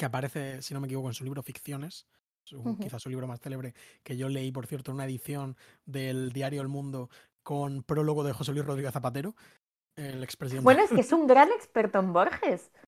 que 0.00 0.06
aparece, 0.06 0.62
si 0.62 0.72
no 0.72 0.80
me 0.80 0.86
equivoco, 0.86 1.08
en 1.08 1.14
su 1.14 1.24
libro 1.24 1.42
Ficciones. 1.42 2.06
su-. 2.42 2.78
Quizás 2.80 3.02
su 3.02 3.10
libro 3.10 3.26
más 3.26 3.38
célebre, 3.38 3.74
que 4.02 4.16
yo 4.16 4.30
leí, 4.30 4.50
por 4.50 4.66
cierto, 4.66 4.90
en 4.90 4.94
una 4.94 5.04
edición 5.04 5.56
del 5.84 6.32
diario 6.32 6.62
El 6.62 6.68
Mundo 6.68 7.10
con 7.42 7.82
prólogo 7.82 8.24
de 8.24 8.32
José 8.32 8.52
Luis 8.52 8.64
Rodríguez 8.64 8.94
Zapatero, 8.94 9.36
el 9.96 10.24
expresidente. 10.24 10.64
Bueno, 10.64 10.82
es 10.82 10.88
que 10.90 11.02
es 11.02 11.12
un 11.12 11.26
gran 11.26 11.50
experto 11.50 11.98
en 12.00 12.12
Borges. 12.14 12.70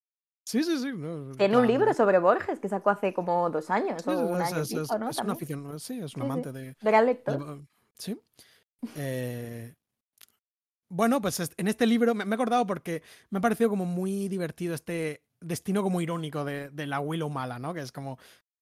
Sí, 0.45 0.65
sí, 0.65 0.77
sí. 0.77 0.91
no, 0.93 1.31
Tiene 1.37 1.57
un 1.57 1.69
libro 1.69 1.95
sobre 1.95 2.19
Borges 2.19 2.59
que 2.59 2.69
sacó 2.69 2.91
hace 2.91 3.15
como 3.15 3.49
dos 3.49 3.71
años 3.71 4.03
Sí, 4.03 4.11
o 4.11 4.19
un 4.27 4.43
es, 4.43 4.49
año 4.53 4.63
es- 4.63 4.73
es- 4.73 4.91
¿no? 4.99 5.09
es 5.09 5.19
una 5.19 5.35
afición, 5.35 5.79
sí, 5.79 5.99
es 5.99 6.03
un 6.03 6.09
Sí, 6.09 6.15
sí. 6.15 6.21
amante 6.21 6.51
de, 6.51 6.77
Gran 6.81 7.07
de- 7.07 7.13
lector. 7.13 7.61
sí. 7.97 8.21
Eh, 8.97 9.73
bueno, 10.89 11.21
pues 11.21 11.39
en 11.57 11.69
este 11.69 11.87
libro 11.87 12.17
me, 12.17 12.25
me 12.25 12.33
he 12.33 12.35
acordado 12.35 12.67
porque 12.67 13.05
me 13.31 13.39
ha 13.39 13.41
parecido 13.41 13.71
como 13.71 13.85
muy 13.87 14.29
divertido 14.29 14.75
este 14.75 15.23
destino 15.45 15.83
como 15.83 16.01
irónico 16.01 16.45
de, 16.45 16.71
de 16.71 16.87
la 16.87 17.01
Willow 17.01 17.29
mala, 17.31 17.59
¿no? 17.59 17.75
Que 17.75 17.81
es 17.81 17.93
como 17.93 18.19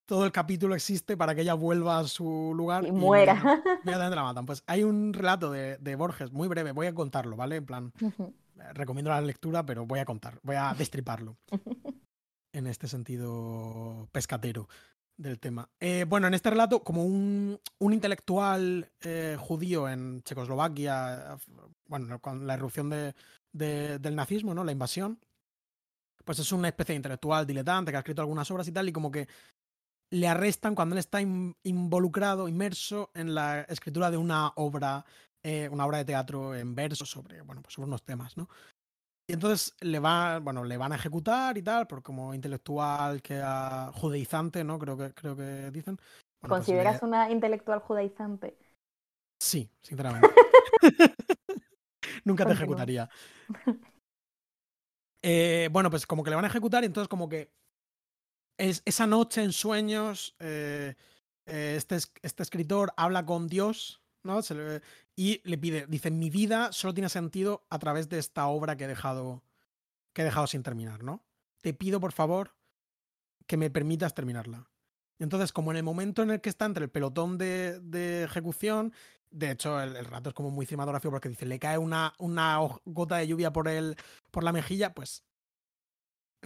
todo 0.07 0.24
el 0.24 0.32
capítulo 0.32 0.74
existe 0.74 1.16
para 1.16 1.35
que 1.35 1.43
ella 1.43 1.55
vuelva 1.55 1.98
a 2.01 2.05
su 2.09 2.52
lugar 2.57 2.85
Y 2.86 2.90
muera. 2.93 3.35
inmediatamente- 3.35 3.70
inmediatamente 3.85 4.16
la 4.16 4.23
matan. 4.24 4.47
Pues 4.47 4.62
hay 4.66 4.82
un 4.82 5.12
relato 5.12 5.51
de, 5.52 5.77
de 5.78 5.94
Borges 5.97 6.32
muy 6.32 6.48
breve, 6.48 6.73
voy 6.73 6.89
a 6.89 6.94
contarlo, 6.94 7.36
¿vale? 7.36 7.57
En 7.57 7.66
plan, 7.66 7.93
eh, 8.01 8.73
recomiendo 8.74 9.11
la 9.11 9.20
lectura, 9.20 9.65
pero 9.65 9.86
voy 9.86 10.01
a 10.01 10.05
contar, 10.05 10.39
voy 10.43 10.57
a 10.57 10.74
destriparlo 10.74 11.36
en 12.52 12.66
este 12.66 12.89
sentido 12.89 14.09
pescatero 14.12 14.69
del 15.16 15.39
tema. 15.39 15.69
Eh, 15.78 16.07
bueno, 16.09 16.27
en 16.27 16.35
este 16.35 16.51
relato, 16.51 16.82
como 16.82 17.05
un, 17.05 17.61
un 17.78 17.93
intelectual 17.93 18.90
eh, 19.02 19.36
judío 19.39 19.89
en 19.89 20.23
Checoslovaquia, 20.23 21.36
bueno, 21.86 22.19
con 22.20 22.47
la 22.47 22.55
irrupción 22.55 22.89
de- 22.90 23.15
de- 23.52 23.98
del 23.98 24.16
nazismo, 24.16 24.55
¿no? 24.55 24.65
La 24.65 24.73
invasión, 24.73 25.19
pues 26.24 26.38
es 26.38 26.52
una 26.52 26.68
especie 26.68 26.92
de 26.94 26.97
intelectual 26.98 27.47
diletante 27.47 27.90
que 27.90 27.97
ha 27.97 28.01
escrito 28.01 28.22
algunas 28.22 28.51
obras 28.51 28.66
y 28.68 28.72
tal, 28.72 28.88
y 28.88 28.92
como 28.92 29.10
que 29.10 29.28
le 30.12 30.26
arrestan 30.28 30.74
cuando 30.74 30.94
él 30.94 30.98
está 30.98 31.20
in- 31.20 31.56
involucrado, 31.62 32.48
inmerso 32.48 33.10
en 33.14 33.34
la 33.34 33.60
escritura 33.62 34.10
de 34.10 34.16
una 34.16 34.52
obra 34.56 35.05
eh, 35.42 35.70
una 35.72 35.86
obra 35.86 35.98
de 35.98 36.05
teatro 36.05 36.55
en 36.55 36.74
verso 36.74 37.06
sobre, 37.06 37.40
bueno, 37.40 37.62
pues 37.62 37.72
sobre 37.74 37.86
unos 37.88 38.02
temas, 38.02 38.36
¿no? 38.36 38.47
Y 39.26 39.32
entonces 39.32 39.74
le 39.80 39.98
va, 39.98 40.38
bueno, 40.38 40.64
le 40.64 40.76
van 40.76 40.92
a 40.92 40.97
ejecutar 40.97 41.56
y 41.56 41.62
tal, 41.62 41.86
por 41.86 42.02
como 42.02 42.34
intelectual 42.34 43.22
que 43.22 43.40
a 43.42 43.90
judaizante, 43.94 44.64
¿no? 44.64 44.78
Creo 44.78 44.98
que, 44.98 45.14
creo 45.14 45.34
que 45.36 45.70
dicen. 45.70 45.97
Bueno, 45.97 46.56
pues 46.56 46.59
¿Consideras 46.59 47.01
le- 47.01 47.09
una 47.09 47.30
intelectual 47.30 47.78
judaizante? 47.80 48.59
Sí, 49.40 49.70
sinceramente. 49.82 50.28
Nunca 52.24 52.44
te 52.44 52.52
ejecutaría. 52.52 53.09
Eh, 55.22 55.68
bueno, 55.72 55.90
pues 55.90 56.06
como 56.06 56.22
que 56.22 56.30
le 56.30 56.36
van 56.36 56.44
a 56.44 56.48
ejecutar 56.48 56.82
y 56.82 56.86
entonces 56.86 57.09
como 57.09 57.28
que 57.28 57.52
es, 58.59 58.82
esa 58.84 59.06
noche 59.06 59.42
en 59.42 59.52
sueños 59.52 60.36
eh, 60.38 60.94
eh, 61.47 61.74
este, 61.76 61.97
es- 61.97 62.12
este 62.22 62.42
escritor 62.42 62.92
habla 62.97 63.24
con 63.26 63.47
Dios, 63.48 64.02
¿no? 64.22 64.40
Y 65.16 65.40
le 65.48 65.59
pide, 65.59 65.86
dice, 65.86 66.10
mi 66.10 66.30
vida 66.30 66.72
solo 66.72 66.94
tiene 66.94 67.09
sentido 67.09 67.66
a 67.70 67.78
través 67.78 68.09
de 68.09 68.18
esta 68.18 68.47
obra 68.47 68.76
que 68.76 68.84
he 68.84 68.88
dejado, 68.88 69.42
que 70.14 70.22
he 70.22 70.24
dejado 70.26 70.47
sin 70.48 70.62
terminar, 70.62 71.05
¿no? 71.05 71.24
Te 71.62 71.74
pido, 71.74 72.01
por 72.01 72.12
favor, 72.12 72.56
que 73.47 73.56
me 73.59 73.70
permitas 73.70 74.14
terminarla. 74.14 74.69
Entonces, 75.20 75.52
como 75.52 75.70
en 75.70 75.76
el 75.76 75.82
momento 75.82 76.22
en 76.22 76.30
el 76.30 76.40
que 76.40 76.48
está 76.48 76.64
entre 76.64 76.84
el 76.84 76.90
pelotón 76.90 77.36
de, 77.38 78.24
ejecución, 78.24 78.92
de 79.30 79.51
hecho, 79.52 79.80
el, 79.80 80.05
rato 80.06 80.30
es 80.30 80.34
como 80.34 80.51
muy 80.51 80.66
cinematográfico 80.66 81.12
porque 81.12 81.28
dice, 81.28 81.47
le 81.47 81.59
cae 81.59 81.78
una, 81.78 82.14
gota 82.84 83.18
de 83.18 83.28
lluvia 83.28 83.52
por, 83.52 83.68
la 83.68 84.52
mejilla, 84.52 84.94
pues 84.94 85.22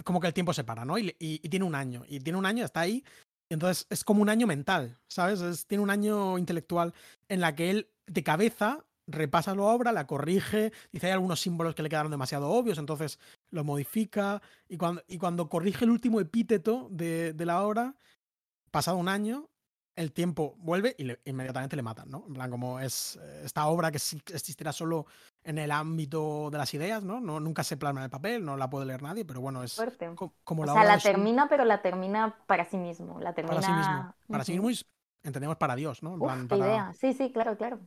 como 0.04 0.20
que 0.20 0.26
el 0.26 0.34
tiempo 0.34 0.52
se 0.52 0.64
para, 0.64 0.84
¿no? 0.84 0.98
Y, 0.98 1.12
tiene 1.48 1.64
un 1.64 1.76
año. 1.76 2.02
Y 2.08 2.18
tiene 2.18 2.38
un 2.38 2.46
año, 2.46 2.64
está 2.64 2.80
ahí. 2.80 3.04
Y 3.48 3.54
entonces 3.54 3.86
es 3.90 4.02
como 4.02 4.22
un 4.22 4.28
año 4.28 4.46
mental, 4.46 4.98
¿sabes? 5.06 5.40
Es- 5.40 5.66
tiene 5.66 5.84
un 5.84 5.90
año 5.90 6.36
intelectual 6.36 6.94
en 7.28 7.40
la 7.40 7.54
que 7.54 7.70
él, 7.70 7.90
de 8.06 8.24
cabeza, 8.24 8.84
repasa 9.06 9.54
la 9.54 9.62
obra, 9.62 9.92
la 9.92 10.06
corrige, 10.06 10.72
dice 10.90 11.06
hay 11.06 11.12
algunos 11.12 11.40
símbolos 11.40 11.74
que 11.74 11.82
le 11.82 11.90
quedaron 11.90 12.10
demasiado 12.10 12.48
obvios, 12.48 12.78
entonces 12.78 13.20
lo 13.50 13.62
modifica. 13.62 14.42
Y 14.68 14.78
cuando, 14.78 15.48
corrige 15.48 15.84
el 15.84 15.92
último 15.92 16.20
epíteto 16.20 16.88
de 16.90 17.34
la 17.44 17.62
obra, 17.62 17.94
pasado 18.74 18.96
un 18.98 19.08
año, 19.08 19.48
el 19.96 20.12
tiempo 20.12 20.56
vuelve 20.58 20.94
y 20.98 21.04
le- 21.04 21.20
inmediatamente 21.24 21.76
le 21.76 21.82
matan, 21.82 22.10
¿no? 22.10 22.24
En 22.26 22.34
plan, 22.34 22.50
como 22.50 22.80
es 22.80 23.16
eh, 23.22 23.42
esta 23.44 23.66
obra 23.68 23.92
que 23.92 23.98
sí 24.00 24.20
existirá 24.32 24.72
solo 24.72 25.06
en 25.44 25.58
el 25.58 25.70
ámbito 25.70 26.50
de 26.50 26.58
las 26.58 26.74
ideas, 26.74 27.04
¿no? 27.04 27.20
no 27.20 27.38
nunca 27.38 27.62
se 27.62 27.76
plasma 27.76 28.00
en 28.00 28.04
el 28.04 28.10
papel, 28.10 28.44
no 28.44 28.56
la 28.56 28.68
puede 28.68 28.86
leer 28.86 29.02
nadie, 29.02 29.24
pero 29.24 29.40
bueno, 29.40 29.62
es 29.62 29.74
Fuerte. 29.76 30.10
co- 30.16 30.34
como 30.44 30.64
O 30.64 30.66
la 30.66 30.74
sea, 30.74 30.82
obra 30.82 30.96
la 30.96 30.98
termina, 30.98 31.48
pero 31.48 31.64
la 31.64 31.80
termina 31.80 32.36
para 32.46 32.64
sí 32.64 32.76
mismo. 32.76 33.20
La 33.20 33.32
termina... 33.34 33.54
para 33.54 33.66
sí 33.66 33.72
mismo. 33.72 34.14
Para 34.28 34.44
sí 34.44 34.52
mismo 34.52 34.70
y 34.70 34.80
entendemos 35.22 35.56
para 35.56 35.76
Dios, 35.76 36.02
¿no? 36.02 36.14
En 36.14 36.20
Uf, 36.20 36.26
plan, 36.32 36.48
qué 36.48 36.56
para- 36.56 36.66
idea. 36.70 36.92
Sí, 36.94 37.12
sí, 37.12 37.32
claro, 37.32 37.56
claro. 37.56 37.78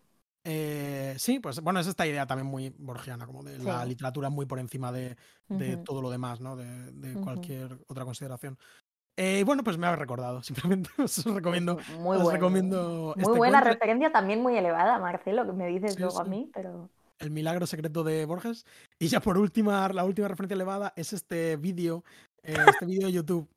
Eh, 0.49 1.15
sí, 1.19 1.41
pues 1.41 1.59
bueno, 1.59 1.81
es 1.81 1.88
esta 1.88 2.07
idea 2.07 2.26
también 2.26 2.47
muy 2.47 2.69
borgiana, 2.80 3.26
como 3.26 3.43
de 3.43 3.59
la 3.59 3.84
literatura 3.84 4.30
muy 4.30 4.45
por 4.45 4.59
encima 4.59 4.93
de, 4.93 5.18
todo 5.85 6.01
lo 6.01 6.09
demás, 6.09 6.39
¿no? 6.39 6.55
De, 6.55 7.14
cualquier 7.22 7.77
otra 7.88 8.05
consideración. 8.05 8.57
Eh, 9.18 9.44
bueno, 9.45 9.64
pues 9.64 9.77
me 9.77 9.88
habéis 9.88 9.99
recordado. 9.99 10.41
Simplemente 10.44 10.89
os 10.98 11.26
recomiendo. 11.26 11.77
Muy 11.99 12.18
os 12.18 12.23
bueno. 12.23 12.31
recomiendo 12.31 13.14
Muy 13.15 13.23
este 13.23 13.38
buena 13.38 13.60
cuento, 13.60 13.73
referencia, 13.73 14.11
también 14.11 14.41
muy 14.41 14.56
elevada, 14.56 14.99
Marcelo, 14.99 15.45
que 15.45 15.53
me 15.53 15.68
dices 15.68 15.95
Sí, 15.95 15.99
luego 15.99 16.22
a 16.22 16.26
mí, 16.26 16.49
pero... 16.53 16.89
El 17.19 17.31
milagro 17.31 17.65
secreto 17.65 18.03
de 18.03 18.26
Borges. 18.26 18.64
Y 18.99 19.07
ya 19.07 19.19
por 19.19 19.39
última, 19.39 19.89
la 19.89 20.06
última 20.06 20.27
referencia 20.27 20.53
elevada 20.53 20.94
es 20.95 21.14
este 21.14 21.57
vídeo, 21.57 22.03
eh, 22.44 22.56
este 22.68 22.85
vídeo 22.85 23.07
de 23.07 23.14
YouTube 23.14 23.49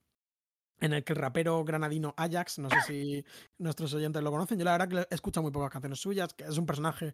en 0.80 0.94
el 0.94 1.04
que 1.04 1.12
el 1.12 1.18
rapero 1.18 1.62
granadino 1.62 2.14
Ajax, 2.16 2.58
no 2.58 2.70
sé 2.70 2.80
si 2.86 3.24
nuestros 3.58 3.92
oyentes 3.92 4.22
lo 4.22 4.30
conocen, 4.30 4.58
yo 4.58 4.64
la 4.64 4.72
verdad 4.72 4.88
que 4.88 4.96
he 5.10 5.14
escuchado 5.14 5.42
muy 5.42 5.52
pocas 5.52 5.70
canciones 5.70 6.00
suyas, 6.00 6.32
que 6.32 6.44
es 6.44 6.56
un 6.56 6.64
personaje, 6.64 7.12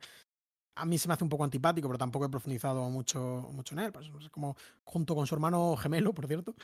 a 0.77 0.87
mí 0.87 0.99
se 0.99 1.09
me 1.09 1.15
hace 1.15 1.25
un 1.25 1.31
poco 1.31 1.43
antipático, 1.43 1.89
pero 1.89 1.99
tampoco 1.99 2.27
he 2.27 2.29
profundizado 2.29 2.89
mucho, 2.91 3.49
mucho 3.53 3.75
en 3.75 3.81
él, 3.81 3.93
pues 3.93 4.09
es 4.21 4.31
como 4.31 4.57
junto 4.85 5.17
con 5.17 5.27
su 5.27 5.35
hermano 5.35 5.77
gemelo, 5.77 6.13
por 6.13 6.29
cierto, 6.29 6.55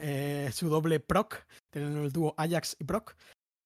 eh, 0.00 0.50
su 0.52 0.68
doble 0.68 0.98
Proc, 0.98 1.46
tienen 1.70 1.98
el 1.98 2.10
dúo 2.10 2.34
Ajax 2.38 2.76
y 2.78 2.84
Proc. 2.84 3.14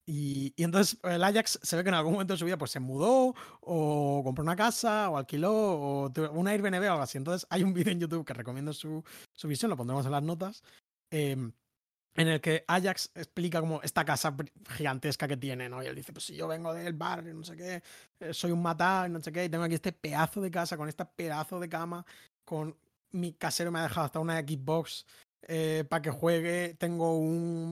Y, 0.07 0.53
y 0.57 0.65
entonces 0.65 0.99
el 1.05 1.23
Ajax 1.23 1.61
se 1.63 1.77
ve 1.77 1.83
que 1.83 1.89
en 1.89 1.95
algún 1.95 2.13
momento 2.13 2.35
de 2.35 2.39
su 2.39 2.45
vida 2.45 2.59
pues 2.59 2.73
se 2.73 2.81
mudó 2.81 3.35
o 3.61 4.23
compró 4.23 4.43
una 4.43 4.57
casa 4.57 5.09
o 5.09 5.17
alquiló 5.17 5.53
o 5.53 6.13
tuvo 6.13 6.31
un 6.33 6.49
Airbnb 6.49 6.83
o 6.83 6.91
algo 6.91 7.03
así. 7.03 7.19
Entonces 7.19 7.47
hay 7.51 7.63
un 7.63 7.73
vídeo 7.73 7.93
en 7.93 8.01
YouTube 8.01 8.25
que 8.25 8.35
recomiendo 8.35 8.73
su, 8.73 9.03
visión, 9.45 9.71
lo 9.71 9.77
pondremos 9.77 10.05
en 10.05 10.13
las 10.13 10.23
notas, 10.23 10.63
em, 11.11 11.53
en 12.17 12.29
el 12.29 12.41
que 12.41 12.65
Ajax 12.67 13.11
explica 13.15 13.61
como 13.61 13.81
esta 13.83 14.05
casa 14.05 14.37
gigantesca 14.71 15.27
que 15.29 15.37
tiene, 15.37 15.69
¿no? 15.69 15.83
Y 15.83 15.87
él 15.87 15.95
dice, 15.95 16.13
pues 16.13 16.27
si 16.27 16.37
yo 16.37 16.49
vengo 16.49 16.75
del 16.75 16.93
barrio, 16.95 17.33
no 17.35 17.45
sé 17.45 17.57
qué, 17.57 17.83
eh, 18.21 18.35
soy 18.35 18.51
un 18.51 18.63
matán, 18.63 19.13
no 19.13 19.21
sé 19.21 19.33
qué, 19.33 19.45
y 19.45 19.49
tengo 19.49 19.65
aquí 19.65 19.75
este 19.75 19.93
pedazo 19.93 20.41
de 20.41 20.51
casa 20.51 20.77
con 20.77 20.89
este 20.89 21.05
pedazo 21.05 21.59
de 21.61 21.69
cama, 21.69 22.05
con 22.45 22.77
mi 23.13 23.33
casero 23.33 23.71
me 23.71 23.79
ha 23.79 23.85
dejado 23.85 24.07
hasta 24.07 24.21
una 24.21 24.41
Xbox 24.41 25.07
para 25.89 26.03
que 26.03 26.11
juegue, 26.11 26.75
tengo 26.79 27.19
un 27.19 27.71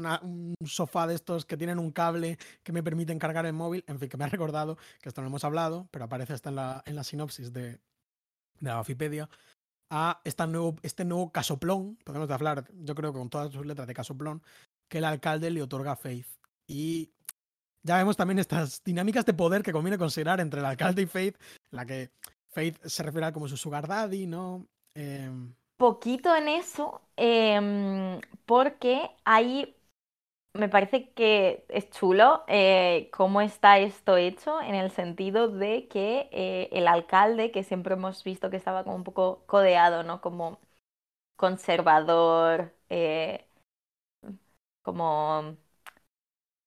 una- 0.00 0.20
un 0.22 0.54
sofá 0.64 1.06
de 1.06 1.14
estos 1.14 1.44
que 1.44 1.56
tienen 1.58 1.78
un 1.78 1.90
cable 1.92 2.38
que 2.62 2.72
me 2.72 2.82
permiten 2.82 3.18
cargar 3.18 3.44
el 3.44 3.52
móvil. 3.52 3.84
En 3.86 3.98
fin, 3.98 4.08
que 4.08 4.16
me 4.16 4.24
ha 4.24 4.28
recordado, 4.40 4.76
que 5.02 5.08
esto 5.10 5.20
no 5.20 5.26
hemos 5.28 5.44
hablado, 5.44 5.88
pero 5.90 6.06
aparece 6.06 6.32
hasta 6.32 6.48
en 6.48 6.56
la, 6.56 6.82
en 6.86 6.96
la 6.96 7.04
sinopsis 7.04 7.52
de, 7.52 7.72
de 7.72 7.78
la 8.60 8.80
Wikipedia, 8.80 9.28
a 9.92 10.20
esta 10.24 10.46
nuevo, 10.46 10.76
este 10.82 11.04
nuevo 11.04 11.30
casoplón, 11.32 11.96
podemos 12.04 12.30
hablar, 12.30 12.64
yo 12.72 12.94
creo 12.94 13.12
que 13.12 13.18
con 13.18 13.28
todas 13.28 13.52
sus 13.52 13.66
letras 13.66 13.86
de 13.86 13.94
casoplón, 13.94 14.42
que 14.88 14.98
el 14.98 15.04
alcalde 15.04 15.50
le 15.50 15.62
otorga 15.62 15.92
a 15.92 15.96
Faith. 15.96 16.26
Y 16.66 17.10
ya 17.82 17.96
vemos 17.98 18.16
también 18.16 18.38
estas 18.38 18.82
dinámicas 18.84 19.26
de 19.26 19.34
poder 19.34 19.62
que 19.62 19.72
conviene 19.72 19.98
considerar 19.98 20.40
entre 20.40 20.60
el 20.60 20.66
alcalde 20.66 21.02
y 21.02 21.06
Faith, 21.06 21.36
la 21.72 21.84
que 21.84 22.10
Faith 22.54 22.82
se 22.86 23.02
refiere 23.02 23.26
a 23.26 23.32
como 23.32 23.48
su 23.48 23.56
sugar 23.56 23.86
daddy, 23.86 24.26
¿no? 24.26 24.66
Em, 24.94 25.52
Poquito 25.80 26.36
en 26.36 26.48
eso, 26.48 27.00
em, 27.16 28.20
porque 28.46 29.10
hay 29.24 29.74
me 30.54 30.68
parece 30.70 31.12
que 31.14 31.64
es 31.70 31.90
chulo 31.90 32.44
eh, 32.48 33.10
cómo 33.12 33.40
está 33.42 33.78
esto 33.80 34.16
hecho 34.18 34.60
en 34.62 34.74
el 34.76 34.90
sentido 34.92 35.48
de 35.48 35.88
que 35.88 36.28
eh, 36.32 36.68
el 36.72 36.88
alcalde, 36.88 37.52
que 37.52 37.64
siempre 37.64 37.94
hemos 37.94 38.24
visto 38.24 38.50
que 38.50 38.56
estaba 38.58 38.84
como 38.84 38.96
un 38.96 39.04
poco 39.04 39.44
codeado, 39.46 40.02
¿no? 40.04 40.20
Como 40.22 40.60
conservador, 41.36 42.74
eh, 42.90 43.46
como, 44.82 45.56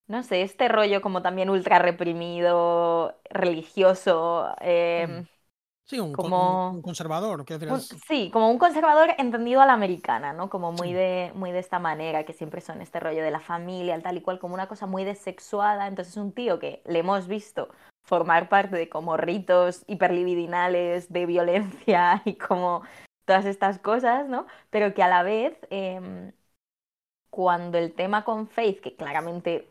no 0.08 0.24
sé, 0.24 0.42
este 0.44 0.68
rollo 0.68 1.02
como 1.02 1.22
también 1.22 1.50
ultra 1.50 1.80
reprimido, 1.80 3.20
religioso. 3.30 4.54
eh, 4.62 5.26
sí, 5.94 6.00
un, 6.00 6.14
con- 6.14 6.26
Como- 6.26 6.70
un- 6.70 6.76
un 6.78 6.82
conservador, 6.82 7.46
decir, 7.46 7.70
un- 7.70 7.80
sí, 8.08 8.30
como 8.32 8.50
un 8.50 8.58
conservador 8.58 9.10
entendido 9.18 9.62
a 9.62 9.66
la 9.66 9.74
americana, 9.74 10.34
¿no? 10.34 10.50
Como 10.50 10.72
muy 10.72 10.90
Sí. 10.90 10.94
de, 10.94 11.32
muy 11.36 11.52
de 11.52 11.60
esta 11.60 11.80
manera, 11.80 12.24
que 12.26 12.34
siempre 12.34 12.62
son 12.62 12.82
este 12.82 13.00
rollo 13.00 13.24
de 13.24 13.32
la 13.32 13.40
familia, 13.40 14.00
tal 14.02 14.18
y 14.18 14.22
cual, 14.22 14.40
como 14.40 14.54
una 14.54 14.68
cosa 14.68 14.86
muy 14.86 15.04
desexuada. 15.04 15.88
Entonces, 15.88 16.18
un 16.18 16.32
tío 16.34 16.60
que 16.60 16.82
le 16.86 17.00
hemos 17.00 17.28
visto 17.28 17.70
formar 18.06 18.50
parte 18.50 18.76
de 18.76 18.90
como 18.90 19.16
ritos 19.18 19.84
hiperlibidinales 19.88 21.12
de 21.12 21.26
violencia 21.26 22.22
y 22.26 22.36
como 22.36 22.82
todas 23.26 23.46
estas 23.46 23.80
cosas, 23.80 24.28
¿no? 24.28 24.46
Pero 24.70 24.94
que 24.94 25.04
a 25.04 25.08
la 25.08 25.24
vez, 25.24 25.58
em, 25.70 26.32
cuando 27.30 27.78
el 27.78 27.94
tema 27.94 28.24
con 28.26 28.48
Faith, 28.48 28.82
que 28.82 28.96
claramente 28.96 29.70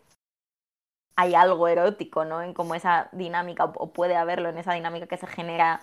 hay 1.15 1.35
algo 1.35 1.69
erótico, 1.69 2.25
¿no? 2.25 2.43
En 2.43 2.55
como 2.55 2.75
esa 2.75 3.09
dinámica, 3.13 3.65
o 3.67 3.93
puede 3.93 4.17
haberlo 4.17 4.49
en 4.49 4.59
esa 4.59 4.73
dinámica 4.73 5.07
que 5.07 5.19
se 5.19 5.27
genera 5.27 5.81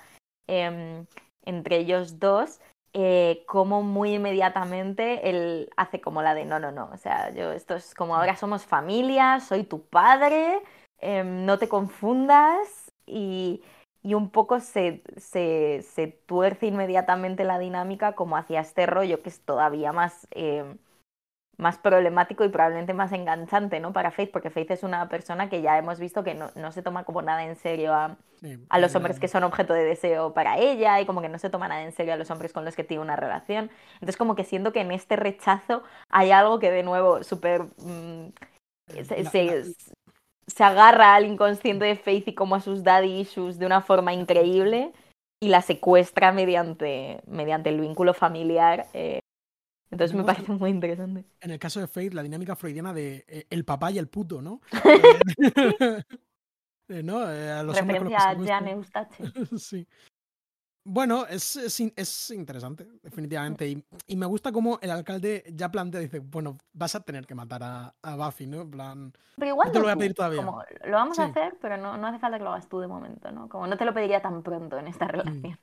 em, 0.50 1.06
entre 1.46 1.78
ellos 1.78 2.20
dos, 2.20 2.60
eh, 2.94 3.44
como 3.48 3.84
muy 3.84 4.16
inmediatamente 4.16 5.30
él 5.30 5.70
hace 5.78 6.02
como 6.02 6.22
la 6.24 6.34
de 6.34 6.46
no, 6.46 6.60
no, 6.60 6.72
no, 6.72 6.90
o 6.92 6.98
sea, 6.98 7.30
yo 7.32 7.52
esto 7.52 7.76
es 7.76 7.94
como 7.94 8.16
ahora 8.16 8.36
somos 8.36 8.66
familia, 8.66 9.40
soy 9.40 9.64
tu 9.64 9.84
padre, 9.84 10.62
em, 11.00 11.46
no 11.46 11.58
te 11.60 11.70
confundas 11.70 12.92
y, 13.06 13.62
y 14.04 14.16
un 14.16 14.30
poco 14.32 14.60
se, 14.60 15.04
se, 15.18 15.82
se 15.84 16.08
tuerce 16.08 16.68
inmediatamente 16.68 17.44
la 17.44 17.60
dinámica 17.60 18.14
como 18.14 18.38
hacia 18.38 18.62
este 18.62 18.86
rollo 18.88 19.22
que 19.22 19.30
es 19.30 19.42
todavía 19.42 19.92
más... 19.94 20.28
em, 20.32 20.78
más 21.60 21.77
problemático 21.77 22.45
y 22.45 22.49
probablemente 22.49 22.94
más 22.95 23.11
enganchante, 23.14 23.80
¿no? 23.81 23.94
Para 23.94 24.11
Faith, 24.11 24.31
porque 24.31 24.49
Faith 24.52 24.72
es 24.72 24.84
una 24.84 25.10
persona 25.10 25.49
que 25.49 25.61
ya 25.61 25.77
hemos 25.77 25.99
visto 25.99 26.23
que 26.23 26.36
no, 26.36 26.52
no 26.56 26.72
se 26.72 26.84
toma 26.84 27.03
como 27.06 27.22
nada 27.22 27.45
en 27.45 27.56
serio 27.57 27.94
a, 27.94 28.18
a 28.69 28.80
los 28.80 28.95
hombres 28.95 29.19
que 29.19 29.27
son 29.27 29.44
objeto 29.44 29.73
de 29.73 29.84
deseo 29.86 30.34
para 30.34 30.57
ella 30.60 31.02
y 31.02 31.06
como 31.06 31.22
que 31.22 31.30
no 31.30 31.40
se 31.40 31.49
toma 31.52 31.68
nada 31.68 31.84
en 31.84 31.91
serio 31.91 32.14
a 32.14 32.18
los 32.18 32.31
hombres 32.31 32.53
con 32.53 32.65
los 32.65 32.76
que 32.76 32.84
tiene 32.86 33.03
una 33.03 33.18
relación. 33.18 33.72
Entonces 33.95 34.18
como 34.18 34.36
que 34.36 34.45
siento 34.45 34.73
que 34.73 34.81
en 34.81 34.91
este 34.91 35.15
rechazo 35.18 35.84
hay 36.10 36.31
algo 36.31 36.60
que 36.60 36.72
de 36.72 36.84
nuevo 36.84 37.23
súper... 37.23 37.64
mm, 37.77 38.27
se, 39.03 39.26
se- 39.26 39.76
se 40.48 40.64
agarra 40.64 41.15
al 41.15 41.26
inconsciente 41.26 41.86
de 41.86 41.95
Faith 41.95 42.27
y 42.30 42.36
como 42.36 42.56
a 42.56 42.61
sus 42.61 42.84
daddy 42.84 43.19
issues 43.22 43.60
de 43.60 43.65
una 43.68 43.81
forma 43.81 44.14
increíble 44.14 44.94
y 45.41 45.49
la 45.49 45.61
secuestra 45.61 46.31
mediante, 46.31 47.22
mediante 47.27 47.69
el 47.69 47.80
vínculo 47.81 48.14
familiar. 48.14 48.88
eh. 48.94 49.19
Entonces 49.91 50.16
me 50.16 50.24
parece 50.24 50.52
muy 50.52 50.70
interesante. 50.70 51.26
en 51.41 51.52
el 51.52 51.60
caso 51.60 51.80
de 51.80 51.88
Faith, 51.88 52.14
la 52.14 52.22
dinámica 52.24 52.56
freudiana 52.56 52.94
de 52.94 53.26
eh, 53.28 53.48
el 53.49 53.66
papá 53.66 53.90
y 53.91 53.98
el 53.98 54.07
puto, 54.07 54.41
¿no? 54.41 54.61
Eh, 56.91 57.03
¿no? 57.03 57.32
Eh, 57.32 57.52
a 57.52 57.61
los 57.61 57.76
los 57.78 57.86
Referencia 57.86 58.20
se 58.20 58.52
a 58.52 58.72
Eustache. 58.72 59.24
sí. 59.60 59.88
Bueno, 60.84 61.28
es, 61.28 61.56
es, 61.56 61.80
in- 61.82 61.94
es 61.95 62.32
interesante, 62.32 62.88
definitivamente. 63.03 63.68
Y, 63.68 63.86
y 64.07 64.16
me 64.16 64.26
gusta 64.26 64.52
cómo 64.52 64.80
el 64.82 64.90
alcalde 64.90 65.44
ya 65.53 65.70
plantea, 65.70 66.02
dice, 66.02 66.18
bueno, 66.18 66.57
vas 66.74 66.95
a 66.95 67.02
tener 67.02 67.28
que 67.28 67.36
matar 67.36 67.61
a, 67.61 67.94
a 68.02 68.16
Buffy, 68.16 68.48
¿no? 68.48 68.61
En 68.61 68.72
plan, 68.72 69.14
Pero 69.36 69.49
igual 69.52 69.68
No 69.68 69.72
te 69.74 69.78
lo 69.80 69.86
voy 69.86 69.91
a 69.94 69.95
pedir 69.98 70.16
todavía. 70.16 70.44
Como, 70.44 70.64
lo 70.86 70.91
vamos 70.94 71.20
a 71.20 71.26
hacer, 71.26 71.57
pero 71.61 71.78
no, 71.78 71.95
no 71.98 72.07
hace 72.07 72.18
falta 72.18 72.40
que 72.40 72.44
lo 72.44 72.49
hagas 72.53 72.68
tú 72.68 72.80
de 72.80 72.88
momento, 72.88 73.32
¿no? 73.32 73.48
Como 73.49 73.68
no 73.68 73.78
te 73.78 73.86
lo 73.86 73.94
pediría 73.94 74.20
tan 74.24 74.41
pronto 74.41 74.80
en 74.80 74.88
esta 74.88 75.06
Mm. 75.06 75.10
relación. 75.10 75.60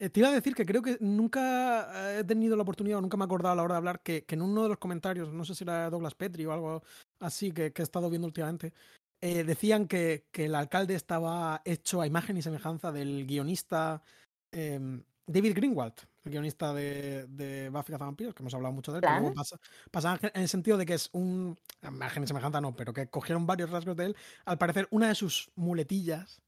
Eh, 0.00 0.10
te 0.10 0.20
iba 0.20 0.28
a 0.28 0.32
decir 0.32 0.54
que 0.54 0.64
creo 0.64 0.80
que 0.80 0.96
nunca 1.00 2.12
eh, 2.12 2.20
he 2.20 2.24
tenido 2.24 2.54
la 2.56 2.62
oportunidad 2.62 2.98
o 2.98 3.02
nunca 3.02 3.16
me 3.16 3.24
he 3.24 3.26
acordado 3.26 3.52
a 3.52 3.56
la 3.56 3.62
hora 3.64 3.74
de 3.74 3.78
hablar 3.78 4.00
que, 4.00 4.24
que 4.24 4.36
en 4.36 4.42
uno 4.42 4.62
de 4.62 4.68
los 4.68 4.78
comentarios, 4.78 5.32
no 5.32 5.44
sé 5.44 5.54
si 5.54 5.64
era 5.64 5.90
Douglas 5.90 6.14
Petri 6.14 6.46
o 6.46 6.52
algo 6.52 6.82
así 7.18 7.50
que, 7.50 7.72
que 7.72 7.82
he 7.82 7.84
estado 7.84 8.08
viendo 8.08 8.26
últimamente, 8.26 8.72
eh, 9.20 9.42
decían 9.42 9.88
que, 9.88 10.26
que 10.30 10.44
el 10.44 10.54
alcalde 10.54 10.94
estaba 10.94 11.62
hecho 11.64 12.00
a 12.00 12.06
imagen 12.06 12.36
y 12.36 12.42
semejanza 12.42 12.92
del 12.92 13.26
guionista 13.26 14.00
em, 14.52 15.02
David 15.26 15.56
Greenwald, 15.56 15.94
el 16.24 16.30
guionista 16.30 16.72
de, 16.72 17.26
de 17.26 17.68
Buffy 17.68 17.92
Cazavampiros, 17.92 18.34
que 18.34 18.42
hemos 18.44 18.54
hablado 18.54 18.72
mucho 18.72 18.92
de 18.92 18.98
él, 18.98 19.32
pasa, 19.34 19.58
pasa 19.90 20.18
en 20.22 20.42
el 20.42 20.48
sentido 20.48 20.76
de 20.76 20.86
que 20.86 20.94
es 20.94 21.10
un... 21.12 21.58
a 21.82 21.88
Imagen 21.88 22.22
y 22.22 22.28
semejanza 22.28 22.60
no, 22.60 22.76
pero 22.76 22.92
que 22.92 23.08
cogieron 23.08 23.46
varios 23.46 23.70
rasgos 23.70 23.96
de 23.96 24.06
él. 24.06 24.16
Al 24.44 24.58
parecer, 24.58 24.86
una 24.92 25.08
de 25.08 25.16
sus 25.16 25.50
muletillas 25.56 26.40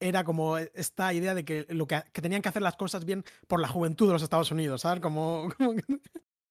era 0.00 0.24
como 0.24 0.56
esta 0.58 1.12
idea 1.12 1.34
de 1.34 1.44
que 1.44 1.66
lo 1.70 1.86
que, 1.86 2.02
que 2.12 2.22
tenían 2.22 2.42
que 2.42 2.48
hacer 2.48 2.62
las 2.62 2.76
cosas 2.76 3.04
bien 3.04 3.22
por 3.46 3.60
la 3.60 3.68
juventud 3.68 4.06
de 4.06 4.14
los 4.14 4.22
Estados 4.22 4.50
Unidos, 4.50 4.80
¿sabes? 4.80 5.00
Como, 5.00 5.48
como, 5.58 5.74
que, 5.74 5.82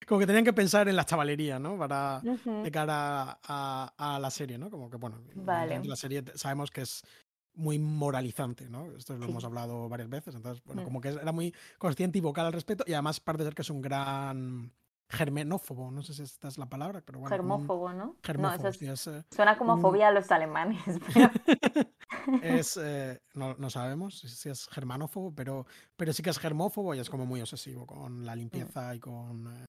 como 0.07 0.19
que 0.19 0.27
tenían 0.27 0.45
que 0.45 0.53
pensar 0.53 0.87
en 0.87 0.95
la 0.95 1.05
chavalería, 1.05 1.59
¿no? 1.59 1.77
Para 1.77 2.21
de 2.21 2.71
cara 2.71 3.39
a, 3.43 3.93
a 3.97 4.19
la 4.19 4.29
serie, 4.31 4.57
¿no? 4.57 4.69
Como 4.69 4.89
que, 4.89 4.97
bueno, 4.97 5.19
Vale. 5.35 5.81
la 5.83 5.95
serie 5.95 6.23
sabemos 6.35 6.71
que 6.71 6.81
es 6.81 7.03
muy 7.55 7.77
moralizante, 7.79 8.69
¿no? 8.69 8.85
Esto 8.95 9.15
lo 9.17 9.25
Sí. 9.25 9.31
hemos 9.31 9.43
hablado 9.43 9.89
varias 9.89 10.09
veces, 10.09 10.33
entonces, 10.35 10.63
bueno, 10.63 10.81
Mm. 10.83 10.85
como 10.85 11.01
que 11.01 11.09
era 11.09 11.31
muy 11.31 11.53
consciente 11.77 12.17
y 12.17 12.21
vocal 12.21 12.45
al 12.45 12.53
respecto 12.53 12.85
y 12.87 12.93
además 12.93 13.19
parece 13.19 13.43
ser 13.45 13.55
que 13.55 13.63
es 13.63 13.69
un 13.69 13.81
gran 13.81 14.71
germenófobo, 15.09 15.89
no 15.91 16.03
sé 16.03 16.13
si 16.13 16.21
esta 16.21 16.47
es 16.47 16.57
la 16.59 16.67
palabra, 16.69 17.01
pero 17.03 17.19
bueno. 17.19 17.35
Germófobo, 17.35 17.91
¿no? 17.91 18.05
No, 18.05 18.15
Germófobo, 18.23 18.55
eso 18.59 18.67
es- 18.69 18.77
sí, 18.77 18.87
es, 18.87 19.07
eh, 19.07 19.23
suena 19.31 19.57
como 19.57 19.77
fobia 19.79 20.09
a 20.09 20.11
los 20.11 20.29
alemanes. 20.31 20.79
pero- 21.13 21.31
es, 22.41 22.77
eh, 22.77 23.21
no, 23.33 23.55
no 23.57 23.69
sabemos 23.69 24.19
si- 24.19 24.49
es 24.49 24.67
germanófobo, 24.69 25.33
pero, 25.33 25.65
pero 25.95 26.13
sí 26.13 26.23
que 26.23 26.29
es 26.29 26.39
germófobo 26.39 26.93
y 26.95 26.99
es 26.99 27.09
como 27.09 27.25
muy 27.25 27.41
obsesivo 27.41 27.85
con 27.85 28.25
la 28.25 28.35
limpieza 28.35 28.95
y 28.95 28.99
con 28.99 29.47
eh, 29.47 29.65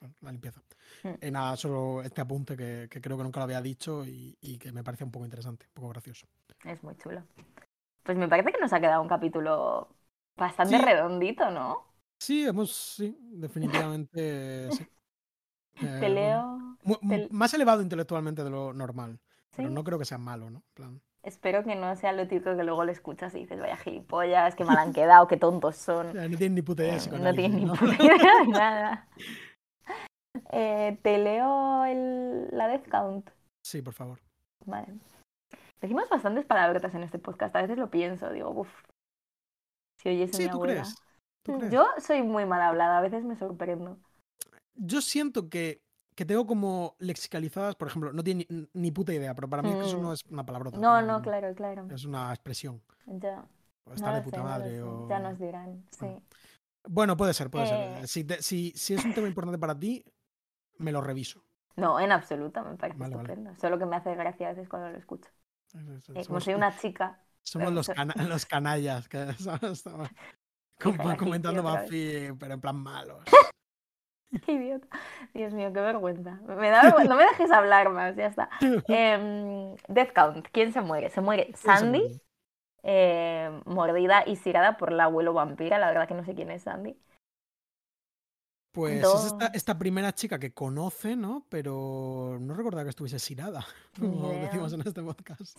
bueno, 0.00 0.14
la 0.20 0.32
limpieza. 0.32 0.60
Mm. 1.04 1.08
Eh, 1.20 1.30
nada, 1.30 1.56
solo 1.56 2.02
este 2.02 2.20
apunte 2.20 2.56
que, 2.56 2.88
que 2.90 3.00
creo 3.00 3.16
que 3.16 3.22
nunca 3.24 3.40
lo 3.40 3.44
había 3.44 3.62
dicho 3.62 4.04
y, 4.04 4.36
y 4.40 4.58
que 4.58 4.72
me 4.72 4.82
parece 4.84 5.04
un 5.04 5.10
poco 5.10 5.24
interesante, 5.24 5.66
un 5.66 5.72
poco 5.74 5.88
gracioso. 5.90 6.26
Es 6.64 6.82
muy 6.82 6.96
chulo. 6.96 7.22
Pues 8.02 8.16
me 8.18 8.28
parece 8.28 8.52
que 8.52 8.60
nos 8.60 8.72
ha 8.72 8.80
quedado 8.80 9.02
un 9.02 9.08
capítulo 9.08 9.88
bastante 10.36 10.78
Sí. 10.78 10.84
redondito, 10.84 11.50
¿no? 11.50 11.84
Sí, 12.18 12.44
hemos, 12.46 12.72
sí, 12.72 13.16
definitivamente 13.20 14.70
sí. 14.72 14.86
Te 16.00 16.08
leo. 16.08 16.76
te- 17.08 17.28
Más 17.30 17.54
elevado 17.54 17.82
intelectualmente 17.82 18.42
de 18.42 18.50
lo 18.50 18.72
normal, 18.72 19.20
pero 19.54 19.70
no 19.70 19.84
creo 19.84 19.98
que 19.98 20.04
sea 20.04 20.18
malo, 20.18 20.50
¿no? 20.50 20.58
En 20.58 20.74
plan, 20.74 21.02
Espero 21.22 21.64
que 21.64 21.74
no 21.74 21.94
sea 21.96 22.12
lo 22.12 22.26
típico 22.28 22.56
que 22.56 22.62
luego 22.64 22.84
lo 22.84 22.92
escuchas 22.92 23.34
y 23.34 23.40
dices, 23.40 23.60
vaya 23.60 23.76
gilipollas, 23.76 24.54
que 24.54 24.64
mal 24.64 24.78
han 24.78 24.92
quedado, 24.92 25.26
qué 25.28 25.36
tontos 25.36 25.76
son. 25.76 26.14
no 26.14 26.28
tienen 26.36 26.54
ni 26.54 26.62
puta 26.62 26.82
idea 26.84 26.94
de 26.94 26.98
Eh, 26.98 27.00
no 27.00 27.02
psicoanálisis, 27.02 27.36
tienen 27.50 27.58
ni 27.60 27.64
¿no? 27.66 27.74
puta 27.74 27.94
idea 28.02 28.38
de 28.40 28.46
nada. 28.48 29.08
Eh, 30.52 30.98
te 31.02 31.18
leo 31.18 31.84
el- 31.84 32.48
la 32.56 32.68
death 32.68 32.88
count. 32.88 33.30
Sí, 33.64 33.82
por 33.82 33.94
favor. 33.94 34.20
Vale. 34.64 34.86
Decimos 35.80 36.08
bastantes 36.08 36.44
palabrotas 36.46 36.94
en 36.94 37.02
este 37.02 37.18
podcast. 37.18 37.54
A 37.56 37.62
veces 37.62 37.78
lo 37.78 37.90
pienso, 37.90 38.30
digo, 38.32 38.50
uff. 38.50 38.70
Si 40.00 40.08
oyese 40.08 40.32
Sí, 40.34 40.42
mi 40.44 40.48
¿tú 40.50 40.56
abuela. 40.56 40.72
crees? 40.82 40.94
¿Tú 41.44 41.58
crees? 41.58 41.72
Yo 41.72 41.86
soy 41.98 42.22
muy 42.22 42.46
mal 42.46 42.62
hablada, 42.62 42.98
a 42.98 43.00
veces 43.00 43.24
me 43.24 43.36
sorprendo. 43.36 43.98
yo 44.74 45.00
siento 45.00 45.48
que, 45.48 45.80
que 46.18 46.24
tengo 46.26 46.44
como 46.48 46.96
lexicalizadas, 46.98 47.76
por 47.76 47.86
ejemplo, 47.86 48.12
no 48.12 48.24
tiene 48.24 48.44
ni, 48.50 48.68
ni 48.72 48.90
puta 48.90 49.14
idea, 49.14 49.36
pero 49.36 49.48
para 49.48 49.62
mí 49.62 49.70
es 49.70 49.76
que 49.76 49.86
eso 49.86 49.98
Mm. 49.98 50.02
no 50.02 50.12
es 50.12 50.24
una 50.28 50.44
palabrota. 50.44 50.76
No, 50.76 51.00
mm, 51.00 51.06
no, 51.06 51.22
claro, 51.22 51.54
claro. 51.54 51.86
Es 51.94 52.04
una 52.04 52.30
expresión. 52.34 52.82
Ya, 53.06 53.46
O 53.84 53.94
estar 53.94 54.10
no 54.10 54.16
de 54.16 54.22
puta 54.22 54.38
sé, 54.38 54.42
madre. 54.42 54.82
o... 54.82 55.08
Ya 55.08 55.20
nos 55.20 55.38
dirán, 55.38 55.84
sí. 55.92 55.98
Bueno. 56.00 56.22
Bueno, 56.88 57.16
puede 57.16 57.34
ser, 57.34 57.50
puede 57.50 57.68
ser. 57.68 58.02
Eh. 58.02 58.06
Si, 58.08 58.24
te- 58.24 58.42
si, 58.42 58.72
si 58.72 58.94
es 58.94 59.04
un 59.04 59.14
tema 59.14 59.28
importante 59.28 59.58
para 59.60 59.78
ti, 59.78 60.04
me 60.78 60.90
lo 60.90 61.00
reviso. 61.00 61.40
No, 61.76 62.00
en 62.00 62.10
absoluto, 62.10 62.64
me 62.64 62.74
parece 62.76 62.98
Vale, 62.98 63.14
vale. 63.14 63.28
estupendo. 63.32 63.60
Solo 63.60 63.78
que 63.78 63.86
me 63.86 63.94
hace 63.94 64.12
gracia 64.16 64.48
a 64.48 64.50
veces 64.54 64.68
cuando 64.68 64.90
lo 64.90 64.98
escucho. 64.98 65.30
Es- 65.72 66.08
es- 66.08 66.16
Eh, 66.16 66.26
como 66.26 66.40
soy 66.40 66.54
una 66.54 66.76
chica, 66.76 67.22
somos 67.44 67.72
los, 67.72 67.86
cana- 67.86 68.14
los 68.28 68.44
canallas 68.44 69.08
que 69.08 69.22
estamos 69.28 70.10
comentando 71.18 71.62
Buffy, 71.62 72.32
pero 72.40 72.54
en 72.54 72.60
plan 72.60 72.76
malos. 72.76 73.22
qué 74.46 74.52
idiota. 74.52 74.86
Dios 75.34 75.52
mío, 75.54 75.72
qué 75.72 75.80
vergüenza. 75.80 76.38
Me 76.46 76.70
da 76.70 76.82
vergüenza. 76.82 77.08
No 77.12 77.16
me 77.16 77.24
dejes 77.24 77.50
hablar 77.50 77.90
más, 77.90 78.16
ya 78.16 78.26
está. 78.26 78.50
Em, 78.88 79.74
Death 79.88 80.12
Count, 80.14 80.48
¿quién 80.52 80.72
se 80.72 80.80
muere? 80.80 81.10
Se 81.10 81.20
muere 81.20 81.44
¿Quién 81.44 81.56
se 81.56 81.62
Sandy, 81.62 81.98
muere? 82.00 82.20
eh, 82.82 83.60
mordida 83.66 84.24
y 84.26 84.36
cirada 84.36 84.76
por 84.76 84.92
la 84.92 85.04
abuelo 85.04 85.32
vampira. 85.32 85.78
La 85.78 85.88
verdad 85.88 86.08
que 86.08 86.14
no 86.14 86.24
sé 86.24 86.34
quién 86.34 86.50
es 86.50 86.62
Sandy. 86.62 86.96
Pues 88.74 89.02
Dos. 89.02 89.24
es 89.26 89.32
esta, 89.32 89.46
esta 89.46 89.78
primera 89.78 90.12
chica 90.12 90.38
que 90.38 90.52
conoce, 90.52 91.16
¿no? 91.16 91.46
Pero 91.48 92.36
no 92.40 92.54
recordaba 92.54 92.84
que 92.84 92.90
estuviese 92.90 93.18
sirada, 93.18 93.64
como 93.98 94.28
decimos 94.28 94.72
en 94.72 94.82
este 94.82 95.02
podcast. 95.02 95.58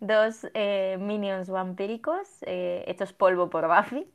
Dos 0.00 0.46
eh, 0.54 0.96
minions 1.00 1.50
vampíricos 1.50 2.38
eh, 2.42 2.84
hechos 2.86 3.12
polvo 3.12 3.50
por 3.50 3.66
Buffy. 3.68 4.10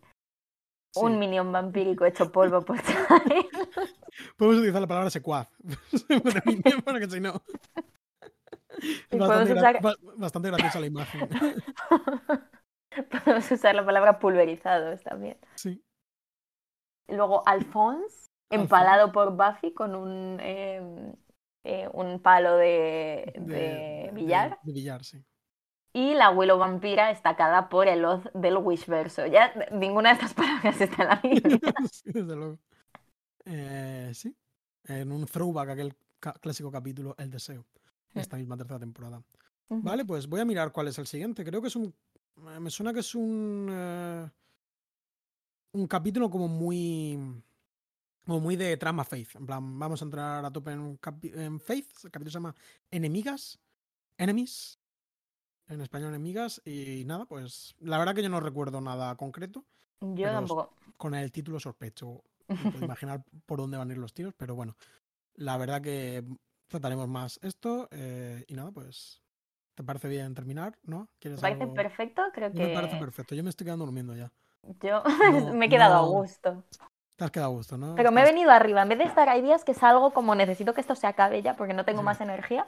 Sí. 0.91 0.99
Un 1.01 1.19
minion 1.19 1.51
vampírico 1.51 2.05
hecho 2.05 2.31
polvo 2.31 2.61
por 2.61 2.77
Giles. 2.81 3.45
Podemos 4.37 4.57
utilizar 4.59 4.81
la 4.81 4.87
palabra 4.87 5.09
secuaz. 5.09 5.47
Porque 6.85 7.07
si 7.09 7.19
no. 7.19 7.41
Bastante, 9.11 9.53
usar- 9.53 10.51
graciosa 10.51 10.79
la 10.79 10.85
imagen. 10.87 11.29
Podemos 13.23 13.51
usar 13.51 13.75
la 13.75 13.85
palabra 13.85 14.19
pulverizados 14.19 15.03
también. 15.03 15.37
Sí. 15.55 15.83
Luego 17.07 17.43
Alphonse, 17.45 18.27
empalado 18.49 19.11
por 19.11 19.35
Buffy 19.35 19.73
con 19.73 19.95
un, 19.95 20.37
eh, 20.41 21.13
eh, 21.65 21.89
un 21.93 22.19
palo 22.19 22.55
de, 22.55 23.33
de 23.37 24.09
billar. 24.13 24.59
De, 24.63 24.73
billar, 24.73 25.03
sí. 25.03 25.23
Y 25.93 26.13
la 26.13 26.27
abuelo 26.27 26.57
vampira 26.57 27.09
estacada 27.11 27.67
por 27.69 27.87
el 27.87 28.05
hoz 28.05 28.21
del 28.33 28.57
Wishverso. 28.57 29.25
Ya 29.25 29.53
ninguna 29.71 30.09
de 30.09 30.13
estas 30.15 30.33
palabras 30.35 30.79
está 30.79 31.03
en 31.03 31.07
la 31.09 31.15
Biblia. 31.23 31.73
Sí, 31.91 32.11
desde 32.11 32.35
luego. 32.35 32.59
Eh, 33.45 34.11
sí. 34.13 34.35
En 34.85 35.11
un 35.11 35.25
throwback, 35.25 35.69
aquel 35.69 35.95
ca- 36.19 36.33
clásico 36.33 36.71
capítulo, 36.71 37.15
El 37.17 37.29
Deseo, 37.31 37.65
de 38.13 38.21
esta 38.21 38.37
misma 38.37 38.55
tercera 38.57 38.79
temporada. 38.79 39.21
Vale, 39.69 40.03
pues 40.05 40.27
voy 40.27 40.39
a 40.41 40.45
mirar 40.45 40.71
cuál 40.71 40.87
es 40.87 40.97
el 40.97 41.05
siguiente. 41.07 41.43
Creo 41.45 41.61
que 41.61 41.67
es 41.67 41.75
un. 41.75 41.93
eh, 42.47 42.59
Me 42.59 42.69
suena 42.69 42.91
que 42.93 43.01
es 43.01 43.13
un. 43.15 43.67
eh, 43.71 44.29
un 45.73 45.87
capítulo 45.87 46.29
como 46.29 46.47
muy. 46.47 47.17
Como 48.25 48.39
muy 48.39 48.55
de 48.55 48.77
trama 48.77 49.03
Faith. 49.03 49.35
En 49.35 49.45
plan, 49.45 49.79
vamos 49.79 50.01
a 50.01 50.05
entrar 50.05 50.45
a 50.45 50.51
tope 50.51 50.71
en, 50.71 50.79
un 50.79 50.99
en 51.23 51.59
Faith. 51.59 51.87
El 52.03 52.11
capítulo 52.11 52.31
se 52.31 52.35
llama 52.37 52.55
Enemigas. 52.91 53.59
Enemies. 54.17 54.78
En 55.69 55.81
español, 55.81 56.09
enemigas. 56.09 56.61
Y 56.65 57.03
nada, 57.05 57.25
pues. 57.25 57.75
La 57.79 57.97
verdad 57.97 58.15
que 58.15 58.23
yo 58.23 58.29
no 58.29 58.39
recuerdo 58.39 58.81
nada 58.81 59.15
concreto. 59.15 59.63
Yo 60.01 60.31
tampoco. 60.31 60.73
Con 60.97 61.13
el 61.15 61.31
título 61.31 61.59
sospecho. 61.59 62.23
Puedo 62.73 62.83
imaginar 62.85 63.23
por 63.45 63.59
dónde 63.59 63.77
van 63.77 63.89
a 63.89 63.93
ir 63.93 63.99
los 63.99 64.13
tiros, 64.13 64.33
pero 64.35 64.55
bueno. 64.55 64.75
La 65.35 65.57
verdad 65.57 65.81
que 65.81 66.23
trataremos 66.67 67.07
más 67.07 67.39
esto. 67.43 67.87
eh, 67.91 68.43
y 68.47 68.55
nada, 68.55 68.71
pues. 68.71 69.21
¿Te 69.75 69.83
parece 69.83 70.09
bien 70.09 70.33
terminar? 70.33 70.77
¿No? 70.83 71.01
Me 71.01 71.07
¿Quieres 71.19 71.39
parece 71.39 71.61
algo? 71.63 71.73
perfecto, 71.73 72.21
creo 72.33 72.51
Yo 72.51 72.63
me 72.63 72.73
parece 72.73 72.95
que 72.95 72.99
perfecto. 72.99 73.33
Yo 73.35 73.43
me 73.43 73.49
estoy 73.49 73.63
quedando 73.65 73.85
durmiendo 73.85 74.13
ya. 74.13 74.29
yo 74.81 75.03
No, 75.31 75.53
me 75.53 75.67
he 75.67 75.69
quedado 75.69 75.99
a 75.99 76.01
no. 76.01 76.07
gusto. 76.07 76.63
Te 77.15 77.23
has 77.23 77.31
quedado 77.31 77.51
a 77.51 77.55
gusto, 77.55 77.77
¿no? 77.77 77.95
Pero 77.95 78.11
me 78.11 78.21
he 78.21 78.25
venido 78.25 78.51
arriba. 78.51 78.81
En 78.81 78.89
vez 78.89 78.97
de 78.97 79.05
estar, 79.05 79.29
hay 79.29 79.41
días 79.41 79.63
que 79.63 79.73
salgo 79.73 80.11
como 80.11 80.35
necesito 80.35 80.73
que 80.73 80.81
esto 80.81 80.95
se 80.95 81.07
acabe 81.07 81.41
ya 81.41 81.55
porque 81.55 81.73
no 81.73 81.85
tengo 81.85 81.99
Sí. 82.01 82.05
más 82.05 82.19
energía. 82.19 82.67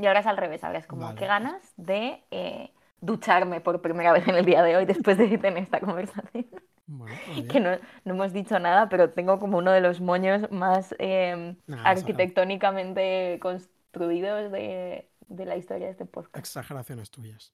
Y 0.00 0.06
ahora 0.06 0.20
es 0.20 0.26
al 0.26 0.36
revés. 0.36 0.64
Ahora 0.64 0.78
es 0.78 0.86
como, 0.86 1.02
Vale. 1.06 1.18
qué 1.18 1.26
ganas 1.26 1.72
de 1.76 2.24
eh, 2.30 2.72
ducharme 3.00 3.60
por 3.60 3.80
primera 3.82 4.12
vez 4.12 4.26
en 4.28 4.34
el 4.36 4.44
día 4.44 4.62
de 4.62 4.76
hoy 4.76 4.84
después 4.86 5.18
de 5.18 5.26
tener 5.38 5.62
esta 5.62 5.80
conversación. 5.80 6.46
Bueno, 6.86 7.14
Que 7.50 7.60
no, 7.60 7.70
no 8.04 8.14
hemos 8.14 8.32
dicho 8.32 8.58
nada, 8.58 8.88
pero 8.88 9.10
tengo 9.10 9.38
como 9.38 9.58
uno 9.58 9.70
de 9.72 9.80
los 9.80 10.00
moños 10.00 10.50
más 10.50 10.94
eh, 10.98 11.56
Nah, 11.66 11.76
esa- 11.76 11.88
arquitectónicamente 11.90 13.38
construidos 13.40 14.50
de, 14.52 15.08
de 15.28 15.44
la 15.44 15.56
historia 15.56 15.86
de 15.86 15.92
este 15.92 16.06
podcast. 16.06 16.36
Exageraciones 16.36 17.10
tuyas. 17.10 17.52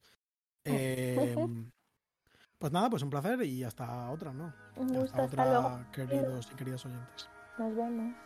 Em, 0.64 1.70
pues 2.58 2.72
nada, 2.72 2.88
pues 2.90 3.02
un 3.02 3.10
placer 3.10 3.42
y 3.42 3.62
hasta 3.64 4.10
otra, 4.10 4.32
¿no? 4.32 4.52
Un 4.76 4.88
gusto, 4.88 5.02
hasta 5.02 5.22
hasta 5.24 5.42
otra, 5.42 5.44
luego. 5.60 5.80
queridos 5.92 6.48
y 6.52 6.54
queridas 6.56 6.86
oyentes. 6.86 7.28
Nos 7.58 7.74
vemos. 7.76 8.25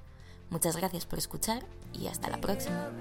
Muchas 0.51 0.75
gracias 0.75 1.05
por 1.05 1.17
escuchar 1.17 1.63
y 1.93 2.07
hasta 2.07 2.29
la 2.29 2.37
próxima. 2.39 2.91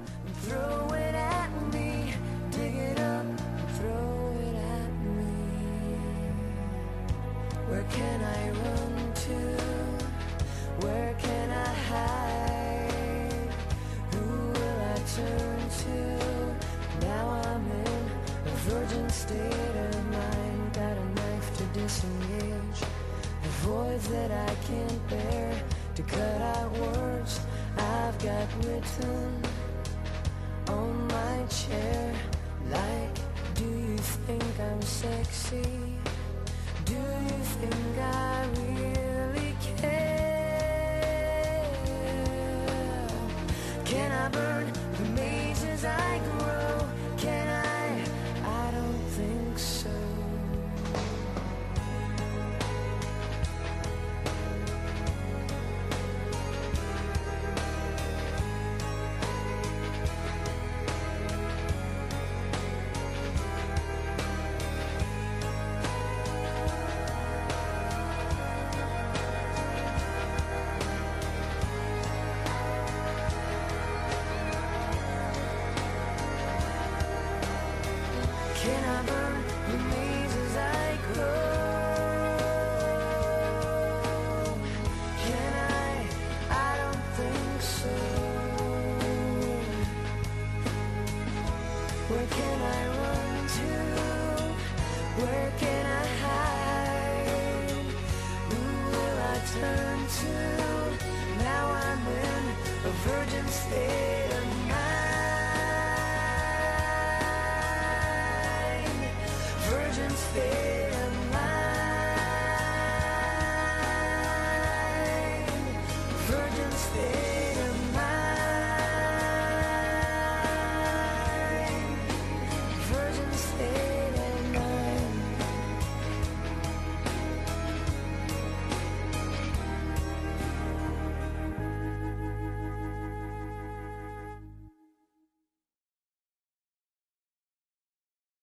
That 24.10 24.32
I 24.32 24.54
can't 24.66 25.08
bear 25.08 25.62
to 26.02 26.06
cut 26.06 26.40
out 26.40 26.72
words 26.78 27.40
I've 27.76 28.18
got 28.18 28.48
written 28.64 29.42
on 30.68 31.08
my 31.08 31.44
chair. 31.46 32.14
Like, 32.70 33.16
do 33.54 33.64
you 33.64 33.98
think 33.98 34.44
I'm 34.60 34.82
sexy? 34.82 35.98
Do 36.84 36.94
you 36.94 37.38
think 37.60 37.98
I 37.98 38.46
really 38.60 39.54
care? 39.76 41.66
Can 43.84 44.12
I 44.12 44.28
burn 44.28 44.72
the 44.96 45.04
mazes 45.20 45.84
I 45.84 46.18
grow? 46.18 46.69